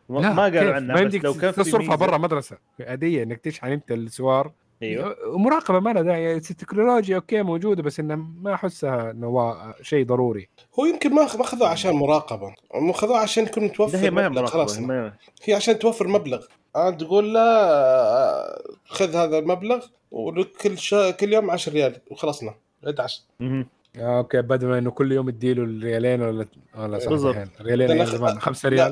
ما 0.08 0.42
قالوا؟ 0.42 0.74
عنها 0.74 1.04
بس 1.04 1.14
لو 1.14 1.34
كان 1.34 1.52
في 1.52 1.62
تصرفها 1.62 1.96
برا 1.96 2.18
مدرسة 2.18 2.58
عادية 2.80 3.22
إنك 3.22 3.40
تشحن 3.40 3.66
أنت 3.66 3.92
السوار 3.92 4.52
أيوه. 4.82 5.16
مراقبة 5.38 5.80
ما 5.80 5.90
لها 5.90 6.02
داعي 6.02 6.36
التكنولوجيا 6.36 7.16
okay 7.16 7.42
موجودة 7.42 7.82
بس 7.82 8.00
إنه 8.00 8.14
ما 8.16 8.54
أحسها 8.54 9.10
إنه 9.10 9.56
شيء 9.82 10.06
ضروري. 10.06 10.48
هو 10.80 10.84
يمكن 10.86 11.10
ما 11.14 11.22
ما 11.36 11.40
أخذوه 11.42 11.68
عشان 11.68 11.92
مراقبة. 11.92 12.54
هم 12.74 12.90
أخذوه 12.90 13.18
عشان 13.18 13.44
يكون 13.44 13.64
متوفر 13.64 13.98
هي 13.98 14.10
ما 14.10 14.40
هي 14.40 14.46
خلاص. 14.46 14.78
ما- 14.78 15.12
هي. 15.44 15.54
عشان 15.54 15.78
توفر 15.78 16.08
مبلغ. 16.08 16.44
آه 16.76 16.90
تقول 16.90 17.34
لا 17.34 17.64
آه، 17.70 18.62
خذ 18.86 19.16
هذا 19.16 19.38
المبلغ 19.38 19.86
وكل 20.10 20.78
شا... 20.78 21.10
كل 21.10 21.32
يوم 21.32 21.50
10 21.50 21.72
ريال 21.72 21.96
وخلصنا. 22.10 22.54
11 22.84 23.20
مهم. 23.40 23.66
آه، 23.96 24.18
okay 24.18 24.42
بدل 24.42 24.66
ما 24.66 24.78
إنه 24.78 24.90
كل 24.90 25.12
يوم 25.12 25.30
تديله 25.30 25.62
الريالين 25.64 26.22
ولا 26.22 26.46
ولا 26.78 26.98
صح 26.98 27.08
بالضبط. 27.08 27.36
ريالين 27.60 28.04
زمان 28.06 28.40
5 28.40 28.68
ريال. 28.68 28.90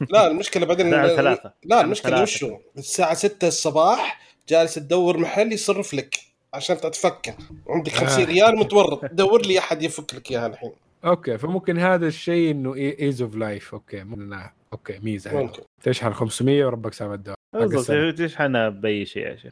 لا, 0.00 0.06
لا 0.10 0.26
المشكلة 0.26 0.66
بعدين 0.66 0.90
لا 0.90 1.52
لا 1.64 1.80
المشكلة. 1.80 2.22
وشو؟ 2.22 2.56
الساعة 2.78 3.14
6 3.14 3.48
الصباح 3.48 4.27
جالس 4.48 4.74
تدور 4.74 5.18
محل 5.18 5.52
يصرف 5.52 5.94
لك 5.94 6.18
عشان 6.54 6.76
تتفكر 6.76 7.34
عندك 7.68 7.92
50 7.92 8.22
آه. 8.22 8.26
ريال 8.26 8.56
متورط 8.56 9.04
دور 9.04 9.46
لي 9.46 9.58
أحد 9.58 9.82
يفك 9.82 10.14
لك 10.14 10.30
إياها 10.30 10.46
الحين 10.46 10.72
okay 11.04 11.38
فممكن 11.38 11.78
هذا 11.78 12.06
الشيء 12.06 12.50
إنه 12.50 12.74
ease 12.74 13.22
of 13.22 13.36
life 13.36 13.74
okay 13.74 14.04
ممكن 14.04 14.30
لا. 14.30 14.52
okay 14.72 14.98
ميزة. 14.98 15.42
ممكن 15.42 15.62
تشحن 15.82 16.12
500 16.12 16.64
وربك 16.64 16.92
سامع 16.92 17.14
السنة. 17.14 17.34
بالضبط 17.52 18.18
تشحنها 18.18 18.68
بأي 18.68 19.06
شيء 19.06 19.32
عشان. 19.32 19.50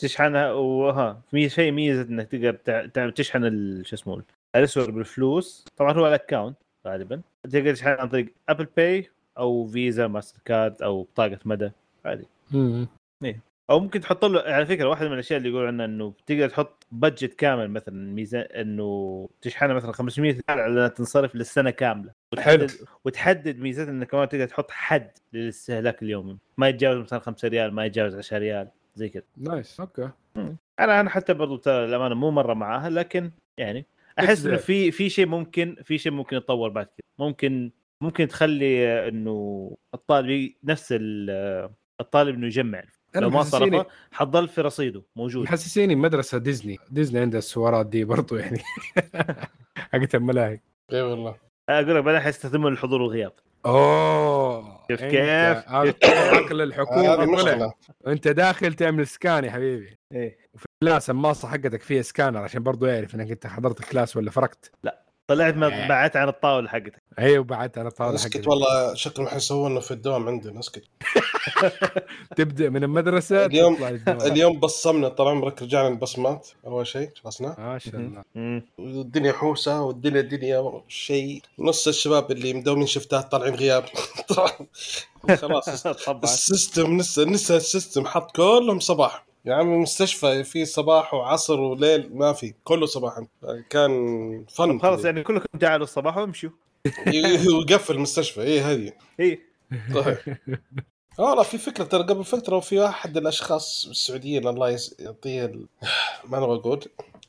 تشحنها 0.00 0.52
وها 0.52 1.20
في 1.30 1.48
شيء 1.48 1.72
ميزة 1.72 2.02
إنك 2.02 2.30
تقدر 2.64 3.10
تشحن 3.10 3.82
شو 3.84 3.96
اسمه 3.96 4.22
الاسوارة 4.56 4.90
بالفلوس 4.90 5.64
طبعا 5.76 5.92
هو 5.92 6.08
ال 6.08 6.14
account 6.14 6.56
غالبا 6.86 7.20
تقدر 7.50 7.74
تشحن 7.74 7.88
عن 7.88 8.08
طريق 8.08 8.26
Apple 8.48 8.66
Pay 8.76 9.10
أو 9.38 9.66
فيزا 9.66 10.06
ماستر 10.06 10.38
كارد 10.44 10.82
أو 10.82 11.02
بطاقة 11.02 11.38
مدى 11.44 11.70
عادي 12.04 12.26
مم. 12.50 12.88
أو 13.70 13.80
ممكن 13.80 14.00
تحط 14.00 14.24
له 14.24 14.40
على 14.40 14.66
فكرة 14.66 14.88
واحدة 14.88 15.06
من 15.08 15.14
الأشياء 15.14 15.38
اللي 15.38 15.48
يقولوا 15.48 15.66
عنها 15.68 15.86
إنه 15.86 16.14
تقدر 16.26 16.48
تحط 16.48 16.86
budget 16.92 17.34
كامل 17.34 17.70
مثلا 17.70 17.94
ميزانية 17.94 18.40
إنه 18.42 19.28
تشحنها 19.42 19.74
مثلا 19.74 19.92
500 19.92 20.30
ريال 20.32 20.60
على 20.60 20.88
تنصرف 20.88 21.34
للسنة 21.34 21.70
كاملة. 21.70 22.12
وتحدد 22.32 22.70
وتحدد 23.04 23.58
ميزات 23.58 23.88
إنك 23.88 24.06
كمان 24.10 24.28
تقدر 24.28 24.46
تحط 24.46 24.70
حد 24.70 25.10
للاستهلاك 25.32 26.02
اليومي. 26.02 26.38
ما 26.58 26.68
يتجاوز 26.68 26.98
مثلا 26.98 27.18
5 27.18 27.48
ريال 27.48 27.72
ما 27.74 27.84
يتجاوز 27.86 28.14
10 28.16 28.38
ريال 28.38 28.68
زي 28.94 29.08
كذا 29.08 29.22
nice 29.36 29.80
okay 29.80 30.10
أنا 30.80 31.00
أنا 31.00 31.10
حتى 31.10 31.34
برضو 31.34 31.56
ترى 31.56 31.84
الامانه 31.84 32.14
مو 32.14 32.30
مرة 32.30 32.54
معاها 32.54 32.90
لكن 32.90 33.30
يعني 33.58 33.86
أحس 34.18 34.46
إنه. 34.46 34.56
في 34.56 34.90
في 34.90 35.08
شيء 35.08 35.26
ممكن 35.26 35.76
في 35.82 35.98
شيء 35.98 36.12
ممكن 36.12 36.36
يتطور 36.36 36.68
بعد 36.68 36.86
كذا 36.86 37.26
ممكن 37.26 37.70
ممكن 38.02 38.28
تخلي 38.28 39.08
إنه 39.08 39.76
الطالب 39.94 40.52
نفس 40.64 40.88
ال- 40.92 41.70
الطالب 42.00 42.34
إنه 42.34 42.46
يجمع. 42.46 42.82
لو 43.14 43.30
ما 43.30 43.42
صرفه 43.42 43.86
حتضل 44.12 44.48
في 44.48 44.60
رصيده 44.60 45.02
موجود. 45.16 45.44
محسسيني 45.44 45.94
مدرسة 45.94 46.38
ديزني. 46.38 46.78
ديزني 46.90 47.20
عندها 47.20 47.38
السوارات 47.38 47.86
دي 47.86 48.04
برضو 48.04 48.36
يعني. 48.36 48.58
حقت 49.92 50.14
الملاهي. 50.14 50.60
اي 50.92 51.02
والله. 51.02 51.36
أقول 51.68 51.96
لك 51.96 52.04
بعدين 52.04 52.20
حيستخدموا 52.20 52.70
الحضور 52.70 53.02
والغياب 53.02 53.32
أوه. 53.66 54.86
كيف 54.88 55.02
أنت 55.02 55.10
كيف؟ 55.10 55.68
عقل 55.68 56.62
الحكومة 56.62 57.36
طلع. 57.36 57.72
وانت 58.00 58.28
داخل 58.28 58.74
تعمل 58.74 59.06
scan 59.06 59.44
يا 59.44 59.50
حبيبي. 59.50 59.98
إيه. 60.12 60.38
وفي 60.54 60.64
ال 60.82 60.87
class 60.87 61.10
الماصة 61.10 61.48
حقتك 61.48 61.82
فيها 61.82 62.02
سكانر 62.02 62.38
عشان 62.38 62.62
برضو 62.62 62.86
يعرف 62.86 63.14
إنك 63.14 63.30
أنت 63.30 63.46
حضرت 63.46 63.84
class 63.84 64.16
ولا 64.16 64.30
فرقت. 64.30 64.72
طلعت 65.30 65.54
ما 65.54 65.88
بعدت 65.88 66.16
عن 66.16 66.28
الطاولة 66.28 66.68
حقتك. 66.68 67.02
أيوه 67.18 67.44
بعد 67.44 67.78
على 67.78 67.88
الطاولة 67.88 68.14
اسكت 68.14 68.36
حقتك. 68.36 68.48
والله 68.48 68.94
شكلهم 68.94 69.28
حيسوونه 69.28 69.80
في 69.80 69.90
الدوام 69.90 70.28
عندنا 70.28 70.60
اسكت 70.60 70.84
تبدأ 72.36 72.70
من 72.70 72.84
المدرسة 72.84 73.46
اليوم-. 73.46 73.76
اليوم 74.08 74.60
بصمنا 74.60 75.08
طال 75.08 75.28
عمرك 75.28 75.62
رجعنا 75.62 75.88
البصمات 75.88 76.48
أول 76.66 76.86
شيء 76.86 77.10
خلصنا. 77.24 77.54
ما 77.58 77.78
شاء 77.78 77.94
الله. 77.96 78.22
والدنيا 78.78 79.32
حوسة 79.32 79.82
والدنيا 79.82 80.20
دنيا 80.20 80.82
شيء. 80.88 81.42
نص 81.58 81.88
الشباب 81.88 82.30
اللي 82.30 82.54
مدومين 82.54 82.86
شفتات 82.86 83.32
طالعين 83.32 83.54
غياب. 83.54 83.84
خلاص. 85.40 85.86
ال 86.24 86.34
system 86.34 86.96
نسى 86.96 87.24
نسى 87.24 87.56
ال 87.56 87.63
system 87.63 88.06
حط 88.06 88.36
كلهم 88.36 88.80
صباح. 88.80 89.29
يا 89.44 89.54
عمي 89.54 89.74
المستشفى 89.74 90.44
في 90.44 90.64
صباح 90.64 91.14
وعصر 91.14 91.60
وليل 91.60 92.10
ما 92.16 92.32
في 92.32 92.54
كله 92.64 92.86
صباحا 92.86 93.26
كان 93.70 94.44
فن. 94.48 94.78
خلاص 94.78 95.04
يعني 95.04 95.22
كلكم 95.22 95.58
تعالوا 95.58 95.84
الصباح 95.84 96.16
وامشوا 96.16 96.50
ويقفل 97.06 97.94
المستشفى 97.96 98.42
اي 98.42 98.60
هذه؟ 98.60 98.92
إيه. 99.20 99.40
طيب. 99.94 100.16
والله 101.18 101.42
في 101.42 101.58
فكرة 101.58 101.84
ترى 101.84 102.02
قبل 102.02 102.24
فترة 102.24 102.60
في 102.60 102.78
واحد 102.78 103.16
الأشخاص 103.16 103.86
السعوديين 103.90 104.48
الله 104.48 104.70
يس- 104.70 104.94
يعطيه 104.98 105.44
ال- 105.44 105.66
ما 106.28 106.38
نبغى 106.40 106.54
أقول 106.58 106.80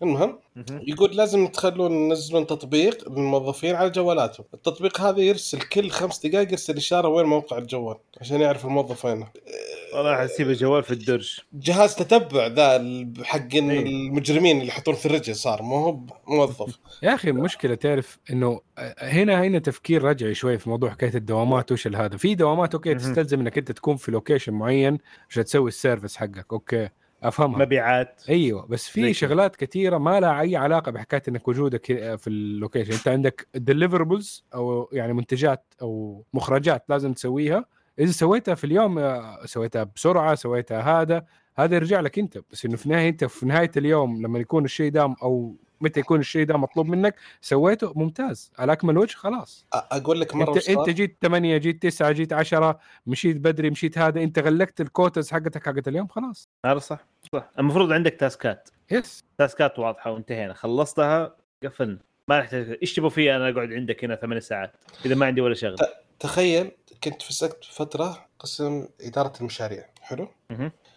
المهم 0.03 0.39
مهم. 0.55 0.81
يقول 0.87 1.15
لازم 1.17 1.47
تخلون 1.47 1.91
ينزلون 1.91 2.47
تطبيق 2.47 3.09
للموظفين 3.09 3.75
على 3.75 3.89
جوالاتهم 3.89 4.45
التطبيق 4.53 5.01
هذا 5.01 5.19
يرسل 5.19 5.61
كل 5.61 5.89
خمس 5.89 6.25
دقائق 6.25 6.51
يرسل 6.51 6.77
إشارة 6.77 7.07
وين 7.07 7.25
موقع 7.25 7.57
الجوال 7.57 7.95
عشان 8.21 8.41
يعرف 8.41 8.65
الموظف 8.65 9.05
وينه 9.05 9.27
والله 9.95 10.17
حسيب 10.17 10.49
الجوال 10.49 10.83
في 10.83 10.91
الدرج 10.91 11.39
جهاز 11.53 11.95
تتبع 11.95 12.47
ذا 12.47 12.77
حق 13.23 13.53
إيه. 13.53 13.59
المجرمين 13.59 14.57
اللي 14.57 14.67
يحطون 14.67 14.95
في 14.95 15.05
الرجل 15.05 15.35
صار 15.35 15.61
ما 15.61 15.75
هو 15.75 15.97
موظف 16.27 16.79
يا 17.03 17.13
أخي 17.15 17.29
المشكلة 17.29 17.75
تعرف 17.75 18.17
إنه 18.31 18.61
هنا 18.99 19.43
هنا 19.43 19.59
تفكير 19.59 20.03
رجعي 20.03 20.33
شوي 20.33 20.57
في 20.57 20.69
موضوع 20.69 20.89
حكاية 20.89 21.15
الدوامات 21.15 21.71
وش 21.71 21.87
هذا 21.87 22.17
في 22.17 22.35
دوامات 22.35 22.73
okay. 22.73 22.95
تستلزم 22.95 23.39
إنك 23.39 23.57
أنت 23.57 23.70
تكون 23.71 23.95
في 23.95 24.11
location 24.11 24.53
معين 24.53 24.97
عشان 25.29 25.43
تسوي 25.45 25.67
ال 25.67 25.73
service 25.74 26.17
حقك. 26.17 26.45
okay 26.53 26.89
أفهمها. 27.23 27.59
مبيعات. 27.59 28.21
أيوه 28.29 28.65
بس 28.65 28.87
في. 28.87 29.13
شغلات 29.13 29.55
كثيره 29.55 29.97
ما 29.97 30.19
لها 30.19 30.41
أي 30.41 30.55
علاقة 30.55 30.91
بحكاية 30.91 31.21
إنك 31.27 31.47
وجودك 31.47 31.85
في 32.15 32.27
ال 32.27 32.35
location 32.35 32.93
أنت 32.93 33.07
عندك 33.07 33.47
deliverables 33.55 34.43
أو 34.53 34.89
يعني 34.91 35.13
منتجات 35.13 35.63
أو 35.81 36.23
مخرجات 36.33 36.83
لازم 36.89 37.13
تسويها. 37.13 37.65
إذا 37.99 38.11
سويتها 38.11 38.55
في 38.55 38.63
اليوم 38.63 38.99
آه، 38.99 39.45
سويتها 39.45 39.83
بسرعة 39.83 40.35
سويتها 40.35 41.01
هذا 41.01 41.25
هذا 41.55 41.75
يرجع 41.75 41.99
لك 41.99 42.19
أنت. 42.19 42.39
بس 42.51 42.65
إنه 42.65 42.77
في 42.77 42.85
النهايه 42.85 43.09
انت 43.09 43.23
في 43.25 43.45
نهاية 43.45 43.71
اليوم 43.77 44.21
لما 44.21 44.39
يكون 44.39 44.65
الشيء 44.65 44.91
ده 44.91 45.15
أو 45.23 45.55
متى 45.83 45.99
يكون 45.99 46.19
الشيء 46.19 46.45
ده 46.45 46.57
مطلوب 46.57 46.87
منك 46.87 47.15
سويته 47.41 47.93
ممتاز. 47.95 48.51
على 48.59 48.71
أكمل 48.71 48.97
وجه 48.97 49.15
خلاص. 49.15 49.65
أقول 49.73 50.21
لك 50.21 50.35
مرة 50.35 50.55
انت؟ 50.55 50.69
أنت 50.69 50.89
جيت 50.89 51.17
8 51.21 51.57
جيت 51.57 51.83
9 51.83 52.11
جيت 52.11 52.33
10 52.33 52.79
مشيت 53.07 53.37
بدري 53.37 53.69
مشيت 53.69 53.97
هذا 53.97 54.23
أنت 54.23 54.39
غلقت 54.39 54.81
الكوتز 54.81 55.31
حقتك 55.31 55.65
حقت 55.65 55.87
اليوم 55.87 56.07
خلاص. 56.07 56.49
هذا 56.65 56.79
صح 56.79 57.05
صح. 57.33 57.49
المفروض 57.59 57.91
عندك 57.91 58.13
تاسكات. 58.13 58.69
يس. 58.91 59.23
تاسكات 59.37 59.79
واضحة 59.79 60.11
وانتهينا. 60.11 60.53
خلصتها 60.53 61.35
قفلنا. 61.63 61.99
ما 62.27 62.39
نحتاج 62.39 62.77
إيش 62.81 62.93
تبغى 62.93 63.09
فيه 63.09 63.35
أنا 63.35 63.49
أقعد 63.49 63.73
عندك 63.73 64.03
هنا 64.03 64.15
ثمان 64.15 64.39
ساعات. 64.39 64.73
إذا 65.05 65.15
ما 65.15 65.25
عندي 65.25 65.41
ولا 65.41 65.53
شغل. 65.53 65.75
تخيل 66.19 66.71
كنت 67.03 67.21
في 67.21 67.33
سكت 67.33 67.63
فترة 67.63 68.25
قسم 68.39 68.87
إدارة 69.01 69.33
المشاريع. 69.41 69.85
حلو. 70.01 70.27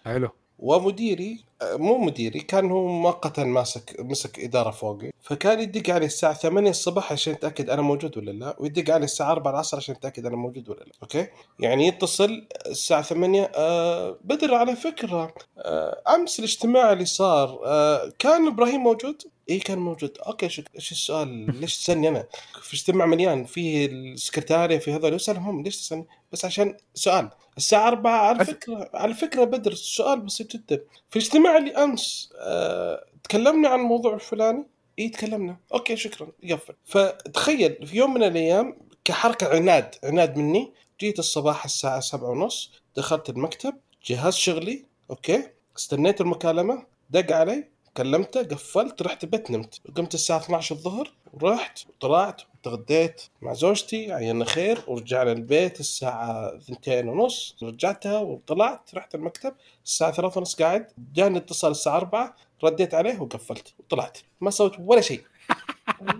حلو. 0.05 0.29
ومديري 0.59 1.45
مو 1.73 1.99
مديري 1.99 2.41
كان 2.41 2.71
هو 2.71 2.87
مؤقتا 2.89 3.45
ماسك 3.45 3.97
مسك 3.99 4.41
إدارة 4.41 4.71
فوقي. 4.71 5.11
فكان 5.23 5.61
يدق 5.61 5.91
علي 5.91 6.07
الساعة 6.07 6.35
8 6.35 6.71
الصبح 6.71 7.13
عشان 7.13 7.33
يتأكد 7.33 7.71
أنا 7.71 7.83
موجود 7.83 8.19
ولا 8.19 8.31
لا 8.31 8.57
ويدق 8.59 8.95
علي 8.95 9.05
الساعة 9.05 9.33
4 9.33 9.51
العصر 9.51 9.77
عشان 9.77 9.95
يتأكد 9.95 10.27
أنا 10.27 10.37
موجود 10.37 10.69
ولا 10.69 10.81
لا. 10.81 10.93
أوكي؟ 11.03 11.27
يعني 11.61 11.87
يتصل 11.87 12.47
الساعة 12.67 13.03
8 13.03 13.53
آه 13.55 14.19
بدر 14.25 14.55
على 14.55 14.77
فكرة. 14.77 15.35
آه 15.59 16.03
أمس 16.15 16.39
الاجتماع 16.39 16.93
اللي 16.93 17.05
صار 17.05 17.61
آه 17.65 18.13
كان 18.19 18.47
إبراهيم 18.47 18.81
موجود؟ 18.81 19.23
إي 19.51 19.59
كان 19.59 19.79
موجود. 19.79 20.19
okay 20.27 20.49
شو 20.49 20.63
إيش 20.77 20.93
السؤال؟ 20.93 21.29
ليش 21.61 21.77
تسألني 21.79 22.09
أنا؟ 22.09 22.27
في 22.63 22.75
اجتماع 22.75 23.07
مليان 23.07 23.45
فيه 23.45 23.87
السكرتارية 23.87 24.79
في 24.79 24.93
هذول. 24.93 25.15
اسالهم 25.15 25.63
ليش 25.63 25.77
تسألني؟ 25.77 26.07
بس 26.33 26.45
عشان 26.45 26.77
سؤال. 26.95 27.31
الساعة 27.57 27.89
4 27.89 28.13
على 28.13 28.45
فكرة 28.45 28.91
على 28.95 29.15
فكرة 29.15 29.45
بدر 29.45 29.73
السؤال 29.73 30.21
بسيط 30.21 30.53
جدا. 30.53 30.81
في 31.11 31.17
الاجتماع 31.55 31.59
اللي 31.59 31.85
أمس 31.85 32.33
آه 32.39 33.05
تكلمنا 33.25 33.69
عن 33.69 33.81
الموضوع 33.81 34.15
الفلاني؟ 34.15 34.67
اي 34.99 35.09
تكلمنا. 35.09 35.57
okay 35.75 35.97
شكرا. 35.97 36.29
يقفل 36.43 36.75
فتخيل 36.85 37.87
في 37.87 37.97
يوم 37.97 38.15
من 38.15 38.23
الأيام 38.23 38.79
كحركة 39.05 39.49
عناد 39.49 39.95
عناد 40.05 40.37
مني 40.39 40.73
جيت 41.01 41.19
الصباح 41.19 41.65
الساعة 41.65 42.01
سبعة 42.01 42.31
ونص 42.31 42.73
دخلت 42.97 43.31
المكتب 43.31 43.75
جهاز 44.07 44.35
شغلي 44.35 44.85
okay 45.11 45.51
استنيت 45.79 46.21
المكالمة 46.21 46.87
دق 47.11 47.37
علي 47.37 47.69
كلمته 47.97 48.43
قفلت 48.43 49.03
رحت 49.03 49.25
البيت 49.25 49.51
نمت. 49.51 49.81
قمت 49.97 50.15
الساعة 50.15 50.39
12 50.39 50.75
الظهر 50.75 51.13
ورحت 51.33 51.79
وطلعت 51.89 52.43
وتغديت 52.55 53.23
مع 53.43 53.53
زوجتي 53.53 54.13
عينا 54.13 54.45
خير 54.45 54.79
ورجعنا 54.87 55.33
البيت 55.33 55.81
الساعة 55.81 56.59
ثنتين 56.59 57.09
ونص 57.09 57.57
رجعتها 57.63 58.19
وطلعت 58.19 58.95
رحت 58.95 59.15
المكتب 59.15 59.55
الساعة 59.85 60.13
ثلاثة 60.13 60.39
ونص 60.39 60.63
قاعد 60.63 60.87
جاني 61.15 61.39
اتصال 61.39 61.71
الساعة 61.71 61.97
أربعة 61.97 62.37
رديت 62.65 62.95
عليه 62.95 63.21
وقفلت 63.21 63.75
وطلعت. 63.79 64.19
ما 64.41 64.51
سويت 64.51 64.73
ولا 64.79 65.01
شيء 65.01 65.23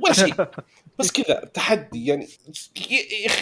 ولا 0.05 0.13
شيء. 0.13 0.35
بس 0.99 1.13
كذا 1.13 1.35
تحدي 1.55 2.07
يعني 2.07 2.29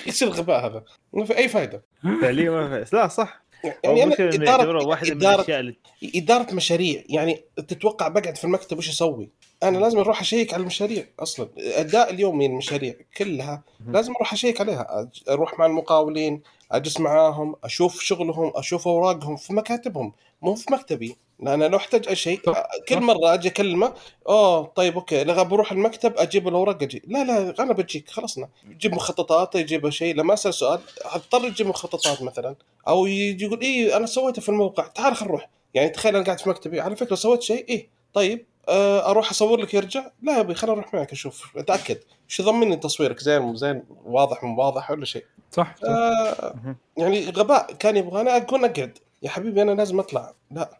يصير 0.07 0.29
غباء 0.29 0.67
هذا. 0.67 0.85
ما 1.13 1.25
في 1.25 1.37
أي 1.39 1.49
فائدة 1.49 1.83
فعليا 2.21 2.51
ما 2.51 2.85
في 2.85 2.97
لا 2.97 3.09
صح. 3.09 3.42
يعني 3.85 4.03
أنا 4.03 4.15
انه 4.15 4.45
يعتبروها 4.45 5.03
إدارة, 5.03 5.05
من 5.05 5.11
إدارة, 5.11 5.35
الأشياء 5.35 5.61
اللي 5.61 5.77
إدارة 6.17 6.55
مشاريع. 6.55 7.03
يعني 7.09 7.45
تتوقع 7.57 8.09
بقعد 8.09 8.37
في 8.37 8.45
المكتب 8.45 8.79
وش 8.79 8.89
أسوي؟ 8.89 9.29
أنا 9.63 9.79
لازم 9.79 9.99
أروح 9.99 10.21
أشيك 10.21 10.55
على 10.55 10.61
المشاريع 10.61 11.05
أصلا. 11.21 11.49
الاداء 11.57 12.11
اليومي 12.11 12.49
للمشاريع 12.49 12.95
كلها. 13.17 13.63
لازم 13.89 14.13
أروح 14.17 14.33
أشيك 14.33 14.61
عليها. 14.61 15.11
أروح 15.29 15.59
مع 15.59 15.67
المقاولين 15.67 16.43
أجلس 16.73 17.01
معاهم 17.01 17.57
أشوف 17.65 18.01
شغلهم 18.01 18.53
أشوف 18.55 18.89
أوراقهم 18.89 19.37
في 19.37 19.53
مكاتبهم 19.53 20.13
مو 20.43 20.55
في 20.55 20.73
مكتبي 20.73 21.17
لأن 21.41 21.63
لو 21.63 21.77
احتاج 21.77 22.09
أي 22.09 22.17
شيء. 22.17 22.41
كل 22.89 23.01
مرة 23.01 23.35
أجي 23.35 23.49
أكلمه 23.49 23.93
أوه 24.29 24.65
طيب 24.65 24.95
أوكي 24.95 25.25
لغا 25.25 25.43
بروح 25.43 25.73
المكتب 25.73 26.15
أجيب 26.17 26.49
الأوراق 26.49 26.83
أجي 26.83 27.03
لا 27.07 27.25
لا 27.25 27.63
أنا 27.63 27.73
بجيك 27.73 28.11
خلصنا 28.11 28.49
يجيب 28.71 28.95
مخططات 28.95 29.55
يجيب 29.55 29.91
شيء 29.91 30.15
لما 30.15 30.35
أسأل 30.35 30.55
سؤال 30.55 30.81
اضطر 31.05 31.45
يجيب 31.45 31.67
مخططات 31.67 32.23
مثلا 32.23 32.55
أو 32.89 33.07
يجي 33.07 33.45
يقول 33.45 33.61
إيه 33.61 33.97
أنا 33.97 34.07
سويته 34.07 34.43
في 34.43 34.49
الموقع 34.49 34.87
تعال 34.87 35.17
خل 35.17 35.27
نروح 35.27 35.49
يعني 35.75 35.89
تخيل 35.89 36.17
أنا 36.17 36.25
قاعد 36.25 36.41
في 36.41 36.49
مكتبي 36.49 36.81
على 36.81 36.97
فكرة 36.97 37.15
سويت 37.15 37.43
شيء 37.43 37.69
إيه 37.69 37.89
طيب 38.15 38.47
أروح 38.69 39.31
أصور 39.31 39.61
لك 39.61 39.75
يرجع؟ 39.75 40.11
لا 40.23 40.33
يا 40.33 40.41
أبي 40.41 40.55
خليني 40.55 40.79
أروح 40.79 40.95
معك 40.95 41.13
أشوف 41.13 41.57
أتأكد. 41.57 41.99
إيش 42.31 42.41
يضمني 42.41 42.77
تصويرك؟ 42.77 43.21
زين 43.21 43.43
مو 43.43 43.55
زين 43.55 43.83
واضح 44.05 44.45
مو 44.45 44.63
واضح 44.63 44.91
ولا 44.91 45.05
شيء؟ 45.05 45.25
صح, 45.51 45.77
صح. 45.77 45.89
آه. 45.89 46.77
يعني 46.97 47.31
غباء. 47.31 47.73
كان 47.73 47.97
يبغى 47.97 48.21
أنا 48.21 48.37
اكون 48.37 48.65
أقعد. 48.65 48.99
يا 49.23 49.29
حبيبي 49.29 49.63
أنا 49.63 49.73
لازم 49.73 49.99
أطلع. 49.99 50.35
لا. 50.51 50.79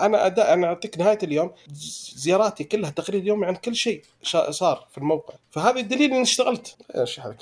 أنا 0.00 0.26
اداء 0.26 0.52
أنا 0.52 0.66
أعطيك 0.66 0.98
نهاية 0.98 1.18
اليوم. 1.22 1.50
زياراتي 2.14 2.64
كلها 2.64 2.90
تقرير 2.90 3.24
يومي 3.24 3.46
عن 3.46 3.54
كل 3.54 3.74
شيء 3.74 4.02
صار 4.50 4.86
في 4.90 4.98
الموقع. 4.98 5.34
فهذا 5.50 5.80
الدليل 5.80 6.10
إني 6.10 6.22
اشتغلت. 6.22 6.76
إيش 6.96 7.20
حالك؟ 7.20 7.38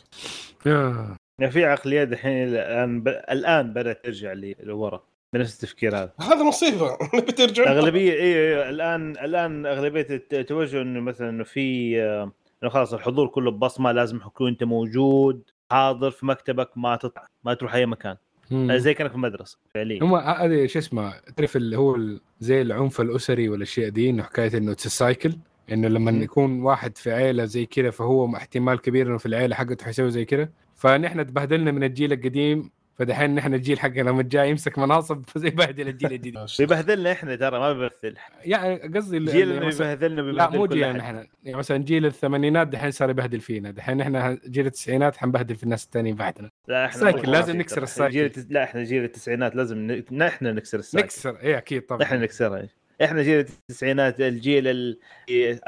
آه. 0.66 1.16
يعني 1.39 1.53
في 1.53 1.64
عقليات 1.64 2.09
الحين 2.09 2.49
الآن 2.49 3.01
ب... 3.01 3.09
الآن 3.09 3.72
بدأت 3.72 4.05
ترجع 4.05 4.33
لورا. 4.61 5.03
بنفس 5.33 5.55
التفكير 5.55 5.97
هذا. 5.97 6.12
هذا 6.20 6.43
مصيبة. 6.43 6.99
بترجعون 7.28 7.68
اغلبيه 7.68 8.12
اي 8.12 8.18
إيه 8.18 8.70
الان 8.70 9.11
الآن 9.11 9.66
أغلبية 9.66 10.07
التوجه 10.33 10.83
إنه 10.83 11.01
مثلا 11.01 11.28
إنه 11.28 11.45
في 11.45 11.97
آه، 12.03 12.33
إنه 12.62 12.70
خلاص 12.70 12.95
الحضور 12.95 13.26
كله 13.26 13.51
ببصمة 13.51 13.93
لازم 13.93 14.16
يكون 14.16 14.49
أنت 14.49 14.64
موجود 14.64 15.43
حاضر 15.70 16.11
في 16.11 16.26
مكتبك 16.26 16.70
ما 16.76 16.97
تطلع 16.97 17.26
ما 17.45 17.55
تروح 17.55 17.74
أي 17.74 17.87
مكان. 17.87 18.16
مم. 18.51 18.76
زي 18.76 18.95
كأنك 18.95 19.11
في 19.11 19.16
المدرسة 19.16 19.59
فعليا. 19.74 20.03
هم 20.03 20.14
هذا 20.14 20.66
شو 20.66 20.78
اسمه 20.78 21.14
تعرف 21.37 21.57
اللي 21.57 21.78
هو 21.78 21.99
زي 22.41 22.62
العنف 22.62 23.01
الأسري 23.01 23.49
والأشياء 23.49 23.89
دي 23.89 24.11
إنه 24.11 24.22
حكاية 24.22 24.59
إنه 24.59 24.74
cycle 24.78 25.37
إنه 25.72 25.89
لما 25.89 26.11
مم. 26.11 26.22
يكون 26.22 26.62
واحد 26.62 26.99
في 26.99 27.12
عيلة 27.12 27.45
زي 27.45 27.66
كذا 27.66 27.91
فهو 27.91 28.37
احتمال 28.37 28.80
كبير 28.80 29.07
إنه 29.07 29.18
في 29.18 29.26
العيلة 29.26 29.55
حقته 29.55 29.85
حيسوي 29.85 30.11
زي 30.11 30.24
كذا 30.24 30.49
فنحن 30.76 31.26
تبهدلنا 31.26 31.70
من 31.70 31.85
الجيل 31.85 32.12
القديم 32.12 32.70
فدحين 32.99 33.34
نحن 33.34 33.55
الجيل 33.55 33.80
حقنا 33.80 34.11
لما 34.11 34.22
جاي 34.22 34.51
يمسك 34.51 34.78
مناصب 34.78 35.22
فزي 35.26 35.51
بهدل 35.51 35.88
الجيل 35.88 36.12
الجديد. 36.12 36.38
بيبهدلنا 36.59 37.12
إحنا 37.12 37.36
ترى 37.36 37.59
ما 37.59 37.72
بيمثل 37.72 38.16
يعني 38.45 38.76
قصدي 38.97 39.16
ال- 39.16 39.26
جيل 39.26 39.51
اللي 39.53 39.66
بيبهدلنا 39.66 40.20
لا 40.20 40.51
مو 40.51 40.64
أحد. 40.64 40.76
إحنا. 40.76 41.26
يعني 41.45 41.59
مثلا 41.59 41.76
جيل 41.76 42.07
الثمانينات 42.07 42.68
دحين 42.68 42.90
صار 42.90 43.11
يبهدل 43.11 43.40
فينا. 43.40 43.70
دحين 43.70 44.01
إحنا 44.01 44.38
جيل 44.47 44.66
التسعينات 44.66 45.16
حنبهدل 45.16 45.57
في 45.57 45.62
الناس 45.62 45.84
الثانيين 45.84 46.14
بعدنا. 46.16 46.51
لا 46.68 46.86
إحنا 46.86 47.01
cycle، 47.01 47.30
لازم 47.30 47.57
نكسر. 47.57 47.82
ال 47.83 47.87
cycle. 47.87 48.12
جيل 48.12 48.24
التس... 48.24 48.47
لا 48.51 48.64
إحنا 48.64 48.82
جيل 48.84 49.05
التسعينات 49.05 49.57
لازم 49.57 49.78
ن... 50.11 50.22
إحنا 50.22 50.53
نكسر 50.53 50.78
ال 50.78 50.82
cycle. 50.82 51.05
نكسر 51.07 51.36
إيه 51.40 51.59
أكيد 51.59 51.82
طبعا. 51.82 52.03
إحنا 52.03 52.18
نكسرها. 52.18 52.68
إحنا 53.05 53.22
جيل 53.22 53.38
التسعينات 53.38 54.20
الجيل 54.20 54.68
ال- 54.68 54.99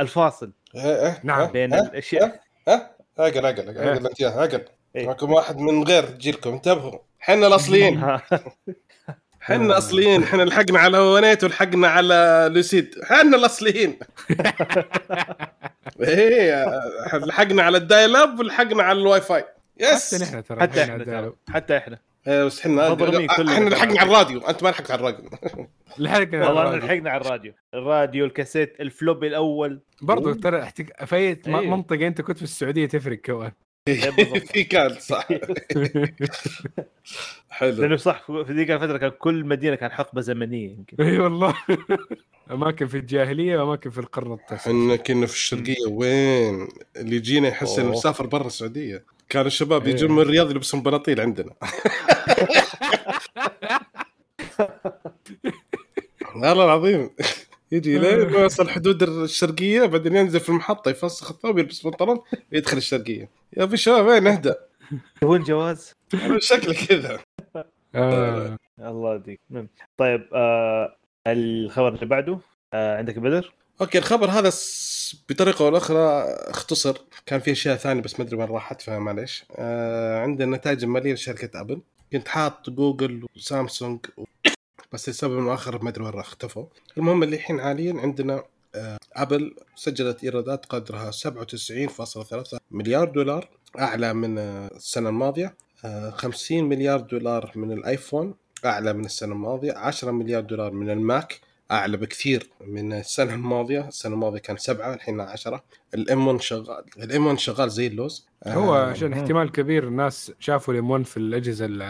الفاصل. 0.00 0.52
إيه 0.74 1.06
إيه 1.06 1.20
نعم. 1.24 1.46
بين 1.52 1.74
الاشياء 1.74 2.40
ها؟ 2.68 2.90
أقل 3.18 3.46
أقل 3.46 3.68
إيه. 3.78 3.92
أقل 3.92 4.06
أقل. 4.22 4.64
إيه. 4.96 5.06
معكم 5.06 5.32
واحد 5.32 5.58
من 5.58 5.82
غير 5.84 6.04
جيلكم 6.18 6.50
انتبهوا. 6.52 6.98
حنا 7.26 7.46
الأصليين 7.46 8.18
حنا 9.40 9.78
اصليين 9.78 10.24
حنا 10.24 10.42
لحقنا 10.42 10.78
على 10.78 10.98
ونيت 10.98 11.44
ولحقنا 11.44 11.88
على 11.88 12.48
لوسيد 12.54 12.94
حنا 13.04 13.36
الأصليين 13.36 13.98
إيه 16.00 16.64
لحقنا 17.14 17.62
على 17.62 17.76
ال 17.78 17.86
dial 17.86 18.16
up 18.16 18.38
ولحقنا 18.38 18.82
على 18.82 18.98
ال 18.98 19.20
WiFi 19.20 19.44
yes 19.80 20.14
حتى 20.14 20.24
نحن 20.24 20.44
ترى 20.44 20.60
حتى 20.60 20.82
الحين 20.84 21.00
إحنا. 21.00 21.20
ترى. 21.20 21.32
حتى 21.50 21.76
إحنا 21.76 21.98
إيه، 22.28 22.44
بس 22.44 22.60
إحنا 22.60 22.94
ترى. 22.94 23.26
لحقنا 23.26 24.00
على 24.00 24.10
الراديو 24.10 24.40
أنت 24.40 24.62
ما 24.62 24.68
لحقت 24.68 24.90
على 24.90 25.00
الراديو 25.00 25.30
لحقنا 25.98 26.48
والله. 26.48 26.76
لحقنا 26.76 27.10
على 27.10 27.20
الراديو 27.20 27.52
الراديو 27.74 28.24
الكاسيت 28.24 28.76
الفلوب 28.80 29.24
الأول 29.24 29.80
برضو. 30.02 30.32
ترى 30.32 30.58
م- 31.48 31.56
إيه. 31.56 31.70
منطقة 31.70 32.06
أنت 32.06 32.20
كنت 32.20 32.36
في 32.36 32.42
السعودية 32.42 32.86
تفرق 32.86 33.18
كمان. 33.18 33.52
في 33.86 34.64
كان 34.64 34.98
صح. 35.00 35.28
حلو. 37.50 37.82
لأنه 37.82 37.96
صح 37.96 38.26
في 38.26 38.52
ذيك 38.52 38.70
الفترة 38.70 38.98
كان 38.98 39.10
كل 39.10 39.44
مدينة 39.44 39.76
كان 39.76 39.90
حقبة 39.92 40.20
زمنية 40.20 40.70
يمكن. 40.70 41.04
اي 41.04 41.18
والله. 41.18 41.54
أماكن 42.50 42.86
في 42.86 42.96
الجاهلية 42.96 43.58
وأماكن 43.58 43.90
في 43.90 43.98
القرن 43.98 44.32
التاسع. 44.32 44.70
إحنا 44.70 44.96
كنا 44.96 45.26
في 45.26 45.32
الشرقية. 45.32 45.86
وين؟ 45.88 46.68
اللي 46.96 47.16
يجينا 47.16 47.48
يحس 47.48 47.78
إنه. 47.78 47.90
مسافر 47.90 48.26
برا 48.26 48.46
السعودية. 48.46 49.04
كان 49.28 49.46
الشباب 49.46 49.86
إيه. 49.86 49.92
يجون 49.92 50.12
من 50.12 50.22
الرياض 50.22 50.50
يلبسون 50.50 50.82
بناطيل 50.82 51.20
عندنا. 51.20 51.50
والله 56.34 56.64
العظيم. 56.64 57.10
يجي 57.74 57.98
لين 57.98 58.30
ما 58.30 58.38
يوصل 58.38 58.68
حدود 58.68 59.02
الشرقية 59.02 59.86
بعدين 59.86 60.16
ينزل 60.16 60.40
في 60.40 60.48
المحطة 60.48 60.88
يفسخ 60.88 61.30
الثوب 61.30 61.58
يلبس 61.58 61.86
بنطلون 61.86 62.20
يدخل 62.52 62.76
الشرقية. 62.76 63.30
يا 63.56 63.62
ابو 63.62 63.76
شباب 63.76 64.06
وين 64.06 64.26
اهدى 64.26 64.54
تبون 65.20 65.42
جواز 65.42 65.92
شكله 66.38 66.74
كذا. 66.88 67.18
آه. 67.94 68.58
الله 68.80 69.14
يديك. 69.14 69.40
طيب 69.98 70.28
آه 70.34 70.96
الخبر 71.26 71.94
اللي 71.94 72.06
بعده 72.06 72.38
آه 72.74 72.98
عندك 72.98 73.18
بدر؟ 73.18 73.52
okay 73.80 73.98
الخبر 73.98 74.30
هذا 74.30 74.52
بطريقة 75.28 75.68
أو 75.68 75.76
أخرى 75.76 76.24
اختصر. 76.50 76.96
كان 77.26 77.40
في 77.40 77.52
أشياء 77.52 77.76
ثانية 77.76 78.02
بس 78.02 78.20
ما 78.20 78.26
أدري 78.26 78.36
وين 78.36 78.48
راحت 78.48 78.82
فمعليش 78.82 79.44
آه 79.56 80.22
عندنا 80.22 80.56
نتائج 80.56 80.84
الماليه 80.84 81.12
لشركة 81.12 81.60
أبل. 81.60 81.80
كنت 82.12 82.28
حاط 82.28 82.70
جوجل 82.70 83.26
وسامسونج 83.36 84.06
و... 84.16 84.24
بس 84.94 85.08
لسبب 85.08 85.48
آخر 85.48 85.82
ما 85.82 85.90
أدري 85.90 86.04
وين 86.04 86.18
اختفوا. 86.18 86.66
المهم 86.98 87.22
اللي 87.22 87.36
الحين 87.36 87.60
حاليا 87.60 88.00
عندنا 88.00 88.42
آه 88.74 88.98
ابل 89.16 89.54
سجلت 89.76 90.24
إيرادات 90.24 90.66
قدرها 90.66 91.10
97.3 91.10 92.58
مليار 92.70 93.08
دولار 93.08 93.48
أعلى 93.78 94.14
من 94.14 94.38
آه 94.38 94.70
السنة 94.76 95.08
الماضية. 95.08 95.54
آه 95.84 96.10
50 96.10 96.64
مليار 96.64 97.00
دولار 97.00 97.52
من 97.54 97.72
الآيفون 97.72 98.34
أعلى 98.64 98.92
من 98.92 99.04
السنة 99.04 99.32
الماضية. 99.32 99.72
10 99.72 100.10
مليار 100.10 100.42
دولار 100.42 100.72
من 100.72 100.90
الماك. 100.90 101.40
أعلى 101.74 101.96
بكثير 101.96 102.50
من 102.66 102.92
السنة 102.92 103.34
الماضية، 103.34 103.88
السنة 103.88 104.14
الماضية 104.14 104.38
كان 104.38 104.56
سبعة 104.56 104.94
الحين 104.94 105.20
10 105.20 105.64
ال 105.94 106.10
M 106.10 106.26
1 106.26 106.40
شغال 106.40 106.84
ال 106.98 107.12
M 107.12 107.26
1 107.26 107.38
شغال 107.38 107.70
زي 107.70 107.86
اللوز. 107.86 108.26
هو 108.46 108.74
آه، 108.76 108.86
عشان 108.90 109.12
احتمال 109.12 109.52
كبير 109.52 109.88
الناس 109.88 110.32
شافوا 110.38 110.74
ال 110.74 110.82
M 110.82 110.90
1 110.90 111.04
في 111.06 111.16
الأجهزة 111.16 111.66
ال- 111.66 111.82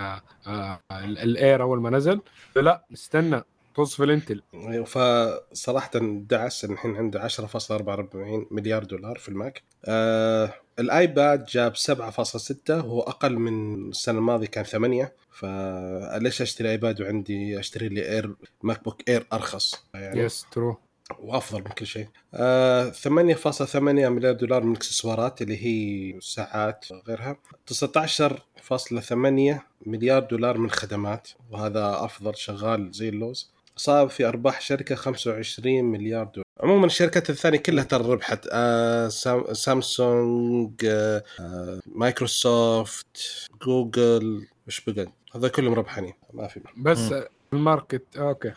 آه، 0.47 0.81
ال 1.01 1.16
Air 1.16 1.63
أول 1.63 1.81
ما 1.81 1.91
نزل. 1.91 2.21
لا 2.57 2.85
استنى. 2.93 3.43
طز 3.75 3.95
في 3.95 4.05
ال 4.05 4.11
Intel 4.11 4.43
فصراحة 4.87 5.91
دعس 6.03 6.65
الحين 6.65 6.97
عنده 6.97 7.29
10.44 7.29 7.35
مليار 8.51 8.85
دولار 8.85 9.19
في 9.19 9.29
الماك 9.29 9.63
آه 9.85 10.55
الآيباد 10.79 11.45
جاب 11.45 11.77
7.6 11.77 12.55
وهو 12.71 13.01
أقل 13.01 13.39
من 13.39 13.75
السنة 13.89 14.19
الماضية 14.19 14.47
كان 14.47 14.65
8 14.65 15.13
فليش 15.31 16.43
أشتري 16.43 16.71
آيباد 16.71 17.01
وعندي 17.01 17.59
أشتري 17.59 17.89
لي 17.89 18.13
Air 18.13 18.35
MacBook 18.63 19.09
Air 19.09 19.27
أرخص 19.33 19.85
يعني 19.95 20.21
yes 20.21 20.47
true 20.53 20.77
وأفضل 21.19 21.59
من 21.59 21.71
كل 21.71 21.87
شيء. 21.87 22.09
آه 22.35 22.91
8.8 22.91 23.77
مليار 23.77 24.33
دولار 24.33 24.63
من 24.63 24.71
الإكسسوارات 24.73 25.43
اللي 25.43 25.65
هي 25.67 26.21
ساعات 26.21 26.87
وغيرها. 26.91 27.37
19.8 27.67 29.61
مليار 29.87 30.23
دولار 30.23 30.59
من 30.59 30.71
خدمات 30.71 31.29
وهذا 31.51 32.05
أفضل 32.05 32.37
شغال 32.37 32.91
زي 32.93 33.09
اللوز. 33.09 33.54
صار 33.77 34.09
في 34.09 34.25
أرباح 34.25 34.61
شركة 34.61 34.95
25 34.95 35.85
مليار 35.85 36.25
دولار. 36.25 36.45
عموما 36.61 36.87
الشركات 36.87 37.31
الثانية 37.31 37.59
كلها 37.59 37.85
ترى 37.85 38.13
ربحت. 38.13 38.49
آه 38.53 39.09
سام 39.09 39.53
سامسونج 39.53 40.85
آه 40.85 41.23
مايكروسوفت 41.87 43.47
جوجل 43.63 44.47
وش 44.69 44.81
بقى؟ 44.81 45.07
هذا 45.35 45.49
كلهم 45.49 45.75
ربحانين. 45.75 46.13
ما 46.33 46.49
في 46.49 46.61
بس 46.77 47.15
ال 47.53 47.62
market 47.62 48.17
okay. 48.19 48.53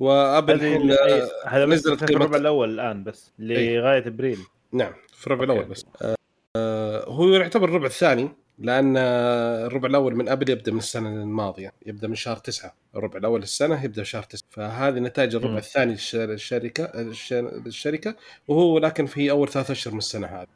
وابل 0.00 0.92
آه، 0.92 1.28
هذا 1.46 1.66
نزلت 1.66 2.04
في 2.04 2.12
الربع 2.16 2.36
الأول 2.36 2.70
الآن 2.70 3.04
بس 3.04 3.32
لغاية 3.38 4.06
أبريل. 4.06 4.38
نعم 4.72 4.92
في 5.14 5.26
الربع. 5.26 5.44
الأول 5.44 5.64
بس. 5.64 5.84
آه، 6.02 6.14
آه، 6.56 7.04
هو 7.04 7.28
يعتبر 7.28 7.68
الربع 7.68 7.86
الثاني. 7.86 8.28
لأن 8.60 8.96
الربع 8.96 9.88
الأول 9.88 10.14
من 10.16 10.28
ابل 10.28 10.50
يبدأ 10.50 10.72
من 10.72 10.78
السنة 10.78 11.08
الماضية 11.08 11.72
يبدأ 11.86 12.08
من 12.08 12.14
شهر 12.14 12.36
تسعة. 12.36 12.74
الربع 12.96 13.18
الأول 13.18 13.42
السنة 13.42 13.84
يبدأ 13.84 14.02
شهر 14.02 14.22
تسعة. 14.22 14.46
فهذه 14.50 14.98
نتائج 14.98 15.34
الربع 15.34 15.50
مم. 15.52 15.56
الثاني 15.56 15.96
للش- 15.96 16.14
للشركة 16.14 16.84
الش- 16.84 17.32
للشركة 17.32 18.14
وهو 18.48 18.78
لكن 18.78 19.06
في 19.06 19.30
أول 19.30 19.48
ثلاث 19.48 19.70
أشهر 19.70 19.92
من 19.92 19.98
السنة 19.98 20.26
هذه. 20.26 20.46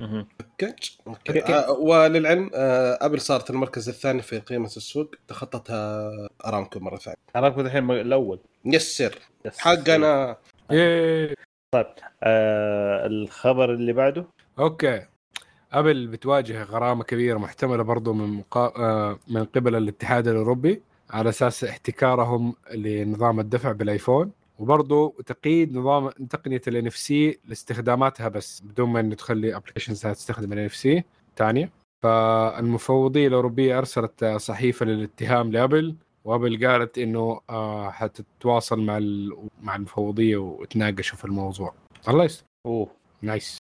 أوكي؟ 0.00 0.74
أوكي. 1.06 1.40
أوكي. 1.40 1.54
آه، 1.54 1.70
وللعلم 1.70 2.50
آه، 2.54 2.98
أبل 3.00 3.20
صارت 3.20 3.50
المركز 3.50 3.88
الثاني 3.88 4.22
في 4.22 4.38
قيمة 4.38 4.66
السوق 4.66 5.10
تخطتها 5.28 6.10
أرامكو 6.46 6.80
مرة 6.80 6.96
ثانية. 6.96 7.16
أرامكو 7.36 7.60
الحين 7.60 7.90
الأول. 7.90 8.40
yes 8.64 8.96
sir. 8.96 9.18
حقنا. 9.58 10.36
إيه. 10.70 11.34
آه 12.22 13.06
الخبر 13.06 13.74
اللي 13.74 13.92
بعده؟ 13.92 14.26
okay. 14.58 15.06
ابل 15.72 16.06
بتواجه 16.06 16.62
غرامة 16.62 17.04
كبيرة 17.04 17.38
محتملة 17.38 17.82
برضو 17.82 18.12
من 18.12 18.28
مقا... 18.28 18.72
آه، 18.76 19.18
من 19.28 19.44
قبل 19.44 19.76
الاتحاد 19.76 20.28
الأوروبي 20.28 20.82
على 21.10 21.28
أساس 21.28 21.64
احتكارهم 21.64 22.54
لنظام 22.74 23.40
الدفع 23.40 23.72
بالآيفون 23.72 24.30
وبرضو 24.58 25.08
تقييد 25.26 25.76
نظام 25.76 26.08
تقنية 26.08 26.60
ال 26.68 26.86
NFC 26.86 27.38
لاستخداماتها 27.44 28.28
بس 28.28 28.60
بدون 28.60 28.88
ما 28.88 29.00
إنه 29.00 29.14
تخلي 29.14 29.56
applications 29.56 30.02
تستخدم 30.02 30.52
ال 30.52 30.58
NFC 30.58 31.04
ثانية 31.36 31.70
فالمفوضية 32.02 33.28
الأوروبية 33.28 33.78
أرسلت 33.78 34.24
صحيفة 34.24 34.86
للاتهام 34.86 35.52
لأبل 35.52 35.94
وأبل 36.24 36.66
قالت 36.66 36.98
إنه 36.98 37.40
آه 37.50 37.90
حتتواصل 37.90 38.80
مع. 38.80 38.98
مع 39.62 39.76
المفوضية 39.76 40.36
وتناقشوا 40.36 41.18
في 41.18 41.24
الموضوع 41.24 41.74
الله 42.08 42.24
يستر 42.24 42.44
أوه 42.66 42.88
نايس 43.22 43.58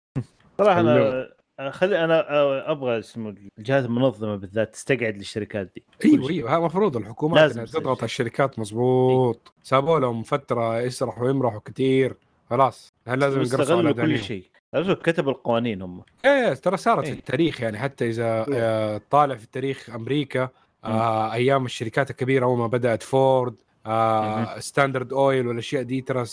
صراحة. 0.59 0.81
أنا 0.81 1.29
خلي 1.71 2.05
أنا 2.05 2.25
أبغى 2.71 2.99
اسمه 2.99 3.35
الجهات 3.59 3.85
المنظمة 3.85 4.37
بالذات 4.37 4.73
تستقعد 4.73 5.17
للشركات 5.17 5.71
دي. 5.75 5.83
أيوه 6.05 6.31
أيوه 6.31 6.51
هذا 6.51 6.57
المفروض 6.59 6.97
الحكومات 6.97 7.41
لازم 7.41 7.65
تضغط. 7.65 7.99
على 7.99 8.05
الشركات 8.05 8.59
مظبوط. 8.59 9.53
سابوا 9.63 9.99
لهم 9.99 10.23
فترة 10.23 10.81
يسرحوا 10.81 11.25
ويمرحوا 11.25 11.61
كثير 11.65 12.17
خلاص. 12.51 12.95
الحين 13.07 13.21
لازم 13.21 13.41
استغلوا 13.41 13.93
كل. 13.93 14.19
شيء. 14.19 14.45
كتبوا 15.03 15.33
القوانين 15.33 15.83
هم. 15.83 16.03
إيه 16.25 16.55
ترى 16.55 16.77
صارت 16.77 17.05
في 17.05 17.13
إيه. 17.13 17.19
التاريخ 17.19 17.61
يعني 17.61 17.79
حتى 17.79 18.09
إذا 18.09 18.47
آه، 18.55 19.01
طالع 19.11 19.35
في 19.35 19.45
التاريخ 19.45 19.91
أمريكا 19.91 20.49
آه 20.85 21.33
أيام 21.33 21.65
الشركات 21.65 22.11
الكبيرة 22.11 22.45
أول 22.45 22.59
ما 22.59 22.67
بدأت 22.67 23.03
فورد 23.03 23.55
آه 23.87 24.59
Standard 24.61 25.13
Oil 25.13 25.47
والأشياء 25.47 25.83
دي 25.83 26.01
ترى 26.01 26.25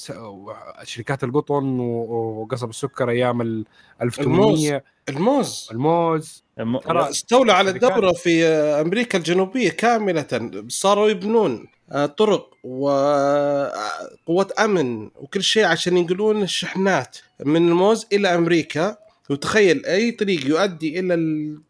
شركات 0.83 1.23
القطن 1.23 1.79
وقصب 1.79 2.69
السكر 2.69 3.09
أيام 3.09 3.41
ال 3.41 3.65
1800 4.01 4.83
الموز. 5.09 5.67
الموز. 5.71 6.43
الم- 6.59 6.79
ترى 6.79 7.09
استولى 7.09 7.53
على 7.53 7.69
الدولة 7.69 8.11
في 8.13 8.45
أمريكا 8.45 9.17
الجنوبية 9.17 9.69
كاملة. 9.69 10.51
صاروا 10.67 11.09
يبنون 11.09 11.67
آه، 11.91 12.05
طرق 12.05 12.49
وقوة 12.63 14.47
أمن 14.59 15.09
وكل 15.15 15.43
شيء 15.43 15.65
عشان 15.65 15.97
ينقلون 15.97 16.43
الشحنات 16.43 17.17
من 17.45 17.67
الموز 17.69 18.05
إلى 18.13 18.35
أمريكا. 18.35 18.97
وتخيل 19.29 19.85
أي 19.85 20.11
طريق 20.11 20.47
يؤدي 20.47 20.99
إلى 20.99 21.15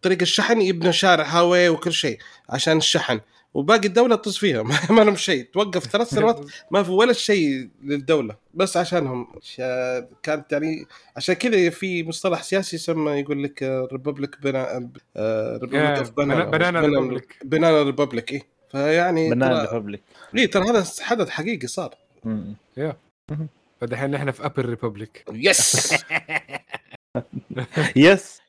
طريق 0.01 0.17
الشحن 0.21 0.61
يبنى 0.61 0.93
شارع 0.93 1.23
highway 1.25 1.69
وكل 1.69 1.93
شيء 1.93 2.17
عشان 2.49 2.77
الشحن. 2.77 3.19
وباقي 3.53 3.87
الدولة 3.87 4.15
تص 4.15 4.37
فيها. 4.37 4.63
ما 4.89 5.01
لهم 5.01 5.15
شيء. 5.15 5.49
توقف 5.53 5.83
ثلاث 5.87 6.09
سنوات 6.09 6.45
ما 6.71 6.83
في 6.83 6.91
ولا 6.91 7.13
شيء 7.13 7.69
للدولة. 7.83 8.35
بس 8.53 8.77
عشانهم. 8.77 9.27
شا- 9.41 10.07
كانت 10.23 10.51
يعني 10.51 10.85
عشان 11.17 11.35
كذا 11.35 11.69
في 11.69 12.03
مصطلح 12.03 12.43
سياسي 12.43 12.75
يسمى 12.75 13.11
يقول 13.11 13.43
لك 13.43 13.63
republic 13.91 14.41
bana 14.41 14.89
republic 15.17 15.81
Yeah, 15.95 15.99
of 15.99 16.11
bana- 16.11 16.43
banana 16.45 16.79
republic. 16.81 17.37
banana 17.43 17.83
republic 17.83 18.31
اي 18.33 18.41
فيعني 18.71 19.29
banana 19.29 19.49
ترى 19.49 19.61
republic 19.65 20.01
إيه 20.37 20.51
ترى 20.51 20.69
هذا 20.69 20.85
حدث 21.01 21.29
حقيقي 21.29 21.67
صار. 21.67 21.95
فدحين 23.81 24.15
إحنا 24.15 24.31
في 24.31 24.45
ابل 24.45 24.65
republic 24.65 25.23
yes 25.33 25.93
yes 27.95 28.39
يا- 28.39 28.42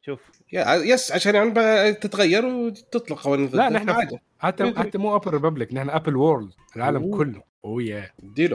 yes 0.84 1.12
عشان 1.12 1.34
يعني 1.34 1.94
تتغير 1.94 2.46
وتطلق 2.46 3.22
قوانين 3.24 3.50
لا، 3.52 3.68
نحن 3.68 3.90
حتى. 4.38 4.72
حتى 4.76 4.98
مو 4.98 5.16
ابل 5.16 5.30
republic 5.30 5.74
نحن 5.74 5.90
ابل 5.90 6.16
world 6.16 6.52
العالم 6.76 7.02
أوه. 7.02 7.18
كله 7.18 7.42
أوه 7.64 7.82
يا 7.82 8.10
اديله. 8.24 8.54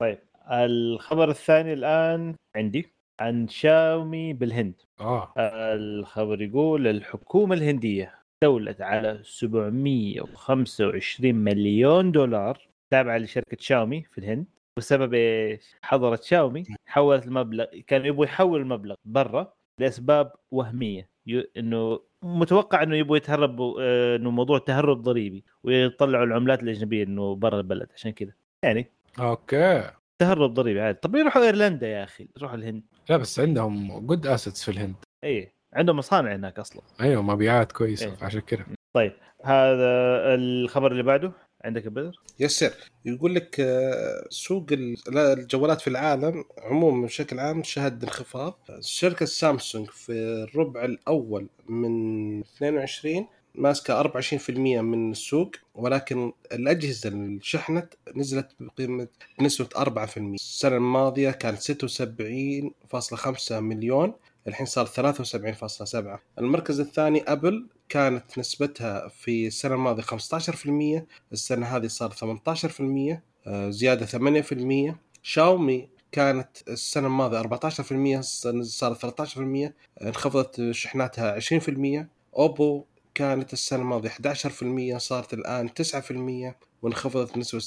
طيب 0.00 0.18
الخبر 0.52 1.30
الثاني 1.30 1.72
الآن 1.72 2.34
عندي 2.56 2.92
عن 3.20 3.48
شاومي 3.48 4.32
بالهند 4.32 4.74
آه 5.00 5.32
الخبر 5.74 6.42
يقول 6.42 6.86
الحكومة 6.86 7.54
الهندية 7.54 8.14
استولت 8.44 8.80
على 8.82 9.20
725 9.24 11.34
مليون 11.34 12.12
دولار 12.12 12.68
تابعة 12.92 13.18
لشركة 13.18 13.56
شاومي 13.60 14.02
في 14.10 14.18
الهند 14.18 14.46
بسبب 14.78 15.14
إيش؟ 15.14 15.74
حضرت 15.82 16.22
شاومي 16.22 16.64
حولت 16.86 17.26
المبلغ 17.26 17.64
كان 17.86 18.06
يبغوا 18.06 18.24
يحول 18.24 18.60
المبلغ 18.60 18.94
برا 19.04 19.52
لأسباب 19.80 20.32
وهمية. 20.50 21.08
ي... 21.26 21.44
إنه 21.56 22.00
متوقع 22.22 22.82
إنه 22.82 22.96
يبغوا 22.96 23.16
يتهربوا 23.16 23.80
آه، 23.80 24.16
إنه 24.16 24.30
موضوع 24.30 24.58
تهرب 24.58 25.02
ضريبي 25.02 25.44
ويطلعوا 25.62 26.24
العملات 26.24 26.62
الأجنبية 26.62 27.04
إنه 27.04 27.34
برا 27.34 27.58
البلد. 27.58 27.88
عشان 27.94 28.10
كذا 28.10 28.32
يعني 28.64 28.90
okay. 29.20 29.90
تهرب 30.18 30.54
ضريبي 30.54 30.80
عادي. 30.80 30.98
طب 31.02 31.16
يروحوا 31.16 31.42
إيرلندا 31.42 31.88
يا 31.88 32.04
أخي. 32.04 32.28
يروحوا 32.36 32.56
الهند. 32.56 32.82
لا 33.10 33.16
بس 33.16 33.40
عندهم 33.40 34.06
good 34.06 34.26
assets 34.26 34.64
في 34.64 34.70
الهند. 34.70 34.94
اي 35.24 35.52
عندهم 35.72 35.96
مصانع 35.96 36.34
هناك 36.34 36.58
أصلا. 36.58 36.82
أيوه 37.00 37.22
مبيعات 37.22 37.72
كويسة. 37.72 38.06
إيه. 38.06 38.16
عشان 38.22 38.40
كذا 38.40 38.64
طيب 38.92 39.12
هذا 39.44 40.34
الخبر 40.34 40.92
اللي 40.92 41.02
بعده. 41.02 41.32
عندك 41.64 41.88
بدر؟ 41.88 42.20
يسر 42.40 42.72
يقول 43.04 43.34
لك 43.34 43.56
آه، 43.60 44.26
سوق 44.30 44.66
ال- 44.72 44.96
لا، 45.08 45.32
الجوالات 45.32 45.80
في 45.80 45.88
العالم 45.88 46.44
عموما 46.58 47.06
بشكل 47.06 47.38
عام 47.40 47.62
شهد 47.62 48.04
انخفاض. 48.04 48.58
شركة 48.80 49.26
سامسونج 49.26 49.90
في 49.90 50.12
الربع 50.12 50.84
الأول 50.84 51.46
من 51.68 52.40
22 52.40 53.26
ماسكة 53.54 54.00
24% 54.00 54.80
من 54.80 55.10
السوق 55.10 55.50
ولكن 55.74 56.32
الأجهزة 56.52 57.08
اللي 57.08 57.38
شحنت 57.42 57.94
نزلت 58.16 58.48
بقيمة 58.60 59.08
بنسبة 59.38 59.68
4% 59.76 60.34
السنة 60.34 60.76
الماضية 60.76 61.30
كانت 61.30 61.60
76.5 61.60 63.60
مليون. 63.60 64.12
الحين 64.48 64.66
صار 64.66 64.86
73.7 64.86 66.18
المركز 66.38 66.80
الثاني 66.80 67.22
أبل 67.26 67.68
كانت 67.88 68.38
نسبتها 68.38 69.08
في 69.08 69.46
السنة 69.46 69.74
الماضية 69.74 70.02
15% 70.02 71.02
السنة 71.32 71.66
هذه 71.66 71.86
صار 71.86 72.10
18% 72.10 73.22
آه، 73.46 73.70
زيادة 73.70 74.06
8% 74.06 74.94
شاومي 75.22 75.88
كانت 76.12 76.48
السنة 76.68 77.06
الماضية 77.06 77.38
14% 77.38 78.18
السنة 78.18 78.62
صارت 78.62 78.98
13% 78.98 79.72
انخفضت 80.02 80.70
شحناتها 80.70 81.40
20% 81.40 82.06
أوبو 82.36 82.84
كانت 83.14 83.52
السنة 83.52 83.80
الماضية 83.82 84.08
11% 84.08 84.98
صارت 84.98 85.34
الآن 85.34 85.68
9% 85.68 86.54
وانخفضت 86.82 87.34
بنسبة 87.34 87.60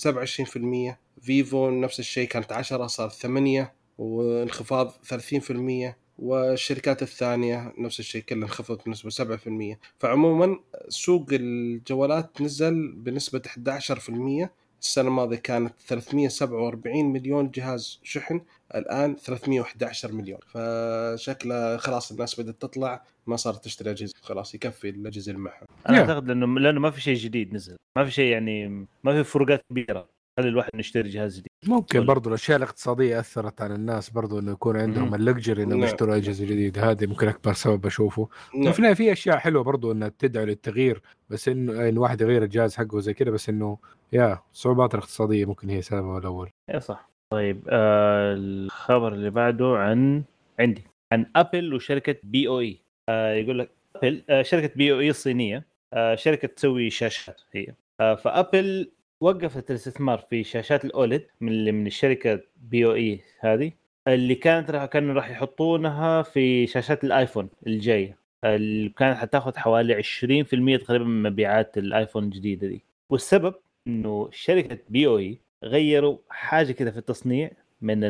27% 0.91 0.95
فيفو 1.21 1.69
نفس 1.69 1.99
الشيء 1.99 2.27
كانت 2.27 2.51
10 2.51 2.87
صارت 2.87 3.13
8 3.13 3.73
وانخفاض 3.97 4.91
30% 4.91 5.93
والشركات 6.19 7.01
الثانية 7.01 7.73
نفس 7.77 7.99
الشيء 7.99 8.21
كلها 8.21 8.43
انخفضت 8.43 8.85
بنسبة 8.85 9.09
7% 9.09 9.77
فعموما 9.99 10.59
سوق 10.89 11.27
الجوالات 11.31 12.41
نزل 12.41 12.91
بنسبة 12.91 13.41
11% 13.47 14.49
السنة 14.81 15.07
الماضية 15.07 15.37
كانت 15.37 15.73
347 15.87 17.05
مليون 17.05 17.51
جهاز 17.51 17.99
شحن 18.03 18.41
الآن 18.75 19.15
311 19.15 20.11
مليون. 20.11 20.39
فشكله 20.47 21.77
خلاص 21.77 22.11
الناس 22.11 22.41
بدأت 22.41 22.61
تطلع 22.61 23.03
ما 23.27 23.35
صارت 23.35 23.63
تشتري 23.63 23.91
أجهزة. 23.91 24.13
خلاص 24.21 24.55
يكفي 24.55 24.89
الأجهزة 24.89 25.31
اللي 25.31 25.41
معها 25.41 25.65
أنا 25.89 25.97
Yeah. 25.97 25.99
أعتقد 25.99 26.27
لأنه 26.27 26.59
لأنه 26.59 26.79
ما 26.79 26.91
في 26.91 27.01
شيء 27.01 27.15
جديد 27.15 27.53
نزل. 27.53 27.75
ما 27.97 28.05
في 28.05 28.11
شيء 28.11 28.31
يعني 28.31 28.67
ما 29.03 29.13
في 29.13 29.23
فروقات 29.23 29.61
كبيرة. 29.69 30.09
خلي 30.39 30.49
الواحد 30.49 30.69
يشتري 30.75 31.09
جهاز 31.09 31.33
جديد. 31.37 31.52
ممكن 31.67 31.99
ولا- 31.99 32.07
برضو 32.07 32.29
الأشياء 32.29 32.57
الاقتصادية 32.57 33.19
أثرت 33.19 33.61
على 33.61 33.75
الناس 33.75 34.09
برضو 34.09 34.39
إنه 34.39 34.51
يكون 34.51 34.77
عندهم. 34.77 35.15
اللكجري 35.15 35.63
إنهم 35.63 35.79
نعم. 35.79 35.87
يشتروا 35.87 36.15
أجهزة 36.15 36.45
جديدة. 36.45 36.91
هذه 36.91 37.05
ممكن 37.05 37.27
أكبر 37.27 37.53
سبب 37.53 37.85
اشوفه 37.85 38.29
نعم. 38.55 38.71
في 38.71 38.79
النهاية 38.79 38.95
في 38.95 39.11
أشياء 39.11 39.37
حلوة 39.37 39.63
برضو 39.63 39.91
إنها 39.91 40.11
تدعو 40.19 40.45
للتغيير. 40.45 41.01
بس 41.29 41.47
إنه 41.47 41.89
انه 41.89 42.01
واحد 42.01 42.21
يغير 42.21 42.43
الجهاز 42.43 42.75
حقه 42.75 42.99
زي 42.99 43.13
كذا 43.13 43.31
بس 43.31 43.49
إنه 43.49 43.77
يا 44.13 44.39
الصعوبات 44.53 44.93
الاقتصادية 44.93 45.45
ممكن 45.45 45.69
هي 45.69 45.81
سببه 45.81 46.17
الأول. 46.17 46.49
اي 46.73 46.79
صح. 46.79 47.09
طيب 47.33 47.61
آه 47.69 48.33
الخبر 48.37 49.13
اللي 49.13 49.29
بعده 49.29 49.77
عن 49.77 50.23
عندي 50.59 50.83
عن 51.11 51.25
أبل 51.35 51.73
وشركة 51.73 52.15
BOE. 52.23 52.77
آه 53.09 53.33
يقول 53.33 53.59
لك 53.59 53.69
أبل 53.95 54.23
آه 54.29 54.41
شركة 54.41 54.71
BOE 54.75 55.09
الصينية 55.09 55.65
آه 55.93 56.15
شركة 56.15 56.47
تسوي 56.47 56.89
شاشات 56.89 57.41
هي. 57.53 57.67
آه 57.99 58.15
فأبل 58.15 58.91
وقفت 59.23 59.69
الاستثمار 59.69 60.17
في 60.29 60.43
شاشات 60.43 60.85
ال 60.85 60.94
OLED 60.94 61.27
من 61.41 61.51
اللي 61.51 61.71
من 61.71 61.87
الشركة 61.87 62.39
BOE 62.57 63.19
هذه 63.39 63.71
اللي 64.07 64.35
كانت 64.35 64.71
راح 64.71 64.85
كانوا 64.85 65.13
راح 65.13 65.29
يحطونها 65.29 66.21
في 66.21 66.67
شاشات 66.67 67.03
الآيفون 67.03 67.49
الجاية. 67.67 68.17
اللي 68.43 68.89
كانت 68.89 69.17
حتاخذ 69.17 69.57
حوالي 69.57 70.03
20% 70.03 70.83
تقريبا 70.83 71.05
من 71.05 71.23
مبيعات 71.23 71.77
الآيفون 71.77 72.23
الجديدة 72.23 72.67
دي. 72.67 72.83
والسبب 73.09 73.55
إنه 73.87 74.29
شركة 74.31 74.77
BOE 74.89 75.37
غيروا 75.63 76.17
حاجة 76.29 76.71
كذا 76.71 76.91
في 76.91 76.97
التصنيع 76.97 77.51
من 77.81 78.03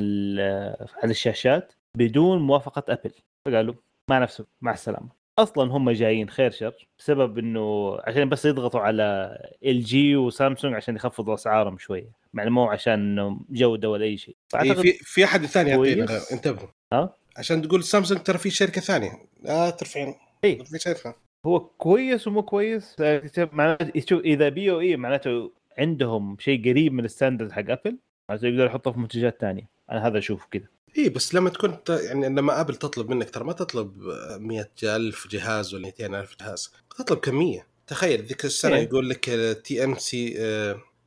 على 1.04 1.12
الشاشات 1.12 1.74
بدون 1.98 2.42
موافقة 2.42 2.94
أبل. 2.94 3.12
فقالوا 3.46 3.74
مع 4.10 4.20
نفسه 4.20 4.46
مع 4.62 4.74
السلامة. 4.74 5.23
أصلا 5.40 5.72
هم 5.72 5.92
جايين 5.92 6.30
خير 6.30 6.52
شر 6.52 6.88
بسبب 7.00 7.38
إنه 7.38 7.98
عشان 8.04 8.30
بس 8.30 8.46
يضغطوا 8.46 8.80
على 8.80 9.38
LG 9.66 10.16
وسامسونج 10.16 10.74
عشان 10.76 10.96
يخفضوا 10.96 11.34
أسعارهم 11.34 11.78
شوية. 11.78 12.12
مع 12.34 12.50
مو 12.50 12.66
عشان 12.66 12.94
إنه 12.94 13.40
جوده 13.50 13.90
ولا 13.90 14.06
أي 14.06 14.18
شيء. 14.18 14.36
إيه 14.56 14.74
في 14.74 14.94
في 14.94 15.24
أحد 15.24 15.46
ثاني 15.46 15.70
يعطينا 15.70 16.20
انتبهوا. 16.32 16.68
ها؟ 16.94 17.16
عشان 17.38 17.62
تقول 17.62 17.84
سامسونج 17.84 18.22
ترى 18.22 18.38
في 18.38 18.50
شركة 18.50 18.82
ثانية. 18.82 19.12
لا 19.44 19.70
ترفعين 19.70 20.16
إيه. 20.44 20.64
في 20.64 20.80
شركة. 20.80 21.16
هو 21.46 21.60
كويس 21.60 22.28
ومو 22.28 22.44
كويس؟ 22.44 22.96
معناته 23.38 24.02
شوف 24.10 24.22
إذا 24.22 24.50
BOE 24.50 24.98
معناته 24.98 25.52
عندهم 25.78 26.38
شيء 26.40 26.70
قريب 26.70 26.94
من 26.94 27.06
ال 27.06 27.11
standard 27.11 27.52
حق 27.52 27.70
أبل 27.70 27.98
معناته 28.30 28.48
يقدر 28.48 28.66
يحطه 28.66 28.92
في 28.92 29.00
منتجات 29.00 29.42
ثانية. 29.42 29.70
أنا 29.92 30.08
هذا 30.08 30.18
أشوفه 30.18 30.48
كذا. 30.52 30.68
اي 30.98 31.10
بس 31.10 31.36
لما 31.36 31.50
تكون 31.50 31.78
يعني 31.90 32.26
لما 32.30 32.62
آبل 32.62 32.76
تطلب 32.76 33.10
منك 33.10 33.30
ترى 33.30 33.44
ما 33.44 33.54
تطلب 33.54 33.98
مئة 34.40 34.96
ألف 34.96 35.28
جهاز 35.28 35.74
ولا 35.74 35.84
200 35.86 36.06
ألف 36.20 36.36
جهاز 36.40 36.72
تطلب 36.98 37.20
كمية 37.20 37.68
تخيل 37.88 38.24
ذيك 38.24 38.46
السنة 38.46 38.76
إيه. 38.76 38.84
يقول 38.84 39.10
لك 39.10 39.26
تي 39.66 39.84
ام 39.84 39.98
سي 39.98 40.30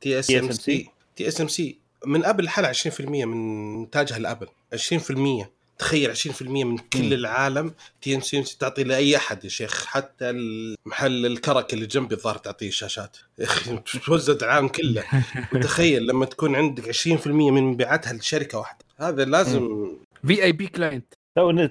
تي 0.01 0.19
اس 0.19 0.31
ام. 0.31 0.51
سي 0.51 0.89
تي 1.15 1.27
اس 1.27 1.41
ام 1.41 1.47
سي 1.47 1.79
من 2.05 2.25
آبل 2.25 2.49
حالة 2.49 2.73
20% 2.73 3.01
من 3.01 3.79
إنتاجها 3.79 4.19
لآبل 4.19 4.47
20% 4.75 5.45
تخيل 5.77 6.15
20% 6.15 6.41
من 6.41 6.77
كل 6.77 7.03
مم. 7.03 7.13
العالم 7.13 7.73
TMC 8.01 8.57
تعطي 8.59 8.83
لأي 8.83 9.17
أحد 9.17 9.43
يا 9.43 9.49
شيخ. 9.49 9.85
حتى 9.85 10.29
المحل 10.29 11.25
الكرك 11.25 11.73
اللي 11.73 11.85
جنبي 11.85 12.15
الظاهر 12.15 12.37
تعطيه 12.37 12.69
شاشات. 12.69 13.17
يا 13.39 13.45
أخي 13.45 13.79
توزع 14.05 14.33
العالم 14.41 14.67
كله. 14.67 15.03
وتخيل 15.53 16.07
لما 16.07 16.25
تكون 16.25 16.55
عندك 16.55 16.95
20% 16.95 17.27
من 17.27 17.63
مبيعاتها 17.63 18.13
لشركة 18.13 18.57
واحدة. 18.57 18.85
هذا 18.97 19.25
لازم 19.25 19.91
VIP 20.27 20.67
client 20.67 21.13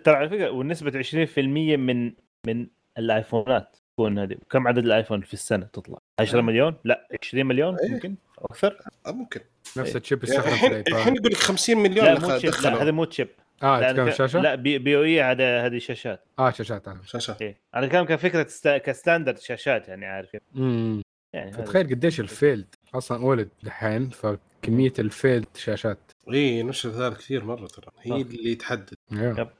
ترى 0.04 0.16
على 0.16 0.28
فكرة 0.28 0.50
والنسبة 0.50 1.02
20% 1.02 1.38
من 1.38 2.12
من 2.46 2.66
الآيفونات 2.98 3.76
تكون 3.92 4.18
هذه. 4.18 4.36
كم 4.50 4.68
عدد 4.68 4.84
الآيفون 4.84 5.20
في 5.20 5.34
السنة 5.34 5.66
تطلع؟ 5.72 5.98
10 6.20 6.40
مليون؟ 6.40 6.74
لا 6.84 7.08
20 7.22 7.46
مليون 7.46 7.76
إيه. 7.78 7.90
ممكن؟ 7.90 8.14
أكثر؟ 8.38 8.78
آه، 9.06 9.12
ممكن. 9.12 9.40
نفس 9.76 9.90
إيه. 9.90 9.96
الشيب 9.96 10.24
يعني 10.24 10.36
يستخدم 10.36 10.82
في 10.82 10.90
الحين 10.92 11.16
يقول 11.16 11.32
لك 11.32 11.36
50 11.36 11.76
مليون 11.76 12.06
لا 12.06 12.20
مو 12.20 12.38
تشيب 12.38 12.54
هذا 12.54 12.90
مو 12.90 13.04
تشيب 13.04 13.28
آه 13.62 13.80
تتكلم 13.80 14.10
شاشة؟ 14.10 14.40
لا 14.40 14.54
بي, 14.54 14.78
بي 14.78 14.96
أو 14.96 15.02
إي 15.02 15.22
هذا 15.22 15.66
هذه 15.66 15.78
شاشات. 15.78 16.24
آه 16.38 16.50
شاشات 16.50 16.88
هذا 16.88 17.00
شاشات. 17.04 17.42
إيه. 17.42 17.56
أنا 17.74 17.86
كلام 17.86 18.04
كفكرة 18.04 18.46
ستا... 18.48 18.78
كستاندرد 18.78 19.38
شاشات 19.38 19.88
يعني 19.88 20.06
عارف 20.06 20.36
امم 20.56 21.02
يعني 21.34 21.50
هذا. 21.50 21.62
فتخيل 21.64 21.86
قديش 21.86 22.20
الفيلد 22.20 22.74
أصلا 22.94 23.24
ولد 23.24 23.48
دحين 23.62 24.10
فكمية 24.10 24.92
الفيلد 24.98 25.46
شاشات. 25.54 25.98
إي 26.32 26.62
نشر 26.62 26.88
ذلك 26.88 27.16
كثير 27.16 27.44
مرة 27.44 27.66
ترى. 27.66 27.86
هي 28.00 28.10
صح. 28.10 28.30
اللي 28.30 28.54
تحدد. 28.54 28.94
يا. 29.12 29.50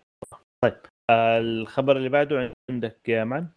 آه، 1.10 1.38
الخبر 1.38 1.96
اللي 1.96 2.08
بعده 2.08 2.52
عندك 2.70 3.08
يا 3.08 3.24
مان؟ 3.24 3.48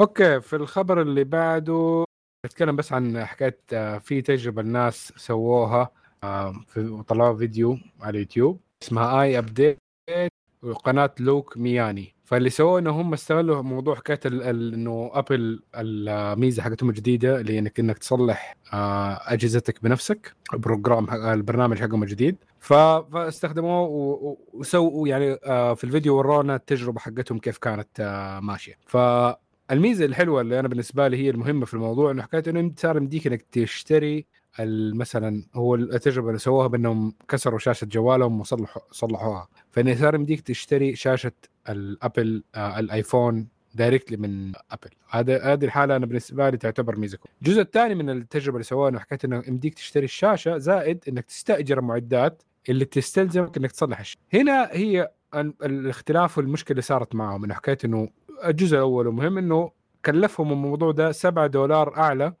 أوكي 0.00 0.40
في 0.40 0.56
الخبر 0.56 1.02
اللي 1.02 1.24
بعده 1.24 2.04
نتكلم 2.46 2.76
بس 2.76 2.92
عن 2.92 3.24
حكاية 3.24 3.60
آه، 3.72 3.98
في 3.98 4.22
تجربة 4.22 4.62
الناس 4.62 5.12
سووها 5.16 5.90
آه، 6.24 6.52
في 6.68 7.02
طلعوا 7.08 7.38
فيديو 7.38 7.78
على 8.00 8.10
اليوتيوب. 8.10 8.60
اسمها 8.82 9.22
iUpdate 9.22 9.78
وقناة 10.62 11.14
Luke 11.20 11.56
Miani. 11.56 12.14
فاللي 12.24 12.50
سووه 12.50 12.78
إنه 12.78 12.90
هم 12.90 13.12
استغلوا 13.12 13.62
موضوع 13.62 13.94
حكاية 13.94 14.20
إنه 14.26 15.10
ابل 15.14 15.62
الميزة 15.74 16.62
حقتهم 16.62 16.88
الجديدة 16.90 17.40
اللي 17.40 17.58
إنك 17.58 17.80
إنك 17.80 17.98
تصلح 17.98 18.56
آه، 18.72 19.20
أجهزتك 19.32 19.82
بنفسك 19.82 20.34
program 20.54 21.10
البرنامج 21.10 21.78
حقهم 21.78 22.02
الجديد. 22.02 22.36
فاستخدموه 22.60 23.80
وسووا 24.52 25.08
يعني 25.08 25.38
آه، 25.44 25.74
في 25.74 25.84
الفيديو 25.84 26.16
ورونا 26.16 26.54
التجربة 26.56 27.00
حقتهم 27.00 27.38
كيف 27.38 27.58
كانت 27.58 27.88
آه، 28.00 28.40
ماشية. 28.40 28.78
فالميزه 28.86 30.04
الحلوة 30.04 30.40
اللي 30.40 30.60
أنا 30.60 30.68
بالنسبة 30.68 31.08
لي 31.08 31.16
هي 31.16 31.30
المهمة 31.30 31.66
في 31.66 31.74
الموضوع 31.74 32.10
إنه 32.10 32.22
حكاية 32.22 32.42
إنه 32.48 32.72
صار 32.76 32.96
يمديك 32.96 33.26
إنك 33.26 33.42
تشتري 33.52 34.26
مثلا 34.94 35.42
هو 35.54 35.74
التجربه 35.74 36.28
اللي 36.28 36.38
سووها 36.38 36.66
بأنهم 36.66 37.14
كسروا 37.28 37.58
شاشة 37.58 37.84
جوالهم 37.84 38.40
وصلحوا 38.40 38.82
صلحوها. 38.90 39.48
فإنه 39.70 39.94
صار 39.94 40.14
يمديك 40.14 40.40
تشتري 40.40 40.96
شاشة 40.96 41.32
الابل 41.68 42.42
آه 42.54 42.78
الآيفون 42.78 43.48
directly 43.74 44.16
من 44.16 44.52
ابل 44.70 44.90
هذا 45.10 45.42
هذه 45.52 45.64
الحالة 45.64 45.96
أنا 45.96 46.06
بالنسبة 46.06 46.50
لي 46.50 46.56
تعتبر 46.56 46.96
ميزة. 46.98 47.18
الجزء 47.42 47.60
الثاني 47.60 47.94
من 47.94 48.10
التجربة 48.10 48.56
اللي 48.56 48.64
سووها 48.64 48.88
إنه 48.88 48.98
حكيت 48.98 49.24
إنه 49.24 49.42
يمديك 49.48 49.74
تشتري 49.74 50.04
الشاشة 50.04 50.58
زائد 50.58 51.04
إنك 51.08 51.24
تستأجر 51.24 51.78
المعدات 51.78 52.42
اللي 52.68 52.84
تستلزمك 52.84 53.56
إنك 53.56 53.72
تصلح 53.72 54.00
الشيء 54.00 54.18
هنا 54.34 54.68
هي 54.72 55.10
ال- 55.34 55.54
الاختلاف 55.64 56.38
والمشكلة 56.38 56.70
اللي 56.72 56.82
صارت 56.82 57.14
معهم. 57.14 57.44
إنه 57.44 57.54
حكيت 57.54 57.84
إنه 57.84 58.08
الجزء 58.44 58.76
الأول 58.76 59.06
ومهم 59.06 59.38
إنه 59.38 59.70
كلفهم 60.04 60.52
الموضوع 60.52 60.92
ده 60.92 61.12
7 61.12 61.46
دولار 61.46 61.96
أعلى 61.96 62.34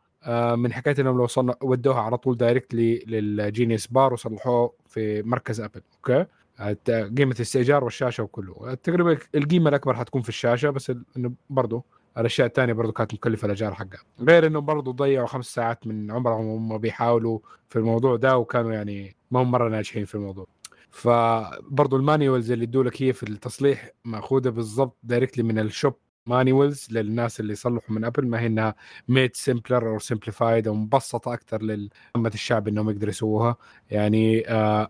من 0.56 0.72
حكاية 0.72 0.94
إنهم 0.98 1.18
لو 1.18 1.26
صنع 1.26 1.54
ودوها 1.62 2.00
على 2.00 2.16
طول 2.18 2.36
directly 2.36 2.98
لل 3.06 3.26
genius 3.26 3.86
bar 3.86 4.12
وصلحوه 4.12 4.72
في 4.88 5.22
مركز 5.22 5.60
أبل 5.60 5.80
okay؟ 5.96 6.26
الت- 6.60 6.90
قيمة 7.18 7.34
الاستئجار 7.34 7.84
والشاشة 7.84 8.22
وكله. 8.22 8.74
تقريبا 8.74 9.18
القيمة 9.34 9.68
الأكبر 9.68 9.94
حتكون 9.94 10.22
في 10.22 10.28
الشاشة 10.28 10.70
بس 10.70 10.92
إنه 11.16 11.32
برضه 11.50 11.82
الأشياء 12.18 12.46
الثانية 12.46 12.72
برضه 12.72 12.92
كانت 12.92 13.14
مكلفة 13.14 13.46
الأجار 13.46 13.74
حقها. 13.74 14.00
غير 14.20 14.46
إنه 14.46 14.60
برضه 14.60 14.92
ضيعوا 14.92 15.26
خمس 15.26 15.46
ساعات 15.46 15.86
من 15.86 16.10
عمرهم 16.10 16.46
وهم 16.46 16.78
بيحاولوا 16.78 17.38
في 17.68 17.76
الموضوع 17.76 18.16
ده 18.16 18.38
وكانوا 18.38 18.72
يعني 18.72 19.16
ما 19.30 19.42
هم 19.42 19.50
مرة 19.50 19.68
ناجحين 19.68 20.04
في 20.04 20.14
الموضوع. 20.14 20.46
فبرضه 20.90 21.96
ال 21.96 22.03
manuals 22.03 22.50
اللي 22.52 22.64
يدوا 22.64 22.84
لك 22.84 23.02
هي 23.02 23.12
في 23.12 23.22
التصليح 23.22 23.90
مأخوذة 24.04 24.48
بالضبط 24.50 24.96
directly 25.02 25.42
من 25.42 25.58
ال 25.58 25.65
shop 25.65 25.94
manuals 26.28 26.88
للناس 26.90 27.40
اللي 27.40 27.52
يصلحوا 27.52 27.94
من 27.94 28.04
ابل 28.04 28.26
ما 28.26 28.40
هي 28.40 28.46
إنها 28.46 28.74
made 29.08 29.36
simpler 29.36 29.88
أو 29.88 29.98
simplified 29.98 30.68
أو 30.68 30.74
مبسطه 30.74 31.34
أكثر 31.34 31.62
لعامه 31.62 32.30
الشعب 32.34 32.68
إنهم 32.68 32.90
يقدروا 32.90 33.10
يسووها. 33.10 33.56
يعني 33.90 34.42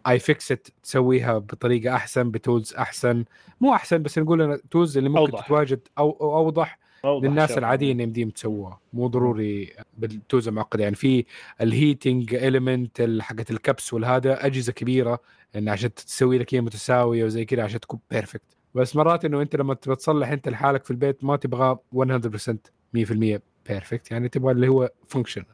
iFixit 0.09 0.73
تسويها 0.83 1.39
بطريقة 1.39 1.95
أحسن 1.95 2.31
ب 2.31 2.38
tools 2.38 2.75
أحسن. 2.75 3.25
مو 3.61 3.75
أحسن 3.75 4.03
بس 4.03 4.19
نقول 4.19 4.61
tools 4.71 4.99
اللي 4.99 5.09
ممكن 5.09 5.21
أوضح. 5.21 5.47
تتواجد 5.47 5.81
أو 5.99 6.11
أو 6.21 6.37
أوضح 6.37 6.79
أوضح 7.05 7.29
للناس 7.29 7.49
شوي. 7.49 7.59
العاديين 7.59 8.01
يمديهم 8.01 8.31
تسووها. 8.31 8.81
مو 8.93 9.07
ضروري 9.07 9.73
بال 9.99 10.13
tools 10.13 10.49
المعقدة. 10.49 10.83
يعني 10.83 10.97
في 10.97 11.25
ال 11.61 11.70
heating 11.70 12.35
element 12.35 13.09
حقت 13.21 13.51
الكبس 13.51 13.95
والهذا 13.95 14.47
أجهزة 14.47 14.73
كبيرة 14.73 15.21
إن 15.57 15.69
عشان 15.69 15.95
تسوي 15.95 16.39
لك 16.39 16.55
هي 16.55 16.61
متساوية 16.61 17.25
وزي 17.25 17.45
كذا 17.45 17.63
عشان 17.63 17.81
تكون 17.81 18.01
perfect 18.11 18.58
بس 18.75 18.97
مرات 18.97 19.25
إنه 19.25 19.43
أنت 19.43 19.57
لما 19.57 19.75
تبغى 19.75 19.97
تصلح 19.97 20.29
أنت 20.29 20.49
لحالك 20.49 20.85
في 20.85 20.91
البيت 20.91 21.25
ما 21.25 21.37
تبغى 21.37 21.79
100% 21.93 22.59
100% 22.95 23.41
perfect 23.69 24.11
يعني 24.11 24.29
تبغى 24.29 24.53
اللي 24.53 24.69
هو 24.69 24.91
function. 25.07 25.45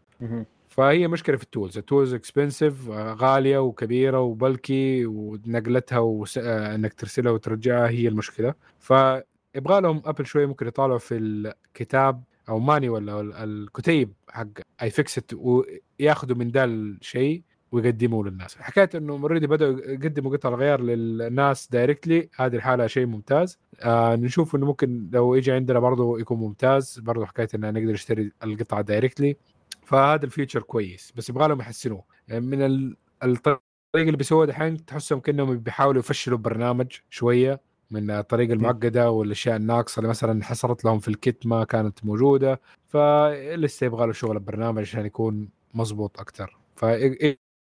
فهي 0.69 1.09
مشكلة 1.09 1.37
في 1.37 1.43
ال 1.43 1.49
tools 1.49 1.79
ال 1.79 1.85
tools 1.85 2.15
expensive 2.15 2.89
غالية 2.91 3.59
وكبيرة 3.59 4.21
و 4.21 4.35
bulky 4.35 5.07
ونقلتها 5.07 5.99
وانك 5.99 6.95
ترسلها 6.95 7.33
وترجعها 7.33 7.89
هي 7.89 8.09
المشكلة. 8.09 8.55
فيبغى 8.79 9.81
لهم 9.81 10.03
ابل 10.05 10.27
شوية 10.27 10.47
ممكن 10.47 10.67
يطالعوا 10.67 10.99
في 10.99 11.15
الكتاب 11.17 12.23
أو 12.49 12.59
manual 12.59 13.09
أو 13.09 13.21
ال- 13.21 13.33
الكتيب 13.33 14.13
حق 14.29 14.47
iFixit 14.83 15.35
وياخذوا 15.35 16.37
من 16.37 16.51
ده 16.51 16.65
الشيء. 16.65 17.43
ويقدموه 17.75 18.25
للناس. 18.25 18.57
حكايه 18.59 18.91
إنه 18.95 19.13
already 19.13 19.47
بدأوا 19.47 19.81
يقدموا 19.81 20.37
قطع 20.37 20.49
الغيار 20.49 20.81
للناس 20.81 21.69
directly 21.71 22.29
هذه 22.37 22.57
الحالة 22.57 22.87
شيء 22.87 23.07
ممتاز. 23.07 23.59
آه 23.81 24.17
نشوف 24.17 24.57
إنه 24.57 24.67
ممكن 24.67 25.09
لو 25.13 25.35
يجي 25.35 25.53
عندنا 25.53 25.79
برضه 25.79 26.21
يكون 26.21 26.39
ممتاز. 26.39 26.99
برضه 26.99 27.27
حكايه 27.27 27.49
إنه 27.55 27.71
نقدر 27.71 27.93
نشتري 27.93 28.33
القطعه 28.45 28.81
directly 28.81 29.37
فهذا 29.85 30.25
ال 30.25 30.30
feature 30.30 30.63
كويس 30.63 31.13
بس 31.17 31.29
يبغى 31.29 31.49
لهم 31.49 31.61
يحسنوه. 31.61 32.05
يعني 32.29 32.47
من 32.47 32.63
ال- 32.63 32.97
الطريقة 33.25 33.61
اللي 33.97 34.17
بيسووها 34.17 34.47
دحين 34.47 34.85
تحسهم 34.85 35.21
كأنهم 35.21 35.59
بيحاولوا 35.59 36.01
يفشلوا 36.01 36.39
البرنامج 36.39 36.87
شوية 37.11 37.61
من 37.91 38.11
الطريقة 38.11 38.53
المعقدة 38.53 39.11
والأشياء 39.11 39.57
الناقصة 39.57 39.99
اللي 40.01 40.09
مثلا 40.09 40.45
حصلت 40.45 40.85
لهم 40.85 40.99
في 40.99 41.09
ال 41.09 41.18
kit 41.18 41.47
ما 41.47 41.65
كانت 41.65 42.05
موجودة. 42.05 42.61
فلسه 42.89 43.87
يبغى 43.87 44.07
له 44.07 44.13
شغل 44.13 44.37
البرنامج 44.37 44.81
عشان 44.83 45.07
يكون 45.07 45.49
مزبوط 45.75 46.21
أكثر 46.21 46.57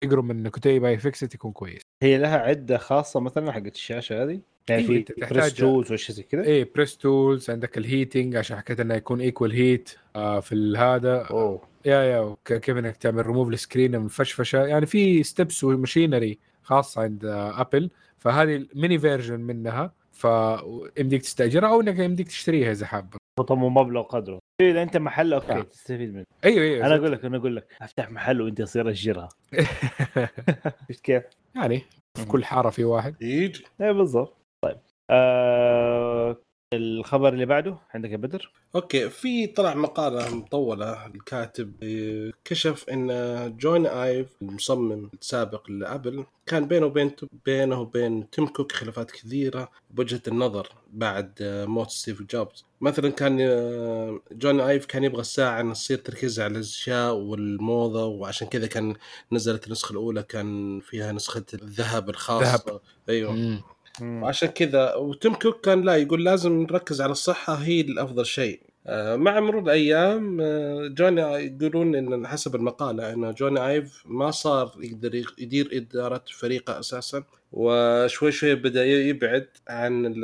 فيقروا 0.07 0.25
من 0.25 0.49
كتيب 0.49 0.85
iFixit 0.85 1.35
يكون 1.35 1.53
كويس. 1.53 1.83
هي 2.03 2.19
لها 2.19 2.39
عدة 2.39 2.79
خاصة 2.79 3.21
مثلا 3.21 3.53
حقت 3.53 3.75
الشاشة 3.75 4.23
هذه؟ 4.23 4.41
يعني 4.69 4.89
أيوة، 4.89 5.05
في 5.05 5.15
press 5.31 5.55
tools 5.55 5.91
واشياء 5.91 6.17
زي 6.17 6.23
كذا؟ 6.23 6.45
إيه 6.45 6.71
press 6.75 6.97
tools 6.97 7.51
عندك 7.51 7.79
ال 7.79 7.86
heating 7.86 8.37
عشان 8.37 8.57
حكيت 8.57 8.81
إنه 8.81 8.95
يكون 8.95 9.21
equal 9.21 9.53
heat 9.53 9.91
آه 10.17 10.41
في 10.41 10.75
هذا. 10.79 11.17
أوه. 11.17 11.61
يا 11.85 12.03
يا 12.03 12.37
كيف 12.45 12.77
إنك 12.77 12.97
تعمل 12.97 13.27
ريموف 13.27 13.49
السكرين 13.49 13.99
من 13.99 14.05
الفشفشه 14.05 14.67
يعني 14.67 14.87
في 14.87 15.23
steps 15.23 15.65
و 15.65 15.72
machinery 15.72 16.39
خاصه 16.63 17.03
عند 17.03 17.25
آه، 17.25 17.61
ابل 17.61 17.91
فهذه 18.19 18.57
ال 18.57 18.65
mini 18.65 18.99
version 18.99 19.41
منها. 19.41 19.93
فيمديك 20.13 21.23
تستأجرها 21.23 21.69
أو 21.69 21.81
إنك 21.81 21.99
يمديك 21.99 22.29
تشتريها 22.29 22.73
إذا 22.73 22.87
حاب. 22.87 23.15
طب 23.43 23.59
مبلغ 23.59 24.03
قدره. 24.03 24.39
إذا 24.61 24.83
أنت 24.83 24.97
محل 24.97 25.33
okay 25.33 25.47
نعم. 25.55 25.63
تستفيد 25.63 26.15
منه. 26.15 26.25
أيوه 26.45 26.65
أيوه 26.65 26.87
أنا 26.87 26.97
أقول 26.97 27.13
لك 27.13 27.25
أنا 27.25 27.37
أقول 27.37 27.57
لك 27.57 27.77
أفتح 27.83 28.11
محل 28.11 28.41
وأنت 28.41 28.61
اصير 28.61 28.89
اجرها 28.91 29.29
شفت 30.91 31.01
كيف؟ 31.03 31.23
يعني 31.57 31.83
في 32.19 32.25
كل 32.27 32.45
حارة 32.45 32.71
في 32.71 32.85
واحد. 32.85 33.23
يجي 33.23 33.65
إيه 33.81 33.93
بالضبط. 33.93 34.37
طيب. 34.65 34.77
آه 35.11 36.37
الخبر 36.73 37.33
اللي 37.33 37.47
بعده 37.47 37.79
عندك 37.95 38.11
يا 38.11 38.17
بدر 38.17 38.53
okay 38.75 39.11
في 39.11 39.47
طلع 39.47 39.75
مقاله 39.75 40.35
مطولة 40.35 41.07
الكاتب 41.07 41.73
كشف 42.45 42.89
إن 42.89 43.09
جون 43.57 43.87
آيف 43.87 44.29
المصمم 44.43 45.11
السابق 45.21 45.71
لأبل 45.71 46.27
كان 46.47 46.69
بينه 46.69 46.87
وبين 46.87 47.11
بينه 47.45 47.81
وبين 47.81 48.31
تيم 48.31 48.47
كوك 48.47 48.73
خلافات 48.73 49.11
كثيرة 49.11 49.71
بوجهة 49.91 50.23
النظر 50.29 50.69
بعد 50.93 51.33
موت 51.69 51.91
ستيف 51.91 52.23
جوبز 52.23 52.65
مثلا 52.81 53.11
كان 53.11 53.39
آه، 53.41 54.21
جون 54.33 54.61
آيف 54.61 54.87
كان 54.87 55.05
يبغى 55.05 55.21
الساعة 55.21 55.61
ان 55.61 55.73
تصير 55.73 55.99
تركيز 55.99 56.41
على 56.41 56.53
الأشياء 56.53 57.15
والموضة 57.15 58.05
وعشان 58.05 58.49
كذا 58.49 58.67
كان 58.67 58.95
نزلت 59.33 59.67
النسخة 59.67 59.93
الأولى 59.93 60.23
كان 60.23 60.81
فيها 60.81 61.13
نسخة 61.13 61.45
الذهب 61.55 62.11
الخاصة 62.11 62.71
ذهب. 62.71 62.81
أيوه 63.09 63.33
مم. 63.33 63.63
وعشان 64.03 64.49
كذا 64.49 64.95
وتيم 64.95 65.35
كوك 65.35 65.65
كان 65.65 65.83
لا 65.83 65.97
يقول 65.97 66.25
لازم 66.25 66.63
نركز 66.63 67.01
على 67.01 67.13
الصحة 67.13 67.55
هي 67.55 67.81
الأفضل 67.81 68.27
شيء. 68.27 68.61
آه، 68.89 69.17
مع 69.17 69.41
مرور 69.41 69.63
الأيام 69.63 70.41
آه، 70.41 70.87
جوني 70.87 71.21
يقولون 71.21 71.95
إن 71.95 72.27
حسب 72.27 72.55
المقالة 72.55 73.13
إن 73.13 73.33
جوني 73.35 73.69
أيف 73.69 74.03
ما 74.07 74.31
صار 74.31 74.73
يقدر 74.81 75.15
يدير 75.39 75.71
إدارة 75.73 76.25
فريقه 76.33 76.79
أساسا 76.79 77.25
وشوي 77.53 78.33
شوي 78.33 78.55
بدأ 78.55 78.85
يبعد 78.85 79.49
عن 79.69 80.21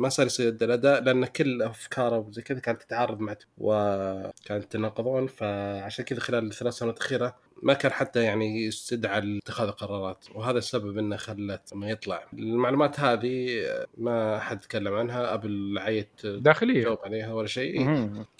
ما 0.00 0.08
صار 0.08 0.26
يصير 0.26 0.48
الأداء 0.48 1.02
لأن 1.02 1.24
كل 1.24 1.62
أفكاره 1.62 2.18
وزي 2.18 2.42
كذا 2.42 2.58
كانت 2.58 2.82
تتعارض 2.82 3.20
مع 3.20 3.36
وكانت 3.58 4.72
تناقضون 4.72 5.26
فعشان 5.26 6.04
كذا 6.04 6.20
خلال 6.20 6.46
الثلاث 6.46 6.74
سنوات 6.74 6.96
الأخيرة 6.96 7.36
ما 7.62 7.74
كان 7.74 7.92
حتى 7.92 8.22
يعني 8.22 8.64
يستدعى 8.66 9.20
لاتخاذ 9.20 9.70
قرارات 9.70 10.24
وهذا 10.34 10.58
السبب 10.58 10.98
إنه 10.98 11.16
خلت 11.16 11.74
ما 11.74 11.90
يطلع. 11.90 12.24
المعلومات 12.32 13.00
هذه 13.00 13.62
ما 13.98 14.36
احد 14.36 14.58
تكلم 14.60 14.94
عنها 14.94 15.34
أبل 15.34 15.78
عيت 15.78 16.26
داخلية. 16.26 16.82
جاوب 16.84 16.98
عليها 17.04 17.32
ولا 17.32 17.46
شيء. 17.46 17.88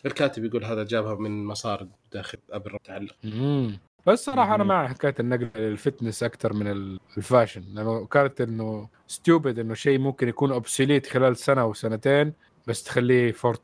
الكاتب 0.06 0.44
يقول 0.44 0.64
هذا 0.64 0.84
جابها 0.84 1.14
من 1.14 1.44
مصادر 1.44 1.90
داخل 2.12 2.38
أبل 2.50 2.78
تعلق. 2.84 3.14
بس 4.06 4.24
صراحة 4.24 4.54
أنا. 4.54 4.64
مع 4.64 4.88
حكايه 4.88 5.14
النقل 5.20 5.50
لل 5.56 5.71
fitness 5.71 6.22
أكثر 6.22 6.52
من 6.52 6.66
ال- 6.66 7.00
ال 7.16 7.22
fashion. 7.22 7.64
لأنه 7.74 8.06
كانت 8.06 8.40
إنه 8.40 8.88
stupid 9.06 9.58
إنه 9.58 9.74
شيء 9.74 9.98
ممكن 9.98 10.28
يكون 10.28 10.52
obsolete 10.52 11.06
خلال 11.06 11.36
سنة 11.36 11.60
أو 11.60 11.74
سنتين 11.74 12.32
بس 12.66 12.82
تخليه 12.82 13.34
40 13.44 13.56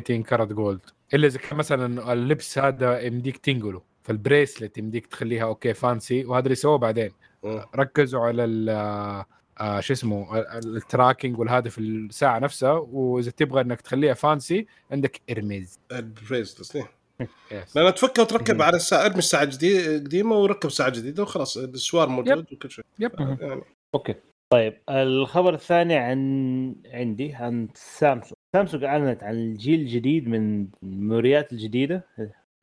18 0.00 0.22
karat 0.22 0.52
gold 0.52 0.80
إلا 1.14 1.26
إذا 1.26 1.38
كان 1.38 1.56
مثلا 1.58 2.12
اللبس 2.12 2.58
هذا 2.58 3.00
يمديك 3.00 3.36
تنقله. 3.36 3.82
فال 4.02 4.17
bracelet 4.17 4.78
يمديك 4.78 5.06
تخليها 5.06 5.44
okay 5.44 5.74
fancy 5.74 6.24
وهذا 6.24 6.44
اللي 6.44 6.54
سووه 6.54 6.78
بعدين. 6.78 7.10
ركزوا 7.76 8.20
على 8.20 8.44
ال 8.44 8.68
آه 9.60 9.80
شو 9.80 9.92
اسمه 9.92 10.38
ال- 10.40 10.76
ال 10.76 10.83
tracking 10.83 11.38
والهدف 11.38 11.78
الساعة 11.78 12.38
نفسها 12.38 12.72
وإذا 12.72 13.30
تبغى 13.30 13.60
إنك 13.60 13.80
تخليها 13.80 14.14
fancy 14.14 14.66
عندك. 14.90 15.20
yes. 17.52 17.76
لأن 17.76 17.94
تفكها 17.94 18.22
وتركب 18.22 18.54
مم. 18.54 18.62
على 18.62 18.76
الساعة 18.76 19.06
ارمي 19.06 19.18
الساعة 19.18 19.44
قديمه 19.44 20.36
وركب 20.36 20.70
ساعه 20.70 20.90
جديده 20.90 21.22
وخلاص 21.22 21.56
السوار 21.56 22.08
موجود 22.08 22.52
وكل 22.52 22.70
شيء 22.70 22.84
yep. 22.98 23.10
يعني 23.20 23.62
okay 23.94 24.14
طيب 24.52 24.78
الخبر 24.90 25.54
الثاني 25.54 25.94
عن 25.96 26.74
عندي 26.86 27.34
عن 27.34 27.68
سامسونج 27.74 28.32
سامسونج 28.56 28.84
أعلنت 28.84 29.22
عن 29.22 29.34
الجيل 29.34 29.80
الجديد 29.80 30.28
من 30.28 30.66
الميموريات 30.82 31.52
الجديدة 31.52 32.04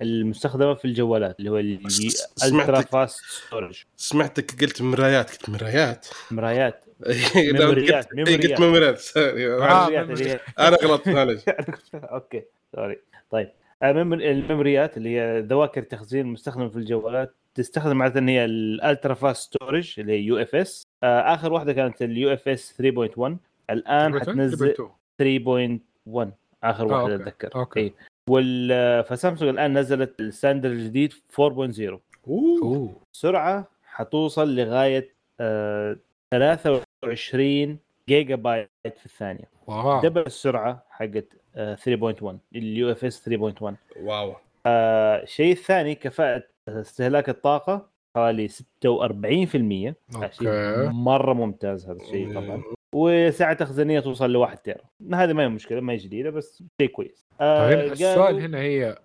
المستخدمة 0.02 0.74
في 0.74 0.86
الجوالات 0.86 1.40
اللي 1.40 1.50
هو. 1.50 1.58
ال 1.58 1.78
ultra 1.78 2.82
fast 2.82 3.20
storage 3.26 3.84
سمعتك 3.98 4.62
قلت 4.62 4.82
مرايات 4.82 5.30
قلت 5.32 5.50
مرايات 5.50 6.08
مرايات 6.32 6.84
ميموريات، 7.36 8.06
قلت- 8.08 8.14
إيه، 8.18 8.26
ميموريات. 8.26 8.60
ميموريات 8.62 8.98
sorry. 9.00 9.54
آه، 9.54 9.90
هي 9.90 10.40
أنا 10.60 10.78
غلطت 10.84 11.08
معلش 11.10 11.42
okay 11.94 12.44
sorry 12.76 13.00
طيب 13.32 13.50
الميمور- 13.84 14.22
الميموريات 14.32 14.98
اللي 14.98 15.10
هي 15.20 15.40
ذواكر 15.40 15.82
تخزين 15.84 16.26
مستخدمة 16.26 16.70
في 16.70 16.76
الجوالات 16.76 17.36
تستخدم 17.56 18.02
عاده 18.02 18.22
هي 18.32 18.46
ال 18.46 18.57
ultra 18.57 19.14
fast 19.14 19.42
storage 19.56 19.94
اللي 20.00 20.14
هي 20.14 20.22
UFS 20.22 20.84
آخر 21.04 21.54
واحدة 21.54 21.74
كانت 21.74 22.02
ال 22.02 22.34
UFS 22.34 22.74
3.1 22.82 23.38
الآن 23.70 24.20
حتنزل 24.20 24.74
3.1 25.22 26.28
آخر 26.64 26.84
آه، 26.84 27.04
واحدة. 27.04 27.16
أتذكر 27.16 27.50
okay. 27.56 27.80
إيه. 27.80 27.94
وال 28.30 29.04
فسامسونج 29.04 29.50
الآن 29.50 29.78
نزلت 29.78 30.20
ال 30.20 30.25
standard 30.25 30.72
الجديد 30.72 31.14
4.0 31.14 31.40
أوه. 31.40 32.00
أوه. 32.28 32.96
سرعة 33.12 33.68
حتوصل 33.86 34.56
لغاية 34.56 35.14
آه 35.40 35.98
23 36.32 37.80
جيجا 38.10 38.36
بايت 38.36 38.70
في 38.98 39.06
الثانية. 39.06 39.50
wow. 39.68 40.02
double 40.02 40.22
السرعة 40.22 40.84
حقت 40.90 41.26
آه 41.56 41.76
3.1 41.76 42.40
ال 42.56 42.92
UFS 42.92 43.30
3.1 43.30 43.74
wow. 44.02 44.36
آه 44.66 45.24
الشيء 45.24 45.52
الثاني 45.52 45.96
كفاءة 45.96 46.44
استهلاك 46.68 47.30
الطاقة 47.30 47.90
حوالي 48.16 48.48
46% 48.48 48.52
شيء 48.52 49.94
okay. 50.16 50.90
مرة 50.94 51.34
ممتاز 51.34 51.86
هذا 51.90 52.02
الشيء 52.02 52.34
طبعا. 52.34 52.64
وسعه 52.96 53.54
تخزينية 53.54 54.00
توصل 54.00 54.34
ل 54.34 54.38
1 54.38 54.58
تيرا. 54.58 54.82
هذه 55.14 55.34
ما 55.34 55.44
هي 55.44 55.48
مشكلة 55.48 55.80
ما 55.82 55.94
هي 55.94 55.98
جديدة 55.98 56.30
بس 56.30 56.64
شيء 56.82 56.90
كويس. 56.90 57.29
آه 57.42 57.70
طيب 57.70 57.92
السؤال 57.92 58.20
قالوا- 58.20 58.40
هنا 58.42 58.58
هي 58.60 58.98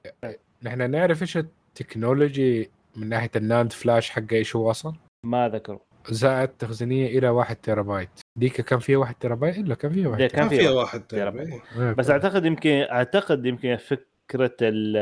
نحن 0.63 0.91
نعرف 0.91 1.23
إيش 1.23 1.37
ال 1.37 1.49
technology 1.49 2.71
من 2.97 3.09
ناحية 3.09 3.31
ال 3.37 3.44
NAND 3.44 3.73
flash 3.73 4.11
حقه 4.11 4.33
إيش 4.33 4.57
هو 4.57 4.71
أصلا؟ 4.71 4.93
ما 5.25 5.49
ذكروا 5.49 5.79
زائد 6.09 6.49
تخزينية 6.49 7.19
إلى 7.19 7.29
1 7.29 7.57
تيرا 7.57 7.83
بايت 7.83 8.09
ديك 8.39 8.61
كان 8.61 8.79
فيها 8.79 8.99
1 8.99 9.15
تيرا 9.21 9.35
بايت 9.35 9.59
إلا 9.59 9.75
كان 9.75 9.93
فيها 9.93 10.09
1 10.09 10.21
ده 10.21 10.27
تيرا 10.27 10.39
كان 10.41 10.49
كان 10.49 10.49
فيها 10.49 10.59
فيها 10.69 10.71
واحد 10.71 11.03
تيرا 11.03 11.31
تيرا. 11.31 11.45
بايت 11.79 11.97
بس 11.99 12.11
أعتقد 12.11 12.45
يمكن 12.45 12.71
أعتقد 12.91 13.47
يمكن 13.47 13.77
فكرة 13.77 14.57
ال 14.63 14.97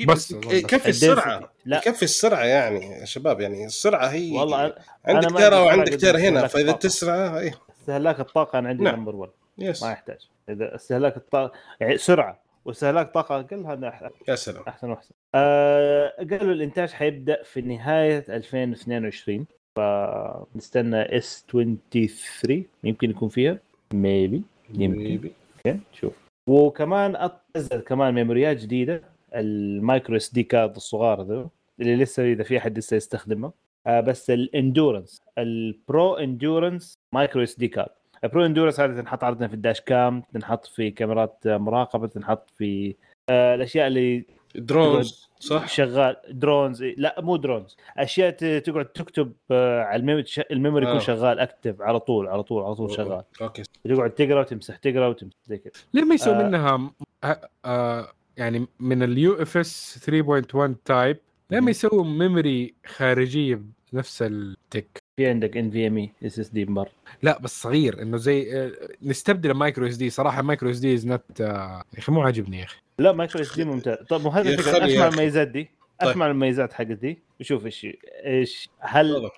إيه، 0.00 0.06
بس. 0.06 0.30
يكفي 0.30 0.88
السرعة. 0.88 1.52
لا 1.64 1.76
يكفي 1.78 2.02
السرعة 2.02 2.44
يعني 2.44 2.86
يا 3.00 3.04
شباب 3.04 3.40
يعني 3.40 3.66
السرعة 3.66 4.06
هي 4.06 4.32
والله 4.32 4.74
عندك 5.04 5.36
تيرا 5.36 5.56
وعندك 5.58 5.94
تيرا 5.94 6.18
هنا 6.18 6.46
فإذا. 6.46 6.72
تسرع 6.72 7.38
إيه 7.38 7.54
استهلاك 7.80 8.20
الطاقة 8.20 8.58
أنا 8.58 8.68
عندي 8.68 8.84
نعم. 8.84 8.94
number 8.96 9.16
1 9.16 9.30
yes 9.58 9.82
ما 9.82 9.92
يحتاج 9.92 10.28
إذا 10.48 10.74
استهلاك 10.74 11.16
الطاقة 11.16 11.52
يعني 11.80 11.98
سرعة 11.98 12.40
واستهلاك 12.68 13.14
طاقة 13.14 13.40
أقل 13.40 13.66
هذا 13.66 13.90
أح- 13.90 14.28
يا 14.28 14.34
سلام. 14.34 14.62
أحسن 14.68 14.90
وأحسن. 14.90 15.14
آه 15.34 16.12
قالوا 16.30 16.52
الإنتاج 16.52 16.90
حيبدأ 16.90 17.42
في 17.42 17.60
نهاية 17.60 18.24
2022 18.28 19.46
فنستنى 19.76 21.18
S 21.18 21.46
23 21.52 22.64
يمكن 22.84 23.10
يكون 23.10 23.28
فيها. 23.28 23.58
maybe 23.94 24.42
يمكن. 24.74 25.30
okay 25.66 25.80
شوف. 25.92 26.12
وكمان 26.48 27.30
نزل 27.56 27.80
كمان 27.80 28.14
ميموريات 28.14 28.56
جديدة 28.56 29.02
ال 29.34 30.16
micro 30.16 30.32
SD 30.32 30.42
card 30.42 30.76
الصغار 30.76 31.22
ذو 31.22 31.48
اللي 31.80 31.96
لسه 31.96 32.32
إذا 32.32 32.42
في 32.42 32.58
أحد 32.58 32.78
لسه 32.78 32.96
يستخدمه. 32.96 33.52
آه 33.86 34.00
بس 34.00 34.30
ال 34.30 34.39
endurance 34.39 35.22
ال 35.38 35.57
pro 35.57 36.14
endurance 36.14 36.94
micro 37.14 37.42
SD 37.42 37.68
card. 37.68 37.88
ال 38.24 38.30
pro 38.30 38.46
endurance 38.46 38.80
هذه 38.80 39.00
تنحط 39.00 39.24
عاده 39.24 39.48
في 39.48 39.54
ال 39.54 39.59
dash 39.59 39.80
cam 39.80 40.22
تنحط 40.32 40.66
في 40.66 40.90
كاميرات 40.90 41.38
مراقبة 41.46 42.06
تنحط 42.06 42.50
في 42.50 42.94
آه 43.28 43.54
الأشياء 43.54 43.86
اللي 43.86 44.24
drones 44.54 45.28
صح؟ 45.40 45.68
شغال 45.68 46.16
drones 46.30 46.82
لا 46.82 47.20
مو 47.20 47.36
drones 47.36 47.76
أشياء 47.98 48.30
تقعد 48.58 48.84
تكتب 48.84 49.32
آه، 49.50 49.82
على 49.82 50.00
ال 50.00 50.03
memory 50.03 50.24
ال 50.50 50.55
memory 50.55 50.84
يكون 50.84 50.96
آه. 50.96 51.00
شغال 51.00 51.38
اكتف 51.38 51.82
على 51.82 52.00
طول 52.00 52.28
على 52.28 52.42
طول 52.42 52.64
على 52.64 52.74
طول 52.74 52.90
شغال 52.90 53.24
okay 53.42 53.62
تقعد 53.84 54.10
تقرأ 54.10 54.40
وتمسح 54.40 54.76
تقرأ 54.76 55.06
وتمسح 55.06 55.36
زي 55.46 55.58
كذا 55.58 55.72
ليه 55.94 56.04
ما 56.04 56.14
يسوي 56.14 56.34
آه. 56.34 56.42
منها 56.42 56.90
آه 57.24 57.48
آه 57.64 58.08
يعني 58.36 58.66
من 58.80 59.02
ال 59.02 59.42
UFS 59.42 60.04
3.1 60.10 60.74
type 60.84 61.16
ليه 61.50 61.60
ما 61.60 61.70
يسووا 61.70 62.04
memory 62.04 62.74
خارجية 62.86 63.62
بنفس 63.92 64.22
ال 64.22 64.39
tech 64.39 65.07
في 65.18 65.26
عندك 65.26 65.56
ان 65.56 65.70
في 65.70 65.86
ام 65.86 65.96
اي 65.96 66.10
اس 66.24 66.38
اس 66.38 66.48
دي 66.48 66.64
برا 66.64 66.86
لا 67.22 67.38
بس 67.38 67.62
صغير 67.62 68.02
إنه 68.02 68.16
زي 68.16 68.56
آه، 68.56 68.72
نستبدل 69.02 69.50
ال 69.50 69.86
micro 69.86 69.96
SD 69.96 70.10
صراحة 70.10 70.40
ال 70.40 70.70
micro 70.70 70.78
SD 70.78 70.94
is 70.94 71.06
not 71.06 71.40
يا 71.40 71.82
أخي 71.98 72.12
مو 72.12 72.22
عاجبني 72.22 72.58
يا 72.58 72.64
أخي. 72.64 72.76
لا 72.98 73.12
micro 73.12 73.42
SD 73.42 73.64
ممتاز. 73.64 73.96
طب 74.08 74.20
مو 74.20 74.28
هذا 74.28 74.54
اسمع 74.54 74.78
أخي. 74.78 75.08
المميزات 75.08 75.48
دي. 75.48 75.70
طيب. 76.00 76.10
أسمع 76.10 76.26
المميزات 76.26 76.72
حقت 76.72 76.86
دي 76.86 77.18
وشوف 77.40 77.66
إيش 77.66 77.86
إيش 78.24 78.68
هل 78.78 79.30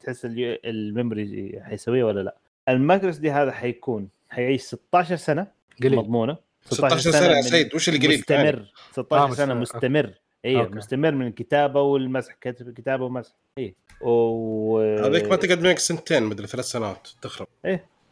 تحس 0.00 0.26
ال 0.64 0.77
memory 0.77 1.52
حيسويه 1.62 2.04
ولا 2.04 2.20
لا. 2.20 2.36
ال 2.68 3.10
micro 3.10 3.18
SD 3.18 3.30
هذا 3.30 3.52
حيكون 3.52 4.08
حيعيش 4.30 4.60
16 4.62 5.16
سنة 5.16 5.46
قليل. 5.82 5.96
مضمونة. 5.96 6.36
16 6.70 7.10
سنة 7.10 7.26
يا 7.26 7.42
سيد 7.42 7.74
وش 7.74 7.88
اللي 7.88 8.06
قليل؟ 8.06 8.18
مستمر 8.18 8.64
16 8.92 9.32
آه، 9.32 9.34
سنة 9.34 9.54
مستمر. 9.54 10.10
okay. 10.46 10.74
مستمر 10.74 11.10
من 11.10 11.26
الكتابة 11.26 11.80
والمسح 11.82 12.34
كتب 12.40 12.70
كتابة 12.74 13.04
ومسح. 13.04 13.34
اي 13.58 13.74
و 14.00 14.78
هذيك 14.80 15.24
ما 15.30 15.36
تقعد 15.36 15.62
معك 15.62 15.78
سنتين 15.78 16.22
مدري 16.22 16.46
ثلاث 16.46 16.64
سنوات 16.64 17.08
تخرب. 17.22 17.46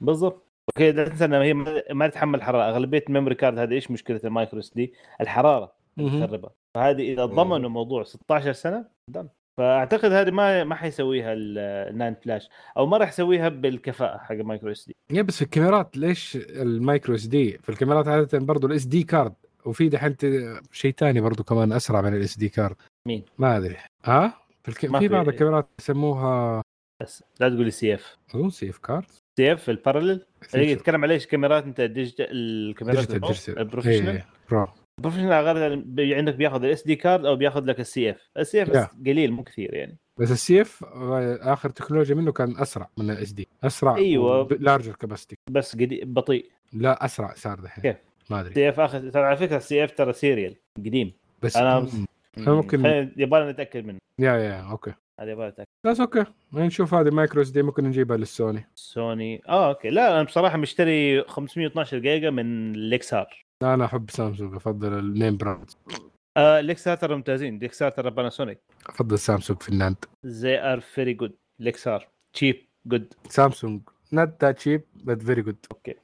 بالضبط. 0.00 0.46
okay 0.68 0.92
لا 0.92 1.08
تنسى 1.08 1.24
انها 1.24 1.42
هي 1.42 1.54
ما- 1.54 1.82
ما 1.92 2.08
تتحمل 2.08 2.42
حرارة. 2.42 2.70
أغلبية 2.70 3.04
ال 3.08 3.12
memory 3.12 3.34
card 3.34 3.58
هذه 3.58 3.72
إيش 3.72 3.90
مشكلة 3.90 4.20
ال 4.24 4.60
micro 4.60 4.72
SD؟ 4.74 4.92
الحرارة. 5.20 5.72
تخربها. 5.96 6.50
فهذه 6.74 7.12
إذا 7.12 7.24
ضمنوا 7.24 7.70
موضوع 7.70 8.04
16 8.04 8.52
سنة 8.52 8.84
done 9.10 9.28
فأعتقد 9.58 10.12
هذه 10.12 10.30
ما 10.30 10.64
ما 10.64 10.74
حيسويها 10.74 11.32
ال- 11.32 11.58
ال 11.92 11.97
NAND 11.97 12.14
flash 12.14 12.48
أو 12.76 12.86
ما 12.86 12.96
راح 12.96 13.08
يسويها 13.08 13.48
بالكفاءة 13.48 14.18
حق 14.18 14.32
ال 14.32 14.72
micro 14.72 14.86
SD. 14.86 14.96
yeah 15.10 15.22
بس 15.22 15.36
في 15.36 15.42
الكاميرات 15.42 15.96
ليش 15.96 16.36
ال 16.36 17.14
micro 17.14 17.26
SD؟ 17.26 17.58
في 17.58 17.68
الكاميرات 17.68 18.08
عادة 18.08 18.38
برضو 18.38 18.66
ال 18.66 18.84
SD 18.84 19.02
card 19.02 19.34
وفي 19.66 19.88
دحين 19.88 20.16
شيء 20.72 20.94
ثاني 20.98 21.20
برضو 21.20 21.44
كمان 21.44 21.72
أسرع 21.72 22.00
من 22.00 22.14
ال 22.14 22.38
SD 22.38 22.48
card 22.48 22.76
مين؟ 23.08 23.24
ما 23.38 23.56
أدري. 23.56 23.76
ها؟ 24.04 24.34
في, 24.62 24.68
الك... 24.68 24.98
في 24.98 25.08
بعض 25.08 25.28
الكاميرات 25.28 25.68
يسموها 25.80 26.62
بس 27.02 27.24
لا 27.40 27.48
تقول 27.48 27.64
لي 27.64 27.70
CF 27.70 28.16
اظن 28.34 28.50
CF 28.50 28.78
card 28.78 29.04
CF 29.38 29.52
ال 29.52 29.70
parallel 29.70 30.26
اللي 30.54 30.70
يتكلم 30.70 31.04
عليه 31.04 31.18
كاميرات؟ 31.18 31.64
أنت 31.64 31.80
digital 31.80 32.26
الكاميرات 32.30 33.10
ال 33.48 33.53
professional؟ 33.53 34.08
إيه، 34.16 34.26
pro 34.50 34.66
ال 34.98 35.05
professional 35.05 35.82
بي- 35.82 36.14
عندك 36.14 36.34
بياخذ 36.34 36.64
ال 36.64 36.82
SD 36.84 36.96
card 36.96 37.24
أو 37.26 37.36
بياخذ 37.36 37.64
لك 37.64 37.80
ال 37.80 38.10
CF 38.10 38.30
ال 38.38 38.62
CF. 38.62 38.70
قليل 39.06 39.32
مو 39.32 39.42
كثير 39.42 39.74
يعني. 39.74 39.96
بس 40.20 40.30
ال 40.30 40.48
CF 40.48 40.84
آخر 41.40 41.70
تكنولوجيا 41.70 42.14
منه 42.14 42.32
كان 42.32 42.56
أسرع 42.56 42.90
من 42.98 43.10
ال 43.10 43.32
SD 43.32 43.48
أسرع 43.64 43.96
أيوة. 43.96 44.48
larger 44.60 44.94
capacity 44.94 45.36
بس 45.50 45.74
قدي... 45.74 46.04
بطيء. 46.04 46.50
لا 46.72 47.04
أسرع 47.04 47.34
صار 47.34 47.60
دحين. 47.60 47.82
كيف؟ 47.82 47.96
ما 48.30 48.40
أدري. 48.40 48.54
CF 48.54 48.80
اخذ 48.80 49.10
ترى 49.10 49.22
على 49.24 49.36
فكرة 49.36 49.56
ال 49.56 49.84
CF 49.84 49.90
ترى 49.92 50.12
serial 50.12 50.56
قديم. 50.78 51.12
بس 51.42 51.56
مم. 51.56 52.06
ممكن- 52.36 53.10
يبغى 53.16 53.50
نتأكد 53.50 53.84
منه. 53.86 53.98
yeah 54.20 54.32
yeah 54.32 54.70
okay. 54.70 54.92
هذا 55.20 55.30
يبغى 55.30 55.48
نتأكد. 55.48 55.68
بس 55.86 56.00
okay. 56.00 56.24
نشوف 56.52 56.94
هذه 56.94 57.10
micro 57.10 57.42
SD 57.42 57.62
ممكن 57.62 57.84
نجيبها 57.84 58.16
للسوني. 58.16 58.66
سوني. 58.74 59.42
آه 59.48 59.68
okay. 59.68 59.90
لا 59.90 60.12
أنا 60.14 60.22
بصراحة 60.22 60.56
مشتري 60.56 61.22
512 61.22 61.98
جيجا 61.98 62.30
من 62.30 62.72
Lexar. 62.72 63.44
لا 63.62 63.74
أنا 63.74 63.84
أحب 63.84 64.10
سامسونج 64.10 64.54
أفضل 64.54 64.98
النيم 64.98 65.36
براند. 65.36 65.70
آه 66.36 66.60
ليكسار 66.60 66.96
ترى 66.96 67.14
ممتازين. 67.16 67.58
ليكسار 67.58 67.90
ترى 67.90 68.10
باناسونيك 68.10 68.58
أفضل 68.86 69.18
سامسونج 69.18 69.62
في 69.62 69.68
الناند 69.68 69.96
زي 70.24 70.58
ار 70.58 70.80
فيري 70.80 71.14
جود 71.14 71.32
ليكسار. 71.60 72.08
تشيب 72.32 72.56
جود 72.86 73.14
سامسونج. 73.28 73.80
Not 74.14 74.28
that 74.44 74.54
cheap 74.64 74.80
but 75.04 75.18
very 75.22 75.42
good. 75.48 75.56
أوكي. 75.72 75.94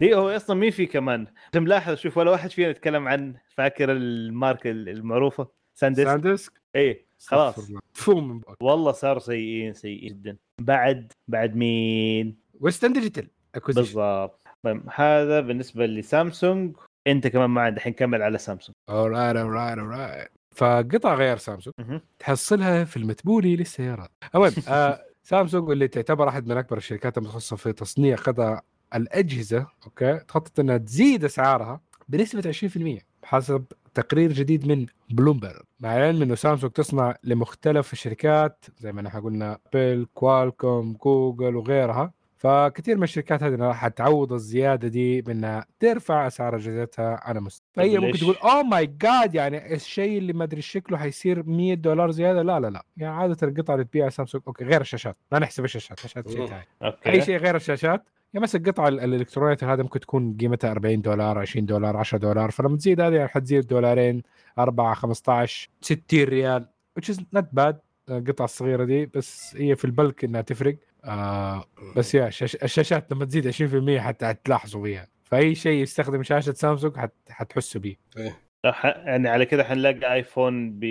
دي 0.00 0.14
هو 0.14 0.28
أصلا 0.28 0.56
مين 0.56 0.70
في 0.70 0.86
كمان؟ 0.86 1.26
انت 1.46 1.56
ملاحظ 1.56 1.94
شوف 1.94 2.16
ولا 2.16 2.30
واحد 2.30 2.50
فينا 2.50 2.68
يتكلم 2.68 3.08
عن 3.08 3.34
فاكر 3.54 3.92
الماركه 3.92 4.70
المعروفة؟ 4.70 5.48
سانديسك. 5.74 6.08
ساندسك 6.08 6.52
اي 6.76 7.06
خلاص. 7.26 7.54
استغفر 7.54 7.68
الله. 7.68 7.80
فو 7.92 8.20
من 8.20 8.40
بقى 8.40 8.56
والله 8.60 8.92
صار 8.92 9.18
سيئين 9.18 9.72
سيئين 9.72 10.08
جدا. 10.08 10.36
بعد 10.60 11.12
بعد 11.28 11.56
مين؟ 11.56 12.36
ويسترن 12.60 12.92
ديجيتال 12.92 13.28
بالضبط. 13.66 14.42
طيب 14.62 14.82
هذا 14.94 15.40
بالنسبة 15.40 15.86
لسامسونج. 15.86 16.76
أنت 17.06 17.26
كمان 17.26 17.50
معنا 17.50 17.76
الحين 17.76 17.92
كمل 17.92 18.22
على 18.22 18.38
سامسونج. 18.38 18.76
Alright 18.90 19.36
alright 19.36 19.78
alright 19.78 20.36
فقطع 20.54 21.14
غير 21.14 21.36
سامسونج. 21.36 22.00
تحصلها 22.18 22.84
في 22.84 22.96
المتبولي 22.96 23.56
للسيارات. 23.56 24.10
المهم 24.34 24.52
آه 24.68 25.04
سامسونج 25.22 25.70
اللي 25.70 25.88
تعتبر 25.88 26.28
أحد 26.28 26.46
من 26.46 26.56
أكبر 26.56 26.76
الشركات 26.76 27.18
المتخصصة 27.18 27.56
في 27.56 27.72
تصنيع 27.72 28.16
قطع 28.16 28.60
الأجهزة 28.94 29.66
okay 29.86 30.18
تخطط 30.28 30.60
إنها 30.60 30.76
تزيد 30.76 31.24
أسعارها 31.24 31.80
بنسبة 32.08 32.52
20% 32.52 33.02
حسب 33.24 33.64
تقرير 33.94 34.32
جديد 34.32 34.66
من 34.68 34.86
بلومبرج 35.10 35.62
مع 35.80 35.96
العلم 35.96 36.22
إنه 36.22 36.34
سامسونج 36.34 36.72
تصنع 36.72 37.14
لمختلف 37.24 37.92
الشركات 37.92 38.64
زي 38.78 38.92
ما 38.92 39.02
نحن 39.02 39.20
قلنا 39.20 39.58
Dell 39.72 40.06
كوالكوم 40.14 40.92
جوجل 40.92 41.56
وغيرها. 41.56 42.12
فكثير 42.38 42.96
من 42.96 43.02
الشركات 43.02 43.42
هذه 43.42 43.54
راح 43.54 43.88
تعوض 43.88 44.32
الزيادة 44.32 44.88
دي 44.88 45.22
بإنها 45.22 45.66
ترفع 45.80 46.26
أسعار 46.26 46.56
أجهزتها 46.56 47.20
على 47.22 47.40
مستوى. 47.40 47.66
فهي 47.74 47.98
ممكن 47.98 48.10
ليش؟ 48.10 48.20
تقول 48.20 48.36
oh 48.36 48.62
my 48.62 48.86
God 48.86 49.34
يعني 49.34 49.74
الشيء 49.74 50.18
اللي 50.18 50.32
ما 50.32 50.44
أدري 50.44 50.60
شكله 50.60 50.98
حيصير 50.98 51.42
100 51.42 51.74
دولار 51.74 52.10
زيادة؟ 52.10 52.42
لا 52.42 52.60
لا 52.60 52.70
لا. 52.70 52.84
يعني 52.96 53.14
عادة 53.14 53.48
القطع 53.48 53.74
اللي 53.74 53.84
تبيعها 53.84 54.10
سامسونج 54.10 54.44
okay 54.46 54.64
غير 54.64 54.80
الشاشات. 54.80 55.16
ما 55.32 55.38
نحسب 55.38 55.64
الشاشات 55.64 55.98
الشاشات 55.98 56.28
شيء. 56.28 56.46
ثاني 56.46 56.64
أي 57.06 57.22
شيء 57.22 57.36
غير 57.36 57.56
الشاشات 57.56 58.04
يعني 58.34 58.42
مثلا 58.42 58.60
القطعه 58.60 58.88
ال- 58.88 59.00
الالكترونيه 59.00 59.56
هذا 59.62 59.82
ممكن 59.82 60.00
تكون 60.00 60.36
قيمتها 60.40 60.70
40 60.70 61.02
دولار 61.02 61.38
20 61.38 61.66
دولار 61.66 61.96
10 61.96 62.18
دولار 62.18 62.50
فلما 62.50 62.76
تزيد 62.76 63.00
هذه 63.00 63.14
يعني 63.14 63.28
حتزيد 63.28 63.66
دولارين 63.66 64.22
4 64.58 64.94
15 64.94 65.68
60 65.80 66.00
ريال 66.24 66.66
which 67.00 67.12
is 67.12 67.16
not 67.38 67.44
bad 67.60 67.74
القطعة 68.10 68.44
الصغيرة 68.44 68.84
دي 68.84 69.06
بس 69.06 69.56
هي 69.56 69.76
في 69.76 69.84
ال 69.84 69.92
bulk 69.92 70.24
إنها 70.24 70.40
تفرق. 70.40 70.76
آه 71.04 71.64
بس 71.96 72.14
يا 72.14 72.30
شاش 72.30 72.56
الشاشات 72.56 73.12
لما 73.12 73.24
تزيد 73.24 73.50
20% 73.98 74.00
حتى 74.00 74.26
حتلاحظوا 74.26 74.82
بيها. 74.82 75.06
فأي 75.24 75.54
شيء 75.54 75.82
يستخدم 75.82 76.22
شاشة 76.22 76.52
سامسونج 76.52 76.96
حت 76.96 77.12
حتحسوا 77.30 77.80
بيه. 77.80 77.96
إيه. 78.18 78.36
ح- 78.66 78.84
يعني 78.86 79.28
على 79.28 79.46
كده 79.46 79.64
حنلاقي 79.64 80.14
ايفون 80.14 80.70
ب 80.80 80.84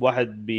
واحد 0.00 0.46
ب 0.46 0.50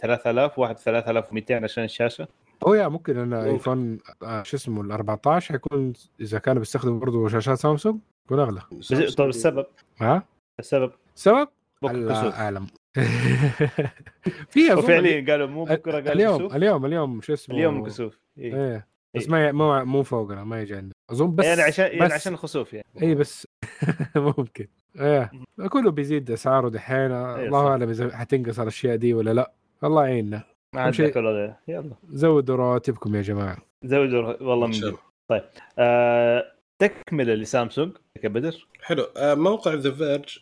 3000 0.00 0.58
واحد 0.58 0.74
ب 0.74 0.78
3200 0.78 1.64
عشان 1.64 1.84
الشاشه 1.84 2.28
هو 2.66 2.74
yeah 2.74 2.88
ممكن 2.88 3.18
ان 3.18 3.28
ممكن. 3.28 3.48
ايفون 3.50 3.98
آه 4.22 4.42
شو 4.42 4.56
اسمه 4.56 4.82
ال 4.82 4.92
14 4.92 5.52
حيكون 5.52 5.92
إذا 6.20 6.38
كانوا 6.38 6.60
بيستخدموا 6.60 7.00
برضه 7.00 7.28
شاشات 7.28 7.58
سامسونج 7.58 7.98
يكون 8.26 8.40
أغلى. 8.40 8.60
بس- 8.72 9.14
طب 9.14 9.28
السبب؟ 9.28 9.66
ها؟ 10.00 10.22
السبب؟ 10.60 10.92
سبب؟ 11.14 11.48
بكرة. 11.82 11.92
الله 11.94 12.20
كسوف 12.22 12.34
أعلم. 12.34 12.66
في 14.50 14.72
أظن 14.72 14.78
وفعليا 14.78 15.26
قالوا 15.32 15.46
مو 15.46 15.64
بكرة 15.64 15.92
قالوا 15.92 16.12
اليوم 16.12 16.38
كسوف؟ 16.38 16.56
اليوم 16.56 16.86
اليوم 16.86 17.20
شو 17.20 17.32
اسمه؟ 17.32 17.56
اليوم 17.56 17.86
كسوف 17.86 18.18
إيه. 18.38 18.54
إيه. 18.54 18.86
بس 19.14 19.28
ما 19.28 19.52
مو 19.52 19.84
مو 19.84 20.02
فوقنا 20.02 20.44
ما 20.44 20.60
يجي 20.62 20.74
عندنا. 20.74 20.92
أظن 21.10 21.34
بس 21.34 21.44
يعني 21.44 21.62
عشان 21.62 21.84
يعني 21.86 22.00
بس 22.00 22.12
عشان 22.12 22.32
الخسوف 22.32 22.72
يعني. 22.72 22.86
اي 23.02 23.14
بس 23.14 23.46
ممكن. 24.16 24.66
إيه. 25.00 25.30
كله 25.68 25.90
بيزيد 25.90 26.30
أسعاره 26.30 26.68
دحين. 26.68 26.96
الله 27.12 27.62
صح. 27.62 27.66
أعلم 27.70 27.88
إذا 27.88 28.16
حتنقص 28.16 28.60
الأشياء 28.60 28.96
دي 28.96 29.14
ولا 29.14 29.30
لا. 29.34 29.52
الله 29.84 30.06
يعيننا. 30.06 30.42
ما 30.74 30.80
عندك 30.80 31.16
ولا 31.16 31.30
غير 31.30 31.54
يلا. 31.68 31.94
زودوا 32.10 32.56
رواتبكم 32.56 33.16
يا 33.16 33.22
جماعة. 33.22 33.58
زودوا 33.84 34.42
والله 34.42 34.66
من 34.66 34.72
جد. 34.72 34.84
الله. 35.30 35.44
آه 35.78 36.52
تكملة 36.78 37.34
لسامسونج. 37.34 37.92
كبدر 38.22 38.66
حلو. 38.82 39.02
آه، 39.16 39.34
موقع 39.34 39.74
The 39.74 39.90
Verge 39.90 40.38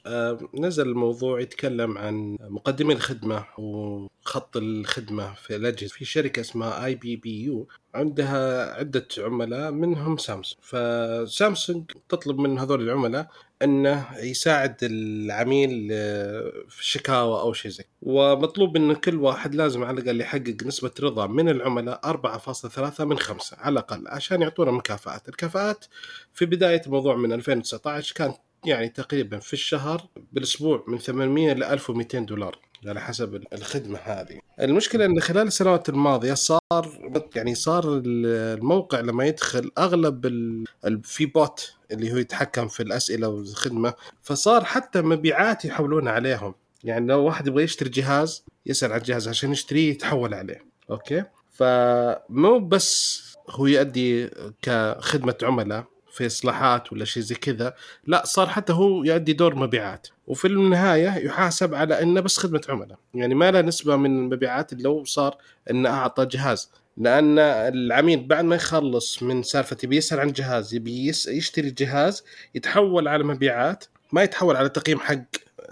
نزل 0.60 0.94
موضوع 0.94 1.40
يتكلم 1.40 1.98
عن 1.98 2.36
مقدمي 2.40 2.92
الخدمة 2.92 3.44
وخط 3.58 4.56
الخدمة 4.56 5.34
في 5.34 5.56
الأجهزة. 5.56 5.94
في 5.94 6.04
شركة 6.04 6.40
اسمها 6.40 6.84
ibbu 6.84 7.68
عندها 7.94 8.74
عدة 8.74 9.08
عملاء 9.18 9.70
منهم 9.70 10.16
سامسونج. 10.16 10.62
فسامسونج 10.62 11.84
تطلب 12.08 12.38
من 12.38 12.58
هذول 12.58 12.82
العملاء 12.82 13.28
إنه 13.62 14.06
يساعد 14.18 14.76
العميل 14.82 15.88
آه، 15.92 16.52
في 16.68 16.80
الشكاوى 16.80 17.40
أو 17.40 17.52
شيء 17.52 17.70
زي. 17.70 17.84
ومطلوب 18.02 18.76
إن 18.76 18.94
كل 18.94 19.16
واحد 19.16 19.54
لازم 19.54 19.84
على 19.84 20.00
الأقل 20.00 20.20
يحقق 20.20 20.56
نسبة 20.64 20.92
رضا 21.00 21.26
من 21.26 21.48
العملاء 21.48 22.00
4.3 22.04 23.04
من 23.04 23.18
5 23.18 23.56
على 23.56 23.72
الأقل 23.72 24.08
عشان 24.08 24.42
يعطونا 24.42 24.70
مكافآت. 24.70 25.28
الكفاءات 25.28 25.84
في 26.34 26.46
بداية 26.46 26.82
الموضوع 26.86 27.16
من 27.16 27.32
2019 27.32 28.14
كان 28.14 28.34
يعني 28.64 28.88
تقريبا 28.88 29.38
في 29.38 29.52
الشهر 29.52 30.06
بالأسبوع 30.32 30.84
من 30.88 30.98
800 30.98 31.52
ل 31.52 31.64
1200 31.64 32.18
دولار. 32.18 32.58
على 32.86 33.00
حسب 33.00 33.42
الخدمة 33.52 33.98
هذه. 33.98 34.38
المشكلة 34.60 35.04
إن 35.04 35.20
خلال 35.20 35.46
السنوات 35.46 35.88
الماضية 35.88 36.34
صار 36.34 36.98
يعني 37.36 37.54
صار 37.54 38.02
الموقع 38.06 39.00
لما 39.00 39.26
يدخل 39.26 39.70
أغلب 39.78 40.26
ال... 40.26 40.64
في 41.02 41.26
bot 41.26 41.74
اللي 41.90 42.12
هو 42.12 42.16
يتحكم 42.16 42.68
في 42.68 42.82
الأسئلة 42.82 43.28
والخدمة 43.28 43.94
فصار 44.22 44.64
حتى 44.64 45.02
مبيعات 45.02 45.64
يحولون 45.64 46.08
عليهم. 46.08 46.54
يعني 46.84 47.06
لو 47.06 47.24
واحد 47.24 47.46
يبغى 47.46 47.62
يشتري 47.62 47.90
جهاز 47.90 48.44
يسأل 48.66 48.92
عن 48.92 48.98
الجهاز 48.98 49.28
عشان 49.28 49.52
يشتريه 49.52 49.90
يتحول 49.90 50.34
عليه. 50.34 50.64
okay؟ 50.90 51.24
فمو 51.52 52.58
بس 52.58 53.22
هو 53.50 53.66
يؤدي 53.66 54.30
كخدمة 54.62 55.34
عملاء 55.42 55.84
في 56.12 56.26
إصلاحات 56.26 56.92
ولا 56.92 57.04
شيء 57.04 57.22
زي 57.22 57.34
كذا 57.34 57.74
لا 58.06 58.22
صار 58.26 58.48
حتى 58.48 58.72
هو 58.72 59.04
يؤدي 59.04 59.32
دور 59.32 59.54
مبيعات. 59.54 60.08
وفي 60.28 60.44
النهاية 60.44 61.08
يحاسب 61.26 61.74
على 61.74 62.02
إنه 62.02 62.20
بس 62.20 62.38
خدمة 62.38 62.60
عملاء. 62.68 62.98
يعني 63.14 63.34
ما 63.34 63.50
له 63.50 63.60
نسبة 63.60 63.96
من 63.96 64.18
المبيعات 64.18 64.74
لو 64.74 65.04
صار 65.04 65.36
إنه 65.70 65.88
أعطى 65.88 66.26
جهاز. 66.26 66.70
لأن 66.96 67.38
العميل 67.38 68.26
بعد 68.26 68.44
ما 68.44 68.56
يخلص 68.56 69.22
من 69.22 69.42
سالفة 69.42 69.76
يبي 69.84 69.96
يسأل 69.96 70.20
عن 70.20 70.32
جهاز 70.32 70.74
يبي 70.74 71.08
يشتري 71.08 71.70
جهاز 71.70 72.24
يتحول 72.54 73.08
على 73.08 73.24
مبيعات 73.24 73.84
ما 74.12 74.22
يتحول 74.22 74.56
على 74.56 74.68
تقييم 74.68 75.00
حق 75.00 75.24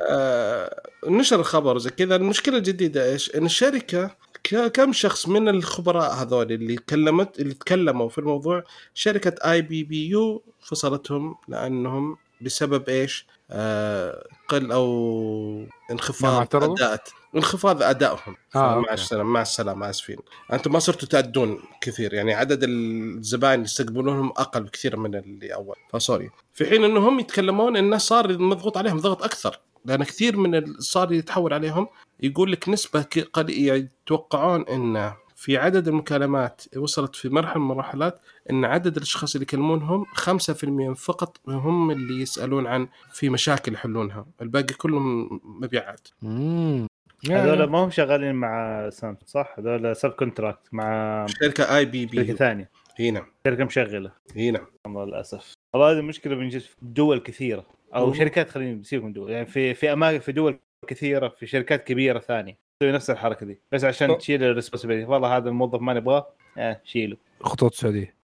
آه 0.00 0.82
نشر 1.06 1.40
الخبر 1.40 1.78
زي 1.78 1.90
كذا. 1.90 2.16
المشكلة 2.16 2.56
الجديدة 2.56 3.12
إيش؟ 3.12 3.36
إن 3.36 3.44
الشركة 3.46 4.16
كم 4.50 4.92
شخص 4.92 5.28
من 5.28 5.48
الخبراء 5.48 6.14
هذول 6.14 6.52
اللي 6.52 6.76
تكلمت 6.76 7.40
اللي 7.40 7.54
تكلموا 7.54 8.08
في 8.08 8.18
الموضوع؟ 8.18 8.64
شركة 8.94 9.52
آي 9.52 9.62
بي 9.62 9.84
بي 9.84 10.08
يو 10.08 10.42
فصلتهم 10.60 11.36
لأنهم 11.48 12.16
بسبب 12.40 12.88
إيش؟ 12.88 13.26
آه 13.50 14.26
قل 14.48 14.72
أو 14.72 15.66
انخفاض 15.90 16.34
اعترضوا؟ 16.34 16.74
اداء 16.74 17.02
انخفاض 17.36 17.82
أدائهم. 17.82 18.36
آه، 18.56 18.78
مع. 18.80 18.92
السلامة 18.92 19.30
مع 19.30 19.42
السلامة 19.42 19.90
آسفين. 19.90 20.16
أنتم 20.52 20.72
ما 20.72 20.78
صرتوا 20.78 21.08
تأدون 21.08 21.60
كثير 21.80 22.14
يعني 22.14 22.34
عدد 22.34 22.60
الزباين 22.62 23.54
اللي 23.54 23.64
يستقبلونهم 23.64 24.28
أقل 24.28 24.62
بكثير 24.62 24.96
من 24.96 25.14
اللي 25.14 25.54
أول. 25.54 25.76
ف 25.92 25.97
sorry. 25.97 26.30
في 26.54 26.66
حين 26.66 26.84
إنهم 26.84 27.20
يتكلمون 27.20 27.76
انه 27.76 27.98
صار 27.98 28.38
مضغوط 28.38 28.78
عليهم 28.78 29.00
ضغط 29.00 29.22
أكثر. 29.22 29.60
لأن 29.84 30.04
كثير 30.04 30.36
من 30.36 30.74
صار 30.78 31.12
يتحول 31.12 31.52
عليهم 31.52 31.86
يقول 32.20 32.52
لك 32.52 32.68
نسبة 32.68 33.06
يعني 33.36 33.66
يتوقعون 33.66 34.68
إن 34.68 35.12
في 35.36 35.56
عدد 35.56 35.88
المكالمات 35.88 36.62
وصلت 36.76 37.16
في 37.16 37.28
مرحلة 37.28 37.58
من 37.58 37.70
المراحلات 37.70 38.20
إن 38.50 38.64
عدد 38.64 38.96
الأشخاص 38.96 39.34
اللي 39.34 39.42
يكلمونهم 39.42 40.04
5% 40.04 40.92
فقط 40.94 41.36
هم 41.48 41.90
اللي 41.90 42.22
يسألون 42.22 42.66
عن 42.66 42.88
في 43.12 43.28
مشاكل 43.28 43.74
يحلونها. 43.74 44.26
الباقي 44.42 44.74
كلهم 44.74 45.40
مبيعات. 45.44 46.08
مم. 46.22 46.86
هذول 47.30 47.64
ما 47.64 47.78
هم 47.78 47.90
شغالين 47.90 48.34
مع 48.34 48.88
سامسونج 48.90 49.16
صح؟ 49.26 49.54
هذول 49.58 49.96
subcontract 49.96 50.68
مع 50.72 51.26
شركة 51.28 51.76
اي 51.76 51.84
بي 51.84 52.08
شركة 52.08 52.32
ثانية. 52.32 52.70
هي 52.96 53.10
نعم. 53.10 53.26
شركة 53.46 53.64
مشغلة. 53.64 54.12
هي 54.34 54.50
نعم. 54.50 54.66
والله 54.84 55.04
للأسف. 55.04 55.52
والله 55.74 55.92
هذه 55.92 56.00
مشكلة 56.00 56.34
من 56.34 56.48
جد 56.48 56.60
في 56.60 56.76
دول 56.82 57.18
كثيرة. 57.18 57.66
أو 57.94 58.06
مم. 58.06 58.14
شركات 58.14 58.50
خلينا 58.50 58.80
نسيبك 58.80 59.04
من 59.04 59.12
دول. 59.12 59.30
يعني 59.30 59.46
في 59.46 59.74
في 59.74 59.92
أماكن 59.92 60.18
في 60.18 60.32
دول 60.32 60.58
كثيرة 60.86 61.28
في 61.28 61.46
شركات 61.46 61.84
كبيرة 61.84 62.18
ثانية. 62.18 62.58
تسوي 62.80 62.92
نفس 62.92 63.10
الحركة 63.10 63.46
دي. 63.46 63.60
بس 63.72 63.84
عشان 63.84 64.08
طب. 64.08 64.18
تشيل 64.18 64.44
ال 64.44 64.48
responsibility 64.48 65.04
والله 65.04 65.36
هذا 65.36 65.48
الموظف 65.48 65.80
ما 65.80 65.94
نبغاه. 65.94 66.26
آه 66.58 66.80
شيله. 66.84 67.16
خطوط 67.40 67.74
سعودية. 67.74 68.22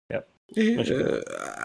إيه. 0.58 0.80
آه، 0.80 1.22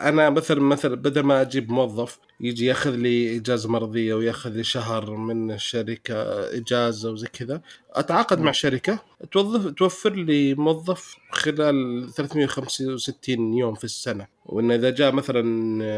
أنا 0.09 0.31
مثلا 0.31 0.61
مثلا 0.61 0.95
بدل 0.95 1.23
ما 1.23 1.41
أجيب 1.43 1.71
موظف 1.71 2.19
يجي 2.41 2.67
ياخذ 2.67 2.91
لي 2.91 3.37
اجازه 3.37 3.69
مرضية 3.69 4.15
وياخذ 4.15 4.51
لي 4.51 4.65
شهر 4.65 5.11
من 5.11 5.51
الشركة 5.51 6.15
اجازه 6.57 7.11
وزي 7.11 7.27
كذا. 7.27 7.61
أتعاقد 7.93 8.41
مع 8.41 8.53
شركة. 8.53 8.99
توظف 9.33 9.75
توفر 9.75 10.15
لي 10.15 10.55
موظف 10.55 11.17
خلال 11.31 12.09
365 12.15 13.55
يوم 13.55 13.75
في 13.75 13.85
السنة. 13.85 14.27
وإن 14.47 14.71
إذا 14.71 14.91
جاء 14.91 15.13
مثلا 15.13 15.41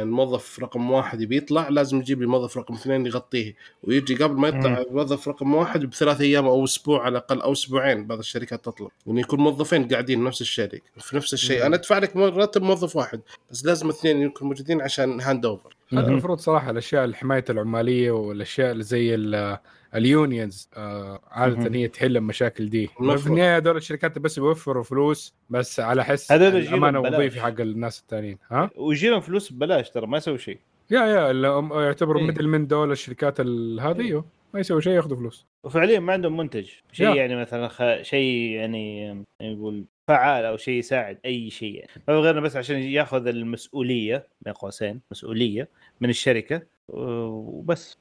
الموظف 0.02 0.58
رقم 0.60 0.90
واحد 0.90 1.20
يبي 1.20 1.36
يطلع 1.36 1.68
لازم 1.68 1.98
يجيب 1.98 2.20
لي 2.20 2.26
موظف 2.26 2.58
رقم 2.58 2.74
اثنين 2.74 3.06
يغطيه. 3.06 3.54
ويجي 3.82 4.14
قبل 4.14 4.40
ما 4.40 4.48
يطلع 4.48 4.78
الموظف 4.78 5.28
رقم 5.28 5.54
واحد 5.54 5.86
بثلاث 5.86 6.20
أيام 6.20 6.46
أو 6.46 6.64
أسبوع 6.64 7.02
على 7.02 7.12
الأقل 7.12 7.40
أو 7.40 7.52
أسبوعين 7.52 8.06
بعض 8.06 8.18
الشركات 8.18 8.64
تطلب. 8.64 8.88
وانه 9.06 9.20
يكون 9.20 9.40
موظفين 9.40 9.88
قاعدين 9.88 10.24
نفس 10.24 10.40
الشركة 10.40 10.80
في 11.00 11.16
نفس 11.16 11.32
الشيء. 11.32 11.66
أنا 11.66 11.76
أدفع 11.76 11.98
لك 11.98 12.16
راتب 12.16 12.62
موظف 12.62 12.96
واحد 12.96 13.20
بس 13.50 13.64
لازم 13.64 13.88
اثنين 13.88 14.22
يكونوا 14.22 14.52
موجودين 14.52 14.80
عشان 14.80 15.20
hand 15.20 15.46
over 15.46 15.77
مهم. 15.92 16.04
المفروض 16.04 16.38
صراحة 16.38 16.70
الأشياء 16.70 17.04
الحمايه 17.04 17.44
العمالية 17.50 18.10
والأشياء 18.10 18.72
اللي 18.72 18.82
زي 18.82 19.14
ال- 19.14 19.58
ال 19.94 20.05
unions 20.05 20.70
آه، 20.76 21.20
عادة. 21.30 21.78
هي 21.78 21.88
تحل 21.88 22.16
المشاكل 22.16 22.68
دي. 22.70 22.86
في 22.86 23.26
النهايه 23.26 23.56
هذول 23.56 23.76
الشركات 23.76 24.18
بس 24.18 24.38
بيوفروا 24.38 24.82
فلوس 24.82 25.34
بس 25.50 25.80
على 25.80 26.04
حس 26.04 26.32
الأمانة. 26.32 27.00
الوظيفي 27.08 27.40
حق 27.40 27.60
الناس 27.60 28.00
الثانيين 28.00 28.38
ها 28.50 28.70
ويجي 28.76 29.08
لهم 29.08 29.20
فلوس 29.20 29.52
ببلاش 29.52 29.90
ترى 29.90 30.06
ما 30.06 30.16
يسوي 30.16 30.38
شيء 30.38 30.58
يا 30.90 31.00
يا 31.06 31.32
يعتبروا 31.82 32.20
إيه. 32.20 32.26
مثل 32.28 32.46
من 32.46 32.66
دول 32.66 32.92
الشركات 32.92 33.40
ال- 33.40 33.80
هذه 33.80 34.00
أيوه. 34.00 34.24
ما 34.54 34.60
يسوي 34.60 34.82
شيء 34.82 34.92
ياخذوا 34.92 35.16
فلوس 35.16 35.46
وفعليا 35.64 36.00
ما 36.00 36.12
عندهم 36.12 36.36
منتج 36.36 36.68
شيء. 36.92 37.14
يعني 37.14 37.36
مثلا 37.40 37.68
خ... 37.68 37.82
شيء 38.02 38.50
يعني 38.50 39.00
يعني 39.06 39.24
يقول 39.40 39.84
فعال 40.08 40.44
أو 40.44 40.56
شيء 40.56 40.74
يساعد 40.74 41.18
أي 41.24 41.50
شيء 41.50 41.74
يعني. 41.74 41.90
ما 42.08 42.14
هو 42.14 42.20
غير 42.20 42.40
بس 42.40 42.56
عشان 42.56 42.76
ياخذ 42.76 43.26
المسؤولية 43.26 44.26
بين 44.40 44.52
قوسين 44.54 45.00
مسؤولية 45.10 45.68
من 46.00 46.10
الشركة 46.10 46.62
وبس. 46.88 47.98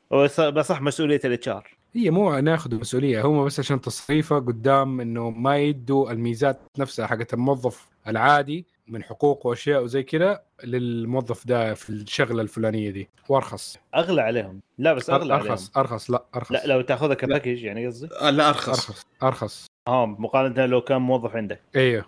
صح 0.61 0.81
مسؤولية 0.81 1.19
ال 1.25 1.49
HR 1.49 1.77
هي 1.95 2.09
مو 2.09 2.39
ناخذ 2.39 2.75
مسؤولية 2.75 3.21
هم 3.25 3.45
بس 3.45 3.59
عشان 3.59 3.81
تصريفه 3.81 4.35
قدام 4.35 5.01
إنه 5.01 5.29
ما 5.29 5.57
يدوا 5.57 6.11
الميزات 6.11 6.59
نفسها 6.77 7.07
حقت 7.07 7.33
الموظف 7.33 7.89
العادي 8.07 8.65
من 8.87 9.03
حقوق 9.03 9.45
وأشياء 9.45 9.83
وزي 9.83 10.03
كذا 10.03 10.41
للموظف 10.63 11.47
ده 11.47 11.73
في 11.73 11.89
الشغلة 11.89 12.41
الفلانية 12.41 12.89
دي. 12.89 13.09
وأرخص. 13.29 13.77
أغلى 13.95 14.21
عليهم. 14.21 14.61
لا 14.77 14.93
بس 14.93 15.09
أغلى 15.09 15.33
عليهم. 15.33 15.47
أرخص 15.51 15.77
ارخص 15.77 16.11
لا 16.11 16.23
أرخص. 16.35 16.51
لا 16.51 16.65
لو 16.65 16.81
تاخذها 16.81 17.13
ك 17.13 17.19
package 17.19 17.63
يعني 17.63 17.87
قصدي. 17.87 18.07
لا 18.31 18.49
أرخص. 18.49 18.69
أرخص 18.69 19.05
أرخص. 19.23 19.67
آه 19.87 20.05
مقارنة 20.05 20.65
لو 20.65 20.81
كان 20.81 21.01
موظف 21.01 21.35
عندك. 21.35 21.59
أيوه 21.75 22.05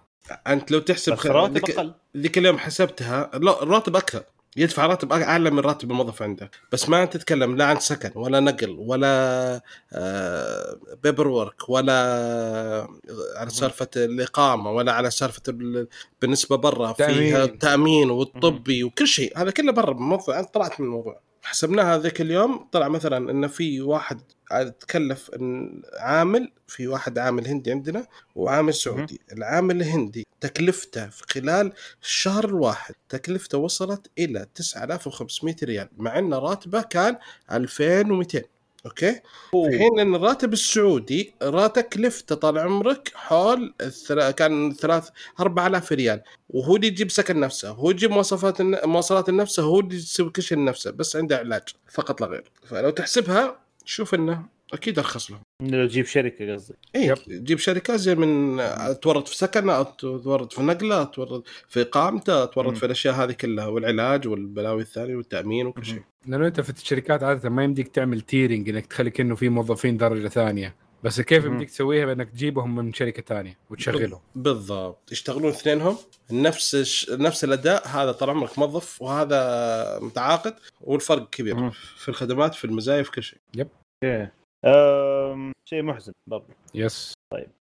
أنت 0.47 0.71
لو 0.71 0.79
تحسب 0.79 1.13
بس 1.13 1.25
راتب 1.25 1.53
ذيك- 1.53 1.69
أقل. 1.69 1.93
ذيك 2.17 2.37
اليوم 2.37 2.57
حسبتها 2.57 3.31
لا 3.33 3.63
الراتب 3.63 3.95
أكثر. 3.95 4.23
يدفع 4.57 4.85
راتب 4.85 5.13
أعلى 5.13 5.49
من 5.49 5.59
راتب 5.59 5.91
الموظف 5.91 6.21
عنده 6.21 6.51
بس 6.71 6.89
ما 6.89 7.05
تتكلم 7.05 7.55
لا 7.57 7.65
عن 7.65 7.79
سكن 7.79 8.11
ولا 8.15 8.39
نقل 8.39 8.75
ولا 8.79 9.61
بيبر 11.03 11.27
ورك 11.27 11.69
ولا 11.69 12.87
على 13.35 13.49
سالفة 13.49 13.87
الإقامة 13.95 14.71
ولا 14.71 14.91
على 14.93 15.11
سالفة 15.11 15.41
ال- 15.47 15.87
بالنسبة 16.21 16.55
برا 16.57 16.93
فيها 16.93 17.07
تأمين. 17.07 17.35
التامين 17.35 18.09
والطبي 18.09 18.83
وكل 18.83 19.07
شيء. 19.07 19.37
هذا 19.37 19.51
كله 19.51 19.71
برا 19.71 19.91
الموضوع 19.91 20.39
أنا 20.39 20.47
طلعت 20.47 20.79
من 20.81 20.85
الموضوع. 20.85 21.19
حسبناها 21.43 21.97
ذاك 21.97 22.21
اليوم. 22.21 22.67
طلع 22.71 22.87
مثلا 22.87 23.31
انه 23.31 23.47
في 23.47 23.81
واحد 23.81 24.21
تكلف 24.79 25.31
عامل 25.99 26.51
في 26.67 26.87
واحد 26.87 27.19
عامل 27.19 27.47
هندي 27.47 27.71
عندنا 27.71 28.07
وعامل 28.35 28.73
سعودي. 28.73 29.19
العامل 29.31 29.75
الهندي 29.81 30.27
تكلفته 30.41 31.07
في 31.09 31.23
خلال 31.29 31.73
الشهر 32.01 32.45
الواحد 32.45 32.95
تكلفته 33.09 33.57
وصلت 33.57 34.07
إلى 34.17 34.47
9500 34.55 35.55
ريال 35.63 35.89
مع 35.97 36.19
إن 36.19 36.33
راتبه 36.33 36.81
كان 36.81 37.17
2200 37.51 38.41
okay. 38.85 39.21
في 39.51 39.77
حين 39.79 39.99
إن 39.99 40.15
الراتب 40.15 40.53
السعودي 40.53 41.33
راتب 41.41 41.89
تكلفته 41.89 42.35
طال 42.35 42.57
عمرك 42.57 43.11
حول 43.15 43.73
الثلا... 43.81 44.31
كان 44.31 44.73
ثلاث 44.73 45.09
4000 45.39 45.91
ريال. 45.91 46.21
وهو 46.49 46.75
اللي 46.75 46.87
يجيب 46.87 47.11
سكن 47.11 47.39
نفسه 47.39 47.69
هو 47.69 47.91
يجيب 47.91 48.11
مواصفات 48.11 48.61
مواصلات 48.61 49.29
لنفسه 49.29 49.63
هو 49.63 49.79
اللي 49.79 49.95
يسوي 49.95 50.29
كل 50.29 50.41
شيء 50.43 50.57
لنفسه 50.57 50.91
بس 50.91 51.15
عنده 51.15 51.37
علاج 51.37 51.63
فقط 51.91 52.21
لا 52.21 52.27
غير. 52.27 52.51
فلو 52.65 52.89
تحسبها 52.89 53.59
شوف 53.85 54.13
إنه 54.15 54.58
أكيد 54.73 54.99
أرخص 54.99 55.31
له 55.31 55.39
لو 55.61 55.87
تجيب 55.87 56.05
شركة 56.05 56.53
قصدي. 56.53 56.73
اي 56.95 57.05
yep. 57.05 57.17
تجيب 57.17 57.57
شركة 57.57 57.95
زي 57.95 58.15
من 58.15 58.57
تورط 58.99 59.27
في 59.27 59.37
سكنة 59.37 59.83
تورط 59.83 60.53
في 60.53 60.61
نقلة 60.61 61.03
تورط 61.03 61.47
في 61.67 61.81
إقامته 61.81 62.45
تورط. 62.45 62.77
في 62.77 62.85
الأشياء 62.85 63.13
هذه 63.13 63.31
كلها 63.31 63.67
والعلاج 63.67 64.27
والبلاوي 64.27 64.81
الثانية 64.81 65.15
والتأمين 65.15 65.67
وكل 65.67 65.85
شيء. 65.85 66.01
لأنه 66.27 66.47
أنت 66.47 66.61
في 66.61 66.69
الشركات 66.69 67.23
عادة 67.23 67.49
ما 67.49 67.63
يمديك 67.63 67.87
تعمل 67.87 68.21
tiering 68.21 68.69
إنك 68.69 68.85
تخلي 68.85 69.09
كأنه 69.09 69.35
في 69.35 69.49
موظفين 69.49 69.97
درجة 69.97 70.27
ثانية. 70.27 70.75
بس 71.03 71.21
كيف. 71.21 71.45
يمديك 71.45 71.69
تسويها؟ 71.69 72.05
بأنك 72.05 72.29
تجيبهم 72.29 72.75
من 72.75 72.93
شركة 72.93 73.21
ثانية 73.21 73.57
وتشغلهم. 73.69 74.19
بالضبط. 74.35 75.11
يشتغلون 75.11 75.49
اثنينهم 75.49 75.97
نفس 76.31 76.75
الش... 76.75 77.09
نفس 77.09 77.43
الأداء. 77.43 77.87
هذا 77.87 78.11
طال 78.11 78.29
عمرك 78.29 78.59
موظف 78.59 79.01
وهذا 79.01 79.99
متعاقد 80.01 80.55
والفرق 80.81 81.29
كبير 81.29 81.55
مم. 81.55 81.71
في 81.97 82.09
الخدمات 82.09 82.55
في 82.55 82.65
المزايا 82.65 83.03
في 83.03 83.11
كل 83.11 83.23
شيء. 83.23 83.39
okay 84.03 84.27
أم... 84.65 85.51
شيء 85.65 85.81
محزن 85.81 86.13
برضه 86.27 86.53
yes. 86.75 87.13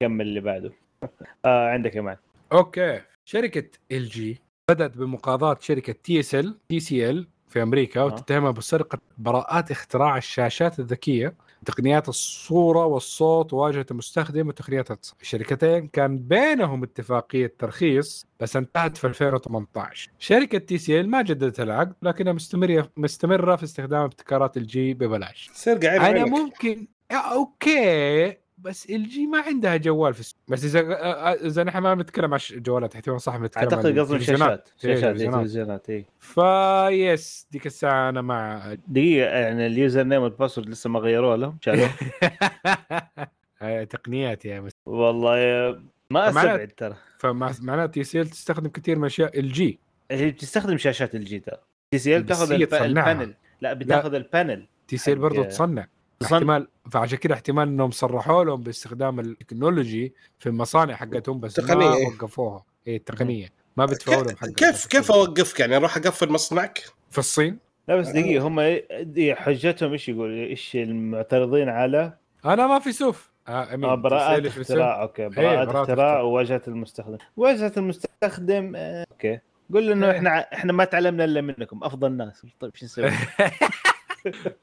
كمل 0.03 0.27
اللي 0.29 0.41
بعده. 0.41 0.73
آه 1.45 1.69
عندك 1.69 1.97
يا 1.97 2.01
معك 2.01 2.19
okay. 2.53 3.01
شركة 3.25 3.79
إل 3.93 4.05
جي 4.05 4.41
بدأت 4.71 4.97
بمقاضاة 4.97 5.57
شركة 5.61 5.93
تي 5.93 6.21
إس 6.21 6.35
إل 6.35 6.59
تي 6.69 6.81
سي 6.81 7.11
إل 7.11 7.27
في 7.49 7.63
أمريكا 7.63 8.03
وتتهمها 8.03 8.51
بسرقة 8.51 8.99
براءات 9.19 9.71
اختراع 9.71 10.17
الشاشات 10.17 10.79
الذكية 10.79 11.35
تقنيات 11.67 12.09
الصورة 12.09 12.85
والصوت 12.85 13.53
وواجهه 13.53 13.87
المستخدم 13.91 14.49
وتقنيات 14.49 14.89
الشركتين 15.21 15.89
كان 15.89 16.19
بينهم 16.19 16.83
اتفاقية 16.83 17.55
ترخيص 17.59 18.27
بس 18.41 18.57
انتهت 18.57 18.97
في 18.97 19.07
2018 19.07 20.11
شركة 20.19 20.59
TCL 20.59 21.11
ما 21.11 21.23
جددت 21.23 21.61
العقد 21.61 21.95
لكنها 22.03 22.33
مستمره 22.33 22.91
مستمرة 22.97 23.57
في 23.57 23.65
استخدام 23.65 24.01
ابتكارات 24.01 24.57
LG 24.57 24.95
ببلاش. 24.95 25.51
سير 25.55 25.77
قاعد 25.79 26.17
أنا. 26.17 26.25
ممكن 26.25 26.87
آه، 27.11 27.15
okay. 27.15 28.42
بس 28.63 28.91
LG 28.91 29.27
ما 29.27 29.41
عندها 29.41 29.77
جوال 29.77 30.15
في 30.15 30.21
السوق 30.21 30.39
بس 30.49 30.65
إذا 30.65 30.81
آه، 30.81 30.95
آه، 30.95 31.33
إذا 31.47 31.65
نحن 31.65 31.79
ما 31.79 31.95
بنتكلم 31.95 32.35
عن 32.35 32.41
الجوالات 32.51 32.95
احتمال 32.95 33.21
صح 33.21 33.37
بنتكلم 33.37 33.65
عن 33.69 33.73
اعتقد 33.75 33.99
قصدهم. 33.99 34.19
شاشات 34.21 34.69
شاشات 34.83 35.21
إيه، 35.21 35.31
تلفزيونات. 35.31 35.91
interface 35.91 37.47
ديك 37.51 37.67
الساعة 37.67 38.09
أنا 38.09 38.21
مع 38.21 38.75
دقيقة 38.89 39.29
يعني 39.39 39.67
اليوزر 39.67 40.03
نيم 40.03 40.23
والباسورد 40.23 40.69
لسه 40.69 40.91
ما 40.91 40.99
غيروه 41.01 41.37
لهم 41.37 41.59
شالوه 41.61 41.91
هاي 43.61 43.87
تقنيات 43.87 44.45
يا 44.45 44.61
مس 44.61 44.73
والله 44.87 45.39
يا- 45.39 45.83
ما 46.11 46.31
فمعناته- 46.31 46.39
أستبعد 46.51 46.69
ترى 46.77 46.97
فمعناته 47.19 47.93
تي 47.93 48.05
سي 48.05 48.21
ال 48.21 48.29
تستخدم 48.29 48.69
كثير 48.71 48.99
من 48.99 49.05
أشياء 49.05 49.41
الجي 49.41 49.79
هي 50.11 50.31
بتستخدم 50.31 50.77
شاشات 50.79 51.15
الجي 51.15 51.39
ترى 51.41 51.57
تي 51.91 51.99
سي 51.99 52.17
ال 52.17 52.23
بتاخذ. 52.23 52.53
البانل 52.53 53.35
لا 53.61 53.73
بتاخذ 53.73 54.15
البانل 54.15 54.67
تي 54.89 54.97
سي 54.97 55.13
ال 55.13 55.19
برضه 55.19 55.45
تصنع 55.45 55.49
تصنع. 55.49 55.87
احتمال 56.25 56.69
فعشان 56.91 57.19
كده 57.19 57.35
احتمال 57.35 57.69
انهم 57.69 57.91
صرحوا 57.91 58.45
لهم 58.45 58.63
باستخدام 58.63 59.21
التكنولوجي 59.21 60.15
في 60.39 60.49
المصانع 60.49 60.95
حقتهم 60.95 61.41
بس 61.41 61.59
ما 61.61 61.67
تقنية 61.67 61.95
إيه. 61.95 62.07
وقفوها. 62.07 62.65
اي 62.89 62.97
التقنية. 62.97 63.49
ما 63.77 63.87
بيدفعوا 63.87 64.23
لهم 64.23 64.37
حق 64.37 64.49
كيف 64.49 64.87
كيف 64.87 65.13
اوقفك؟ 65.13 65.61
يعني 65.61 65.77
أروح 65.77 65.97
اقفل 65.97 66.29
مصنعك؟ 66.33 66.85
في 67.11 67.19
الصين؟ 67.19 67.59
لا 67.89 67.97
بس 67.97 68.09
دقيقة 68.09 68.47
هم 68.47 68.61
إيه- 68.61 69.39
حجتهم 69.39 69.93
إيش 69.93 70.09
يقول؟ 70.09 70.31
إيش 70.39 70.77
المعترضين 70.77 71.69
على؟ 71.69 72.13
أنا 72.45 72.67
ما 72.67 72.79
في 72.79 72.93
سوف. 72.93 73.33
آه 73.49 73.75
امين 73.75 73.91
آه 73.91 74.41
في 74.41 74.61
اختراع 74.61 75.03
okay 75.03 75.23
إيه، 75.23 75.29
براءات 75.29 75.69
براءة 75.69 75.81
اختراع 75.81 75.83
اختراع. 75.83 76.21
وواجهة 76.21 76.63
المستخدم. 76.69 77.19
واجهة 77.37 77.73
المستخدم 77.77 78.73
آه، 78.77 79.07
okay. 79.11 79.39
قول 79.73 79.87
له 79.87 79.93
انه 79.93 80.11
إيه. 80.11 80.17
إحنا 80.17 80.41
إحنا 80.55 80.73
ما 80.73 80.85
تعلمنا 80.85 81.25
إلا 81.25 81.41
منكم 81.41 81.85
أفضل 81.85 82.13
ناس. 82.13 82.47
طيب 82.61 82.77
شو 82.77 82.85
نسوي؟ 82.85 83.11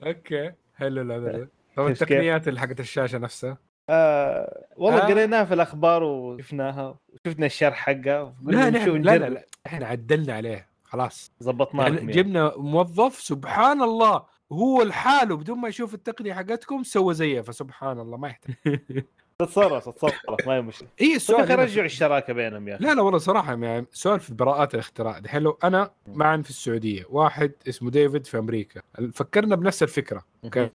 okay. 0.07 0.51
حلو 0.79 1.13
هذا 1.13 1.47
طب 1.75 1.89
شفت 1.89 2.03
كيف؟ 2.03 2.11
التقنيات 2.11 2.47
اللي 2.47 2.59
حقت 2.59 2.79
الشاشة 2.79 3.17
نفسها 3.17 3.57
آه 3.89 4.65
والله 4.77 4.99
آه. 4.99 5.07
قريناها 5.07 5.45
في 5.45 5.53
الأخبار 5.53 6.03
وشفناها 6.03 6.99
وشفنا 7.13 7.45
الشرح 7.45 7.77
حقها 7.77 8.35
لا 8.43 8.51
لا 8.51 8.69
لا, 8.69 8.69
نجرب. 8.69 8.95
لا 8.95 9.45
إحنا 9.65 9.85
عدلنا 9.85 10.33
عليه 10.33 10.69
خلاص 10.83 11.31
ظبطنا 11.43 11.83
يعني. 11.87 12.11
جبنا 12.11 12.53
موظف 12.57 13.15
سبحان 13.15 13.81
الله 13.81 14.25
هو 14.51 14.83
لحاله 14.83 15.35
بدون 15.37 15.57
ما 15.57 15.67
يشوف 15.67 15.93
التقنية 15.93 16.33
حقتكم 16.33 16.83
سوى 16.83 17.13
زيها 17.13 17.41
فسبحان 17.41 17.99
الله 17.99 18.17
ما 18.17 18.27
يحتاج 18.27 18.55
تتصرف 19.41 19.89
تتصرف 19.89 20.47
ما 20.47 20.53
هي 20.53 20.61
مشكلة. 20.61 20.87
اي 21.01 21.15
السؤال 21.15 21.59
رجعوا 21.59 21.85
الشراكة 21.85 22.33
بينهم 22.33 22.67
يا 22.67 22.75
أخي. 22.75 22.83
لا 22.83 22.93
لا 22.93 23.01
والله 23.01 23.19
صراحة 23.19 23.63
يعني 23.63 23.85
سؤال 23.91 24.19
في 24.19 24.33
براءات 24.33 24.73
الاختراع 24.73 25.19
دحين 25.19 25.41
لو 25.41 25.57
أنا 25.63 25.91
معا 26.07 26.41
في 26.41 26.49
السعودية 26.49 27.05
واحد 27.09 27.51
اسمه 27.69 27.91
ديفيد 27.91 28.27
في 28.27 28.37
أمريكا 28.37 28.81
فكرنا 29.13 29.55
بنفس 29.55 29.83
الفكرة. 29.83 30.25
okay 30.43 30.69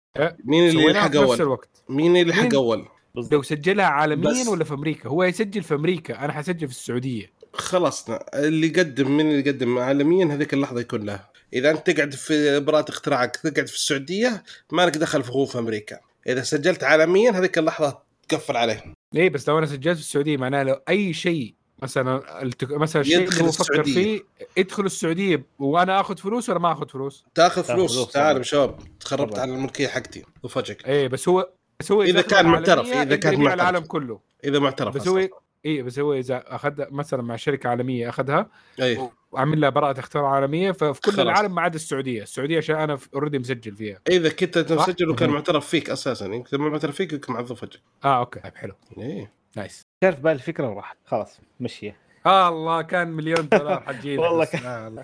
مين 0.46 0.70
اللي 0.70 0.84
يلحق 0.84 1.12
في 1.12 1.18
نفس 1.18 1.30
اول؟ 1.30 1.42
الوقت. 1.42 1.70
مين 1.90 2.18
اللي 2.18 2.34
يلحق؟ 2.34 2.56
اول؟ 2.56 2.86
لو 3.32 3.42
سجلها 3.42 3.86
عالميا 3.86 4.42
بس. 4.42 4.48
ولا 4.48 4.64
في 4.64 4.74
أمريكا؟ 4.74 5.10
هو 5.10 5.24
يسجل 5.24 5.64
في 5.64 5.74
أمريكا 5.74 6.26
أنا 6.26 6.34
حسجل 6.34 6.68
في 6.68 6.74
السعودية. 6.74 7.32
خلصنا 7.54 8.26
اللي 8.34 8.68
يقدم 8.68 9.12
من 9.18 9.30
اللي 9.30 9.50
يقدم؟ 9.50 9.78
عالميا 9.78 10.26
هذيك 10.26 10.54
اللحظة 10.54 10.80
يكون 10.80 11.06
له. 11.06 11.20
إذا 11.54 11.72
أنت 11.72 11.90
تقعد 11.90 12.14
في 12.14 12.60
براءة 12.60 12.90
اختراعك 12.90 13.36
تقعد 13.36 13.68
في 13.68 13.76
السعودية 13.76 14.44
ما 14.72 14.86
لك 14.86 14.98
دخل 14.98 15.24
في 15.24 15.32
هو 15.32 15.46
في 15.46 15.60
أمريكا. 15.60 16.00
إذا 16.28 16.42
سجلت 16.42 16.84
عالميا 16.84 17.32
هذيك 17.32 17.58
اللحظة 17.58 18.13
تقفل 18.28 18.58
عليه 18.58 18.84
إيه 19.16 19.30
بس 19.30 19.50
لو 19.50 19.58
أنا 19.58 19.66
سجلت 19.66 19.96
في 19.98 20.04
السعودية 20.04 20.38
معناه 20.38 20.64
لو 20.64 20.82
أي 20.90 21.14
شيء 21.14 21.56
مثلا 21.82 22.42
التك... 22.44 22.72
مثلا 22.72 23.02
الشيء 23.02 23.22
يدخل 23.22 23.38
اللي 23.38 23.48
هو 23.48 23.52
فكر 23.52 23.62
السعودية. 23.82 23.94
فيه 23.94 24.22
ادخل 24.58 24.86
السعودية 24.86 25.46
وأنا 25.60 26.00
آخذ 26.00 26.18
فلوس 26.18 26.50
ولا 26.50 26.60
ما 26.60 26.72
آخذ 26.72 26.90
فلوس؟ 26.90 27.26
تاخذ 27.36 27.64
فلوس 27.64 28.12
تعال 28.12 28.34
طبعاً. 28.34 28.44
شباب 28.44 28.80
تخربت. 29.00 29.40
على 29.40 29.54
الملكية 29.54 29.88
حقتي 29.88 30.24
وفجأك 30.44 30.88
إيه 30.88 31.08
بس 31.08 31.30
هو 31.30 31.50
بس 31.80 31.92
هو 31.92 32.04
إذا 32.04 32.20
أخذ 32.20 32.30
كان 32.30 32.46
معترف، 32.46 32.88
إذا 32.88 33.16
كان 33.16 33.40
معترف. 33.40 33.54
العالم 33.54 33.80
كله 33.80 34.20
إذا 34.44 34.60
معترف 34.60 34.96
بس 34.96 35.08
هو 35.08 35.30
إيه 35.66 35.84
بس 35.84 36.00
هو 36.00 36.14
إذا 36.14 36.44
أخذ 36.56 36.74
مثلا 36.92 37.22
مع 37.22 37.36
شركة 37.36 37.70
عالمية 37.70 38.10
أخذها 38.10 38.50
اي 38.82 39.10
وعمل 39.32 39.62
لها 39.62 39.70
براءة 39.70 40.00
اختراع 40.00 40.30
عالمية 40.30 40.72
ففي 40.72 41.02
كل 41.02 41.12
خلاص. 41.12 41.20
العالم 41.20 41.56
ما 41.56 41.62
عدا 41.62 41.76
السعودية، 41.76 42.24
السعودية 42.24 42.58
عشان 42.58 42.76
أنا 42.76 42.98
اوريدي 43.14 43.40
مسجل 43.40 43.76
فيها. 43.76 44.00
إذا 44.10 44.30
كنت 44.30 44.58
صح؟ 44.60 44.88
مسجل 44.90 45.10
وكان. 45.10 45.30
معترف 45.30 45.68
فيك 45.68 45.90
أساسا 45.90 46.26
يمكن 46.26 46.58
ما 46.58 46.70
معترف 46.70 46.96
فيك 46.96 47.14
يمكن 47.14 47.34
معذب 47.34 47.54
فجاه 47.54 47.80
آه 48.06 48.20
أوكي 48.20 48.40
طيب 48.40 48.56
حلو 48.56 48.74
إيه 48.98 49.32
نايس. 49.56 49.82
كان 50.04 50.16
في 50.16 50.22
بالي 50.22 50.34
الفكرة 50.36 50.70
وراحت 50.70 50.98
خلاص 51.06 51.40
مشيها 51.60 51.96
آه 52.26 52.50
الله 52.50 52.82
كان 52.82 53.08
مليون 53.08 53.50
دولار 53.50 53.80
حتجينا 53.82 54.22
والله. 54.30 54.46
كان. 54.46 54.66
آه 54.66 54.88
الله. 54.88 55.04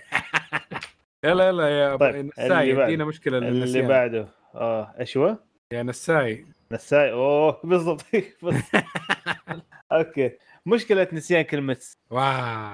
يلا 1.25 1.47
يلا 1.49 1.69
يا 1.69 1.95
طيب، 1.95 2.11
طيب. 2.13 2.25
نساي 2.25 2.73
بعد. 2.73 2.85
ادينا 2.85 3.05
مشكلة 3.05 3.37
اللي. 3.37 3.81
بعده 3.81 4.27
آه 4.55 4.95
إيش 4.99 5.17
هو؟ 5.17 5.37
يا 5.73 5.83
نساي 5.83 6.45
نساي 6.71 7.11
أوه 7.11 7.61
بالضبط 7.63 8.05
بس 8.43 8.55
okay 9.91 10.31
مشكلة 10.65 11.07
نسيان 11.13 11.41
كلمة 11.41 11.77
wow. 12.09 12.21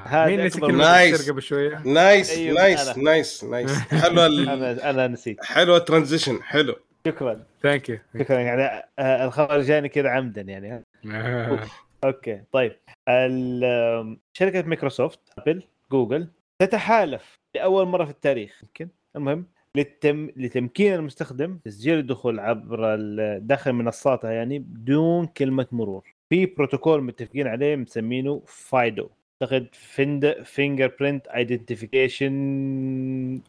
هذا 0.05 0.25
مين 0.25 0.45
نسي 0.45 0.59
كلمه 0.59 0.77
nice. 0.77 1.19
السر 1.19 1.31
قبل 1.31 1.41
شوية؟ 1.41 1.81
nice 1.85 2.37
أيوة، 2.37 2.61
nice 2.61 2.87
أنا. 2.87 3.03
nice 3.03 3.43
nice. 3.43 3.79
حلوة 3.79 4.25
ال... 4.25 4.49
أنا 4.49 4.89
أنا 4.89 5.07
نسيت. 5.07 5.43
حلوة 5.43 5.77
ال 5.77 5.83
transition 5.83 6.43
حلو. 6.43 6.75
شكرا. 7.07 7.43
thank 7.63 7.89
you 7.89 7.97
شكرا. 8.19 8.39
يعني 8.39 8.83
آه، 8.99 9.25
الخبر 9.25 9.61
جاني 9.61 9.89
كذا 9.89 10.09
عمدا 10.09 10.41
يعني. 10.41 10.85
okay 12.05 12.41
طيب. 12.51 12.75
شركة 14.33 14.61
Microsoft 14.61 15.19
Apple 15.37 15.63
Google 15.91 16.27
تتحالف 16.61 17.39
لأول 17.55 17.85
مرة 17.85 18.05
في 18.05 18.11
التاريخ. 18.11 18.61
يمكن. 18.63 18.89
المهم 19.15 19.47
للتم... 19.75 20.29
لتمكين 20.37 20.93
المستخدم 20.93 21.57
تسجيل 21.65 21.99
الدخول 21.99 22.39
عبر 22.39 22.95
داخل 23.39 23.73
منصاتها 23.73 24.31
يعني 24.31 24.59
بدون 24.59 25.27
كلمة 25.27 25.67
مرور. 25.71 26.14
في 26.33 26.45
بروتوكول 26.45 27.03
متفقين 27.03 27.47
عليه 27.47 27.75
مسمينه 27.75 28.41
FIDO. 28.45 29.09
أعتقد 29.43 29.67
find 29.73 30.43
fingerprint 30.43 31.27
identification 31.27 32.33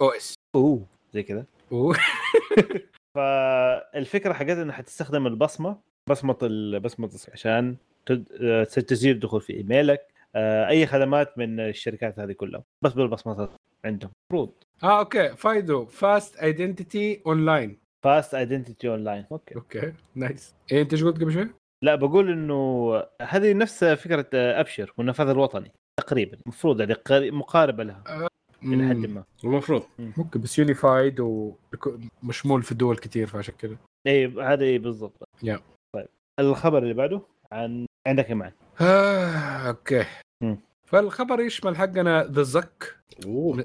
OS. 0.01 0.35
أوه 0.55 0.86
زي 1.12 1.23
كذا 1.23 1.44
فالفكرة 3.16 4.32
حقتها 4.32 4.62
انها 4.62 4.74
حتستخدم 4.74 5.27
البصمة 5.27 5.78
بصمة 6.11 6.39
بصمة 6.78 7.11
عشان 7.32 7.77
تد- 8.07 8.32
آه، 8.43 8.65
تسجيل 8.65 9.15
الدخول 9.15 9.40
في 9.40 9.53
إيميلك 9.57 10.01
آه، 10.35 10.69
أي 10.69 10.86
خدمات 10.86 11.39
من 11.39 11.61
الشركات 11.61 12.19
هذه 12.19 12.32
كلها. 12.32 12.62
بس 12.85 12.93
بالبصمات 12.93 13.51
عندهم. 13.85 14.11
المفروض 14.32 14.53
آه 14.82 14.98
okay. 14.98 15.36
FIDO. 15.36 15.86
fast 15.86 16.36
identity 16.36 17.23
online 17.27 17.78
fast 18.05 18.35
identity 18.35 18.89
online 18.89 19.24
okay. 19.32 19.55
okay. 19.55 19.93
nice 20.14 20.55
إيه 20.73 20.82
أنت 20.82 20.93
إيش 20.93 21.05
قلت 21.05 21.20
قبل 21.20 21.32
شوي؟ 21.32 21.48
لا 21.82 21.94
بقول 21.94 22.31
إنه 22.31 22.93
هذه 23.23 23.53
نفس 23.55 23.85
فكرة 23.85 24.27
آه، 24.35 24.61
أبشر 24.61 24.93
والنفاذ 24.98 25.28
الوطني 25.28 25.73
تقريبا 26.01 26.39
المفروض 26.47 26.81
يعني 26.81 27.31
مقاربة 27.31 27.85
لها 27.85 28.28
إلى 28.62 28.89
حد 28.89 28.97
ما. 28.97 29.24
المفروض. 29.44 29.82
ممكن 29.98 30.40
بس 30.40 30.59
unified 30.59 31.20
ومشمول 31.20 32.62
في 32.62 32.74
دول 32.74 32.97
كثير 32.97 33.27
فعشان 33.27 33.55
كذا. 33.59 33.77
اي 34.07 34.27
هذه 34.27 34.62
إيه 34.62 34.78
بالضبط. 34.78 35.28
yeah. 35.43 35.60
طيب 35.94 36.07
الخبر 36.40 36.78
اللي 36.82 36.94
بعده 36.94 37.20
عن 37.53 37.86
عندك 38.07 38.28
ايمان 38.28 38.53
آه، 38.81 39.69
okay. 39.68 40.05
مم. 40.43 40.59
فالخبر 40.85 41.40
يشمل 41.40 41.77
حقنا 41.77 42.24
the 42.24 42.43
Zuck 42.43 42.97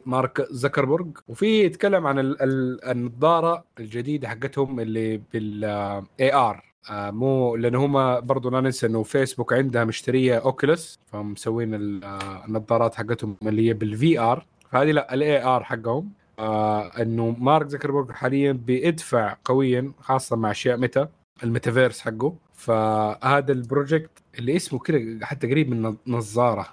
مارك 0.05 0.41
زكربرج 0.41 1.17
وفي 1.27 1.63
يتكلم 1.63 2.07
عن 2.07 2.19
ال- 2.19 2.41
ال- 2.41 2.83
النظارة 2.85 3.65
الجديدة 3.79 4.27
حقتهم 4.29 4.79
اللي 4.79 5.17
بال 5.33 6.33
AR 6.33 6.70
مو 6.89 7.55
لأن 7.55 7.75
هم 7.75 8.19
برضو 8.19 8.49
لا 8.49 8.61
ننسى 8.61 8.85
إنه 8.87 9.03
فيسبوك 9.03 9.53
عندها 9.53 9.83
مشترية 9.83 10.37
Oculus 10.37 10.99
فهم 11.05 11.31
مسوين 11.31 11.73
ال- 11.73 12.03
آه، 12.03 12.45
النظارات 12.45 12.95
حقتهم 12.95 13.35
اللي 13.45 13.67
هي 13.69 13.73
بال 13.73 14.19
VR 14.19 14.45
فهذه 14.69 14.91
لا 14.91 15.13
ال 15.13 15.43
AR 15.43 15.63
حقهم. 15.63 16.09
آه 16.39 17.01
إنه 17.01 17.35
مارك 17.39 17.67
زكربرج 17.67 18.11
حاليا 18.11 18.51
بيدفع 18.51 19.35
قويا 19.45 19.91
خاصة 19.99 20.35
مع 20.35 20.51
أشياء 20.51 20.77
متى 20.77 21.07
الميتافيرس 21.43 21.99
حقه. 22.01 22.33
فهذا 22.53 23.51
ال 23.51 23.58
project 23.59 24.09
اللي 24.39 24.55
اسمه 24.55 24.79
كذا 24.79 25.25
حتى 25.25 25.47
قريب 25.51 25.69
من 25.69 25.95
نظارة. 26.07 26.67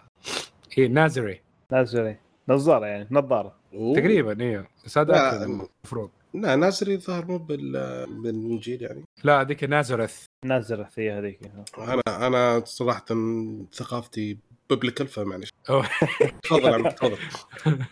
هي 0.74 0.88
Nazare 0.88 1.40
Nazare 1.72 2.14
نظارة 2.48 2.86
يعني 2.86 3.08
نظارة. 3.10 3.54
أوه. 3.74 3.96
تقريبا 3.96 4.40
أيوه 4.40 4.66
بس 4.84 4.98
هذا 4.98 5.44
المفروض. 5.44 6.10
لا 6.34 6.56
Nazare 6.56 6.94
الظاهر 6.94 7.26
مو 7.26 7.38
بال... 7.38 7.72
بالانجيل 8.22 8.82
يعني. 8.82 9.04
لا 9.24 9.40
هذيك 9.40 9.64
Nazareth. 9.64 10.24
Nazare 10.44 10.88
هي 10.96 11.18
هذيك. 11.18 11.40
أنا 11.78 12.26
أنا 12.26 12.62
صراحة 12.64 13.04
ثقافتي 13.72 14.38
biblical 14.70 15.08
فمعلش. 15.08 15.50
تفضل 16.42 16.74
عم 16.74 16.88
تفضل. 16.88 17.16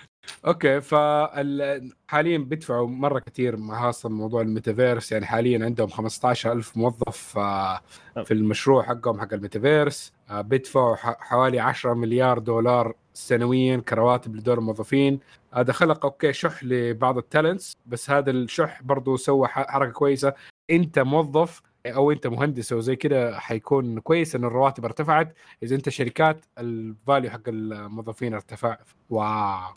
okay 0.47 0.81
فحاليا 0.81 2.39
بيدفعوا 2.39 2.89
مرة 2.89 3.19
كثير 3.19 3.57
مع 3.57 3.83
خاصه 3.83 4.09
موضوع 4.09 4.43
الميتافيرس. 4.43 5.13
يعني 5.13 5.27
حاليا 5.27 5.65
عندهم 5.65 5.89
15000 5.89 6.77
موظف 6.77 7.39
آه، 7.39 7.81
في 8.25 8.35
المشروع 8.35 8.83
حقهم 8.83 9.21
حق 9.21 9.33
الميتافيرس. 9.35 10.13
آه، 10.31 10.41
بيدفعوا 10.41 10.97
ح- 10.97 11.17
حوالي 11.21 11.61
10 11.61 11.95
مليار 11.95 12.39
دولار 12.39 12.95
سنويا 13.15 13.77
كرواتب 13.77 14.37
لدول 14.37 14.59
الموظفين. 14.59 15.21
هذا 15.57 15.73
خلق 15.73 16.05
okay 16.05 16.33
شح 16.33 16.65
لبعض 16.65 17.19
ال 17.19 17.26
talents 17.26 17.77
بس 17.87 18.11
هذا 18.11 18.31
الشح 18.31 18.83
برضو 18.83 19.17
سوى 19.17 19.49
حركة 19.49 19.93
كويسة. 19.93 20.35
أنت 20.71 20.99
موظف 20.99 21.63
أو 21.87 22.11
أنت 22.13 22.27
مهندس 22.27 22.73
أو 22.73 22.81
زي 22.81 22.97
كده 22.97 23.39
حيكون 23.39 24.01
كويس 24.01 24.35
إن 24.37 24.45
الرواتب 24.45 24.85
ارتفعت. 24.85 25.35
إذا 25.63 25.77
أنت 25.77 25.89
شركات 25.89 26.45
ال 26.59 26.71
value 26.71 27.31
حق 27.31 27.41
الموظفين 27.49 28.35
ارتفع. 28.35 28.77
wow. 29.11 29.73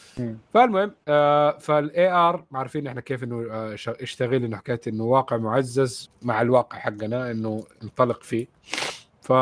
فالمهم 0.53 0.91
آه 1.07 1.57
فال 1.57 2.11
AR 2.11 2.45
عارفين 2.53 2.88
إحنا 2.88 3.01
كيف 3.01 3.23
إنه 3.23 3.47
آه 3.51 3.76
ش- 3.76 3.89
يشتغل 4.01 4.43
إنه 4.43 4.57
حكايه 4.57 4.81
إنه 4.88 5.03
واقع 5.03 5.38
معزز 5.38 6.10
مع 6.22 6.41
الواقع 6.41 6.80
حقنا 6.80 7.31
إنه 7.31 7.64
ننطلق 7.84 8.23
فيه. 8.23 8.47
ف 9.22 9.34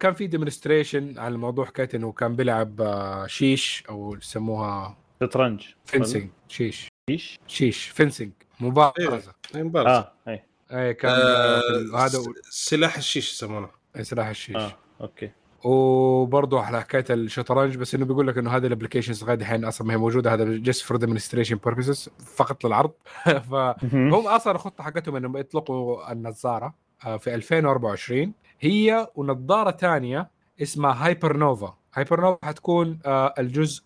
كان 0.00 0.12
في 0.14 0.26
demonstration 0.26 1.18
على 1.18 1.34
الموضوع 1.34 1.64
حكايه 1.64 1.88
إنه 1.94 2.12
كان 2.12 2.36
بيلعب 2.36 2.80
آه 2.80 3.26
شيش 3.26 3.84
أو 3.88 4.14
يسموها 4.14 4.96
شطرنج. 5.22 5.66
fencing. 5.84 6.30
شيش. 6.48 6.88
إيش؟ 7.10 7.38
شيش. 7.46 7.88
fencing. 7.88 8.32
مبارزة. 8.60 9.32
أي 9.54 9.62
مبارزة. 9.62 9.98
آه 9.98 10.12
اي 10.28 10.42
اي 10.72 10.94
كان 10.94 11.10
آه 11.10 11.60
آه 11.94 12.04
هذا 12.04 12.18
سلاح 12.50 12.96
الشيش 12.96 13.32
يسمونه. 13.32 13.68
سلاح 14.02 14.28
الشيش. 14.28 14.56
آه 14.56 14.72
okay. 15.00 15.30
وبرضه 15.64 16.60
على 16.60 16.80
حكاية 16.80 17.04
الشطرنج 17.10 17.76
بس 17.76 17.94
إنه 17.94 18.04
بيقول 18.04 18.26
لك 18.28 18.38
إنه 18.38 18.56
هذه 18.56 18.66
ال 18.66 18.70
applications 18.70 19.22
لغايه 19.22 19.36
الحين 19.36 19.64
أصلا 19.64 19.86
ما 19.86 19.92
هي 19.94 19.98
موجودة 19.98 20.34
هذا 20.34 20.44
just 20.44 20.82
for 20.82 20.96
demonstration 20.96 21.56
purposes 21.64 22.08
فقط 22.18 22.66
للعرض. 22.66 22.90
فهم 23.50 24.14
أصلا 24.14 24.52
الخطة 24.52 24.84
حقتهم 24.84 25.16
إنهم 25.16 25.36
يطلقوا 25.36 26.12
النظارة 26.12 26.74
آه، 27.06 27.16
في 27.16 27.34
2024 27.34 28.32
هي 28.60 29.08
ونظارة 29.14 29.70
ثانية 29.70 30.30
اسمها 30.62 31.06
Hypernova 31.06 31.76
Hypernova 31.94 32.46
حتكون 32.46 32.98
آه، 33.06 33.34
الجزء 33.38 33.82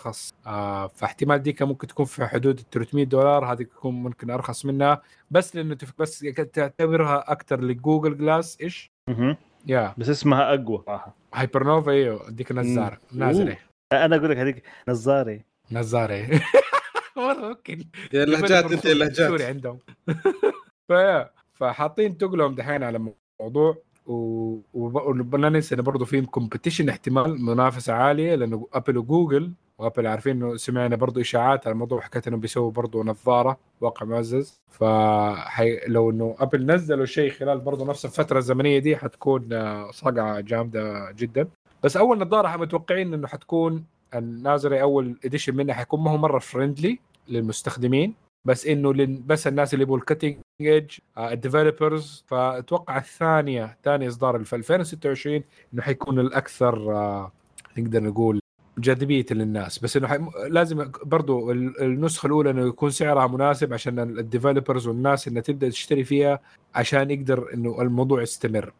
الارخص 0.00 0.34
آه، 0.46 0.86
فاحتمال 0.86 1.38
دي 1.42 1.52
كان 1.52 1.68
ممكن 1.68 1.86
تكون 1.86 2.06
في 2.06 2.26
حدود 2.26 2.58
ال 2.58 2.70
300 2.70 3.04
دولار 3.04 3.52
هذه 3.52 3.62
تكون 3.62 3.94
ممكن 4.02 4.30
أرخص 4.30 4.64
منها. 4.64 5.02
بس 5.30 5.56
لأنه 5.56 5.74
تف- 5.74 5.92
بس 5.98 6.18
تعتبرها 6.52 7.32
أكثر 7.32 7.60
ل 7.60 7.68
Google 7.68 8.18
Glass 8.18 8.58
إيش؟ 8.60 8.90
مهم. 9.08 9.36
yeah. 9.66 9.94
بس 9.98 10.08
اسمها 10.08 10.54
أقوى. 10.54 10.82
صراحة 10.86 11.14
Hypernova 11.34 11.90
أيوه 11.92 12.28
هذيك 12.28 12.52
Nazare. 12.52 12.98
Nazare 13.12 13.56
أنا 13.92 14.16
أقول 14.16 14.30
لك 14.30 14.36
هذيك 14.36 14.62
Nazare 14.88 15.44
Nazare. 15.72 16.40
والله 17.16 17.48
ممكن 17.48 17.84
يا 18.12 18.24
اللهجات 18.24 18.64
أنت 18.64 18.72
يا 18.72 18.78
سوري 18.80 18.92
اللهجات 18.92 19.40
عندهم. 19.42 19.78
ف 20.88 20.95
yeah. 20.95 21.30
فحاطين 21.52 22.18
ثقلهم 22.18 22.54
دحين 22.54 22.82
على 22.82 23.12
وب- 23.38 25.32
ولا 25.34 25.48
ننسى 25.48 25.74
انه 25.74 25.82
برضه 25.82 26.04
في 26.04 26.26
competition 26.26 26.88
احتمال 26.88 27.42
منافسة 27.42 27.92
عالية 27.92 28.34
لأنه 28.34 28.68
Apple 28.74 28.98
و 28.98 29.06
Google 29.06 29.52
و 29.78 29.83
Apple 29.83 30.06
عارفين 30.06 30.42
إنه 30.42 30.56
سمعنا 30.56 30.96
برضه 30.96 31.20
إشاعات 31.20 31.66
على 31.66 31.72
الموضوع 31.74 32.00
حكايه 32.00 32.22
إنهم 32.28 32.40
بيسووا 32.40 32.70
برضه 32.70 33.04
نظارة 33.04 33.58
واقع 33.80 34.06
معزز. 34.06 34.60
فحي 34.70 35.80
لو 35.88 36.10
إنه 36.10 36.36
Apple 36.38 36.66
نزلوا 36.66 37.06
شيء 37.06 37.30
خلال 37.30 37.60
برضه 37.60 37.86
نفس 37.86 38.04
الفترة 38.04 38.38
الزمنية 38.38 38.78
دي 38.78 38.96
حتكون 38.96 39.52
آه، 39.52 39.90
صقعة 39.90 40.40
جامدة 40.40 41.10
جدا. 41.12 41.48
بس 41.82 41.96
أول 41.96 42.18
نظارة 42.18 42.56
متوقعين 42.56 43.14
إنه 43.14 43.26
حتكون 43.26 43.84
ال 44.14 44.24
Nazare 44.24 44.82
أول 44.82 45.18
edition 45.24 45.56
منها 45.56 45.74
حيكون 45.74 46.00
ما 46.00 46.10
هو 46.10 46.16
مرة 46.16 46.38
friendly 46.38 46.98
للمستخدمين 47.28 48.14
بس 48.44 48.66
إنه 48.66 49.18
بس 49.26 49.46
الناس 49.46 49.74
اللي 49.74 49.82
يبغوا 49.82 49.98
ال 49.98 50.03
cutting 50.03 50.36
edge 50.60 50.98
ال 51.18 51.28
developers 51.28 52.24
فأتوقع 52.26 52.98
الثانية 52.98 53.78
ثاني 53.84 54.08
إصدار 54.08 54.44
في 54.44 54.56
2026 54.56 55.42
إنه 55.74 55.82
حيكون 55.82 56.20
الأكثر 56.20 56.92
آه، 56.92 57.32
نقدر 57.78 58.02
نقول 58.02 58.40
جاذبية 58.78 59.26
للناس 59.30 59.78
بس 59.78 59.96
إنه. 59.96 60.30
لازم 60.48 60.90
برضو 61.04 61.52
ال- 61.52 61.82
النسخة 61.82 62.26
الأولى 62.26 62.50
إنه 62.50 62.66
يكون 62.68 62.90
سعرها 62.90 63.26
مناسب 63.26 63.72
عشان 63.72 63.98
ال 63.98 64.06
developers 64.06 64.86
والناس 64.86 65.28
إنها 65.28 65.42
تبدأ 65.42 65.68
تشتري 65.68 66.04
فيها 66.04 66.40
عشان 66.74 67.10
يقدر 67.10 67.54
إنه 67.54 67.82
الموضوع 67.82 68.22
يستمر 68.22 68.72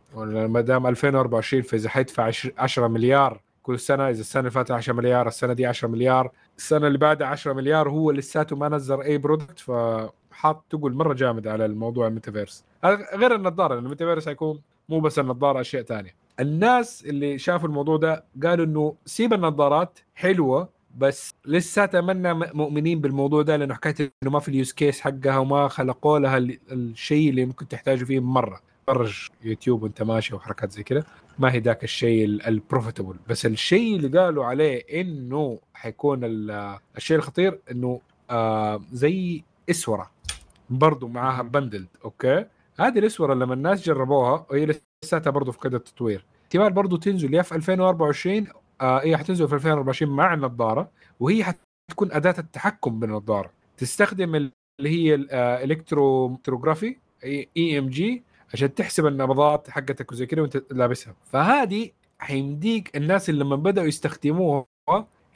ما 0.48 0.60
دام 0.60 0.86
2024 0.86 1.62
فإذا 1.62 1.88
حيدفع 1.88 2.22
عش- 2.24 2.50
10 2.58 2.86
مليار 2.88 3.40
كل 3.62 3.78
سنة 3.80 4.08
إذا 4.10 4.20
السنة 4.20 4.40
اللي 4.40 4.50
فاتت 4.50 4.70
10 4.70 4.92
مليار 4.92 5.28
السنة 5.28 5.52
دي 5.52 5.66
10 5.66 5.88
مليار 5.88 6.30
السنة 6.58 6.86
اللي 6.86 6.98
بعدها 6.98 7.26
10 7.26 7.52
مليار 7.52 7.88
هو 7.90 8.10
لساته 8.10 8.56
ما 8.56 8.68
نزل 8.68 9.00
أي 9.02 9.18
product 9.18 9.58
فحاط 9.58 10.64
ثقله 10.70 10.94
مرة 10.94 11.14
جامد 11.14 11.46
على 11.46 11.64
الموضوع 11.66 12.06
الميتافيرس 12.06 12.64
غير 13.14 13.34
النظارة 13.34 13.78
الميتافيرس 13.78 14.28
حيكون 14.28 14.60
مو 14.88 15.00
بس 15.00 15.18
النظارة 15.18 15.60
أشياء 15.60 15.82
ثانية 15.82 16.14
الناس 16.40 17.04
اللي 17.04 17.38
شافوا 17.38 17.68
الموضوع 17.68 17.96
ده 17.96 18.24
قالوا 18.44 18.64
إنه 18.66 18.94
سيب 19.04 19.32
النظارات 19.32 19.98
حلوة 20.14 20.68
بس 20.98 21.34
لساتها 21.46 22.00
منا 22.00 22.34
م- 22.34 22.50
مؤمنين 22.54 23.00
بالموضوع 23.00 23.42
ده 23.42 23.56
لأنه 23.56 23.74
حكاية 23.74 24.12
إنه 24.22 24.30
ما 24.30 24.40
في 24.40 24.48
ال 24.48 24.54
use 24.54 24.72
case 24.72 25.00
حقها 25.00 25.38
وما 25.38 25.68
خلقوا 25.68 26.18
لها 26.18 26.36
ال- 26.38 26.58
الشيء 26.72 27.30
اللي 27.30 27.44
ممكن 27.46 27.68
تحتاجه 27.68 28.04
فيه 28.04 28.20
مرة. 28.20 28.60
تفرج 28.86 29.28
يوتيوب 29.44 29.82
وأنت 29.82 30.02
ماشي 30.02 30.34
وحركات 30.34 30.72
زي 30.72 30.82
كده. 30.82 31.04
ما 31.38 31.52
هي 31.52 31.58
ذاك 31.58 31.84
الشيء 31.84 32.24
ال 32.24 32.33
profitable 32.33 33.16
بس 33.28 33.46
الشيء 33.46 33.96
اللي 33.96 34.18
قالوا 34.20 34.44
عليه 34.44 35.00
إنه 35.00 35.58
حيكون 35.74 36.24
ال- 36.24 36.78
الشيء 36.96 37.16
الخطير 37.16 37.58
إنه 37.70 38.00
آه 38.30 38.80
زي 38.92 39.42
إسورة. 39.70 40.10
برضو 40.70 41.08
معاها 41.08 41.42
bundled 41.42 41.88
okay؟ 42.04 42.44
هذه 42.80 42.98
الإسورة 42.98 43.34
لما 43.34 43.54
الناس 43.54 43.86
جربوها 43.86 44.46
وهي 44.50 44.66
لساتها 45.04 45.30
برضو 45.30 45.52
في 45.52 45.58
قيد 45.58 45.74
التطوير. 45.74 46.24
احتمال 46.44 46.72
برضو 46.72 46.96
تنزل 46.96 47.34
يا 47.34 47.42
في 47.42 47.54
2024 47.54 48.46
آه 48.80 49.00
هي 49.04 49.16
حتنزل 49.16 49.48
في 49.48 49.54
2024 49.54 50.12
مع 50.12 50.34
النظارة 50.34 50.90
وهي 51.20 51.44
حتكون 51.44 52.12
أداة 52.12 52.34
التحكم 52.38 53.00
بالنظارة. 53.00 53.50
تستخدم 53.76 54.34
ال- 54.34 54.52
اللي 54.80 54.90
هي 54.90 55.14
ال 55.14 55.27
electrography 55.27 56.96
EMG 57.24 58.22
عشان 58.54 58.74
تحسب 58.74 59.06
النبضات 59.06 59.70
حقتك 59.70 60.12
وزي 60.12 60.26
كده 60.26 60.42
وأنت 60.42 60.62
لابسها. 60.70 61.14
فهذه 61.24 61.90
حيمديك 62.18 62.96
الناس 62.96 63.30
اللي 63.30 63.44
لما 63.44 63.56
بدأوا 63.56 63.86
يستخدموها 63.86 64.66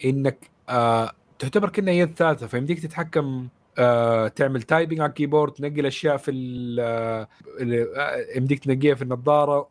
إنك 0.04 0.50
آه 0.68 1.12
تعتبر 1.38 1.68
كأنها 1.68 1.94
يد 1.94 2.14
ثالثة 2.16 2.46
فيمديك 2.46 2.80
تتحكم 2.80 3.48
آه 3.78 4.28
تعمل 4.28 4.62
typing 4.62 5.00
على 5.00 5.08
ال 5.08 5.13
keyboard 5.13 5.52
تنقل 5.52 5.86
اشياء 5.86 6.16
في 6.16 6.30
آه، 6.80 7.28
آه، 7.96 8.26
يمديك 8.36 8.64
تنقيها 8.64 8.94
في 8.94 9.02
النظارة. 9.02 9.68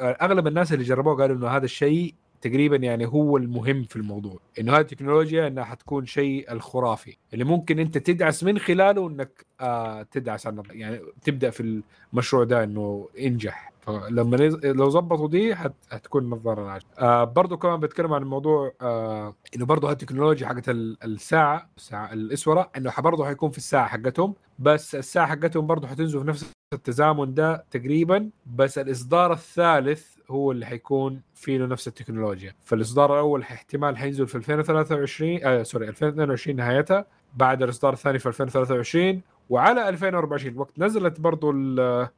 آه، 0.00 0.18
أغلب 0.22 0.46
الناس 0.46 0.72
اللي 0.72 0.84
جربوه 0.84 1.16
قالوا 1.16 1.36
إنه 1.36 1.48
هذا 1.48 1.64
الشيء 1.64 2.14
تقريبا 2.40 2.76
يعني 2.76 3.06
هو 3.06 3.36
المهم 3.36 3.84
في 3.84 3.96
الموضوع. 3.96 4.38
إنه 4.60 4.72
هذه 4.72 4.80
التكنولوجيا 4.80 5.46
إنها 5.46 5.64
حتكون 5.64 6.06
شيء 6.06 6.52
الخرافي. 6.52 7.16
اللي 7.32 7.44
ممكن 7.44 7.78
أنت 7.78 7.98
تدعس 7.98 8.44
من 8.44 8.58
خلاله 8.58 9.08
إنك 9.08 9.46
آه 9.60 10.02
تدعس 10.02 10.46
على. 10.46 10.62
يعني 10.70 11.00
تبدأ 11.22 11.50
في 11.50 11.82
المشروع 12.12 12.44
ده 12.44 12.64
إنه 12.64 13.08
ينجح. 13.18 13.71
فلما 13.82 14.36
لو 14.64 14.90
ظبطوا 14.90 15.28
دي 15.28 15.54
حت... 15.54 15.72
حتكون 15.92 16.30
نظارة 16.30 16.80
آه 16.98 17.24
برضو 17.24 17.56
كمان 17.56 17.80
بتكلم 17.80 18.12
عن 18.12 18.22
الموضوع 18.22 18.72
آه 18.80 19.34
إنه 19.56 19.66
برضو 19.66 19.86
هالتكنولوجيا 19.86 20.46
حقت 20.48 20.68
ال- 20.68 20.98
الساعة 21.04 21.70
الساعة 21.76 22.12
الإسورة 22.12 22.70
إنه 22.76 22.92
برضو 22.98 23.24
حيكون 23.24 23.50
في 23.50 23.58
الساعة 23.58 23.86
حقتهم 23.88 24.34
بس 24.58 24.94
الساعة 24.94 25.26
حقتهم 25.26 25.66
برضو 25.66 25.86
حتنزل 25.86 26.20
في 26.20 26.26
نفس 26.26 26.52
التزامن 26.74 27.34
ده 27.34 27.64
تقريبا 27.70 28.30
بس 28.56 28.78
الإصدار 28.78 29.32
الثالث 29.32 30.06
هو 30.30 30.52
اللي 30.52 30.66
حيكون 30.66 31.20
فيه 31.34 31.58
له 31.58 31.66
نفس 31.66 31.88
التكنولوجيا. 31.88 32.54
فالإصدار 32.64 33.14
الأول 33.14 33.40
احتمال 33.42 33.96
حينزل 33.96 34.26
في 34.26 34.34
2023 34.34 35.40
آه 35.44 35.62
سوري 35.62 35.88
2022 35.88 36.56
نهايتها 36.56 37.06
بعد 37.34 37.62
الإصدار 37.62 37.92
الثاني 37.92 38.18
في 38.18 38.26
2023 38.26 39.20
وعلى 39.50 39.88
2024 39.88 40.58
وقت 40.58 40.78
نزلت 40.78 41.20
برضو 41.20 41.50
ال- 41.50 42.08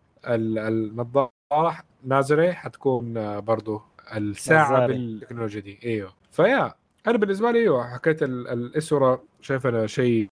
النظاره 1.55 1.79
نازله 2.05 2.53
حتكون 2.53 3.17
آه، 3.17 3.39
برضو 3.39 3.83
الساعة. 4.17 4.87
بالتكنولوجيا 4.87 5.61
دي. 5.61 5.79
إيوه. 5.85 6.13
ف 6.31 6.40
yeah 6.40 6.75
أنا 7.07 7.19
بالنسبة 7.19 7.51
لي 7.51 7.59
إيوه 7.59 7.95
حكيت 7.95 8.23
ال- 8.23 8.49
الاسوره 8.49 9.23
شايف 9.41 9.67
أنا 9.67 9.87
شيء 9.87 10.29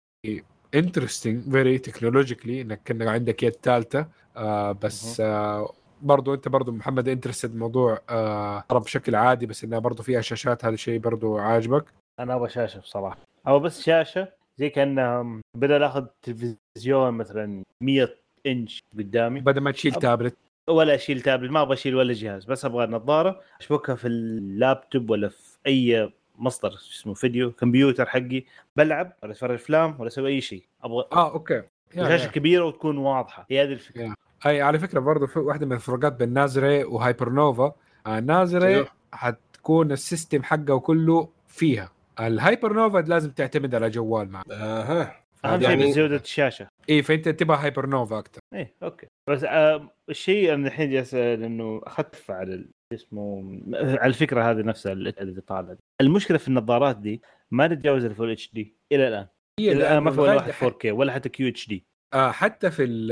interesting 0.75 1.51
very 1.51 1.77
technologically 1.77 2.61
إنك 2.61 2.81
كأنك 2.85 3.07
عندك 3.07 3.43
يد 3.43 3.55
ثالثه 3.63 4.07
آه 4.37 4.71
بس 4.71 5.19
آه 5.21 5.73
برضو 6.01 6.33
أنت 6.33 6.47
برضو 6.47 6.71
محمد 6.71 7.07
interested 7.07 7.55
موضوع 7.55 7.99
آه 8.09 8.63
بشكل 8.71 9.15
عادي 9.15 9.45
بس 9.45 9.63
إنها 9.63 9.79
برضو 9.79 10.03
فيها 10.03 10.21
شاشات 10.21 10.65
هذا 10.65 10.73
الشيء 10.73 10.99
برضو 10.99 11.37
عاجبك. 11.37 11.85
أنا 12.19 12.35
أبغى 12.35 12.49
شاشة 12.49 12.79
بصراحة. 12.79 13.17
أو 13.47 13.59
بس 13.59 13.81
شاشة 13.81 14.27
زي 14.57 14.69
كانها 14.69 15.39
بدل 15.57 15.83
أخذ 15.83 16.05
تلفزيون 16.21 17.13
مثلا 17.13 17.63
100 17.83 18.15
إنش 18.45 18.79
قدامي. 18.97 19.39
بدل 19.39 19.61
ما 19.61 19.71
تشيل 19.71 19.93
تابلت 19.93 20.35
ولا 20.69 20.95
أشيل 20.95 21.21
تابلت 21.21 21.51
ما 21.51 21.61
أبغى 21.61 21.73
أشيل 21.73 21.95
ولا 21.95 22.13
جهاز 22.13 22.45
بس 22.45 22.65
أبغى 22.65 22.87
نظارة. 22.87 23.41
اشبكها 23.59 23.95
في 23.95 24.07
اللابتوب 24.07 25.09
ولا 25.09 25.27
في 25.29 25.57
أي 25.67 26.11
مصدر؟ 26.37 26.69
شو 26.69 26.77
اسمه 27.01 27.13
فيديو 27.13 27.51
كمبيوتر 27.51 28.05
حقي. 28.05 28.43
بلعب 28.75 29.13
ولا 29.23 29.31
أتفرج 29.31 29.53
أفلام 29.53 29.95
ولا 29.99 30.07
أسوي 30.07 30.29
أي 30.31 30.41
شيء. 30.41 30.63
أبغى 30.83 31.05
آه 31.13 31.31
okay. 31.33 31.61
شاشه. 31.95 32.31
كبيرة 32.31 32.63
وتكون 32.63 32.97
واضحة. 32.97 33.45
هي 33.51 33.63
هذه 33.63 33.73
الفكرة. 33.73 34.01
yeah. 34.01 34.15
أي 34.45 34.61
على 34.61 34.79
فكرة 34.79 34.99
برضه 34.99 35.27
في 35.27 35.39
واحدة 35.39 35.65
من 35.65 35.73
الفروقات 35.73 36.13
بين 36.13 36.33
نازري 36.33 36.83
وهايبر 36.83 37.29
نوفا 37.29 37.73
آه 38.07 38.19
نازري 38.19 38.67
أيوه. 38.67 38.87
حتكون 39.13 39.91
ال 39.91 39.99
system 39.99 40.43
حقه 40.43 40.79
كله 40.79 41.29
فيها. 41.47 41.91
الهايبر 42.19 42.73
نوفا 42.73 42.97
لازم 42.97 43.31
تعتمد 43.31 43.75
على 43.75 43.89
جوال 43.89 44.29
معك. 44.31 44.45
أها. 44.51 45.15
أهم 45.45 45.59
شيء 45.59 45.69
يعني- 45.69 45.89
بس 45.89 45.95
جوده 45.97 46.15
الشاشة. 46.15 46.68
اي 46.89 47.01
فأنت 47.03 47.29
تبغى 47.29 47.57
هايبر 47.57 47.85
نوفا 47.85 48.19
أكثر 48.19 48.39
إيه 48.53 48.75
okay. 48.83 49.07
بس 49.29 49.43
آه 49.43 49.89
الشيء 50.09 50.53
أنا 50.53 50.67
الحين 50.67 50.91
جالس 50.91 51.13
لأنه 51.15 51.81
اخذت 51.83 52.29
على 52.29 52.65
اسمه 52.93 53.43
على 53.73 54.05
الفكرة 54.07 54.51
هذه 54.51 54.61
نفسها 54.61 54.91
اللي 54.91 55.41
طالعة 55.47 55.77
المشكلة 56.01 56.37
في 56.37 56.47
النظارات 56.47 56.97
دي 56.97 57.21
ما 57.51 57.67
تتجاوز 57.67 58.05
ال 58.05 58.31
full 58.31 58.53
HD 58.53 58.75
إلى 58.91 59.07
الآن. 59.07 59.27
هي 59.59 59.71
إلى 59.71 59.77
الآن 59.81 59.97
ما 59.97 60.11
في 60.11 60.19
ولا 60.21 60.35
واحد 60.35 60.51
4K 60.51 60.85
ولا 60.85 61.11
حتى 61.13 61.29
QHD 61.29 61.85
آه 62.13 62.31
حتى 62.31 62.71
في 62.71 62.83
ال- 62.83 63.11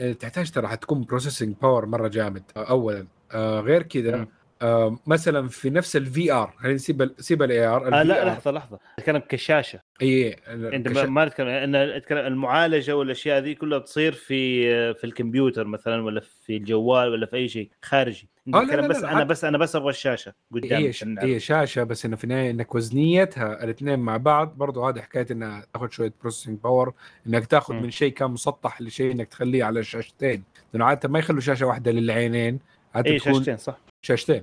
آه، 0.00 0.12
تحتاج 0.12 0.50
ترى 0.50 0.68
حتكون 0.68 1.00
processing 1.04 1.56
power 1.62 1.86
مرة 1.86 2.08
جامد 2.08 2.42
آه 2.56 2.70
اولا. 2.70 3.06
آه 3.34 3.60
غير 3.60 3.82
كذا 3.82 4.16
مم. 4.16 4.28
آه 4.62 4.98
مثلا 5.06 5.48
في 5.48 5.70
نفس 5.70 5.96
ال 5.96 6.32
VR 6.32 6.54
خلينا 6.58 6.74
نسيب 6.74 7.10
سيب 7.18 7.42
ال 7.42 7.66
AR 7.66 7.86
آه 7.86 8.02
لا 8.02 8.24
لحظة 8.24 8.50
لحظة. 8.50 8.78
اتكلم 8.98 9.18
كشاشة. 9.28 9.80
اي 10.02 10.36
أنت 10.48 10.88
ما- 10.88 11.06
ما 11.06 11.24
نتكلم 11.24 11.48
إن 11.48 11.74
أتكلم 11.74 12.18
المعالجة 12.26 12.96
والأشياء 12.96 13.38
ذي 13.42 13.54
كلها 13.54 13.78
تصير 13.78 14.12
في 14.12 14.94
في 14.94 15.04
الكمبيوتر 15.04 15.66
مثلا 15.66 16.04
ولا 16.04 16.20
في 16.20 16.56
الجوال 16.56 17.08
ولا 17.08 17.26
في 17.26 17.36
أي 17.36 17.48
شيء 17.48 17.70
خارجي. 17.82 18.28
آه، 18.54 18.62
لا، 18.62 18.76
لا، 18.76 18.86
بس 18.88 18.96
لا، 19.02 19.12
أنا 19.12 19.24
بس 19.24 19.44
أنا 19.44 19.58
بس 19.58 19.76
أبغى 19.76 19.90
الشاشة 19.90 20.34
قدامي 20.52 20.88
هي. 20.88 20.92
هي 21.34 21.40
شاشة 21.40 21.82
بس 21.82 22.04
إنه 22.04 22.16
في 22.16 22.24
النهاية 22.24 22.50
إنك 22.50 22.74
وزنيتها 22.74 23.64
الاثنين 23.64 23.98
مع 23.98 24.16
بعض. 24.16 24.54
برضو 24.56 24.86
هذه 24.88 25.00
حكاية 25.00 25.26
إنها 25.30 25.66
تاخذ 25.72 25.88
شوية 25.90 26.12
processing 26.20 26.58
power 26.58 26.92
إنك 27.26 27.46
تاخذ. 27.46 27.74
من 27.74 27.90
شيء 27.90 28.12
كان 28.12 28.30
مسطح 28.30 28.82
لشيء 28.82 29.12
إنك 29.12 29.28
تخليه 29.28 29.64
على 29.64 29.84
شاشتين. 29.84 30.42
لأنه 30.72 30.84
عادة 30.84 31.08
ما 31.08 31.18
يخلوا 31.18 31.40
شاشة 31.40 31.66
واحدة 31.66 31.90
للعينين 31.92 32.58
عادة 32.94 33.10
اي 33.10 33.18
شاشتين 33.18 33.56
صح. 33.56 33.78
شاشتين. 34.02 34.42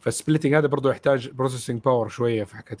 فال 0.00 0.10
splitting 0.10 0.54
هذا 0.54 0.66
برضو 0.66 0.90
يحتاج 0.90 1.28
processing 1.28 1.82
power 1.82 2.08
شوية 2.08 2.44
في 2.44 2.56
حكاية 2.56 2.78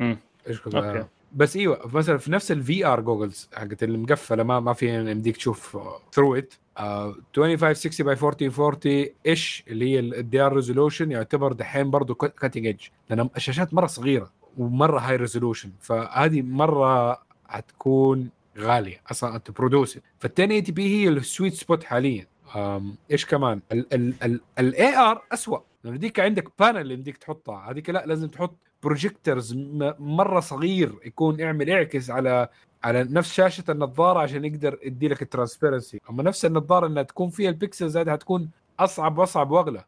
مم. 0.00 0.18
إيش 0.48 0.60
كنت 0.60 0.74
okay. 0.74 0.98
آه. 0.98 1.08
بس 1.32 1.56
إيوه 1.56 1.90
مثلا 1.94 2.18
في 2.18 2.32
نفس 2.32 2.52
ال 2.52 2.86
VR 2.86 3.00
goggles 3.00 3.48
حقت 3.54 3.82
اللي 3.82 3.98
مقفله 3.98 4.42
ما 4.42 4.60
ما 4.60 4.72
فيها 4.72 5.10
يمديك 5.10 5.36
تشوف 5.36 5.78
through 6.12 6.34
it 6.34 6.54
2560 6.78 8.06
by 8.06 8.14
1440 8.14 9.06
إيش 9.26 9.64
اللي 9.68 9.92
هي 9.92 9.98
ال 9.98 10.09
the 10.09 10.40
ار 10.40 10.52
resolution 10.52 11.10
يعتبر 11.10 11.52
دحين 11.52 11.90
برضه 11.90 12.14
cutting 12.14 12.66
edge 12.66 12.84
لأن 13.10 13.28
الشاشات 13.36 13.74
مرة 13.74 13.86
صغيرة 13.86 14.32
ومرة 14.58 14.98
high 14.98 15.16
resolution 15.16 15.70
فهذه 15.80 16.42
مرة 16.42 17.22
حتكون 17.48 18.30
غالية 18.58 19.00
أصلا 19.10 19.36
انت 19.36 19.50
produce 19.50 19.98
فال 20.18 20.30
1080p 20.40 20.88
هي 20.88 21.08
ال 21.08 21.16
sweet 21.16 21.54
spot 21.54 21.84
حاليا 21.84 22.26
إيش 23.10 23.26
كمان؟ 23.26 23.60
ال 24.58 24.96
AR 24.96 25.22
اسوء 25.32 25.62
لأنه 25.84 25.96
ديك 25.96 26.20
عندك 26.20 26.48
panel 26.58 26.80
اللي 26.80 26.94
يمديك 26.94 27.16
تحطها. 27.16 27.70
هذيك 27.70 27.90
لا 27.90 28.06
لازم 28.06 28.28
تحط 28.28 28.56
projectors 28.82 29.54
مرة 29.98 30.40
صغير 30.40 30.94
يكون 31.04 31.40
يعمل 31.40 31.68
يعكس 31.68 32.10
على 32.10 32.48
على 32.84 33.04
نفس 33.04 33.32
شاشة 33.32 33.64
النظارة 33.68 34.18
عشان 34.18 34.44
يقدر 34.44 34.78
يدي 34.84 35.08
لك 35.08 35.22
ال 35.22 35.28
transparency 35.28 36.00
أما 36.10 36.22
نفس 36.22 36.44
النظارة 36.44 36.86
إنها 36.86 37.02
تكون 37.02 37.30
فيها 37.30 37.50
ال 37.50 37.57
pixels 37.57 37.96
هذه 37.96 38.10
حتكون 38.10 38.50
أصعب 38.80 39.18
وأصعب 39.18 39.50
وأغلى. 39.50 39.84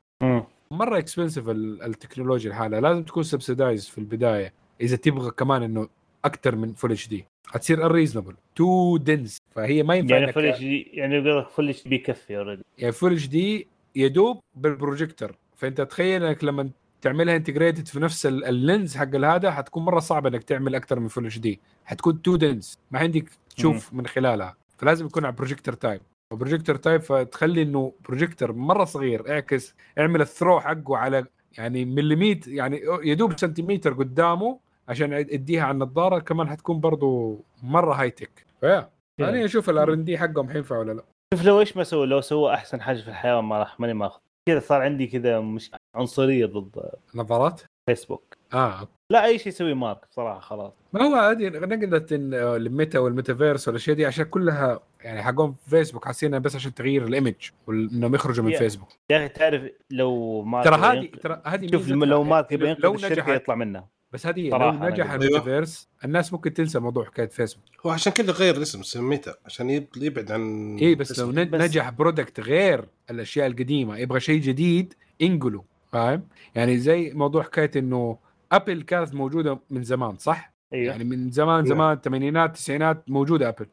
مرة 0.71 0.99
expensive 0.99 1.49
التكنولوجيا 1.49 2.51
الحالة. 2.51 2.81
لازم 2.81 3.03
تكون 3.03 3.23
subsidized 3.23 3.89
في 3.89 3.99
البداية. 3.99 4.53
إذا 4.81 4.97
تبغى 4.97 5.31
كمان 5.31 5.63
إنه 5.63 5.89
أكثر 6.25 6.57
من 6.57 6.73
full 6.73 6.93
HD 6.93 7.25
حتصير 7.47 7.87
unreasonable 7.87 8.35
too 8.57 8.97
dense 8.97 9.39
فهي 9.55 9.83
ما 9.83 9.95
ينفع 9.95 10.17
يعني 10.19 10.33
full 10.33 10.47
HD 10.47 10.83
يعني 10.83 11.21
لك 11.21 11.49
full 11.49 11.69
HD 11.69 11.89
بيكفي 11.91 12.37
already 12.37 12.63
يعني 12.79 12.93
full 12.93 13.13
HD 13.13 13.67
يدوب 13.97 14.41
بالبروجيكتور 14.55 15.33
فأنت 15.57 15.81
تخيل 15.81 16.25
إنك 16.25 16.45
لما 16.45 16.71
تعملها 17.01 17.37
integrated 17.37 17.89
في 17.89 18.01
نفس 18.01 18.27
ال- 18.27 18.45
ال 18.45 18.55
lens 18.55 18.97
حق 18.97 19.15
هذا 19.17 19.51
حتكون 19.51 19.85
مرة 19.85 19.99
صعب 20.01 20.27
إنك 20.27 20.45
تعمل 20.45 20.75
أكثر 20.75 21.01
من 21.01 21.09
full 21.09 21.27
HD 21.27 21.61
حتكون 21.85 22.23
too 22.23 22.37
dense 22.37 22.79
ما 22.91 22.99
عندك 22.99 23.25
تشوف 23.57 23.93
من 23.93 24.07
خلالها. 24.07 24.57
فلازم 24.79 25.07
يكون 25.07 25.25
على 25.25 25.35
projector 25.35 25.75
type 25.75 26.01
و 26.33 26.37
projector 26.37 26.77
type 26.77 27.01
فتخلي 27.01 27.63
إنه 27.63 27.93
بروجيكتور 28.09 28.53
مرة 28.53 28.85
صغير. 28.85 29.31
اعكس 29.33 29.75
اعمل 29.99 30.21
ال 30.21 30.27
throw 30.27 30.61
حقه 30.61 30.97
على 30.97 31.25
يعني 31.59 31.85
مليمتر 31.85 32.51
يعني 32.53 32.81
يدوب 33.03 33.39
سنتيمتر 33.39 33.93
قدامه 33.93 34.59
عشان 34.89 35.13
يديها 35.13 35.63
على 35.63 35.71
النظاره 35.75 36.19
كمان 36.19 36.49
حتكون 36.49 36.81
برضو 36.81 37.41
مرة 37.63 37.95
high 37.95 38.11
tech 38.11 38.47
ف 38.61 38.66
yeah. 38.66 38.91
أنا 39.21 39.45
أشوف 39.45 39.71
ال 39.71 39.93
R&D 39.93 40.19
حقهم 40.19 40.49
حينفع 40.49 40.79
ولا 40.79 40.93
لا. 40.93 41.05
شوف 41.35 41.45
لو 41.45 41.61
إيش 41.61 41.77
ما 41.77 41.85
سووا 41.85 42.07
لو 42.07 42.21
سووا 42.21 42.55
أحسن 42.55 42.81
حاجة 42.81 43.01
في 43.01 43.09
الحياة 43.09 43.41
ما 43.41 43.59
راح 43.59 43.81
ماني 43.81 43.95
ماخذ. 43.95 44.21
كذا 44.49 44.61
صار 44.61 44.83
عندي 44.83 45.07
كذا 45.07 45.41
مش 45.41 45.71
عنصرية 45.97 46.47
ضد 46.47 46.91
نظارات؟ 47.15 47.61
فيسبوك 47.91 48.37
آه. 48.55 48.89
لا 49.13 49.25
أي 49.25 49.39
شيء 49.39 49.49
يسوي 49.49 49.75
مارك 49.75 49.99
صراحة 50.11 50.41
خلاص. 50.41 50.73
ما 50.93 51.03
هو 51.03 51.15
هذه 51.15 51.49
نقلت 51.49 52.11
إن- 52.11 52.15
الميتا 52.35 52.99
والميتافيرس 52.99 53.69
والأشياء 53.69 53.97
دي 53.97 54.07
عشان 54.07 54.25
كلها 54.25 54.81
يعني 55.01 55.23
حقهم 55.23 55.55
فيسبوك 55.67 56.05
حاسين 56.05 56.39
بس 56.39 56.57
عشان 56.57 56.75
تغيير 56.75 57.05
ال 57.05 57.12
image 57.12 57.51
وإنهم 57.67 58.15
يخرجوا 58.15 58.45
من. 58.45 58.53
فيسبوك 58.53 58.89
يا 59.11 59.17
أخي 59.17 59.29
تعرف 59.29 59.63
لو 59.91 60.43
مارك 60.43 60.65
ترى 60.65 60.77
هذه 60.77 61.11
ترى 61.23 61.43
هذه 61.47 61.71
شوف. 61.71 61.89
لو 61.89 62.23
مارك 62.23 62.53
يبغى 62.53 62.69
ينقذ 62.69 62.93
الشركة 62.95 63.35
يطلع 63.35 63.55
منها. 63.55 63.89
بس 64.13 64.27
هذه 64.27 64.49
لو 64.49 64.71
نجح 64.73 65.11
أقول. 65.11 65.23
الميتافيرس. 65.25 65.89
الناس 66.05 66.33
ممكن 66.33 66.55
تنسى 66.55 66.79
موضوع 66.79 67.05
حكاية 67.05 67.29
فيسبوك. 67.29 67.65
هو 67.87 67.91
عشان 67.91 68.13
كذا 68.13 68.33
غير 68.33 68.57
الاسم 68.57 68.83
سميته 68.83 69.35
عشان 69.47 69.71
يب- 69.71 69.89
يبعد 69.97 70.33
عن 70.33 70.77
اي 70.79 70.95
بس 70.95 71.19
لو 71.19 71.33
نجح 71.33 71.91
product 71.91 72.41
غير 72.41 72.85
الأشياء 73.11 73.47
القديمة 73.47 73.97
يبغى 73.99 74.21
شيء 74.21 74.41
جديد 74.41 74.95
انقله 75.23 75.65
فاهم؟ 75.93 76.23
يعني 76.55 76.79
زي 76.79 77.13
موضوع 77.15 77.43
حكاية 77.43 77.71
إنه 77.77 78.19
ابل 78.53 78.83
كانت 78.83 79.15
موجودة 79.15 79.59
من 79.71 79.83
زمان 79.83 80.17
صح؟ 80.19 80.53
أيوه. 80.73 80.93
يعني 80.93 81.05
من 81.05 81.31
زمان 81.31 81.57
نعم. 81.65 81.67
زمان 81.67 81.97
الثمانينات 81.97 82.49
التسعينات 82.51 83.11
موجودة 83.11 83.49
ابل. 83.49 83.67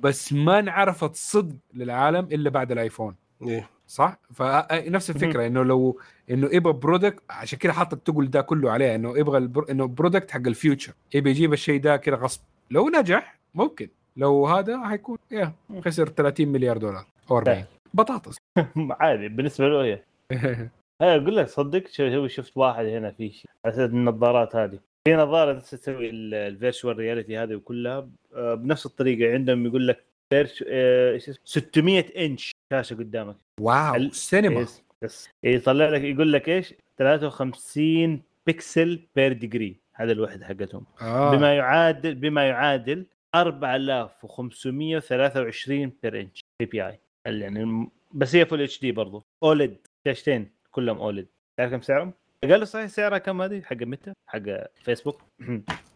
بس 0.00 0.32
ما 0.32 0.58
انعرفت 0.58 1.14
صدق 1.16 1.56
للعالم 1.74 2.24
إلا 2.32 2.50
بعد 2.50 2.72
الآيفون. 2.72 3.14
إيه. 3.42 3.68
صح؟ 3.90 4.18
فنفس 4.34 5.10
الفكرة 5.10 5.46
إنه 5.46 5.62
لو 5.62 6.00
إنه 6.30 6.48
يبغى 6.52 6.72
product 6.72 7.22
عشان 7.30 7.58
كذا 7.58 7.72
حاط 7.72 7.92
التقل 7.92 8.30
ده 8.30 8.40
كله 8.40 8.70
عليه 8.70 8.94
إنه 8.94 9.18
يبغى 9.18 9.38
البر... 9.38 9.70
إنه 9.70 9.86
product 9.86 10.30
حق 10.30 10.46
ال 10.46 10.53
future 10.53 10.92
يبي 11.14 11.30
يجيب 11.30 11.52
الشيء 11.52 11.80
ده 11.80 11.96
كذا 11.96 12.16
غصب. 12.16 12.40
لو 12.70 12.88
نجح 12.88 13.38
ممكن. 13.54 13.88
لو 14.16 14.46
هذا 14.46 14.86
حيكون 14.88 15.18
يا 15.30 15.52
خسر 15.84 16.08
30 16.08 16.48
مليار 16.48 16.76
دولار 16.78 17.06
أو 17.30 17.38
40 17.38 17.64
بطاطس. 17.94 18.36
عادي 19.00 19.28
بالنسبة 19.28 19.68
له 19.68 19.84
هي 19.84 20.02
هي 21.02 21.16
أقول 21.16 21.36
لك 21.36 21.48
صدق 21.48 21.86
شو- 21.88 22.26
شفت 22.26 22.56
واحد 22.56 22.84
هنا 22.84 23.10
في 23.10 23.30
شيء 23.30 23.50
على 23.64 23.84
النظارات 23.84 24.56
هذه. 24.56 24.78
في 25.08 25.14
نظارة 25.16 25.58
تسوي 25.58 26.10
ال 26.10 26.21
virtual 26.21 26.96
reality 26.96 27.38
هذه 27.38 27.54
وكلها 27.54 28.08
آه، 28.34 28.54
بنفس 28.54 28.86
الطريقة. 28.86 29.32
عندهم 29.32 29.66
يقول 29.66 29.88
لك 29.88 30.04
virt- 30.34 30.64
آه، 30.68 31.12
إيش 31.12 31.28
اسمه؟ 31.28 31.42
600 31.44 32.26
إنش 32.26 32.50
شاشة 32.72 32.94
قدامك. 32.94 33.36
wow 33.60 33.94
ال- 33.94 34.14
سينما. 34.14 34.60
yes 34.60 34.82
yes 35.04 35.28
يطلع 35.44 35.88
لك 35.88 36.00
يقول 36.02 36.32
لك 36.32 36.48
إيش؟ 36.48 36.74
53 36.98 38.22
pixel 38.46 39.00
per 39.16 39.32
degree 39.32 39.76
هذا 39.94 40.12
الوحدة 40.12 40.46
حقتهم. 40.46 40.86
آه. 41.02 41.36
بما 41.36 41.54
يعادل 41.56 42.14
بما 42.14 42.48
يعادل 42.48 43.06
4523 43.34 45.92
per 46.02 46.20
inch 46.20 46.40
PPI 46.60 46.98
يعني 47.26 47.90
بس 48.14 48.34
هي 48.36 48.46
full 48.46 48.62
HD 48.62 48.92
برضو. 48.92 49.24
OLED 49.42 49.76
شاشتين 50.06 50.50
كلهم 50.70 50.98
OLED 50.98 51.26
تعرف 51.58 51.70
كم 51.70 51.80
سعرهم؟ 51.80 52.12
قالوا 52.42 52.64
صحيح 52.64 52.86
سعرها 52.86 53.18
كم 53.18 53.42
هذه؟ 53.42 53.62
حق 53.62 53.76
متى؟ 53.82 54.12
حق 54.26 54.42
فيسبوك 54.82 55.22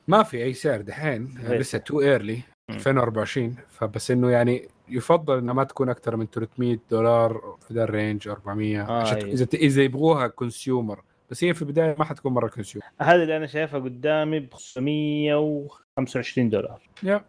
ما 0.08 0.22
في 0.22 0.42
أي 0.44 0.54
سعر 0.54 0.80
دحين 0.80 1.38
إيه. 1.50 1.58
لسه 1.58 1.78
too 1.78 2.00
early 2.00 2.40
2024 2.70 3.56
فبس 3.68 4.10
إنه 4.10 4.30
يعني 4.30 4.68
يفضل 4.88 5.38
إنها 5.38 5.54
ما 5.54 5.64
تكون 5.64 5.88
أكثر 5.88 6.16
من 6.16 6.26
300 6.26 6.78
دولار 6.90 7.56
في 7.60 7.74
ذا 7.74 7.84
ال 7.84 7.91
range 7.91 8.28
400 8.28 8.82
آه، 8.82 9.02
عشان 9.02 9.16
أيوة. 9.16 9.32
إذا 9.32 9.46
إذا 9.54 9.82
يبغوها 9.82 10.26
consumer 10.26 11.02
بس 11.30 11.44
هي 11.44 11.54
في 11.54 11.62
البداية 11.62 11.96
ما 11.98 12.04
حتكون 12.04 12.32
مرة 12.32 12.48
consumer 12.48 12.86
هذه 13.00 13.22
اللي 13.22 13.36
أنا 13.36 13.46
شايفها 13.46 13.80
قدامي 13.80 14.40
ب 14.40 14.54
525 14.54 16.50
دولار. 16.50 16.88
yeah. 17.02 17.24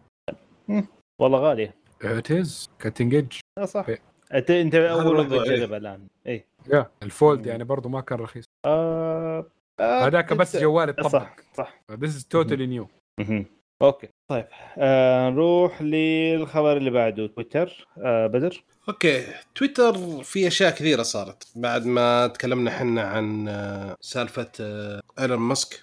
والله 1.21 1.39
غالية. 1.39 1.75
it 2.01 2.31
is 2.31 2.69
cutting 2.79 3.15
edge 3.15 3.33
صح. 3.63 3.85
إيه. 3.89 3.99
انت 4.33 4.51
أنت 4.51 4.75
أول 4.75 5.15
واحدة 5.15 5.43
إيه. 5.43 5.55
تجربها 5.55 5.77
الآن. 5.77 6.07
اي 6.27 6.45
يا 6.73 6.91
ال 7.03 7.11
Fold 7.11 7.39
مم. 7.39 7.47
يعني 7.47 7.63
برضه 7.63 7.89
ما 7.89 8.01
كان 8.01 8.19
رخيص. 8.19 8.45
آه... 8.65 9.45
آه، 9.79 10.07
هذاك 10.07 10.33
بس 10.33 10.57
جوال 10.57 10.89
يطبق 10.89 11.07
صح 11.07 11.35
صح. 11.53 11.81
this 11.91 12.15
is 12.15 12.25
totally 12.27 12.67
new. 12.67 12.87
okay. 13.81 14.09
طيب 14.27 14.45
آه 14.77 15.29
نروح 15.29 15.81
للخبر 15.81 16.77
اللي 16.77 16.89
بعده. 16.89 17.27
تويتر 17.27 17.87
آه 17.97 18.27
بدر؟ 18.27 18.63
okay. 18.89 19.23
تويتر 19.55 20.23
في 20.23 20.47
أشياء 20.47 20.71
كثيرة 20.71 21.03
صارت 21.03 21.47
بعد 21.55 21.85
ما 21.85 22.27
تكلمنا 22.27 22.71
إحنا 22.71 23.01
عن 23.01 23.47
آه، 23.47 23.95
سالفة 24.01 24.51
آه، 24.61 25.01
إيلون 25.19 25.39
ماسك. 25.39 25.81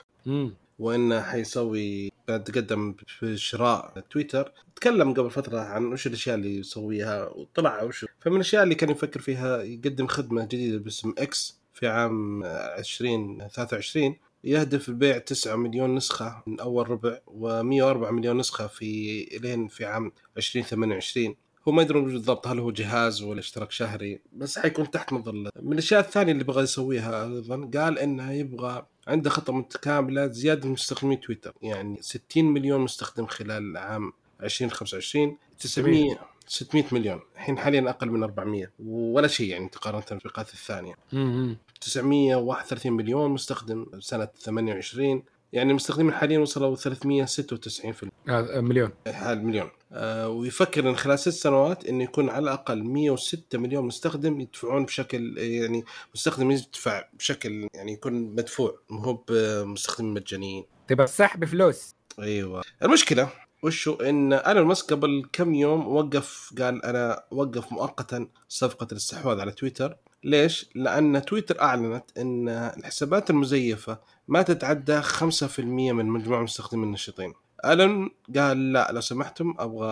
وإنه 0.78 1.20
حيسوي 1.22 2.12
بعد 2.28 2.44
تقدم 2.44 2.94
في 3.06 3.36
شراء 3.36 3.92
تويتر. 4.10 4.52
تكلم 4.76 5.14
قبل 5.14 5.30
فترة 5.30 5.60
عن 5.60 5.84
وش 5.84 6.06
الأشياء 6.06 6.36
اللي 6.36 6.58
يسويها 6.58 7.28
وطلع 7.28 7.82
وش. 7.82 8.06
فمن 8.20 8.34
الأشياء 8.36 8.62
اللي 8.62 8.74
كان 8.74 8.90
يفكر 8.90 9.20
فيها 9.20 9.62
يقدم 9.62 10.06
خدمة 10.06 10.44
جديدة 10.44 10.78
باسم 10.78 11.14
X 11.18 11.60
في 11.74 11.88
عام 11.88 12.44
2023 12.44 14.16
يهدف 14.44 14.90
بيع 14.90 15.18
9 15.18 15.56
مليون 15.56 15.94
نسخة 15.94 16.42
من 16.46 16.60
أول 16.60 16.90
ربع 16.90 17.18
و104 17.26 18.10
مليون 18.12 18.38
نسخة 18.38 18.66
في 18.66 19.22
إلين 19.36 19.68
في 19.68 19.84
عام 19.84 20.12
2028 20.36 21.34
هو 21.68 21.72
ما 21.72 21.82
يدرون 21.82 22.04
بالضبط 22.04 22.46
هل 22.46 22.58
هو 22.58 22.70
جهاز 22.70 23.22
ولا 23.22 23.40
اشتراك 23.40 23.70
شهري 23.70 24.20
بس 24.32 24.58
حيكون 24.58 24.90
تحت 24.90 25.12
مظله 25.12 25.50
من 25.62 25.72
الأشياء 25.72 26.00
الثانية 26.00 26.32
اللي 26.32 26.44
بغى 26.44 26.62
يسويها 26.62 27.24
أيضا 27.24 27.70
قال 27.74 27.98
إنه 27.98 28.32
يبغى 28.32 28.86
عنده 29.08 29.30
خطة 29.30 29.52
متكاملة 29.52 30.26
زيادة 30.26 30.68
مستخدمي 30.68 31.16
تويتر. 31.16 31.52
يعني 31.62 31.98
60 32.00 32.44
مليون 32.44 32.80
مستخدم 32.80 33.26
خلال 33.26 33.76
عام 33.76 34.12
2025 34.42 35.36
900 35.58 36.31
600 36.52 36.84
مليون. 36.92 37.20
الحين 37.34 37.58
حاليا 37.58 37.90
أقل 37.90 38.10
من 38.10 38.22
400 38.22 38.70
ولا 38.78 39.28
شيء 39.28 39.48
يعني 39.48 39.64
مقارنه 39.64 40.04
بالفئات 40.10 40.52
الثانية. 40.52 40.94
امم 41.12 41.56
931 41.80 42.92
مليون 42.92 43.30
مستخدم 43.30 43.86
سنة 44.00 44.28
28 44.40 45.22
يعني 45.52 45.70
المستخدمين 45.70 46.12
حاليا 46.12 46.38
وصلوا 46.38 46.76
396 46.76 47.92
في 47.92 48.10
مليون. 48.56 48.90
حال 49.12 49.44
مليون. 49.44 49.70
آه 49.92 50.28
ويفكر 50.28 50.88
إن 50.88 50.96
خلال 50.96 51.18
ست 51.18 51.28
سنوات 51.28 51.86
انه 51.86 52.04
يكون 52.04 52.30
على 52.30 52.42
الأقل 52.42 52.84
106 52.84 53.58
مليون 53.58 53.84
مستخدم 53.86 54.40
يدفعون 54.40 54.84
بشكل 54.84 55.38
يعني 55.38 55.84
مستخدم 56.14 56.50
يدفع 56.50 57.04
بشكل 57.18 57.68
يعني 57.74 57.92
يكون 57.92 58.12
مدفوع. 58.12 58.78
مو 58.90 58.98
هو 58.98 59.24
بمستخدمين 59.28 60.14
مجانيين. 60.14 60.64
تبغى 60.88 61.04
الصح 61.04 61.36
بفلوس. 61.36 61.94
أيوه. 62.18 62.62
المشكلة 62.82 63.28
وشو 63.62 63.94
إن 63.94 64.32
إيلون 64.32 64.66
ماسك 64.66 64.92
قبل 64.92 65.28
كم 65.32 65.54
يوم 65.54 65.88
وقف 65.88 66.52
قال 66.58 66.84
أنا 66.84 67.24
وقف 67.30 67.72
مؤقتا 67.72 68.28
صفقة 68.48 68.86
الاستحواذ 68.92 69.40
على 69.40 69.52
تويتر 69.52 69.96
ليش؟ 70.24 70.70
لأن 70.74 71.24
تويتر 71.24 71.60
أعلنت 71.60 72.04
إن 72.18 72.48
الحسابات 72.48 73.30
المزيفة 73.30 73.98
ما 74.28 74.42
تتعدى 74.42 75.02
5% 75.02 75.60
من 75.60 76.06
مجموع 76.06 76.38
المستخدمين 76.38 76.84
النشطين. 76.84 77.34
الن 77.64 78.10
قال 78.36 78.72
لا 78.72 78.92
لو 78.92 79.00
سمحتم 79.00 79.54
أبغى 79.58 79.88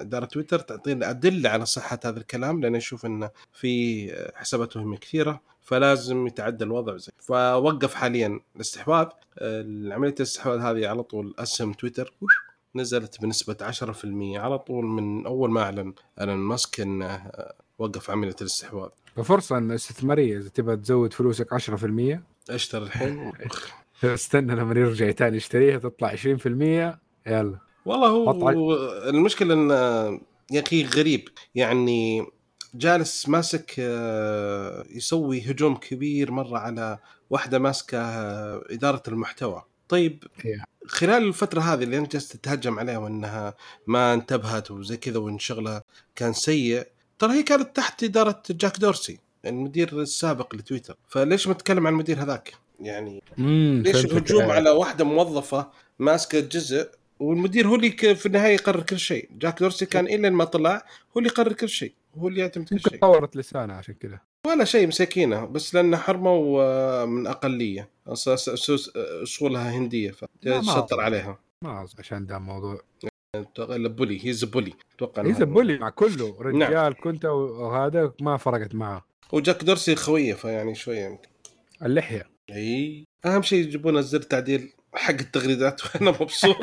إدارة 0.00 0.24
تويتر 0.24 0.58
تعطيني 0.58 1.10
أدلة 1.10 1.50
على 1.50 1.66
صحة 1.66 2.00
هذا 2.04 2.18
الكلام 2.18 2.60
لأن 2.60 2.74
أشوف 2.74 3.06
انه 3.06 3.30
في 3.52 4.32
حسابات 4.34 4.76
وهميه 4.76 4.98
كثيرة 4.98 5.40
فلازم 5.60 6.26
يتعدى 6.26 6.64
الوضع 6.64 6.96
زي 6.96 7.12
فوقف 7.18 7.94
حاليا 7.94 8.40
الاستحواذ 8.56 9.06
عمليه 9.92 10.14
الاستحواذ 10.14 10.58
هذه 10.60 10.88
على 10.88 11.02
طول 11.02 11.34
أسهم 11.38 11.72
تويتر 11.72 12.12
نزلت 12.74 13.20
بنسبة 13.20 13.56
10% 13.60 14.04
على 14.38 14.58
طول 14.58 14.84
من 14.84 15.26
أول 15.26 15.50
ما 15.50 15.62
أعلن 15.62 15.94
أيلون 16.20 16.36
ماسك 16.36 16.80
أنه 16.80 17.32
وقف 17.78 18.10
عملية 18.10 18.36
الاستحواذ. 18.40 18.88
ففرصة 19.16 19.74
استثمارية 19.74 20.38
إذا 20.38 20.48
تبغى 20.48 20.76
تزود 20.76 21.12
فلوسك 21.12 21.54
10% 21.54 22.20
أشتري 22.50 22.82
الحين. 22.82 23.32
استنى 24.04 24.54
لما 24.54 24.80
يرجع 24.80 25.10
تاني 25.10 25.36
يشتريها 25.36 25.78
تطلع 25.78 26.14
20% 26.16 26.16
يلا. 27.26 27.58
والله 27.84 28.08
هو 28.08 28.30
قطع. 28.30 28.50
المشكلة 29.08 29.54
أن 29.54 29.70
يا 30.50 30.60
أخي 30.60 30.84
غريب. 30.84 31.28
يعني 31.54 32.26
جالس 32.74 33.28
ماسك 33.28 33.74
آه، 33.78 34.84
يسوي 34.90 35.40
هجوم 35.40 35.76
كبير 35.76 36.30
مرة 36.30 36.58
على 36.58 36.98
واحدة 37.30 37.58
ماسكة 37.58 37.98
آه، 37.98 38.64
إدارة 38.70 39.02
المحتوى. 39.08 39.62
طيب. 39.92 40.24
خلال 40.86 41.22
الفترة 41.22 41.60
هذه 41.60 41.82
اللي 41.82 41.98
أنت 41.98 42.12
جالس 42.12 42.28
تتهجم 42.28 42.78
عليها 42.78 42.98
وإنها 42.98 43.54
ما 43.86 44.14
انتبهت 44.14 44.70
وزي 44.70 44.96
كذا 44.96 45.18
وإن 45.18 45.38
شغلها 45.38 45.82
كان 46.16 46.32
سيء 46.32 46.86
ترى 47.18 47.32
هي 47.32 47.42
كانت 47.42 47.76
تحت 47.76 48.04
إدارة 48.04 48.42
جاك 48.50 48.78
دورسي 48.78 49.18
المدير 49.46 50.00
السابق 50.00 50.54
لتويتر 50.54 50.96
فليش 51.08 51.48
ما 51.48 51.54
تتكلم 51.54 51.86
عن 51.86 51.92
المدير 51.92 52.22
هذاك 52.22 52.54
يعني 52.80 53.22
ليش. 53.38 54.04
الهجوم. 54.04 54.50
على 54.50 54.70
واحدة 54.70 55.04
موظفة 55.04 55.70
ماسكة 55.98 56.40
جزء 56.40 56.90
والمدير 57.20 57.68
هو 57.68 57.74
اللي 57.74 57.90
في 58.14 58.26
النهاية 58.26 58.54
يقرر 58.54 58.82
كل 58.82 58.98
شيء 58.98 59.28
جاك 59.38 59.60
دورسي 59.60 59.86
كان 59.86 60.06
إلى 60.06 60.30
ما 60.30 60.44
طلع 60.44 60.86
هو 61.16 61.18
اللي 61.18 61.28
يقرر 61.28 61.52
كل 61.52 61.68
شيء 61.68 61.92
هو 62.18 62.28
اللي 62.28 62.40
يعتمد 62.40 62.68
كل 62.68 62.80
شيء 62.80 63.00
طورت 63.00 63.36
لسانها 63.36 63.76
عشان 63.76 63.94
كذا 63.94 64.18
ولا 64.46 64.64
شيء 64.64 64.86
مساكينه 64.86 65.44
بس 65.44 65.74
لأن 65.74 65.96
حرموا 65.96 67.04
من 67.04 67.26
لا، 70.42 70.56
ما 70.56 70.62
فشطر 70.62 70.94
أظن. 70.96 71.00
عليها. 71.04 71.38
ما 71.64 71.86
عشان 71.98 72.26
ده 72.26 72.36
الموضوع 72.36 72.80
بولي 73.88 74.26
هيز 74.26 74.44
بولي 74.44 74.72
أتوقع 74.96 75.22
هي 75.22 75.34
إنها- 75.34 75.42
بولي 75.42 75.78
مع 75.78 75.90
كله. 75.90 76.36
نعم. 76.52 76.62
رجال 76.70 76.94
كنت 77.00 77.24
وهذا 77.24 78.12
ما 78.20 78.36
فرقت 78.36 78.74
معه. 78.74 79.04
وجاك 79.32 79.64
دورسي 79.64 79.96
خوية 79.96 80.34
فيعني 80.34 80.74
شوية 80.74 81.04
يمكن. 81.06 81.28
اللحية. 81.82 82.26
أي. 82.52 83.04
أهم 83.24 83.42
شيء 83.42 83.58
يجيبون 83.64 83.96
الزر 83.96 84.22
تعديل 84.22 84.72
حق 84.94 85.10
التغريدات 85.14 85.80
وأنا 85.86 86.10
مبسوط. 86.10 86.56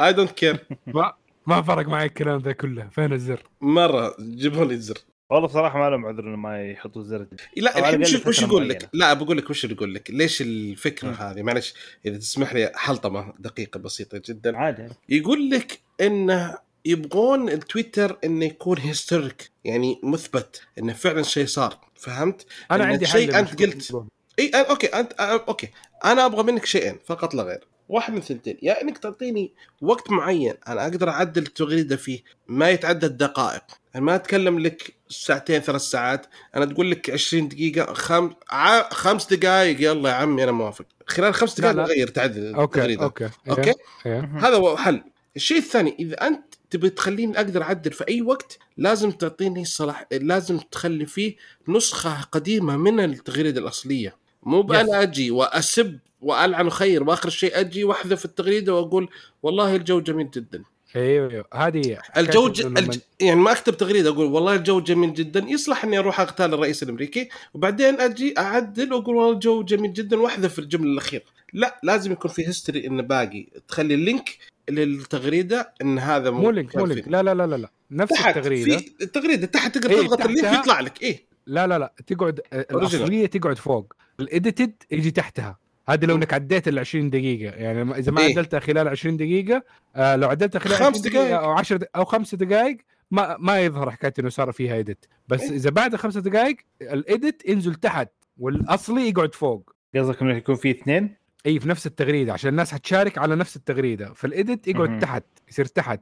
اي 0.00 0.12
دونت 0.12 0.30
كير 0.30 0.66
ما 0.86 1.12
ما 1.46 1.62
فرق 1.62 1.86
معي 1.88 2.06
الكلام 2.06 2.40
ذا 2.40 2.52
كله. 2.52 2.88
فين 2.88 3.12
الزر؟ 3.12 3.42
مرة 3.60 4.14
جيبوا 4.20 4.64
لي 4.64 4.74
الزر. 4.74 4.98
والله 5.30 5.48
بصراحة 5.48 5.78
ما 5.78 5.90
لهم 5.90 6.06
عذر 6.06 6.24
إنه 6.24 6.36
ما 6.36 6.70
يحطوا 6.70 7.02
الزر 7.02 7.26
لا 7.56 7.78
الحين 7.78 8.02
الأقل 8.02 8.28
وش, 8.28 8.42
يقول. 8.42 8.68
لك؟ 8.68 8.88
لا 8.92 9.12
بقول 9.12 9.38
لك 9.38 9.50
وش 9.50 9.64
يقول 9.64 9.94
لك؟ 9.94 10.10
ليش 10.10 10.42
الفكرة 10.42 11.08
مم. 11.08 11.14
هذه؟ 11.14 11.42
معلش 11.42 11.74
إذا 12.06 12.18
تسمح 12.18 12.54
لي 12.54 12.72
حلطمة 12.74 13.32
دقيقة 13.38 13.78
بسيطة 13.78 14.22
جدا 14.26 14.56
عادي 14.56 14.88
يقول 15.08 15.50
لك 15.50 15.80
إنه 16.00 16.58
يبغون 16.84 17.48
التويتر 17.48 18.18
إنه 18.24 18.44
يكون 18.44 18.78
historic 18.78 19.50
يعني 19.64 20.00
مثبت 20.02 20.62
إنه 20.78 20.92
فعلا 20.92 21.22
شيء 21.22 21.46
صار 21.46 21.78
فهمت؟ 21.94 22.46
أنا 22.70 22.84
عندي 22.84 23.06
شيء 23.06 23.38
أنت 23.38 23.62
قلت. 23.62 24.04
إي 24.38 24.50
okay 24.54 24.86
أنت 24.86 25.12
okay 25.12 25.68
أنا 26.04 26.26
أبغى 26.26 26.42
منك 26.42 26.64
شيئين 26.64 26.98
فقط 27.06 27.34
لا 27.34 27.42
غير 27.42 27.69
واحد 27.90 28.12
من 28.12 28.20
ثنتين. 28.20 28.58
يا 28.62 28.82
إنك 28.82 28.98
تعطيني 28.98 29.52
وقت 29.80 30.10
معين 30.10 30.54
أنا 30.68 30.82
أقدر 30.82 31.08
أعدل 31.08 31.42
التغريدة 31.42 31.96
فيه 31.96 32.20
ما 32.48 32.70
يتعدى 32.70 33.06
الدقائق 33.06 33.62
أنا 33.94 34.04
ما 34.04 34.14
أتكلم 34.14 34.58
لك 34.58 34.94
ساعتين 35.08 35.60
ثلاث 35.60 35.80
ساعات. 35.80 36.26
أنا 36.56 36.64
تقول 36.64 36.90
لك 36.90 37.10
20 37.10 37.48
دقيقة 37.48 37.92
خم... 37.94 38.30
ع... 38.50 38.88
خمس 38.90 39.34
دقائق 39.34 39.76
يلا 39.80 40.10
يا 40.10 40.14
عمي 40.14 40.44
أنا 40.44 40.52
موافق. 40.52 40.84
خلال 41.06 41.34
خمس 41.34 41.60
دقائق. 41.60 41.78
غير 41.78 42.08
تعدل 42.08 42.54
okay 42.54 42.78
التغريدة. 42.78 43.02
okay 43.02 43.28
okay. 43.50 43.74
إيه. 44.06 44.30
هذا 44.38 44.56
هو 44.56 44.76
حل. 44.76 45.02
الشيء 45.36 45.58
الثاني 45.58 45.96
إذا 45.98 46.26
أنت 46.26 46.54
تبي 46.70 46.90
تخليني 46.90 47.36
أقدر 47.36 47.62
أعدل 47.62 47.92
في 47.92 48.08
أي 48.08 48.22
وقت 48.22 48.58
لازم 48.76 49.10
تعطيني 49.10 49.64
صلاح 49.64 50.06
لازم 50.12 50.58
تخلي 50.58 51.06
فيه 51.06 51.36
نسخة 51.68 52.20
قديمة 52.20 52.76
من 52.76 53.00
التغريدة 53.00 53.60
الأصلية. 53.60 54.16
مو 54.42 54.62
بانا 54.62 55.02
أجي 55.02 55.30
وأسب 55.30 55.98
وألعن 56.20 56.66
وخير 56.66 57.02
وآخر 57.02 57.28
شيء 57.28 57.60
أجي 57.60 57.84
وأحذف 57.84 58.24
التغريدة 58.24 58.74
وأقول 58.74 59.08
والله 59.42 59.76
الجو 59.76 60.00
جميل 60.00 60.30
جدا. 60.30 60.64
أيوه 60.96 61.30
أيوه. 61.30 61.44
هذه 61.54 61.98
الجو 62.16 62.48
ج... 62.48 62.66
الج... 62.66 62.98
يعني 63.20 63.40
ما 63.40 63.52
أكتب 63.52 63.76
تغريدة 63.76 64.10
أقول 64.10 64.26
والله 64.26 64.54
الجو 64.54 64.80
جميل 64.80 65.14
جدا 65.14 65.44
يصلح 65.48 65.84
إني 65.84 65.98
أروح 65.98 66.20
اغتال 66.20 66.54
الرئيس 66.54 66.82
الأمريكي 66.82 67.28
وبعدين 67.54 68.00
أجي 68.00 68.34
أعدل 68.38 68.92
وأقول 68.92 69.16
والله 69.16 69.32
الجو 69.32 69.62
جميل 69.62 69.92
جدا 69.92 70.20
وأحذف 70.20 70.58
الجملة 70.58 70.92
الأخيرة. 70.92 71.22
لا 71.52 71.80
لازم 71.82 72.12
يكون 72.12 72.30
في 72.30 72.46
history 72.48 72.86
انه 72.86 73.02
باقي. 73.02 73.46
تخلي 73.68 73.94
ال 73.94 74.03
link 74.03 74.38
للتغريدة 74.70 75.74
إن 75.82 75.98
هذا 75.98 76.30
مو 76.30 76.50
link 76.50 76.76
مو 76.76 76.86
link 76.86 77.08
لا 77.08 77.22
لا 77.22 77.34
لا 77.34 77.56
لا 77.56 77.70
نفس 77.90 78.12
تحت 78.12 78.36
التغريده 78.36 78.78
في 78.78 78.94
التغريدة. 79.02 79.46
تحت 79.46 79.78
تقدر 79.78 79.90
إيه، 79.90 80.06
تضغط 80.06 80.20
ال 80.20 80.26
link 80.26 80.52
يطلع 80.52 80.80
لك. 80.80 81.02
إيه. 81.02 81.26
لا 81.46 81.66
لا 81.66 81.78
لا. 81.78 81.92
تقعد 82.06 82.40
الأصلية 82.52 83.26
تقعد 83.26 83.58
فوق. 83.58 83.92
ال 84.20 84.27
edited 84.27 84.72
يجي 84.90 85.10
تحتها. 85.10 85.58
هذه 85.90 86.04
لو 86.06 86.16
انك 86.16 86.34
عديت 86.34 86.68
ال 86.68 86.78
20 86.78 87.10
دقيقة 87.10 87.54
يعني 87.56 87.98
إذا 87.98 88.12
ما 88.12 88.20
إيه. 88.20 88.32
عدلتها 88.32 88.60
خلال 88.60 88.88
20 88.88 89.16
دقيقة 89.16 89.62
آه 89.96 90.16
لو 90.16 90.28
عدلتها 90.28 90.58
خلال 90.58 90.74
خمس 90.76 90.98
20 91.00 91.12
دقايق. 91.14 91.40
أو 91.40 91.50
10 91.50 91.76
د- 91.76 91.86
أو 91.96 92.04
5 92.04 92.36
دقائق 92.36 92.76
ما 93.10 93.36
ما 93.38 93.60
يظهر 93.60 93.90
حكاية 93.90 94.12
إنه 94.18 94.28
صار 94.28 94.52
فيها 94.52 94.74
edit 94.74 95.04
بس 95.28 95.42
إيه. 95.42 95.50
إذا 95.56 95.70
بعد 95.70 95.96
خمسة 95.96 96.20
دقائق 96.20 96.56
ال 96.82 96.94
edit 96.94 97.42
ينزل 97.48 97.74
تحت 97.74 98.08
والأصلي 98.38 99.08
يقعد 99.08 99.34
فوق 99.34 99.74
قصدك 99.96 100.22
إنه 100.22 100.36
يكون 100.36 100.54
في 100.54 100.70
اثنين 100.70 101.14
إي 101.46 101.60
في 101.60 101.68
نفس 101.68 101.86
التغريدة 101.86 102.32
عشان 102.32 102.50
الناس 102.50 102.72
حتشارك 102.74 103.18
على 103.18 103.36
نفس 103.36 103.56
التغريدة 103.56 104.12
فال 104.14 104.32
edit 104.32 104.68
يقعد. 104.68 104.98
تحت 104.98 105.24
يصير 105.48 105.64
تحت. 105.64 106.00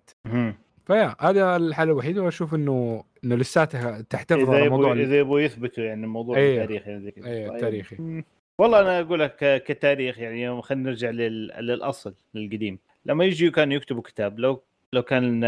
فيا 0.86 1.16
هذا 1.20 1.56
الحل 1.56 1.88
الوحيد 1.88 2.18
وأشوف 2.18 2.54
انه 2.54 3.04
إنه 3.24 3.36
لساتها 3.36 4.00
تحتفظ 4.10 4.50
على 4.50 4.68
موضوع 4.68 4.92
إذا 4.92 5.18
يبغوا 5.18 5.40
يثبتوا 5.40 5.84
يعني 5.84 6.04
الموضوع 6.04 6.36
أيوه. 6.36 6.62
التاريخي 6.62 6.90
يعني 6.90 7.02
زي 7.04 7.10
كذا 7.10 7.26
أيوه، 7.26 7.50
طيب. 7.50 7.60
تاريخي. 7.60 8.22
مم. 8.58 8.64
والله 8.64 8.80
أنا 8.80 9.00
أقول 9.00 9.20
لك 9.20 9.62
كتاريخ 9.66 10.18
يعني 10.18 10.62
خلينا 10.62 10.90
نرجع 10.90 11.10
لل... 11.10 11.46
للأصل 11.46 12.14
للقديم 12.34 12.78
لما 13.06 13.24
يجوا 13.24 13.50
كانوا 13.50 13.74
يكتبوا 13.74 14.02
كتاب 14.02 14.38
لو 14.38 14.62
لو 14.92 15.02
كان 15.02 15.40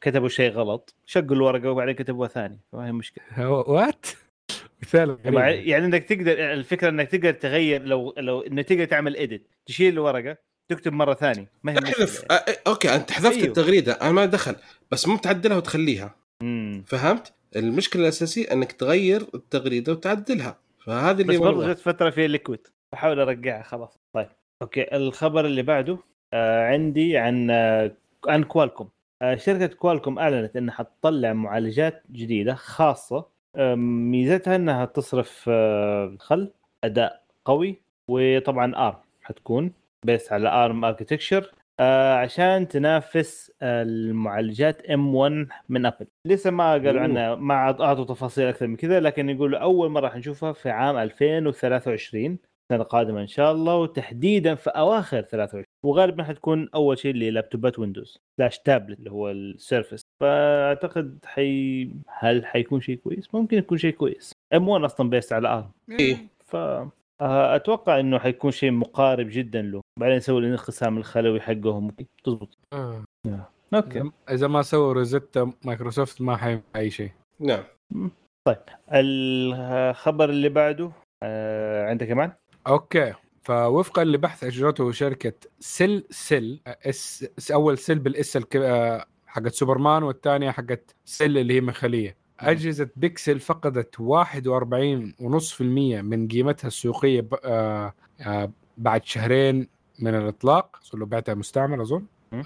كتبوا 0.00 0.28
شيء 0.28 0.50
غلط 0.50 0.94
شقوا 1.06 1.36
الورقة 1.36 1.70
وبعدين 1.70 1.94
كتبوها 1.94 2.28
ثاني 2.28 2.58
ما 2.72 2.86
هي 2.86 2.92
مشكلة 2.92 3.24
what 3.50 4.06
مثال 4.82 5.18
غريب. 5.26 5.66
يعني 5.66 5.86
إنك 5.86 6.04
تقدر 6.04 6.52
الفكرة 6.52 6.88
إنك 6.88 7.08
تقدر 7.08 7.32
تغير 7.32 7.82
لو 7.82 8.14
لو 8.18 8.40
إنك 8.40 8.68
تقدر 8.68 8.84
تعمل 8.84 9.16
edit 9.16 9.48
تشيل 9.66 9.92
الورقة 9.92 10.36
تكتب 10.68 10.92
مرة 10.92 11.14
ثانية 11.14 11.50
ما 11.62 11.72
هي 11.72 11.78
احذف 11.78 12.02
مشكلة 12.02 12.26
آه، 12.30 12.34
آه، 12.34 12.56
okay 12.66 12.94
أنت 12.94 13.10
حذفت 13.10 13.36
أيوه. 13.36 13.48
التغريدة 13.48 13.92
أنا 13.92 14.12
ما 14.12 14.24
دخل 14.26 14.56
بس 14.90 15.08
مو 15.08 15.16
تعدلها 15.16 15.56
وتخليها 15.56 16.14
امم 16.42 16.84
فهمت؟ 16.86 17.32
المشكلة 17.56 18.02
الأساسية 18.02 18.52
إنك 18.52 18.72
تغير 18.72 19.26
التغريدة 19.34 19.92
وتعدلها 19.92 20.58
فهذه 20.88 21.20
اللي 21.22 21.32
بس 21.32 21.38
برضه. 21.38 21.72
جت 21.72 21.78
فترة 21.78 22.10
في 22.10 22.26
liquid 22.28 22.66
بحاول 22.92 23.20
أرجعها 23.20 23.62
خلاص. 23.62 23.98
طيب. 24.12 24.28
okay. 24.62 24.96
الخبر 24.96 25.44
اللي 25.46 25.62
بعده 25.62 25.98
آه 26.32 26.66
عندي 26.68 27.18
عن 27.18 27.50
آه 27.50 27.92
عن 28.28 28.42
كوالكوم 28.44 28.88
آه 29.22 29.34
شركة 29.36 29.66
كوالكوم 29.76 30.18
أعلنت 30.18 30.56
إنها 30.56 30.74
حتطلع 30.74 31.32
معالجات 31.32 32.02
جديدة 32.12 32.54
خاصة. 32.54 33.26
آه 33.56 33.74
ميزتها 33.74 34.56
إنها 34.56 34.84
تصرف 34.84 35.44
آه 35.48 36.16
خل 36.20 36.52
أداء 36.84 37.22
قوي 37.44 37.80
وطبعا 38.08 38.88
ARM 38.88 38.96
حتكون 39.22 39.72
based 40.04 40.32
على 40.32 40.48
ARM 40.48 40.84
architecture 40.84 41.52
آه 41.80 42.14
عشان 42.14 42.68
تنافس 42.68 43.52
آه، 43.62 43.82
المعالجات 43.82 44.82
M1 44.90 45.46
من 45.68 45.86
ابل 45.86 46.06
لسه 46.24 46.50
ما 46.50 46.72
قالوا. 46.72 47.00
عنها 47.00 47.34
ما 47.34 47.54
أعطوا 47.54 48.04
تفاصيل 48.04 48.46
أكثر 48.46 48.66
من 48.66 48.76
كذا 48.76 49.00
لكن 49.00 49.30
يقولوا 49.30 49.58
أول 49.58 49.90
مرة 49.90 50.08
حنشوفها 50.08 50.52
في 50.52 50.70
عام 50.70 50.96
2023 50.96 52.38
السنة 52.70 52.82
القادمة 52.82 53.20
إن 53.20 53.26
شاء 53.26 53.52
الله 53.52 53.76
وتحديدا 53.76 54.54
في 54.54 54.70
أواخر 54.70 55.20
23 55.22 55.64
وغالبا 55.84 56.24
حتكون 56.24 56.68
أول 56.74 56.98
شيء 56.98 57.14
للابتوبات 57.14 57.78
ويندوز 57.78 58.18
slash 58.36 58.58
tablet 58.58 58.98
اللي 58.98 59.10
هو 59.10 59.30
ال 59.30 59.39
Surface 59.39 60.02
فأعتقد 60.20 61.18
حي... 61.24 61.90
هل 62.18 62.46
حيكون 62.46 62.80
شيء 62.80 62.96
كويس؟ 62.96 63.34
ممكن 63.34 63.58
يكون 63.58 63.78
شيء 63.78 63.92
كويس 63.94 64.32
M1 64.54 64.84
أصلا 64.84 65.10
based 65.10 65.32
على 65.32 65.48
ARM 65.48 65.70
إيه. 66.00 66.16
ف 66.44 66.56
أتوقع 67.20 68.00
إنه 68.00 68.18
حيكون 68.18 68.50
شيء 68.50 68.70
مقارب 68.70 69.26
جدا 69.30 69.62
له. 69.62 69.80
بعدين 70.00 70.16
يسوي 70.16 70.38
الانقسام 70.40 70.98
الخلوي 70.98 71.40
حقهم. 71.40 71.90
تزبط 72.24 72.48
آه. 72.72 73.04
okay. 73.74 74.02
إذا- 74.02 74.10
إذا 74.30 74.46
ما 74.46 74.62
سووا 74.62 74.92
Rosetta 74.92 75.52
مايكروسوفت 75.64 76.20
ما 76.20 76.36
حيعمل 76.36 76.62
اي 76.76 76.90
شيء. 76.90 77.10
نعم. 77.40 77.64
الخبر 78.92 80.30
اللي 80.30 80.48
بعده 80.48 80.90
آه، 81.22 81.86
عندك 81.90 82.06
كمان؟ 82.08 82.32
أوكي. 82.66 83.14
فوفقا 83.42 84.04
لبحث 84.04 84.44
أجرته 84.44 84.92
شركة 84.92 85.32
سل 85.60 86.04
سل 86.10 86.60
اس 86.66 87.50
أول 87.52 87.78
سل 87.78 87.98
بالإس 87.98 88.36
الك- 88.36 88.56
آه، 88.56 89.04
حقت 89.26 89.52
سوبرمان 89.52 90.02
والثانية 90.02 90.50
حقت 90.50 90.94
سل 91.04 91.38
اللي 91.38 91.54
هي 91.54 91.60
مخلية. 91.60 92.16
أجهزة 92.40 92.88
بيكسل 92.96 93.40
فقدت 93.40 94.00
41.5% 94.00 94.02
من 96.02 96.28
قيمتها 96.28 96.68
السوقية 96.68 97.20
ب- 97.20 97.34
آه، 97.44 97.92
آه، 98.20 98.50
بعد 98.78 99.04
شهرين 99.04 99.68
من 99.98 100.14
الإطلاق. 100.14 100.76
صار 100.82 101.00
له 101.00 101.06
بعتها 101.06 101.34
مستعمل 101.34 101.80
أظن. 101.80 102.04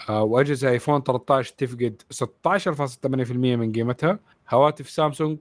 آه، 0.09 0.23
وأجهزة 0.23 0.70
آيفون 0.70 1.02
13 1.02 1.55
تفقد 1.59 2.02
16.8% 2.10 3.56
من 3.56 3.73
قيمتها. 3.73 4.19
هواتف 4.51 4.90
سامسونج 4.90 5.39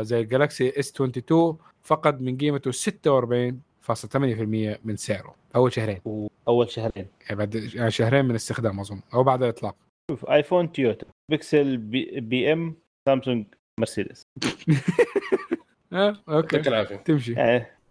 زي 0.00 0.20
الجالكسي 0.20 0.72
إس 0.78 0.90
22 0.90 1.56
فقد 1.82 2.20
من 2.20 2.36
قيمته 2.38 2.70
46.8% 2.70 4.78
من 4.84 4.96
سعره. 4.96 5.34
أول 5.56 5.72
شهرين. 5.72 6.00
أول 6.48 6.70
شهرين. 6.70 7.06
يعني 7.24 7.36
بعد 7.38 7.54
يعني 7.54 7.90
شهرين 7.90 8.24
من 8.24 8.34
استخدام 8.34 8.80
أظن. 8.80 9.00
أو 9.14 9.22
بعد 9.24 9.42
الإطلاق. 9.42 9.76
شوف 10.10 10.26
آيفون 10.26 10.72
تويوتا 10.72 11.06
بيكسل 11.30 11.76
بي, 11.76 12.20
بي 12.20 12.52
إم 12.52 12.74
سامسونج 13.08 13.46
مرسيدس. 13.82 14.26
آه، 15.92 16.08
okay. 16.08 16.56
يعطيك 16.56 16.68
العافية. 16.68 16.96
تمشي. 16.96 17.34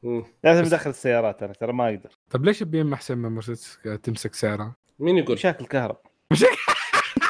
مم. 0.03 0.23
لازم 0.43 0.63
ادخل 0.65 0.89
السيارات 0.89 1.43
أنا 1.43 1.53
ترى 1.53 1.73
ما 1.73 1.89
أقدر. 1.89 2.09
طب 2.30 2.45
ليش 2.45 2.61
البي 2.61 2.81
ام 2.81 2.93
أحسن 2.93 3.18
من 3.18 3.31
مرسيدس؟ 3.31 3.80
تمسك 4.03 4.34
سعرها؟ 4.35 4.76
مين 4.99 5.18
يقول؟ 5.18 5.35
مشاكل 5.35 5.65
كهرب. 5.65 5.97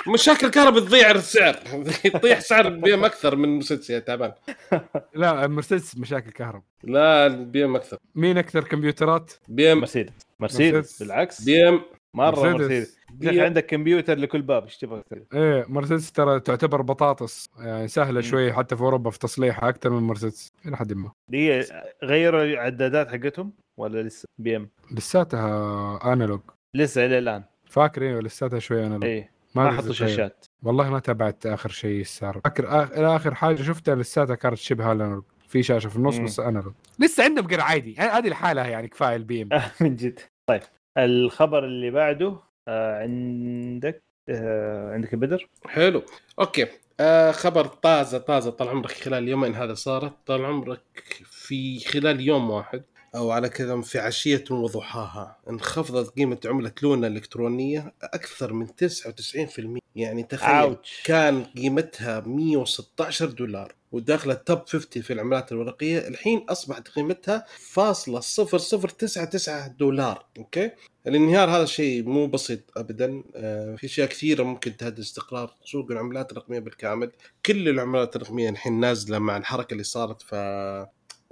مشاكل 0.07 0.45
الكهرباء 0.47 0.79
تضيع 0.83 1.11
السعر. 1.11 1.59
يطيح 2.05 2.39
سعر 2.39 2.67
البي 2.67 2.93
ام 2.93 3.05
أكثر 3.05 3.35
من 3.35 3.55
مرسيدس 3.55 3.89
يا 3.89 3.99
تعبان. 3.99 4.33
لا 5.15 5.47
مرسيدس 5.47 5.97
مشاكل 5.97 6.31
كهرب. 6.31 6.63
لا 6.83 7.27
البي 7.27 7.65
ام 7.65 7.75
أكثر. 7.75 7.97
مين 8.15 8.37
أكثر 8.37 8.63
كمبيوترات؟ 8.63 9.31
بي 9.47 9.71
ام 9.71 9.77
مرسيدس. 9.77 10.13
مرسيدس 10.39 10.73
مرسيدس. 10.75 11.03
بالعكس. 11.03 11.41
بي 11.43 11.69
ام 11.69 11.81
مرة 12.13 12.49
مرسيدس. 12.49 12.97
يا 13.21 13.43
عندك 13.43 13.65
كمبيوتر 13.65 14.17
لكل 14.17 14.41
باب 14.41 14.63
إيش 14.63 14.77
تبغى؟ 14.77 15.03
إيه 15.33 15.65
مرسيدس 15.69 16.11
ترى 16.11 16.39
تعتبر 16.39 16.81
بطاطس 16.81 17.49
يعني 17.59 17.87
سهلة 17.87 18.21
شوي 18.21 18.53
حتى 18.53 18.75
في 18.75 18.81
أوروبا 18.81 19.09
في 19.09 19.19
تصليحها 19.19 19.69
أكثر 19.69 19.89
من 19.89 20.03
مرسيدس 20.03 20.51
إلى 20.65 20.77
حد 20.77 20.93
ما. 20.93 21.11
دي 21.27 21.63
غيروا 22.03 22.43
العدادات 22.43 23.09
حقتهم 23.09 23.53
ولا 23.77 24.03
لسه؟ 24.03 24.25
بي 24.39 24.55
إم. 24.55 24.69
لساتها 24.91 26.13
analog 26.13 26.41
لسه 26.75 27.05
إلى 27.05 27.17
الآن. 27.19 27.43
فاكر 27.65 28.01
إيه 28.01 28.19
لساتها 28.19 28.59
شوي 28.59 28.85
analog 28.85 29.03
إيه 29.05 29.31
ما 29.55 29.67
أدري 29.67 29.77
حطوا. 29.77 29.93
شاشات. 29.93 30.45
والله 30.63 30.89
ما 30.89 30.99
تابعت 30.99 31.45
آخر 31.45 31.69
شيء 31.69 32.03
صار 32.03 32.41
فاكر 32.43 32.83
آخر, 32.83 33.15
آخر 33.15 33.35
حاجة 33.35 33.61
شفتها 33.61 33.95
لساتها 33.95 34.35
كانت 34.35 34.57
شبه 34.57 34.91
analog 34.91 35.23
في 35.47 35.63
شاشة 35.63 35.87
في 35.89 35.95
النص 35.95 36.17
مم. 36.17 36.25
بس 36.25 36.39
analog 36.39 36.73
لسه 36.99 37.23
عندهم 37.23 37.47
قرا 37.47 37.61
عادي. 37.61 37.95
هذه 37.97 38.27
الحالة 38.27 38.61
يعني 38.67 38.87
كفاية 38.87 39.15
البي 39.15 39.41
إم. 39.41 39.49
من 39.81 39.95
جد. 39.95 40.19
طيب. 40.49 40.61
الخبر 40.97 41.65
اللي 41.65 41.91
بعده 41.91 42.35
آه 42.67 42.99
عندك 43.01 44.03
آه 44.29 44.93
عندك 44.93 45.15
بدر؟ 45.15 45.49
حلو. 45.65 46.03
أوكي. 46.39 46.67
آه 46.99 47.31
خبر 47.31 47.65
طازة 47.65 48.17
طازة 48.17 48.51
طال 48.51 48.67
عمرك 48.69 48.91
خلال 48.91 49.27
يومين 49.27 49.55
هذا 49.55 49.73
صارت. 49.73 50.13
طال 50.25 50.45
عمرك 50.45 50.81
في 51.25 51.79
خلال 51.79 52.21
يوم 52.21 52.49
واحد. 52.49 52.83
أو 53.15 53.31
على 53.31 53.49
كذا 53.49 53.81
في 53.81 53.99
عشية 53.99 54.43
وضحاها. 54.51 55.37
انخفضت 55.49 56.15
قيمة 56.15 56.39
عملة 56.45 56.71
لونا 56.83 57.07
الإلكترونية 57.07 57.93
أكثر 58.03 58.53
من 58.53 58.67
99% 58.67 59.81
يعني 59.95 60.23
تخيل 60.23 60.49
ouch. 60.49 61.01
كان 61.05 61.43
قيمتها 61.43 62.19
116 62.19 63.25
دولار 63.25 63.75
وداخلة 63.91 64.33
ال 64.33 64.40
top 64.40 64.59
50 64.67 65.03
في 65.03 65.13
العملات 65.13 65.51
الورقية 65.51 66.07
الحين 66.07 66.45
أصبحت 66.49 66.87
قيمتها 66.87 67.45
فاصلة 67.57 68.19
0099 68.19 69.75
دولار. 69.79 70.25
أوكي؟ 70.37 70.71
الانهيار 71.07 71.49
هذا 71.49 71.65
شيء 71.65 72.03
مو 72.03 72.27
بسيط 72.27 72.59
ابدا. 72.77 73.23
آه 73.35 73.75
في 73.75 73.85
أشياء 73.85 74.07
كثيرة 74.07 74.43
ممكن 74.43 74.77
تهدد 74.77 74.99
استقرار 74.99 75.55
سوق 75.65 75.91
العملات 75.91 76.31
الرقمية 76.31 76.59
بالكامل. 76.59 77.11
كل 77.45 77.69
العملات 77.69 78.15
الرقمية 78.15 78.49
الحين 78.49 78.79
نازلة 78.79 79.19
مع 79.19 79.37
الحركة 79.37 79.71
اللي 79.73 79.83
صارت 79.83 80.21
ف 80.21 80.35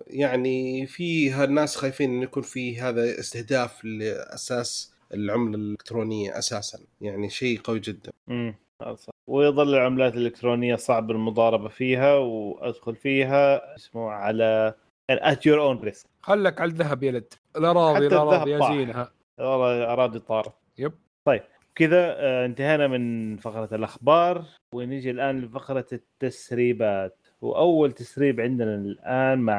يعني 0.08 0.86
في 0.86 1.44
الناس 1.44 1.76
خايفين 1.76 2.10
انه 2.10 2.24
يكون 2.24 2.44
في 2.44 2.82
هذا 2.82 3.20
استهداف 3.20 3.86
لأساس 3.86 4.94
العملة 5.14 5.56
الإلكترونية 5.56 6.38
أساسا 6.38 6.80
يعني 7.02 7.30
شيء 7.30 7.60
قوي 7.60 7.80
جدا. 7.80 8.12
امم 8.30 8.56
صح. 8.96 9.10
ويظل 9.28 9.76
العملات 9.76 10.14
الإلكترونية 10.14 10.76
صعب 10.76 11.12
المضاربة 11.12 11.70
فيها 11.70 12.16
وأدخل 12.16 12.96
فيها 12.96 13.76
اسمه 13.76 14.10
على 14.10 14.74
at 15.10 15.46
your 15.46 15.62
own 15.62 15.80
risk 15.80 16.06
خلك 16.22 16.62
على 16.62 16.72
الذهب 16.72 17.04
يا 17.04 17.12
لد. 17.12 17.34
الاراضي 17.56 17.96
حتى 17.96 18.08
الاراضي 18.08 18.56
الذهب 18.56 18.72
يا. 18.72 18.78
زينها 18.78 19.12
والله 19.40 19.94
اراضي 19.94 20.20
طارت 20.20 20.54
yep. 20.78 20.94
طيب 21.26 21.42
كذا 21.76 22.16
آه، 22.18 22.46
انتهينا 22.46 22.88
من 22.88 23.38
فقرة 23.38 23.76
الأخبار 23.76 24.46
ونجي 24.76 25.12
الآن 25.12 25.42
لفقرة 25.42 25.86
التسريبات. 25.94 27.18
وأول 27.42 27.92
تسريب 27.92 28.40
عندنا 28.40 28.76
الآن 28.76 29.40
مع 29.40 29.56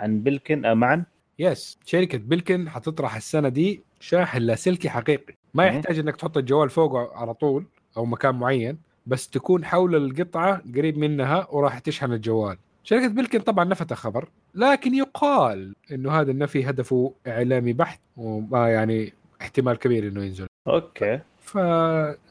عن 0.00 0.20
بلكن 0.20 0.64
آه 0.64 0.74
معا 0.74 1.04
yes 1.38 1.78
شركة 1.84 2.18
بلكن 2.18 2.68
حتطرح 2.68 3.16
السنة 3.16 3.48
دي 3.48 3.82
شاحن 4.00 4.38
لاسلكي 4.38 4.88
حقيقي. 4.88 5.34
ما. 5.54 5.64
يحتاج 5.66 5.98
إنك 5.98 6.16
تحط 6.16 6.36
الجوال 6.36 6.70
فوقه 6.70 7.10
على 7.14 7.34
طول 7.34 7.64
أو 7.96 8.06
مكان 8.06 8.34
معين 8.34 8.78
بس 9.06 9.28
تكون 9.28 9.64
حول 9.64 9.96
القطعة 9.96 10.62
قريب 10.76 10.98
منها 10.98 11.46
وراح 11.50 11.78
تشحن 11.78 12.12
الجوال. 12.12 12.56
شركة 12.84 13.08
بلكن 13.08 13.38
طبعا 13.40 13.64
نفت 13.64 13.92
الخبر 13.92 14.28
لكن 14.54 14.94
يقال 14.94 15.74
إنه 15.92 16.10
هذا 16.20 16.30
النفي 16.30 16.70
هدفه 16.70 17.14
إعلامي 17.26 17.72
بحت 17.72 18.00
وما 18.16 18.68
يعني 18.70 19.12
احتمال 19.40 19.78
كبير 19.78 20.08
إنه 20.08 20.24
ينزل. 20.24 20.46
أوكي. 20.68 21.20
ف 21.40 21.58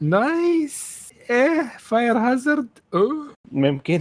nice 0.00 1.10
إيه 1.30 1.62
fire 1.78 2.18
hazard 2.18 2.68
أوه. 2.94 3.26
ممكن. 3.52 4.00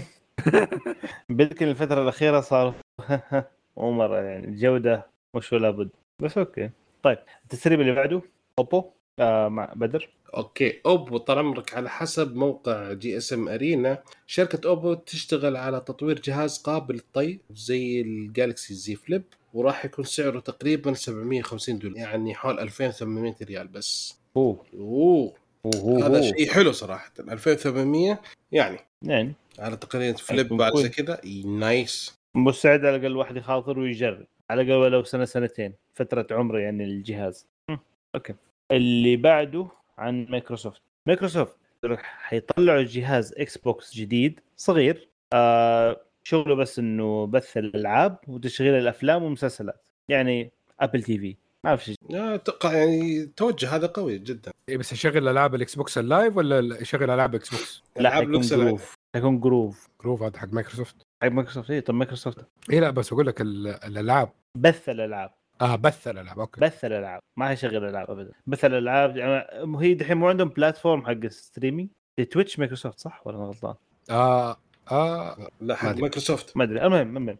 بلكن 1.30 1.68
الفترة 1.68 2.02
الأخيرة 2.04 2.40
صاروا 2.42 2.74
مو 3.78 3.92
مرة 3.92 4.18
يعني 4.22 4.48
الجودة 4.48 5.06
مش 5.36 5.54
ولا 5.54 5.70
بد 5.72 5.90
بس 6.20 6.38
أوكي. 6.38 6.70
طيب 7.04 7.18
التسريب 7.44 7.82
اللي 7.82 7.92
بعده 7.92 8.22
أوبو. 8.60 8.84
آه 9.20 9.48
مع 9.48 9.74
بدر. 9.76 10.10
أوكي. 10.38 10.82
أوبو 10.86 11.18
طال 11.18 11.38
عمرك 11.40 11.74
على 11.74 11.90
حسب 11.90 12.36
موقع 12.36 12.94
جي 12.94 13.18
إس 13.18 13.34
إم 13.34 13.48
أرينا. 13.50 14.04
شركة 14.28 14.68
أوبو 14.70 14.94
تشتغل 14.94 15.58
على 15.58 15.80
تطوير 15.80 16.20
جهاز 16.22 16.58
قابل 16.58 16.94
للطي 16.96 17.40
زي 17.56 18.02
الجالكسي 18.02 18.74
زي 18.74 18.96
Flip 18.96 19.24
وراح 19.54 19.86
يكون 19.86 20.06
سعره 20.06 20.40
تقريبا 20.40 20.94
750 20.94 21.80
دولار 21.80 21.98
يعني 21.98 22.36
حول 22.36 22.60
2800 22.60 23.36
ريال 23.42 23.68
بس. 23.68 24.20
أوه. 24.38 24.66
أوه. 24.74 25.34
اوه 25.66 26.08
هذا. 26.08 26.22
شيء 26.22 26.52
حلو 26.52 26.72
صراحة. 26.72 27.12
2800 27.20 28.22
يعني 28.52 28.80
يعني. 29.02 29.34
على 29.60 29.78
تقنية 29.78 30.14
فليب 30.14 30.54
بعد 30.54 30.78
زي. 30.78 30.90
كذا 30.90 31.22
nice. 31.46 32.20
مستعد 32.36 32.86
على 32.86 32.96
الأقل 32.96 33.16
واحد 33.16 33.38
يخاطر 33.38 33.80
ويجرب. 33.80 34.26
على 34.50 34.62
الأقل 34.62 34.78
ولو 34.78 35.04
سنة 35.04 35.26
سنتين. 35.26 35.74
فترة 35.94 36.28
عمره 36.32 36.60
يعني 36.60 36.84
الجهاز 36.84 37.48
هم، 37.70 37.80
أوكي. 38.16 38.34
اللي 38.72 39.16
بعده 39.16 39.68
عن 39.98 40.26
مايكروسوفت. 40.30 40.82
مايكروسوفت 41.06 41.56
حيطلعوا 41.98 42.82
جهاز 42.82 43.34
إكس 43.38 43.58
بوكس 43.58 43.96
جديد 43.96 44.40
صغير. 44.58 45.08
آه 45.34 46.02
شغله 46.24 46.56
بس 46.56 46.80
إنه 46.80 47.28
بث 47.28 47.58
الألعاب 47.58 48.18
وتشغيل 48.28 48.74
الأفلام 48.74 49.24
والمسلسلات. 49.24 49.84
يعني 50.10 50.52
ابل 50.80 51.04
تي 51.04 51.18
في 51.20 51.36
ما 51.66 51.76
في 51.76 51.86
شيء. 51.86 51.96
آه، 52.16 52.36
أتوقع 52.36 52.74
يعني 52.74 53.26
توجه 53.26 53.76
هذا 53.76 53.88
قوي 53.88 54.18
جدا. 54.18 54.52
إيه 54.70 54.78
بس 54.78 54.92
يشغل 54.92 55.28
ألعاب 55.28 55.56
الاكس 55.56 55.76
بوكس 55.76 55.98
اللايف 55.98 56.38
ولا 56.38 56.82
يشغل 56.82 57.10
ألعاب 57.10 57.36
إكس 57.36 57.50
بوكس؟ 57.50 57.84
لا 57.96 58.02
ألعاب 58.02 58.14
حيكون 58.18 58.32
لوكس 58.34 58.54
العاب. 58.54 58.68
جروف. 58.68 58.94
حيكون 59.16 59.40
جروف. 59.40 59.88
جروف 60.04 60.22
هذا 60.24 60.38
حق 60.40 60.48
مايكروسوفت. 60.54 60.96
حق 61.24 61.28
مايكروسوفت 61.30 61.72
اي 61.72 61.82
طب 61.82 61.94
مايكروسوفت. 61.94 62.46
اي 62.72 62.80
لا 62.80 62.90
بس 62.90 63.14
أقول 63.14 63.28
لك 63.28 63.42
ال- 63.42 63.68
الألعاب. 63.68 64.30
بث 64.58 64.90
الألعاب. 64.90 65.32
آه 65.62 65.76
بث 65.76 66.08
الألعاب 66.08 66.40
أوكي. 66.40 66.62
بث 66.62 66.86
الألعاب. 66.86 67.20
ما 67.38 67.48
حيشغل 67.48 67.76
الالعاب 67.78 68.12
ابدا. 68.12 68.32
بث 68.48 68.66
الألعاب 68.66 69.18
يعني 69.18 69.46
هي 69.80 69.94
دحين 69.94 70.18
مو 70.18 70.28
عندهم 70.30 70.50
بلاتفورم 70.50 71.06
حق 71.06 71.28
ستريمينج 71.28 71.90
تويتش 72.32 72.60
مايكروسوفت 72.60 73.00
صح؟ 73.00 73.22
ولا 73.26 73.38
أنا 73.38 73.46
غلطان؟ 73.46 73.76
آه 74.10 74.58
آه. 74.92 75.50
لا 75.62 75.76
حق. 75.76 75.96
مايكروسوفت. 75.96 76.58
ما 76.58 76.64
أدري. 76.64 76.86
المهم 76.86 77.18
المهم 77.18 77.38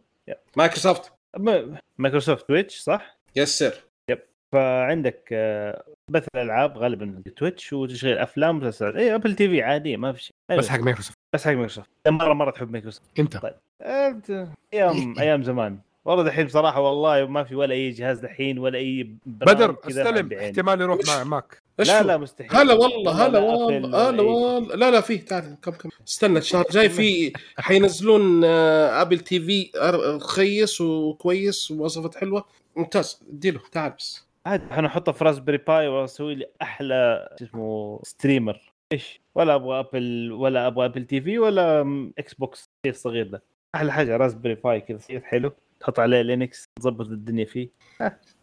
مايكروسوفت. 0.58 1.14
مايكروسوفت 1.98 2.48
تويتش 2.48 2.80
صح؟ 2.80 3.18
yes 3.36 3.58
sir. 3.60 3.89
فعندك 4.52 5.30
آه، 5.32 5.84
بث 6.10 6.28
الألعاب 6.36 6.78
غالبا 6.78 7.22
تويتش 7.36 7.74
وتشغيل 7.74 8.18
أفلام 8.18 8.56
ومسلسلات. 8.58 8.96
اي 8.96 9.16
ابل 9.16 9.36
تي 9.36 9.50
في 9.50 9.62
عادية 9.62 9.98
ما 9.98 10.14
في 10.14 10.24
شيء. 10.24 10.34
أيوة. 10.52 10.62
بس 10.62 10.70
حق 10.70 10.80
مايكروسوفت 10.80 11.18
بس 11.34 11.46
حق 11.46 11.52
مايكروسوفت 11.52 11.90
مره 12.08 12.34
مرة 12.34 12.52
تحب 12.52 12.72
مايكروسوفت 12.72 13.20
انت 13.20 13.38
طيب. 13.38 13.54
أنت 13.82 14.48
أيام 14.74 15.20
أيام 15.20 15.44
زمان. 15.44 15.80
والله 16.06 16.24
دحين 16.24 16.46
بصراحة 16.46 16.82
والله 16.82 17.26
ما 17.26 17.44
في 17.44 17.56
ولا 17.56 17.74
أي 17.74 17.90
جهاز 17.90 18.20
دحين 18.20 18.60
ولا 18.60 18.78
أي 18.78 19.10
بدر 19.26 19.76
استلم. 19.88 20.34
احتمال 20.40 20.82
يروح 20.82 21.00
مع 21.08 21.24
ماك 21.24 21.62
لا 21.80 22.04
لا 22.04 22.18
مستحيل. 22.18 22.58
هلا 22.58 22.74
والله 22.74 23.26
هلا 23.26 23.40
والله 23.40 24.10
هلا 24.10 24.22
إيه. 24.22 24.28
والله. 24.28 24.76
لا 24.76 24.92
لا 24.92 25.02
فيه 25.02 25.22
تعال 25.26 25.56
كم 25.62 25.72
كم. 25.72 25.90
استنى 26.08 26.40
الشهر 26.40 26.66
الجاي 26.66 26.90
في 27.00 27.34
حينزلون 27.58 28.44
ابل 28.44 29.20
تي 29.20 29.40
في 29.40 29.72
رخيص 30.16 30.82
وكويس 30.82 31.72
ومواصفات 31.72 32.16
حلوة. 32.16 32.46
ممتاز. 32.76 33.22
اديله 33.30 33.60
تعال 33.72 33.94
بس. 34.00 34.29
عاد 34.46 34.62
أنا 34.72 34.88
احطه 34.88 35.12
في 35.12 35.24
راسبري 35.24 35.58
باي 35.58 35.88
واسوي 35.88 36.36
لي 36.36 36.50
أحلى 36.62 37.30
شو 37.40 37.46
اسمه 37.46 38.00
streamer 38.04 38.74
إيش؟ 38.92 39.22
ولا 39.36 39.56
أبغى 39.56 39.80
ابل 39.80 40.32
ولا 40.32 40.68
أبغى 40.68 40.86
ابل 40.86 41.06
تي 41.06 41.22
في 41.22 41.40
ولا 41.40 41.82
إكس 42.18 42.34
بوكس 42.34 42.70
الصغير 42.86 43.28
ده؟ 43.28 43.44
أحلى 43.76 43.92
حاجة 43.92 44.18
راسبري 44.18 44.56
باي 44.56 44.82
كذا 44.82 44.98
صغير 44.98 45.22
حلو. 45.22 45.52
تحط 45.80 46.00
عليه 46.00 46.22
Linux 46.22 46.70
تظبط 46.76 47.08
الدنيا 47.08 47.46
فيه. 47.46 47.70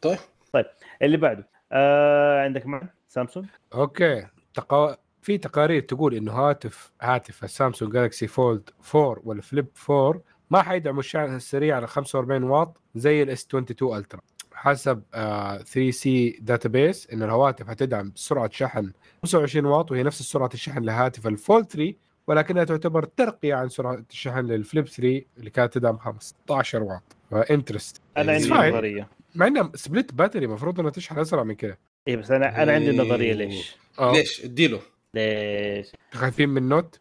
طيب. 0.03 0.19
طيب 0.53 0.67
اللي 1.03 1.17
بعده. 1.17 1.49
آه 1.73 2.45
عندك 2.45 2.67
معنا 2.67 2.89
سامسونج؟ 3.09 3.47
أوكي. 3.75 4.27
تقا... 4.55 4.97
في 5.23 5.39
تقارير 5.39 5.83
تقول 5.83 6.15
إنه 6.15 6.33
هاتف 6.33 6.93
هاتف 7.03 7.45
السامسونج 7.45 7.93
جالكسي 7.93 8.27
فولد 8.27 8.71
4 8.95 9.23
والفليب 9.25 9.67
4 9.91 10.23
ما 10.51 10.63
حيدعموا 10.63 11.01
الشحن 11.01 11.37
السريع 11.37 11.77
على 11.77 11.87
45 11.87 12.43
واط 12.43 12.81
زي 12.95 13.23
الاس 13.23 13.47
22 13.47 13.97
Ultra 13.99 14.21
حسب 14.57 15.03
آه 15.15 15.57
3 15.59 15.91
سي 15.91 16.39
database 16.41 17.11
إن 17.11 17.23
الهواتف 17.23 17.69
حتدعم 17.69 18.13
سرعة 18.15 18.51
شحن 18.53 18.93
25 19.23 19.67
واط 19.67 19.91
وهي 19.93 20.03
نفس 20.03 20.23
سرعة 20.23 20.51
الشحن 20.55 20.83
لهاتف 20.83 21.27
الفولد 21.27 21.67
3 21.67 21.95
ولكنها 22.27 22.65
تعتبر 22.65 23.05
ترقية 23.05 23.55
عن 23.55 23.69
سرعة 23.69 24.05
الشحن 24.11 24.39
للفليب 24.47 24.87
3 24.89 25.23
اللي 25.39 25.51
كانت 25.51 25.75
تدعم 25.75 25.99
15 25.99 26.83
واط 26.83 27.03
fun 27.31 27.57
twist 27.57 28.01
أنا 28.17 28.33
عندي. 28.33 28.51
نظرية 28.51 29.09
مع 29.35 29.47
إنها 29.47 29.73
split 29.75 30.15
battery 30.15 30.45
المفروض 30.45 30.81
إنها 30.81 30.91
تشحن 30.91 31.19
أسرع 31.19 31.43
من 31.43 31.55
كذا 31.55 31.77
اي 32.09 32.17
بس 32.17 32.31
أنا 32.31 32.63
أنا 32.63 32.73
عندي 32.73 32.91
إيه. 32.91 32.99
نظرية 32.99 33.33
ليش؟ 33.33 33.77
آه. 33.99 34.13
ليش 34.13 34.45
إديله 34.45 34.81
ليش؟ 35.15 35.93
خايفين 36.13 36.49
من 36.49 36.69
نوت 36.69 37.01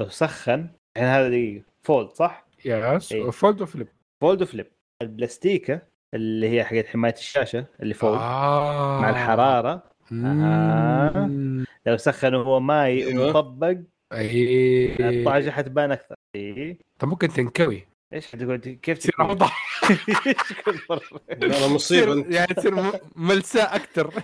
لو 0.00 0.08
سخن 0.08 0.68
الحين 0.96 1.08
هذا 1.10 1.28
دقيقه 1.28 1.62
فولد 1.82 2.10
صح؟ 2.10 2.46
yes 2.64 3.12
إيه. 3.12 3.22
وفولد 3.22 3.62
وفليب 3.62 3.88
فولد 4.20 4.42
وفليب 4.42 4.66
البلاستيكة 5.02 5.82
اللي 6.14 6.48
هي 6.48 6.64
حقت 6.64 6.86
حماية 6.86 7.14
الشاشة 7.14 7.66
اللي 7.82 7.94
فوق 7.94 8.10
آه. 8.18 9.00
مع 9.00 9.10
الحراره 9.10 9.82
مم. 10.10 11.64
لو 11.86 11.96
سخن 11.96 12.34
وهو 12.34 12.60
ماي 12.60 13.06
أيوة. 13.06 13.26
ومطبق 13.26 13.76
أي. 14.12 14.96
الطاجة 15.00 15.50
حتبان 15.50 15.92
أكثر. 15.92 16.14
إي. 16.36 16.78
طب 16.98 17.08
ممكن 17.08 17.28
تنكوي. 17.28 17.86
إيش 18.12 18.26
حتقول؟ 18.26 18.56
كيف 18.56 18.98
تصير؟ 18.98 19.12
أوضح؟ 19.20 19.80
أنا 21.42 21.68
مصيبة. 21.68 22.26
يعني 22.30 22.54
تصير 22.54 22.74
ملساء 23.16 23.76
أكثر. 23.76 24.14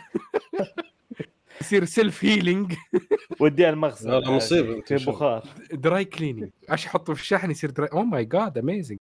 يصير 1.61 1.85
self 1.85 2.25
healing 2.25 2.75
وديها 3.41 3.71
المخزن. 3.71 4.23
مصيبة. 4.27 4.81
في 4.81 4.95
بخار. 4.95 5.45
dry 5.73 6.05
cleaning 6.05 6.51
عشان 6.69 6.89
يحطه 6.89 7.15
في 7.15 7.21
الشحن 7.21 7.51
يصير 7.51 7.71
dry 7.71 7.89
oh 7.93 8.03
my 8.03 8.25
god 8.25 8.59
amazing 8.59 8.99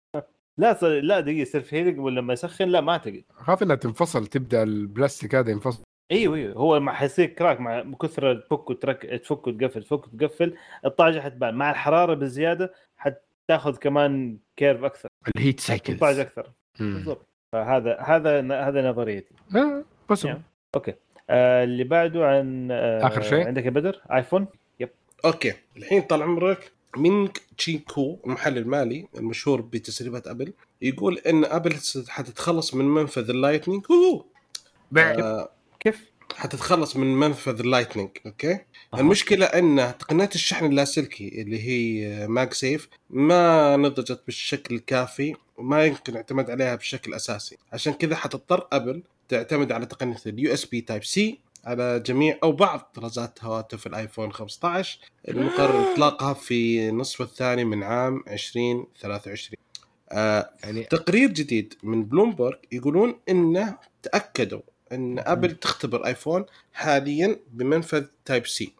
لا 0.57 0.73
صار 0.73 0.99
لا 1.01 1.19
دقيقة 1.19 1.43
self 1.43 1.73
healing 1.73 1.99
ولما 1.99 2.33
يسخن 2.33 2.67
لا 2.67 2.81
ما 2.81 2.91
اعتقد. 2.91 3.23
أخاف 3.39 3.63
إنها 3.63 3.75
تنفصل 3.75 4.27
تبدأ 4.27 4.63
البلاستيك 4.63 5.35
هذا 5.35 5.51
ينفصل. 5.51 5.83
أيوه 6.11 6.35
أيوه 6.35 6.53
هو 6.53 6.79
ما 6.79 6.91
حيصير 6.91 7.25
crack 7.25 7.59
مع 7.59 7.83
كثر 8.01 8.35
تفك 8.35 8.69
وترك 8.69 9.21
تفك 9.23 9.47
وتقفل 9.47 9.83
تفك 9.83 10.13
وتقفل 10.13 10.55
الطاجة 10.85 11.19
حتبان. 11.19 11.55
مع 11.55 11.71
الحرارة 11.71 12.13
بالزياده 12.13 12.73
حتاخذ 12.97 13.77
كمان 13.77 14.37
curve 14.57 14.83
أكثر. 14.83 15.09
ال 15.37 15.42
heat 15.42 15.59
cycle 15.59 15.93
الطاجة 15.93 16.21
أكثر. 16.21 16.51
بالضبط. 16.79 17.27
فهذا 17.51 17.97
هذا 17.99 18.67
هذا 18.67 18.89
نظريتي. 18.89 19.35
بس. 20.09 20.25
يعني. 20.25 20.41
okay. 20.75 20.93
آه 21.29 21.63
اللي 21.63 21.83
بعده 21.83 22.27
عن 22.27 22.67
آه 22.71 23.07
آخر 23.07 23.21
شيء؟ 23.21 23.47
عندك 23.47 23.65
يا 23.65 23.69
بدر؟ 23.69 24.01
iPhone 24.11 24.47
okay. 25.25 25.53
الحين 25.77 26.01
طال 26.01 26.21
عمرك 26.21 26.71
مينغ 26.97 27.29
تشيكو 27.57 28.19
المحلل 28.25 28.57
المالي 28.57 29.07
المشهور 29.17 29.61
بتسريبات 29.61 30.27
أبل 30.27 30.53
يقول 30.81 31.17
إن 31.17 31.45
أبل 31.45 31.75
حتتخلص 32.07 32.73
من 32.73 32.85
منفذ 32.85 33.29
ال 33.29 33.35
Lightning. 33.35 33.85
هو! 33.91 34.25
آه 35.21 35.51
كيف؟ 35.79 36.11
حتتخلص 36.35 36.95
من 36.95 37.15
منفذ 37.15 37.59
ال 37.59 37.64
Lightning 37.64 38.09
okay؟ 38.25 38.53
أها. 38.53 38.99
المشكلة 38.99 39.45
إن 39.45 39.93
تقنية 39.99 40.29
الشحن 40.35 40.65
اللاسلكي 40.65 41.41
اللي 41.41 41.59
هي 41.67 42.27
MagSafe 42.27 42.89
ما 43.09 43.77
نضجت 43.77 44.21
بالشكل 44.25 44.75
الكافي 44.75 45.35
وما 45.57 45.85
يمكن 45.85 46.11
الاعتماد 46.11 46.49
عليها 46.49 46.75
بشكل 46.75 47.13
أساسي. 47.13 47.57
عشان 47.73 47.93
كذا 47.93 48.15
حتضطر 48.15 48.67
أبل 48.71 49.03
تعتمد 49.29 49.71
على 49.71 49.85
تقنية 49.85 50.17
ال 50.25 50.53
USB 50.53 50.81
Type-C 50.81 51.39
على 51.65 51.99
جميع 51.99 52.37
أو 52.43 52.51
بعض 52.51 52.91
طرازات 52.93 53.43
هواتف 53.43 53.87
الآيفون 53.87 54.31
15 54.33 54.99
المقرر 55.27 55.93
إطلاقها 55.93 56.33
في 56.33 56.89
النصف 56.89 57.21
الثاني 57.21 57.65
من 57.65 57.83
عام 57.83 58.23
2023 58.27 59.57
آه 60.11 60.49
يعني 60.63 60.83
تقرير 60.83 61.29
جديد 61.29 61.73
من 61.83 62.05
بلومبرج 62.05 62.57
يقولون 62.71 63.19
إنه 63.29 63.77
تأكدوا 64.03 64.61
إن 64.91 65.19
أبل 65.19 65.51
تختبر 65.51 66.05
آيفون 66.05 66.45
حاليا 66.73 67.39
بمنفذ 67.51 68.05
Type-C. 68.25 68.73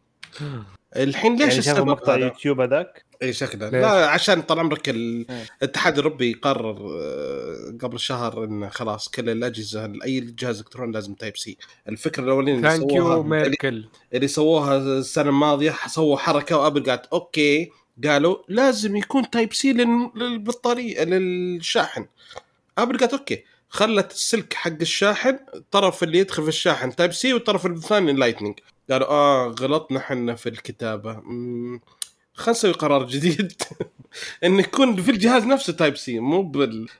الحين 0.95 1.31
ليش 1.31 1.41
يعني 1.41 1.59
السبب 1.59 1.87
مقطع؟ 1.87 2.15
يوتيوب 2.15 2.61
هذاك؟ 2.61 3.05
إي 3.23 3.33
شكله؟ 3.33 3.69
لا 3.69 4.09
عشان 4.09 4.41
طال 4.41 4.59
عمرك 4.59 4.89
ال- 4.89 5.25
مم. 5.29 5.43
الاتحاد 5.61 5.97
الأوروبي 5.97 6.33
قرر 6.33 6.77
آه، 7.01 7.77
قبل 7.81 7.99
شهر 7.99 8.43
إنه 8.43 8.69
خلاص 8.69 9.09
كل 9.09 9.29
الأجهزة 9.29 9.93
أي 10.03 10.19
جهاز 10.19 10.59
إلكتروني 10.59 10.91
لازم 10.93 11.13
Type-C 11.13 11.57
الفكرة 11.89 12.23
الاوليه 12.23 12.55
اللي 12.55 12.77
سووها 12.77 13.15
اللي, 13.17 13.29
ميركل 13.29 13.85
اللي 14.13 14.27
سووها 14.27 14.77
السنة 14.77 15.29
الماضية 15.29 15.75
سووا 15.87 16.17
حركة 16.17 16.57
وأبل 16.57 16.83
قالت 16.89 17.05
okay 17.05 17.71
قالوا 18.05 18.37
لازم 18.47 18.95
يكون 18.95 19.29
Type-C 19.29 19.73
لل- 19.73 20.11
للبطارية 20.15 21.03
للشاحن. 21.03 22.05
أبل 22.77 22.97
قالت 22.97 23.13
okay. 23.13 23.43
خلت 23.69 24.11
السلك 24.11 24.53
حق 24.53 24.71
الشاحن 24.81 25.39
الطرف 25.55 26.03
اللي 26.03 26.17
يدخل 26.19 26.43
في 26.43 26.49
الشاحن 26.49 26.95
Type-C 26.95 27.33
والطرف 27.33 27.65
الثاني 27.65 28.13
Lightning 28.13 28.59
قالوا 28.91 29.07
آه 29.07 29.47
غلطنا 29.59 29.99
إحنا 29.99 30.35
في 30.35 30.49
الكتابة. 30.49 31.13
مم، 31.23 31.79
خلينا 32.33 32.51
نسوي 32.51 32.71
قرار 32.71 33.07
جديد. 33.07 33.53
انه 34.43 34.59
يكون 34.59 35.01
في 35.01 35.11
الجهاز 35.11 35.45
نفسه 35.45 35.73
Type-C 35.73 36.19
مو 36.19 36.41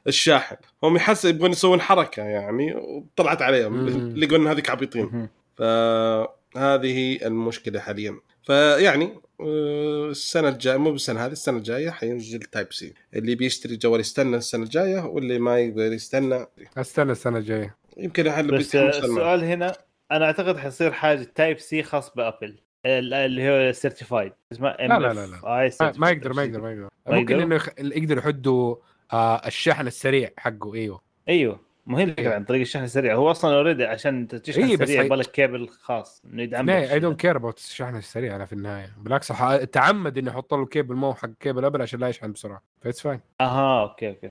بالشاحن. 0.05 0.55
هم 0.83 0.95
يحس 0.95 1.25
يبغون 1.25 1.51
يسوون 1.51 1.81
حركة 1.81 2.23
يعني 2.23 2.75
وطلعت 2.75 3.41
عليهم. 3.41 3.87
اللي 3.87 4.25
قلنا 4.25 4.51
هذيك 4.51 4.69
عبيطين. 4.69 5.29
فهذه 5.57 6.97
هي 6.97 7.27
المشكلة 7.27 7.79
حاليا. 7.79 8.19
فيعني 8.43 9.21
آه، 9.41 10.09
السنة 10.09 10.49
الجاية 10.49 10.77
مو 10.77 10.91
بالسنة 10.91 11.25
هذه 11.25 11.31
السنة 11.31 11.57
الجاية 11.57 11.89
حينزل 11.89 12.39
Type-C 12.39 12.93
اللي 13.13 13.35
بيشتري 13.35 13.75
جوال 13.75 13.99
يستنى 13.99 14.37
السنة 14.37 14.63
الجاية 14.63 15.05
واللي 15.05 15.39
ما 15.39 15.59
يقدر 15.59 15.93
يستنى. 15.93 16.45
أستنى 16.77 17.11
السنة 17.11 17.37
الجاية. 17.37 17.75
يمكن 17.97 18.47
بس 18.47 18.75
السؤال 18.75 19.43
هنا 19.43 19.77
أنا 20.11 20.25
أعتقد 20.25 20.57
حيصير 20.57 20.91
حاجة 20.91 21.23
Type-C 21.35 21.83
خاص 21.83 22.13
بأبل. 22.15 22.57
اللي 22.85 23.49
هو 23.49 23.71
certified 23.71 24.31
اسمه 24.51 24.69
لا 24.79 24.99
لا 24.99 25.13
لا 25.13 25.27
لا. 25.27 25.71
ما, 25.81 25.93
ما 25.97 26.09
يقدر 26.09 26.33
ما 26.33 26.43
يقدر 26.43 26.61
ما 26.61 26.71
يقدر. 26.71 26.89
ممكن 27.07 27.39
يقدروا؟ 27.39 27.59
إنه. 27.79 27.95
يقدر 27.95 28.17
يحدوا 28.17 28.75
آه 29.13 29.35
الشحن 29.47 29.87
السريع 29.87 30.29
حقه. 30.37 30.73
إيوه. 30.75 31.01
إيوه. 31.29 31.59
ما 31.85 31.99
هي 31.99 32.03
الفكرة 32.03 32.33
عن 32.35 32.43
طريق 32.43 32.61
الشحن 32.61 32.83
السريع. 32.83 33.15
هو 33.15 33.31
أصلا 33.31 33.55
already 33.55 33.85
عشان 33.85 34.27
تشحن 34.27 34.63
إيه، 34.63 34.75
سريع 34.77 35.01
هي- 35.01 35.05
يبغى 35.05 35.17
لك 35.19 35.31
كيبل 35.31 35.67
خاص 35.69 36.21
إنه 36.25 36.43
يدعم 36.43 36.69
لك 36.69 36.91
I 36.91 36.99
don't. 36.99 37.19
care 37.19 37.35
about 37.35 37.57
الشحن 37.57 37.95
السريع 37.95 38.35
أنا 38.35 38.45
في 38.45 38.53
النهاية. 38.53 38.89
بالعكس 38.97 39.27
تعمد 39.71 40.17
اني 40.17 40.29
أحط 40.29 40.53
له 40.53 40.65
كيبل 40.65 40.95
مو 40.95 41.13
حق 41.13 41.29
كيبل 41.39 41.65
أبل 41.65 41.81
عشان 41.81 41.99
لا 41.99 42.07
يشحن 42.09 42.31
بسرعة. 42.31 42.61
ف 42.81 42.85
it's 42.85 43.01
fine 43.01 43.19
أها 43.41 43.81
okay 43.81 44.09
okay. 44.09 44.29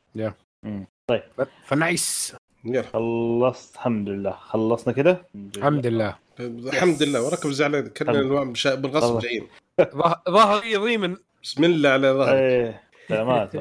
ف 1.64 1.76
nice. 1.76 2.36
يلا. 2.64 2.82
خلصت 2.82 3.74
الحمد 3.74 4.08
لله. 4.08 4.30
خلصنا 4.30 4.94
كده؟ 4.94 5.26
الحمد 5.56 5.86
لله. 5.86 6.16
الحمد 6.46 7.02
لله 7.02 7.22
وراكم 7.26 7.52
زعلان 7.52 7.84
بشا- 8.52 8.74
بالغصب. 8.74 9.18
جايين. 9.18 9.48
ظه- 9.80 10.20
ظهري 10.30 10.76
ضيمن 10.76 11.16
بسم 11.42 11.64
الله 11.64 11.88
على 11.88 12.08
ظهرك. 12.10 12.34
إيه 12.34 12.82
سلامات. 13.08 13.52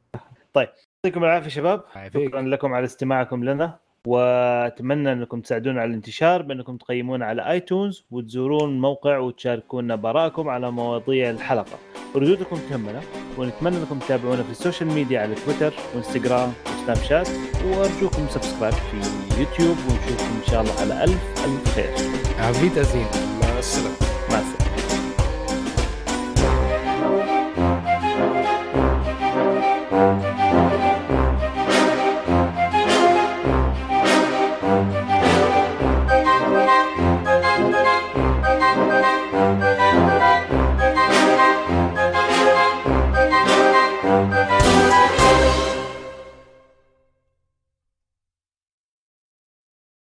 طيب 0.54 0.68
يعطيكم 1.04 1.24
العافية 1.24 1.48
شباب. 1.48 1.84
شكرا 2.14 2.42
لكم 2.42 2.74
على 2.74 2.84
استماعكم 2.84 3.44
لنا. 3.44 3.78
واتمنى 4.08 5.12
انكم 5.12 5.40
تساعدونا 5.40 5.80
على 5.80 5.88
الانتشار 5.88 6.42
بانكم 6.42 6.76
تقيمونا 6.76 7.26
على 7.26 7.50
آيتونز 7.50 8.04
وتزورون 8.10 8.70
الموقع 8.70 9.18
وتشاركونا 9.18 9.96
بآراءكم 9.96 10.48
على 10.48 10.70
مواضيع 10.70 11.30
الحلقة. 11.30 11.78
وردودكم 12.14 12.56
تهمنا 12.70 13.00
ونتمنى 13.38 13.76
انكم 13.76 13.98
تتابعونا 13.98 14.42
في 14.42 14.50
ال 14.50 14.55
social 14.55 14.88
media 14.88 15.20
على 15.20 15.34
تويتر 15.34 15.72
وانستغرام 15.94 16.52
وسناب 16.66 16.96
شات 16.96 17.28
وارجوكم 17.66 18.26
subscribe 18.28 18.74
في 18.74 18.96
يوتيوب 19.40 19.76
ونشوفكم 19.76 20.34
إن 20.36 20.50
شاء 20.50 20.60
الله 20.60 20.80
على 20.80 21.04
ألف 21.04 21.44
ألف 21.44 21.74
خير. 21.74 21.92
عفيت 22.38 22.78
أزين. 22.78 23.06
مع 23.42 23.58
السلامة. 23.58 24.07